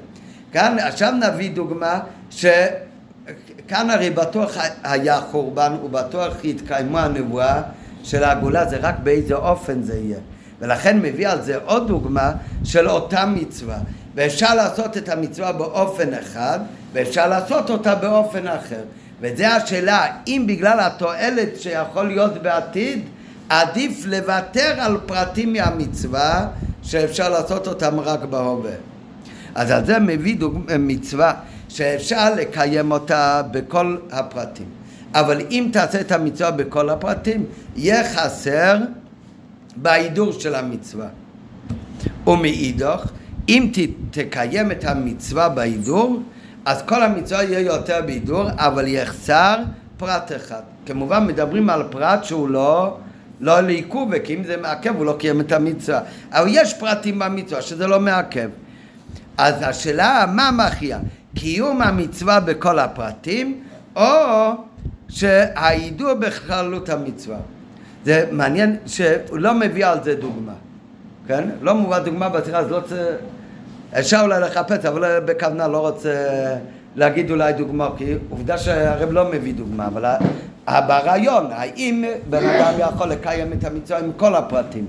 כאן 0.52 0.78
עכשיו 0.80 1.12
נביא 1.12 1.52
דוגמה 1.52 2.00
שכאן 2.30 3.90
הרי 3.90 4.10
בטוח 4.10 4.58
היה 4.84 5.22
חורבן 5.22 5.74
ובטוח 5.84 6.34
התקיימו 6.44 7.00
הנבואה 7.00 7.62
של 8.04 8.24
הגאולה 8.24 8.66
זה 8.70 8.78
רק 8.78 8.96
באיזה 9.04 9.36
אופן 9.36 9.84
זה 9.84 9.98
יהיה. 9.98 10.20
ולכן 10.60 11.00
מביא 11.00 11.28
על 11.28 11.42
זה 11.42 11.58
עוד 11.66 11.88
דוגמה 11.88 12.32
של 12.64 12.90
אותה 12.90 13.26
מצווה. 13.26 13.78
ואפשר 14.16 14.56
לעשות 14.56 14.98
את 14.98 15.10
המצווה 15.10 15.52
באופן 15.52 16.14
אחד, 16.14 16.60
ואפשר 16.94 17.28
לעשות 17.28 17.70
אותה 17.70 17.96
באופן 17.96 18.48
אחר. 18.48 18.82
וזו 19.22 19.44
השאלה, 19.44 20.08
אם 20.28 20.44
בגלל 20.48 20.80
התועלת 20.80 21.60
שיכול 21.60 22.08
להיות 22.08 22.44
בעתיד, 22.44 23.02
עדיף 23.50 24.06
לוותר 24.06 24.76
על 24.80 24.98
פרטים 25.06 25.54
מהמצווה 25.54 26.48
שאפשר 26.84 27.30
לעשות 27.30 27.68
אותם 27.68 28.00
רק 28.00 28.20
בהווה. 28.24 28.91
אז 29.56 29.72
על 29.72 29.86
זה 29.86 30.00
מביא 30.00 30.36
דוג... 30.36 30.60
מצווה 30.80 31.34
שאפשר 31.70 32.36
לקיים 32.36 32.92
אותה 32.92 33.42
בכל 33.52 33.98
הפרטים. 34.12 34.66
אבל 35.14 35.42
אם 35.52 35.70
תעשה 35.74 36.02
את 36.02 36.12
המצווה 36.12 36.52
בכל 36.52 36.90
הפרטים, 36.90 37.46
יהיה 37.76 38.04
חסר 38.14 38.78
בהידור 39.76 40.32
של 40.32 40.56
המצווה. 40.56 41.08
ומאידך, 42.28 43.08
אם 43.50 43.72
תקיים 44.12 44.72
את 44.72 44.84
המצווה 44.84 45.50
בהידור, 45.50 46.22
אז 46.66 46.82
כל 46.82 47.04
המצווה 47.04 47.44
יהיה 47.44 47.60
יותר 47.60 48.00
בהידור, 48.06 48.50
אבל 48.56 48.88
יחסר 48.88 49.56
פרט 49.98 50.32
אחד. 50.36 50.62
כמובן 50.86 51.28
מדברים 51.28 51.70
על 51.70 51.84
פרט 51.90 52.24
שהוא 52.24 52.50
לא, 52.50 52.98
לא 53.40 53.62
לעיכוב, 53.62 54.20
כי 54.20 54.36
אם 54.36 54.44
זה 54.44 54.58
מעכב 54.58 54.96
הוא 54.96 55.06
לא 55.06 55.16
קיים 55.20 55.42
את 55.42 55.52
המצווה. 55.52 56.00
אבל 56.32 56.48
יש 56.50 56.74
פרטים 56.74 57.20
במצווה 57.20 57.62
שזה 57.62 57.88
לא 57.88 58.00
מעכב. 58.00 58.50
אז 59.38 59.56
השאלה 59.62 60.26
מה 60.34 60.52
מכריע? 60.52 61.00
קיום 61.36 61.82
המצווה 61.82 62.40
בכל 62.40 62.80
הפרטים, 62.80 63.64
או 63.96 64.04
שההידור 65.10 66.14
בכללות 66.14 66.90
המצווה. 66.90 67.38
זה 68.06 68.26
מעניין 68.32 68.78
שהוא 68.86 69.38
לא 69.38 69.54
מביא 69.54 69.86
על 69.86 70.04
זה 70.04 70.16
דוגמה, 70.16 70.54
כן? 71.28 71.50
לא 71.62 71.76
מובא 71.76 72.00
דוגמה 72.00 72.30
בשיחה, 72.30 72.58
אז 72.60 72.72
לא 72.72 72.80
צריך... 72.80 73.02
אפשר 74.00 74.20
אולי 74.22 74.42
לחפש, 74.42 74.86
אבל 74.86 75.20
בכוונה 75.20 75.68
לא 75.68 75.78
רוצה 75.90 76.14
להגיד 76.96 77.32
אולי 77.32 77.54
דוגמה, 77.54 77.90
כי 77.98 78.14
עובדה 78.30 78.58
שהרב 78.58 79.12
לא 79.12 79.32
מביא 79.32 79.54
דוגמה, 79.54 79.88
אבל 79.88 80.06
ברעיון, 80.68 81.48
האם 81.52 82.04
בן 82.30 82.50
אדם 82.50 82.74
יכול 82.80 83.08
לקיים 83.08 83.54
את 83.54 83.64
המצווה 83.64 84.00
עם 84.00 84.12
כל 84.18 84.36
הפרטים, 84.36 84.86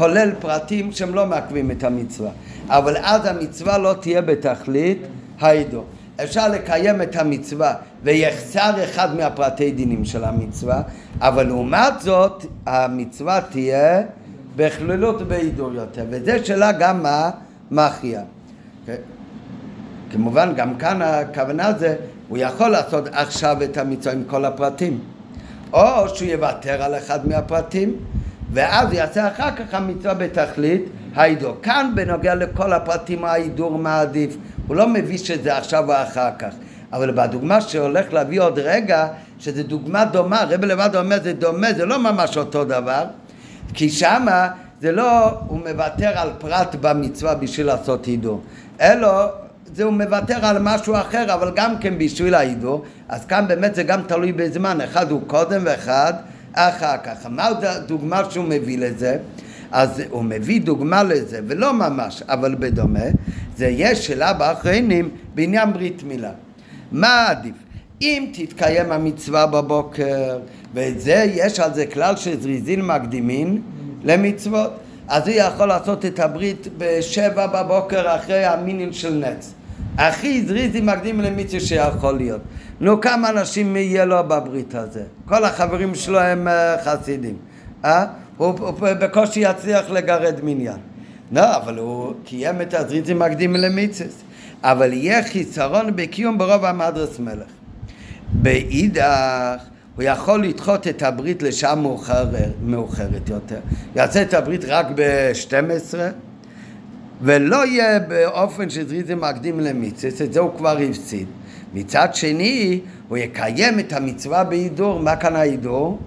כולל 0.00 0.30
פרטים 0.38 0.92
שהם 0.92 1.14
לא 1.14 1.26
מעכבים 1.26 1.70
את 1.70 1.84
המצווה, 1.84 2.30
אבל 2.68 2.96
אז 3.02 3.26
המצווה 3.26 3.78
לא 3.78 3.94
תהיה 4.00 4.22
בתכלית 4.22 5.02
העידו. 5.40 5.84
אפשר 6.22 6.48
לקיים 6.48 7.02
את 7.02 7.16
המצווה 7.16 7.74
ויחסר 8.02 8.84
אחד 8.84 9.16
מהפרטי 9.16 9.70
דינים 9.70 10.04
של 10.04 10.24
המצווה, 10.24 10.82
אבל 11.20 11.46
לעומת 11.46 12.00
זאת 12.00 12.46
המצווה 12.66 13.40
תהיה 13.40 14.02
בכללות 14.56 15.28
בהידור 15.28 15.72
יותר, 15.72 16.04
וזה 16.10 16.44
שאלה 16.44 16.72
גם 16.72 17.02
מה 17.02 17.30
מכריע. 17.70 18.20
כמובן 20.10 20.52
גם 20.56 20.74
כאן 20.74 21.02
הכוונה 21.02 21.72
זה, 21.78 21.96
הוא 22.28 22.38
יכול 22.38 22.68
לעשות 22.68 23.08
עכשיו 23.12 23.62
את 23.62 23.76
המצווה 23.76 24.14
עם 24.14 24.24
כל 24.26 24.44
הפרטים, 24.44 24.98
או 25.72 26.08
שהוא 26.14 26.28
יוותר 26.28 26.82
על 26.82 26.94
אחד 26.94 27.28
מהפרטים, 27.28 27.96
ואז 28.52 28.92
יעשה 28.92 29.28
אחר 29.28 29.50
כך 29.56 29.74
המצווה 29.74 30.14
בתכלית 30.14 30.82
ההידור. 31.14 31.56
כאן 31.62 31.92
בנוגע 31.94 32.34
לכל 32.34 32.72
הפרטים 32.72 33.24
ההידור 33.24 33.78
מעדיף, 33.78 34.36
הוא 34.66 34.76
לא 34.76 34.88
מביא 34.88 35.18
שזה 35.18 35.56
עכשיו 35.56 35.88
או 35.88 36.02
אחר 36.02 36.30
כך. 36.38 36.54
אבל 36.92 37.10
בדוגמה 37.10 37.60
שהולך 37.60 38.12
להביא 38.12 38.40
עוד 38.40 38.58
רגע, 38.58 39.06
שזו 39.38 39.62
דוגמה 39.62 40.04
דומה, 40.04 40.44
רבי 40.48 40.66
לבד 40.66 40.96
אומר 40.96 41.22
זה 41.22 41.32
דומה, 41.32 41.72
זה 41.72 41.86
לא 41.86 41.98
ממש 41.98 42.36
אותו 42.36 42.64
דבר, 42.64 43.04
כי 43.74 43.88
שמה 43.90 44.48
זה 44.80 44.92
לא, 44.92 45.30
הוא 45.46 45.58
מוותר 45.58 46.18
על 46.18 46.30
פרט 46.38 46.74
במצווה 46.80 47.34
בשביל 47.34 47.66
לעשות 47.66 48.04
הידור, 48.04 48.42
אלא 48.80 49.08
זה 49.74 49.84
הוא 49.84 49.92
מוותר 49.92 50.46
על 50.46 50.58
משהו 50.60 50.94
אחר, 50.94 51.34
אבל 51.34 51.50
גם 51.54 51.78
כן 51.78 51.98
בשביל 51.98 52.34
ההידור, 52.34 52.84
אז 53.08 53.24
כאן 53.24 53.44
באמת 53.48 53.74
זה 53.74 53.82
גם 53.82 54.02
תלוי 54.02 54.32
בזמן, 54.32 54.80
אחד 54.80 55.10
הוא 55.10 55.20
קודם 55.26 55.60
ואחד 55.64 56.14
אחר 56.52 56.96
כך. 57.04 57.26
מה 57.30 57.46
הדוגמה 57.46 58.30
שהוא 58.30 58.44
מביא 58.44 58.78
לזה? 58.78 59.16
אז 59.72 60.02
הוא 60.10 60.24
מביא 60.24 60.60
דוגמה 60.60 61.02
לזה, 61.02 61.40
ולא 61.46 61.72
ממש, 61.72 62.22
אבל 62.28 62.54
בדומה, 62.58 63.04
זה 63.56 63.66
יש 63.66 64.06
שאלה 64.06 64.32
באחרונים 64.32 65.10
בעניין 65.34 65.72
ברית 65.72 66.02
מילה. 66.02 66.30
מה 66.92 67.26
עדיף? 67.28 67.54
אם 68.02 68.26
תתקיים 68.32 68.92
המצווה 68.92 69.46
בבוקר, 69.46 70.38
ואת 70.74 71.00
זה, 71.00 71.26
יש 71.34 71.60
על 71.60 71.74
זה 71.74 71.86
כלל 71.86 72.16
שזריזין 72.16 72.82
מקדימין 72.86 73.62
למצוות, 74.04 74.70
אז 75.08 75.28
הוא 75.28 75.36
יכול 75.36 75.66
לעשות 75.66 76.04
את 76.04 76.18
הברית 76.18 76.68
בשבע 76.78 77.46
בבוקר 77.46 78.16
אחרי 78.16 78.44
המינין 78.44 78.92
של 78.92 79.14
נץ. 79.14 79.54
הכי 80.00 80.46
זריזי 80.46 80.80
מקדים 80.80 81.20
למצווה 81.20 81.60
שיכול 81.60 82.16
להיות. 82.16 82.40
נו, 82.80 83.00
כמה 83.00 83.30
אנשים 83.30 83.76
יהיה 83.76 84.04
לו 84.04 84.16
בברית 84.28 84.74
הזה? 84.74 85.02
כל 85.28 85.44
החברים 85.44 85.94
שלו 85.94 86.20
הם 86.20 86.48
אה, 86.48 86.76
חסידים. 86.84 87.36
אה? 87.84 88.04
הוא, 88.36 88.58
הוא 88.58 88.72
בקושי 89.00 89.40
יצליח 89.40 89.90
לגרד 89.90 90.34
מניין. 90.42 90.78
לא, 91.32 91.56
אבל 91.56 91.78
הוא 91.78 92.14
קיים 92.24 92.62
את 92.62 92.74
הזריזים 92.74 93.18
מקדים 93.18 93.56
למצווה. 93.56 94.10
אבל 94.62 94.92
יהיה 94.92 95.22
חיסרון 95.24 95.96
בקיום 95.96 96.38
ברוב 96.38 96.64
המדרס 96.64 97.18
מלך. 97.18 97.50
באידך 98.32 99.62
הוא 99.96 100.02
יכול 100.02 100.44
לדחות 100.44 100.88
את 100.88 101.02
הברית 101.02 101.42
לשעה 101.42 101.74
מאוחר, 101.74 102.24
מאוחרת 102.62 103.28
יותר. 103.28 103.58
יעשה 103.96 104.22
את 104.22 104.34
הברית 104.34 104.64
רק 104.64 104.86
ב-12 104.94 105.94
ולא 107.22 107.66
יהיה 107.66 107.98
באופן 108.00 108.70
שזריזם 108.70 109.20
מקדים 109.20 109.60
למצווה, 109.60 110.26
את 110.26 110.32
זה 110.32 110.40
הוא 110.40 110.50
כבר 110.56 110.78
הפסיד. 110.90 111.26
מצד 111.74 112.14
שני, 112.14 112.80
הוא 113.08 113.18
יקיים 113.18 113.78
את 113.78 113.92
המצווה 113.92 114.44
בהידור, 114.44 115.00
מה 115.00 115.16
כאן 115.16 115.36
ההידור? 115.36 115.98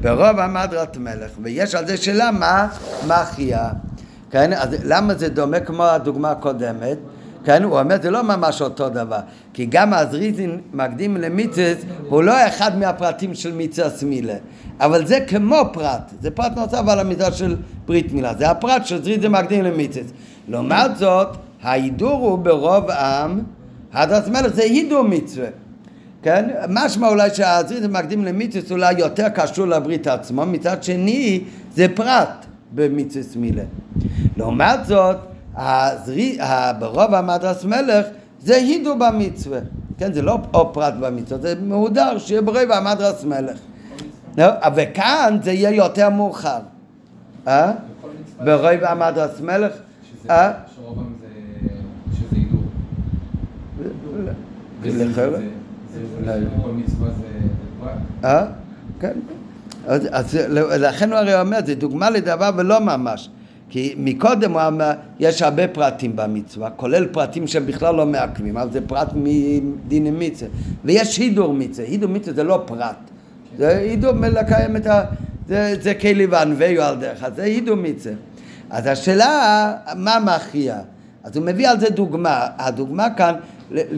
ברוב 0.00 0.38
המדרת 0.38 0.96
מלך, 0.96 1.30
ויש 1.42 1.74
על 1.74 1.86
זה 1.86 1.96
שאלה 1.96 2.30
מה 2.30 2.68
מכריע. 3.06 3.68
כן, 4.30 4.52
אז 4.52 4.68
למה 4.84 5.14
זה 5.14 5.28
דומה 5.28 5.60
כמו 5.60 5.84
הדוגמה 5.84 6.30
הקודמת? 6.30 6.98
כן, 7.44 7.62
הוא 7.62 7.78
אומר 7.78 7.96
זה 8.02 8.10
לא 8.10 8.22
ממש 8.22 8.62
אותו 8.62 8.88
דבר, 8.88 9.18
כי 9.52 9.66
גם 9.70 9.94
הזריזין 9.94 10.60
מקדים 10.72 11.16
למיצס 11.16 11.76
הוא 12.08 12.22
לא 12.22 12.46
אחד 12.46 12.78
מהפרטים 12.78 13.34
של 13.34 13.52
מיצס 13.52 14.02
מילה, 14.02 14.34
אבל 14.80 15.06
זה 15.06 15.18
כמו 15.28 15.56
פרט, 15.72 16.12
זה 16.20 16.30
פרט 16.30 16.52
נוסף 16.56 16.88
על 16.88 16.98
המידה 16.98 17.32
של 17.32 17.56
ברית 17.86 18.12
מילה, 18.12 18.34
זה 18.34 18.50
הפרט 18.50 18.86
של 18.86 19.04
זריזין 19.04 19.32
מקדים 19.32 19.64
למיצס. 19.64 20.12
לעומת 20.48 20.96
זאת, 20.96 21.28
ההידור 21.62 22.12
הוא 22.12 22.38
ברוב 22.38 22.90
עם, 22.90 23.40
הדס 23.92 24.28
מלך 24.28 24.54
זה 24.54 24.62
הידור 24.62 25.02
מצווה. 25.02 25.48
כן? 26.22 26.50
משמע 26.68 27.08
אולי 27.08 27.30
שהזריז 27.34 27.86
מקדים 27.86 28.24
למיתוס 28.24 28.72
אולי 28.72 28.94
יותר 28.98 29.28
קשור 29.28 29.66
לברית 29.66 30.06
עצמו, 30.06 30.46
מצד 30.46 30.82
שני 30.82 31.44
זה 31.74 31.86
פרט 31.94 32.46
במיתוס 32.74 33.36
מילה. 33.36 33.62
לעומת 34.36 34.86
זאת, 34.86 35.16
הזרי, 35.56 36.38
ברוב 36.78 37.14
המדרס 37.14 37.64
מלך 37.64 38.06
זה 38.40 38.56
הידו 38.56 38.98
במצווה, 38.98 39.58
כן? 39.98 40.12
זה 40.12 40.22
לא 40.22 40.38
או 40.54 40.72
פרט 40.72 40.94
במצווה, 41.00 41.40
זה 41.40 41.54
מהודר 41.62 42.18
שיהיה 42.18 42.42
ברוב 42.42 42.70
המדרס 42.70 43.24
מלך. 43.24 43.58
וכאן 44.76 45.38
זה 45.42 45.52
יהיה 45.52 45.70
יותר 45.70 46.10
מאוחר. 46.10 46.58
אה? 47.48 47.72
ברוב 48.44 48.84
המדרס 48.84 49.40
מלך? 49.40 49.72
אה? 50.30 50.52
שרובם 50.76 51.04
זה... 51.20 51.26
שזה 52.14 52.36
הידור. 52.36 52.62
אה? 58.24 58.46
כן. 59.00 59.12
אז, 59.86 60.08
אז 60.10 60.34
לכן 60.80 61.10
הוא 61.10 61.18
הרי 61.18 61.40
אומר, 61.40 61.58
זה 61.66 61.74
דוגמה 61.74 62.10
לדבר 62.10 62.50
ולא 62.56 62.80
ממש. 62.80 63.30
כי 63.68 63.94
מקודם 63.98 64.52
הוא 64.52 64.60
אמר, 64.66 64.92
יש 65.20 65.42
הרבה 65.42 65.68
פרטים 65.68 66.16
במצווה, 66.16 66.70
כולל 66.70 67.06
פרטים 67.06 67.46
שהם 67.46 67.66
בכלל 67.66 67.94
לא 67.94 68.06
מעכבים, 68.06 68.56
אבל 68.56 68.72
זה 68.72 68.80
פרט 68.86 69.08
מדין 69.14 70.16
מצווה. 70.18 70.50
ויש 70.84 71.16
הידור 71.16 71.54
מצווה, 71.54 71.88
הידור 71.88 72.10
מצווה 72.10 72.34
זה 72.34 72.44
לא 72.44 72.62
פרט. 72.66 72.96
זה 73.58 73.68
הידור 73.68 74.12
לקיים 74.12 74.76
את 74.76 74.86
ה... 74.86 75.04
זה, 75.48 75.94
כלי 76.00 76.26
וענווהו 76.26 76.82
על 76.82 76.96
דרך, 76.96 77.24
אז 77.24 77.32
זה 77.36 77.42
הידור 77.42 77.76
מצווה. 77.76 78.14
אז 78.72 78.86
השאלה, 78.86 79.74
מה 79.96 80.18
מכריע? 80.24 80.76
אז 81.24 81.36
הוא 81.36 81.46
מביא 81.46 81.68
על 81.68 81.80
זה 81.80 81.90
דוגמה. 81.90 82.46
הדוגמה 82.58 83.10
כאן, 83.10 83.34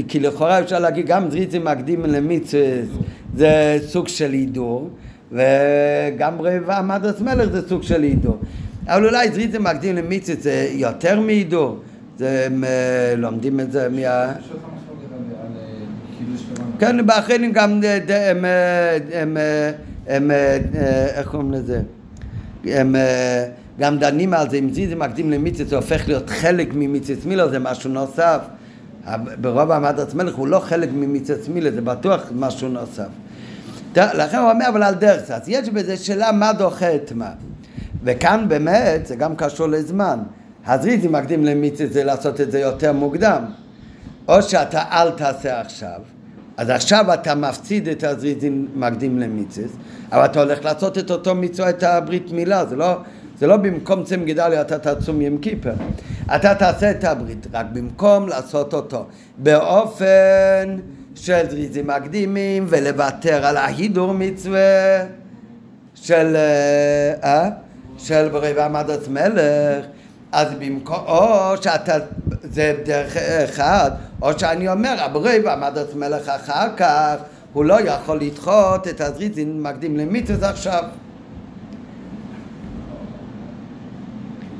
כי 0.08 0.20
לכאורה 0.20 0.60
אפשר 0.60 0.78
להגיד 0.78 1.06
גם 1.06 1.30
זריצי 1.30 1.58
מקדים 1.58 2.02
למצווה 2.02 2.62
זה 3.36 3.78
סוג 3.86 4.08
של 4.08 4.30
הידור, 4.30 4.90
וגם 5.32 6.40
רבע 6.40 6.82
מדרס 6.82 7.20
מלך 7.20 7.50
זה 7.52 7.68
סוג 7.68 7.82
של 7.82 8.02
הידור. 8.02 8.38
אבל 8.86 9.06
אולי 9.06 9.30
זריצי 9.30 9.58
מקדים 9.58 9.96
למצווה 9.96 10.40
זה 10.40 10.68
יותר 10.72 11.20
מהידור. 11.20 11.78
זה, 12.18 12.46
הם 12.46 12.64
לומדים 13.16 13.60
את 13.60 13.72
זה 13.72 13.88
מה... 13.88 14.02
אה. 14.02 14.32
כן, 16.78 17.06
באחרים 17.06 17.52
גם 17.52 17.80
אה, 17.84 17.98
הם, 18.30 18.44
אה, 18.44 18.98
הם, 19.12 19.36
הם, 20.06 20.30
איך 21.14 21.28
קוראים 21.28 21.52
לזה? 21.52 21.80
הם 22.64 22.96
גם 23.78 23.98
דנים 23.98 24.34
על 24.34 24.50
זה, 24.50 24.56
אם 24.56 24.70
זיזי 24.72 24.94
מקדים 24.94 25.30
למיצס 25.30 25.66
זה 25.66 25.76
הופך 25.76 26.08
להיות 26.08 26.30
חלק 26.30 26.68
ממיצס 26.74 27.24
מילה, 27.24 27.48
זה 27.48 27.58
משהו 27.58 27.90
נוסף. 27.90 28.40
ברוב 29.40 29.70
המדרס 29.70 30.14
מלך 30.14 30.34
הוא 30.34 30.48
לא 30.48 30.58
חלק 30.58 30.88
ממיצס 30.92 31.48
מילה, 31.48 31.70
זה 31.70 31.80
בטוח 31.80 32.22
משהו 32.34 32.68
נוסף. 32.68 33.08
לכן 33.96 34.38
הוא 34.38 34.50
אומר, 34.50 34.68
אבל 34.68 34.82
על 34.82 34.94
דרך 34.94 35.24
זה. 35.26 35.36
אז 35.36 35.48
יש 35.48 35.68
בזה 35.68 35.96
שאלה 35.96 36.32
מה 36.32 36.52
דוחה 36.52 36.94
את 36.94 37.12
מה. 37.12 37.30
וכאן 38.04 38.44
באמת, 38.48 39.06
זה 39.06 39.16
גם 39.16 39.36
קשור 39.36 39.66
לזמן. 39.66 40.18
הזריזי 40.66 41.08
מקדים 41.08 41.44
למיצס 41.44 41.86
זה 41.90 42.04
לעשות 42.04 42.40
את 42.40 42.50
זה 42.50 42.60
יותר 42.60 42.92
מוקדם. 42.92 43.44
או 44.28 44.42
שאתה 44.42 44.82
אל 44.90 45.10
תעשה 45.10 45.60
עכשיו, 45.60 46.00
אז 46.56 46.70
עכשיו 46.70 47.14
אתה 47.14 47.34
מפסיד 47.34 47.88
את 47.88 48.04
הזריזין 48.04 48.66
מקדים 48.74 49.18
למיצס, 49.18 49.70
אבל 50.12 50.24
אתה 50.24 50.42
הולך 50.42 50.64
לעשות 50.64 50.98
את 50.98 51.10
אותו 51.10 51.34
מצווה, 51.34 51.70
את 51.70 51.82
הברית 51.82 52.32
מילה, 52.32 52.66
זה 52.66 52.76
לא, 52.76 52.96
זה 53.38 53.46
לא 53.46 53.56
במקום 53.56 54.04
צום 54.04 54.24
גדליה 54.24 54.60
אתה 54.60 54.94
תצום 54.94 55.20
ים 55.20 55.38
כיפר. 55.38 55.72
אתה 56.36 56.54
תעשה 56.54 56.90
את 56.90 57.04
הברית, 57.04 57.46
רק 57.52 57.66
במקום 57.72 58.28
לעשות 58.28 58.74
אותו 58.74 59.06
באופן 59.38 60.76
של 61.14 61.50
זריזים 61.50 61.86
מקדימים 61.86 62.66
ולוותר 62.68 63.46
על 63.46 63.56
ההידור 63.56 64.12
מצווה 64.12 65.04
של, 65.94 66.36
אה, 66.36 67.14
אה? 67.24 67.50
של 67.98 68.28
ברבע 68.28 68.68
מדרס 68.68 69.08
מלך, 69.08 69.84
אז 70.32 70.48
במקום, 70.58 70.96
או 71.06 71.56
שאתה, 71.62 71.96
זה 72.42 72.74
דרך 72.84 73.16
אחד, 73.16 73.90
או 74.22 74.38
שאני 74.38 74.68
אומר, 74.68 74.94
ברבע 75.12 75.56
מדרס 75.56 75.94
מלך 75.94 76.28
אחר 76.28 76.76
כך, 76.76 77.14
הוא 77.52 77.64
לא 77.64 77.80
יכול 77.80 78.20
לדחות 78.20 78.88
את 78.88 79.00
הזריזין 79.00 79.62
מקדים 79.62 79.96
למיתוס 79.96 80.42
עכשיו. 80.42 80.84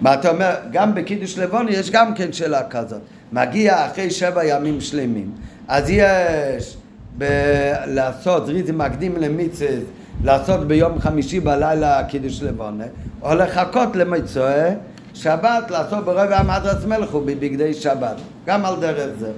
מה 0.05 0.14
אתה 0.14 0.31
אומר? 0.31 0.55
גם 0.72 0.94
בקידוש 0.94 1.39
לבון 1.39 1.66
יש 1.68 1.90
גם 1.90 2.14
כן 2.14 2.32
שאלה 2.32 2.68
כזאת. 2.68 3.01
מגיע 3.32 3.86
אחרי 3.86 4.10
שבע 4.10 4.44
ימים 4.44 4.81
שלמים, 4.81 5.31
אז 5.68 5.85
יש 5.90 6.76
ב- 7.18 7.72
לעשות 7.86 8.47
זריזים 8.47 8.78
מקדים 8.78 9.16
למיצס, 9.16 9.81
לעשות 10.24 10.68
ביום 10.68 10.98
חמישי 10.98 11.40
בלילה 11.40 12.05
קידוש 12.05 12.43
לבונה, 12.43 12.85
או 13.22 13.35
לחכות 13.35 13.97
למצואה, 13.97 14.74
שבת 15.14 15.70
לעשות 15.70 16.05
ברבע 16.05 16.39
המדרס 16.39 16.85
מלך 16.85 17.14
ובבגדי 17.14 17.74
שבת, 17.74 18.16
גם 18.47 18.64
על 18.64 18.74
דרך 18.81 19.10
זה. 19.18 19.31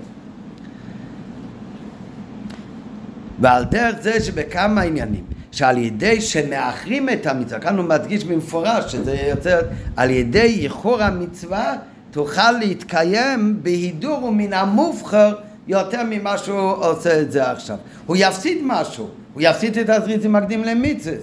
ועל 3.40 3.64
דרך 3.64 3.96
זה 4.00 4.20
שבכמה 4.20 4.80
עניינים, 4.80 5.24
שעל 5.56 5.78
ידי 5.78 6.20
שמאחרים 6.20 7.08
את 7.08 7.26
המצווה, 7.26 7.60
כאן 7.60 7.76
הוא 7.78 7.84
מדגיש 7.84 8.24
במפורש 8.24 8.92
שזה 8.92 9.16
יוצא, 9.30 9.60
על 9.96 10.10
ידי 10.10 10.60
איחור 10.62 11.02
המצווה 11.02 11.74
תוכל 12.10 12.50
להתקיים 12.52 13.58
בהידור 13.62 14.24
ומן 14.24 14.52
המובחר 14.52 15.34
יותר 15.68 16.02
ממה 16.10 16.38
שהוא 16.38 16.72
עושה 16.72 17.20
את 17.20 17.32
זה 17.32 17.50
עכשיו. 17.50 17.76
הוא 18.06 18.16
יפסיד 18.20 18.58
משהו, 18.62 19.08
הוא 19.34 19.42
יפסיד 19.44 19.78
את 19.78 19.88
הזריזים 19.88 20.32
מקדים 20.32 20.64
למצווה, 20.64 21.16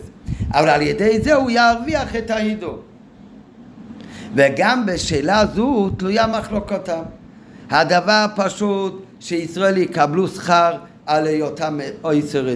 אבל 0.53 0.69
על 0.69 0.81
ידי 0.81 1.21
זה 1.21 1.33
הוא 1.33 1.51
ירוויח 1.51 2.15
את 2.15 2.29
ההידור. 2.29 2.79
וגם 4.35 4.85
בשאלה 4.85 5.45
זו 5.55 5.89
תלויה 5.97 6.27
מחלוקותם. 6.27 7.01
הדבר 7.69 8.25
פשוט 8.35 9.05
שישראל 9.19 9.77
יקבלו 9.77 10.27
שכר 10.27 10.77
על 11.05 11.27
היותם 11.27 11.79
אויסר 12.03 12.47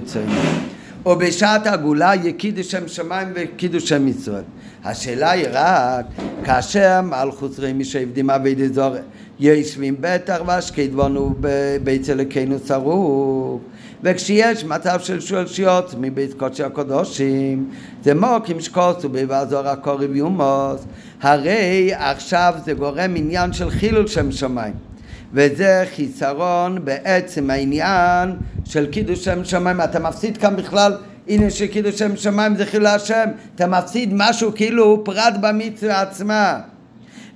רצוני. 1.07 1.25
ובשעת 1.25 1.67
הגאולה 1.67 2.11
יקידוש 2.23 2.71
שם 2.71 2.87
שמיים 2.87 3.27
וקידוש 3.35 3.89
שם 3.89 4.07
ישראל. 4.07 4.43
השאלה 4.83 5.31
היא 5.31 5.47
רק 5.51 6.05
כאשר 6.45 7.01
מלכוס 7.01 7.59
רמי 7.59 7.85
שעבדים 7.85 8.29
אבידי 8.29 8.69
זור 8.69 8.95
יושבים 9.39 9.95
בטח 9.99 10.41
והשקד 10.45 10.93
בנו 10.93 11.33
בבית 11.39 12.09
אלוקינו 12.09 12.59
צרוף 12.59 13.61
וכשיש 14.03 14.63
מצב 14.63 14.99
של 14.99 15.19
שולשיות 15.19 15.95
מבית 15.99 16.33
קודשי 16.33 16.63
הקודשים 16.63 17.69
זה 18.03 18.13
מוקים 18.15 18.59
שקוסו 18.61 19.09
בבעזור 19.09 19.67
הקורב 19.67 20.15
יומוס 20.15 20.85
הרי 21.21 21.91
עכשיו 21.93 22.53
זה 22.65 22.73
גורם 22.73 23.15
עניין 23.15 23.53
של 23.53 23.69
חילול 23.69 24.07
שם 24.07 24.31
שמיים 24.31 24.86
וזה 25.33 25.83
חיסרון 25.95 26.85
בעצם 26.85 27.49
העניין 27.49 28.35
של 28.65 28.91
קידוש 28.91 29.25
שם 29.25 29.43
שמיים 29.43 29.81
אתה 29.81 29.99
מפסיד 29.99 30.37
כאן 30.37 30.55
בכלל 30.55 30.97
עניין 31.27 31.49
של 31.49 31.67
קידוש 31.67 31.99
שם 31.99 32.15
שמיים 32.15 32.55
זה 32.55 32.65
חילול 32.65 32.87
השם 32.87 33.29
אתה 33.55 33.67
מפסיד 33.67 34.09
משהו 34.13 34.51
כאילו 34.55 35.01
פרט 35.05 35.33
במצווה 35.41 36.01
עצמה 36.01 36.59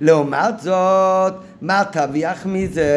לעומת 0.02 0.60
זאת, 0.60 1.34
מה 1.60 1.82
תרוויח 1.90 2.46
מזה? 2.46 2.90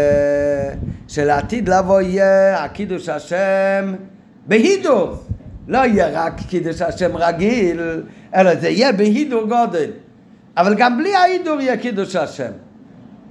שלעתיד 1.07 1.69
לבוא 1.69 2.01
יהיה 2.01 2.63
הקידוש 2.63 3.09
השם 3.09 3.93
בהידור. 4.47 5.15
לא 5.67 5.77
יהיה 5.77 6.07
רק 6.25 6.33
קידוש 6.49 6.81
השם 6.81 7.17
רגיל, 7.17 8.03
אלא 8.35 8.55
זה 8.55 8.69
יהיה 8.69 8.91
בהידור 8.91 9.43
גודל. 9.43 9.89
אבל 10.57 10.75
גם 10.75 10.97
בלי 10.97 11.15
ההידור 11.15 11.61
יהיה 11.61 11.77
קידוש 11.77 12.15
השם. 12.15 12.51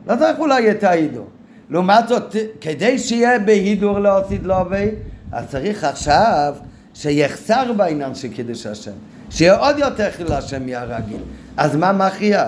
לא 0.07 0.16
צריך 0.16 0.39
אולי 0.39 0.70
את 0.70 0.85
ההידור. 0.85 1.27
לעומת 1.70 2.09
זאת, 2.09 2.36
כדי 2.61 2.99
שיהיה 2.99 3.39
בהידור 3.39 3.99
להוסיד 3.99 4.47
לובי, 4.47 4.89
אז 5.32 5.45
צריך 5.49 5.85
עכשיו 5.85 6.55
שיחסר 6.95 7.73
בעניין 7.73 8.15
של 8.15 8.28
קידוש 8.28 8.66
השם. 8.66 8.93
שיהיה 9.31 9.57
עוד 9.57 9.78
יותר 9.78 10.11
חיל 10.11 10.32
השם 10.32 10.66
מהרגיל. 10.66 11.20
אז 11.57 11.77
מה 11.77 11.93
מכריע? 11.93 12.47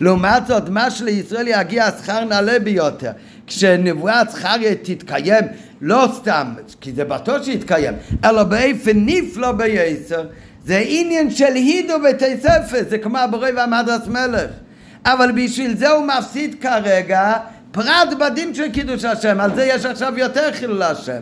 לעומת 0.00 0.46
זאת, 0.46 0.68
מה 0.68 0.90
שלישראל 0.90 1.48
יגיע 1.48 1.84
השכר 1.84 2.24
נעלה 2.24 2.58
ביותר. 2.58 3.10
כשנבואת 3.46 4.30
זכריה 4.30 4.74
תתקיים, 4.74 5.44
לא 5.80 6.08
סתם, 6.14 6.54
כי 6.80 6.92
זה 6.92 7.04
בטוח 7.04 7.42
שיתקיים, 7.42 7.94
אלא 8.24 8.42
באופן 8.42 8.92
נפלא 8.94 9.52
בייסר, 9.52 10.22
זה 10.64 10.82
עניין 10.86 11.30
של 11.30 11.54
הידו 11.54 11.94
בתי 12.08 12.40
ספר, 12.40 12.78
זה 12.88 12.98
כמו 12.98 13.18
הבורא 13.18 13.48
והמדרס 13.56 14.06
מלך. 14.06 14.50
אבל 15.04 15.32
בשביל 15.32 15.76
זה 15.76 15.90
הוא 15.90 16.06
מפסיד 16.06 16.56
כרגע 16.60 17.32
פרט 17.72 18.08
בדין 18.20 18.54
של 18.54 18.72
קידוש 18.72 19.04
השם, 19.04 19.40
על 19.40 19.54
זה 19.54 19.64
יש 19.64 19.84
עכשיו 19.84 20.18
יותר 20.18 20.52
חילול 20.52 20.82
השם. 20.82 21.20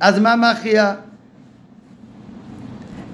אז 0.00 0.18
מה 0.18 0.34
מכריע? 0.36 0.94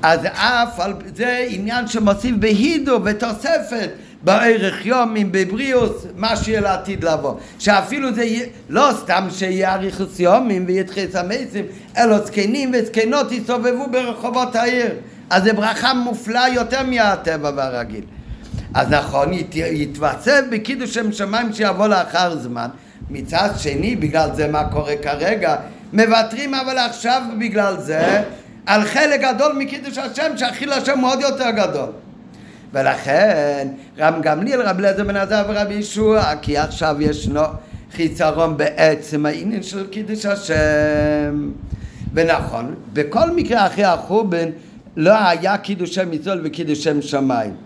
אז 0.03 0.21
אף 0.25 0.81
על 0.81 0.95
זה 1.15 1.47
עניין 1.49 1.87
שמוסיף 1.87 2.37
בהידו 2.37 3.01
ותוספת 3.05 3.91
בערך 4.23 4.87
יומים, 4.87 5.33
בבריאוס, 5.33 6.07
מה 6.17 6.37
שיהיה 6.37 6.61
לעתיד 6.61 7.05
לבוא. 7.05 7.35
שאפילו 7.59 8.15
זה 8.15 8.25
יהיה, 8.25 8.47
לא 8.69 8.91
סתם 9.03 9.27
שיהיה 9.31 9.75
אריכוס 9.75 10.21
יומים 10.21 10.65
ויתחס 10.67 11.15
המסים, 11.17 11.65
אלא 11.97 12.19
זקנים 12.19 12.73
וזקנות 12.75 13.33
יסתובבו 13.33 13.87
ברחובות 13.91 14.57
העיר. 14.57 14.91
אז 15.31 15.45
זו 15.45 15.51
ברכה 15.57 15.95
מופלאה 15.95 16.49
יותר 16.49 16.83
מהטבע 16.83 17.51
והרגיל. 17.57 18.05
אז 18.75 18.89
נכון, 18.91 19.33
ית, 19.33 19.57
יתווסף 19.57 20.41
בקידוש 20.51 20.95
שם 20.95 21.13
שמיים 21.13 21.53
שיבוא 21.53 21.87
לאחר 21.87 22.37
זמן. 22.39 22.69
מצד 23.11 23.49
שני, 23.59 23.97
בגלל 23.97 24.29
זה 24.35 24.49
מה 24.49 24.65
קורה 24.65 24.97
כרגע, 25.03 25.57
מוותרים 25.93 26.55
אבל 26.55 26.79
עכשיו 26.79 27.23
בגלל 27.41 27.81
זה 27.81 28.23
על 28.67 28.85
חלק 28.85 29.21
גדול 29.21 29.53
מקידוש 29.59 29.99
השם, 29.99 30.37
שהחיל 30.37 30.73
השם 30.73 30.99
הוא 30.99 31.11
עוד 31.11 31.21
יותר 31.21 31.51
גדול. 31.51 31.89
ולכן 32.73 33.69
רם 33.99 34.21
גמליאל, 34.23 34.63
רב 34.63 34.79
אליעזר 34.79 35.05
בן 35.05 35.17
עזר 35.17 35.45
ורבי 35.49 35.75
ישוע, 35.75 36.37
כי 36.43 36.59
עכשיו 36.59 36.97
ישנו 37.01 37.43
חיסרון 37.93 38.57
בעצם 38.57 39.27
העניין 39.27 39.63
של 39.63 39.87
קידוש 39.87 40.27
השם. 40.27 41.51
ונכון, 42.15 42.75
בכל 42.93 43.31
מקרה 43.31 43.67
אחרי 43.67 43.85
החורבן 43.85 44.49
לא 44.97 45.15
היה 45.29 45.59
קידוש 45.59 45.95
שם 45.95 46.11
מצוות 46.11 46.39
וקידוש 46.45 46.85
שם 46.85 47.03
שמיים. 47.03 47.64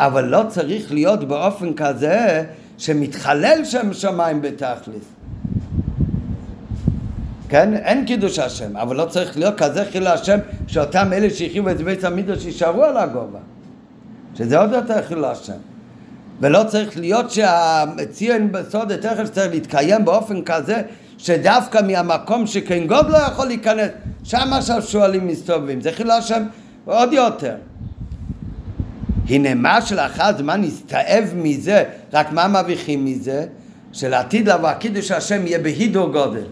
אבל 0.00 0.24
לא 0.24 0.42
צריך 0.48 0.92
להיות 0.92 1.24
באופן 1.24 1.74
כזה 1.74 2.44
שמתחלל 2.78 3.64
שם 3.64 3.92
שמיים 3.92 4.42
בתכלס. 4.42 5.04
כן? 7.48 7.74
אין 7.74 8.04
קידוש 8.06 8.38
השם, 8.38 8.76
אבל 8.76 8.96
לא 8.96 9.04
צריך 9.04 9.36
להיות 9.38 9.58
כזה 9.58 9.84
חיל 9.92 10.06
השם 10.06 10.38
שאותם 10.66 11.12
אלה 11.12 11.30
שהחריבו 11.30 11.70
את 11.70 11.80
בית 11.80 12.04
המקדוש 12.04 12.44
יישארו 12.44 12.84
על 12.84 12.96
הגובה. 12.96 13.38
שזה 14.34 14.58
עוד 14.58 14.72
יותר 14.72 15.02
חיל 15.02 15.24
השם. 15.24 15.52
ולא 16.40 16.64
צריך 16.68 16.96
להיות 16.96 17.30
שהציון 17.30 18.52
בסוד 18.52 18.96
תכף 18.96 19.30
צריך 19.30 19.50
להתקיים 19.50 20.04
באופן 20.04 20.42
כזה 20.42 20.82
שדווקא 21.18 21.78
מהמקום 21.86 22.46
שכן 22.46 22.86
גוד 22.86 23.10
לא 23.10 23.16
יכול 23.16 23.46
להיכנס, 23.46 23.90
שם 24.24 24.52
עכשיו 24.52 24.82
שועלים 24.82 25.26
מסתובבים. 25.26 25.80
זה 25.80 25.92
חיל 25.92 26.10
השם 26.10 26.42
עוד 26.84 27.12
יותר. 27.12 27.54
הנה 29.28 29.54
מה 29.54 29.82
שלאחר 29.82 30.30
זמן 30.38 30.60
נסתאב 30.60 31.32
מזה, 31.34 31.84
רק 32.12 32.32
מה 32.32 32.48
מרוויחים 32.48 33.04
מזה? 33.04 33.46
שלעתיד 33.92 34.48
לבוא 34.48 34.72
קידוש 34.72 35.10
השם 35.10 35.46
יהיה 35.46 35.58
בהידור 35.58 36.12
גודל. 36.12 36.44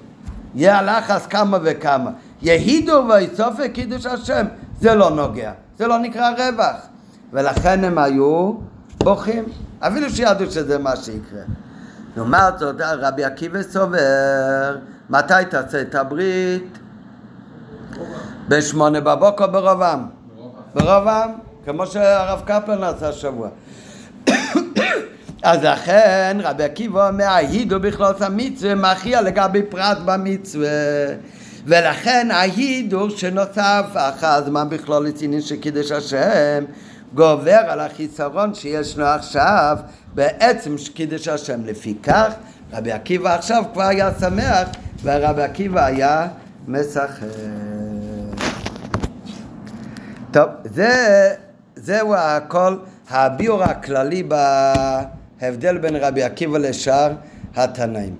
יהיה 0.54 0.78
הלחץ 0.78 1.26
כמה 1.26 1.58
וכמה. 1.62 2.10
יהידור 2.42 3.04
ויצופי 3.06 3.68
קידוש 3.68 4.06
השם, 4.06 4.46
זה 4.80 4.94
לא 4.94 5.10
נוגע. 5.10 5.52
זה 5.78 5.86
לא 5.86 5.98
נקרא 5.98 6.30
רווח. 6.30 6.76
ולכן 7.32 7.84
הם 7.84 7.98
היו 7.98 8.52
בוכים. 8.98 9.44
אפילו 9.80 10.10
שידעו 10.10 10.50
שזה 10.50 10.78
מה 10.78 10.96
שיקרה. 10.96 11.42
לעומת 12.16 12.58
זאת, 12.58 12.76
רבי 12.80 13.24
עקיבא 13.24 13.62
סובר, 13.62 14.76
מתי 15.10 15.34
תעשה 15.50 15.80
את 15.80 15.94
הברית? 15.94 16.78
בשמונה 18.48 19.00
בבוקר 19.00 19.46
ברובם. 19.46 20.06
ברובם, 20.74 21.30
כמו 21.66 21.86
שהרב 21.86 22.42
קפלן 22.44 22.82
עשה 22.82 23.08
השבוע. 23.08 23.48
אז 25.42 25.62
לכן 25.62 26.36
רבי 26.42 26.64
עקיבא 26.64 27.08
אומר, 27.08 27.24
ההידו 27.24 27.80
בכלל 27.80 28.12
המצווה 28.20 28.74
מכריע 28.74 29.22
לגבי 29.22 29.62
פרט 29.62 29.98
במצווה. 30.04 30.68
ולכן 31.66 32.28
ההידור 32.30 33.10
שנוסף 33.10 33.84
אחר 33.94 34.26
הזמן 34.26 34.68
בכלול 34.68 35.06
לצינים 35.06 35.40
של 35.40 35.56
קידוש 35.56 35.92
השם 35.92 36.64
גובר 37.14 37.60
על 37.68 37.80
החיסרון 37.80 38.54
שישנו 38.54 39.04
עכשיו 39.04 39.76
בעצם 40.14 40.74
קידוש 40.94 41.28
השם. 41.28 41.60
לפיכך 41.64 42.32
רבי 42.72 42.92
עקיבא 42.92 43.34
עכשיו 43.34 43.64
כבר 43.72 43.82
היה 43.82 44.10
שמח 44.20 44.68
ורבי 45.02 45.42
עקיבא 45.42 45.84
היה 45.84 46.28
משחק. 46.68 47.26
טוב, 50.32 50.48
זה, 50.64 51.34
זהו 51.86 52.14
הכל 52.14 52.76
הביאור 53.10 53.64
הכללי 53.64 54.22
בהבדל 54.22 55.78
בין 55.78 55.96
רבי 55.96 56.22
עקיבא 56.22 56.58
לשאר 56.58 57.12
התנאים. 57.56 58.14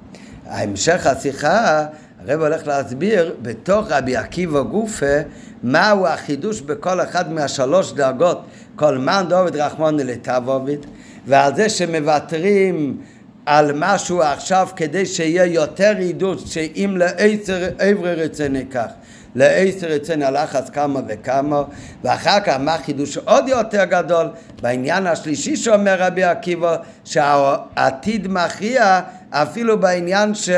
המשך 0.47 1.07
השיחה 1.07 1.87
הרב 2.21 2.41
הולך 2.41 2.67
להסביר 2.67 3.35
בתוך 3.43 3.87
רבי 3.91 4.17
עקיבא 4.17 4.63
גופה 4.63 5.17
מהו 5.63 6.07
החידוש 6.07 6.61
בכל 6.61 7.01
אחד 7.01 7.33
מהשלוש 7.33 7.93
דרגות 7.93 8.45
כל 8.77 8.99
מן 8.99 9.25
דוד 9.29 9.57
רחמוני 9.57 10.05
לתבוביד 10.05 10.87
ועל 11.27 11.57
זה 11.57 11.69
שמוותרים 11.69 13.01
על 13.47 13.73
משהו 13.75 14.23
עכשיו 14.23 14.69
כדי 14.77 15.07
שיהיה 15.07 15.45
יותר 15.45 15.97
עידוד 15.99 16.39
שאם 16.47 16.97
לעשר 16.97 17.69
עברי 17.79 18.15
רצוני 18.15 18.67
כך 18.67 18.89
לעשר 19.37 19.87
רצוני 19.87 20.25
הלחץ 20.25 20.71
כמה 20.71 21.01
וכמה 21.09 21.63
ואחר 22.05 22.41
כך 22.41 22.57
מה 22.61 22.79
חידוש 22.79 23.17
עוד 23.17 23.49
יותר 23.49 23.85
גדול 23.85 24.27
בעניין 24.63 25.07
השלישי 25.07 25.57
שאומר 25.57 25.97
רבי 25.99 26.25
עקיבא 26.25 26.77
שהעתיד 27.05 28.29
מכריע 28.29 29.01
אפילו 29.31 29.81
בעניין 29.81 30.35
ש... 30.35 30.51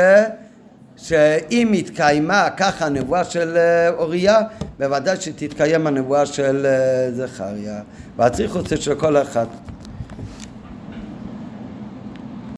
שאם 0.97 1.73
התקיימה 1.73 2.49
ככה 2.57 2.85
הנבואה 2.85 3.23
של 3.23 3.57
אוריה, 3.97 4.39
בוודאי 4.79 5.15
שתתקיים 5.21 5.87
הנבואה 5.87 6.25
של 6.25 6.67
זכריה. 7.13 7.79
והצריך 8.17 8.55
אותה 8.55 8.77
של 8.77 8.95
כל 8.95 9.17
אחד. 9.17 9.45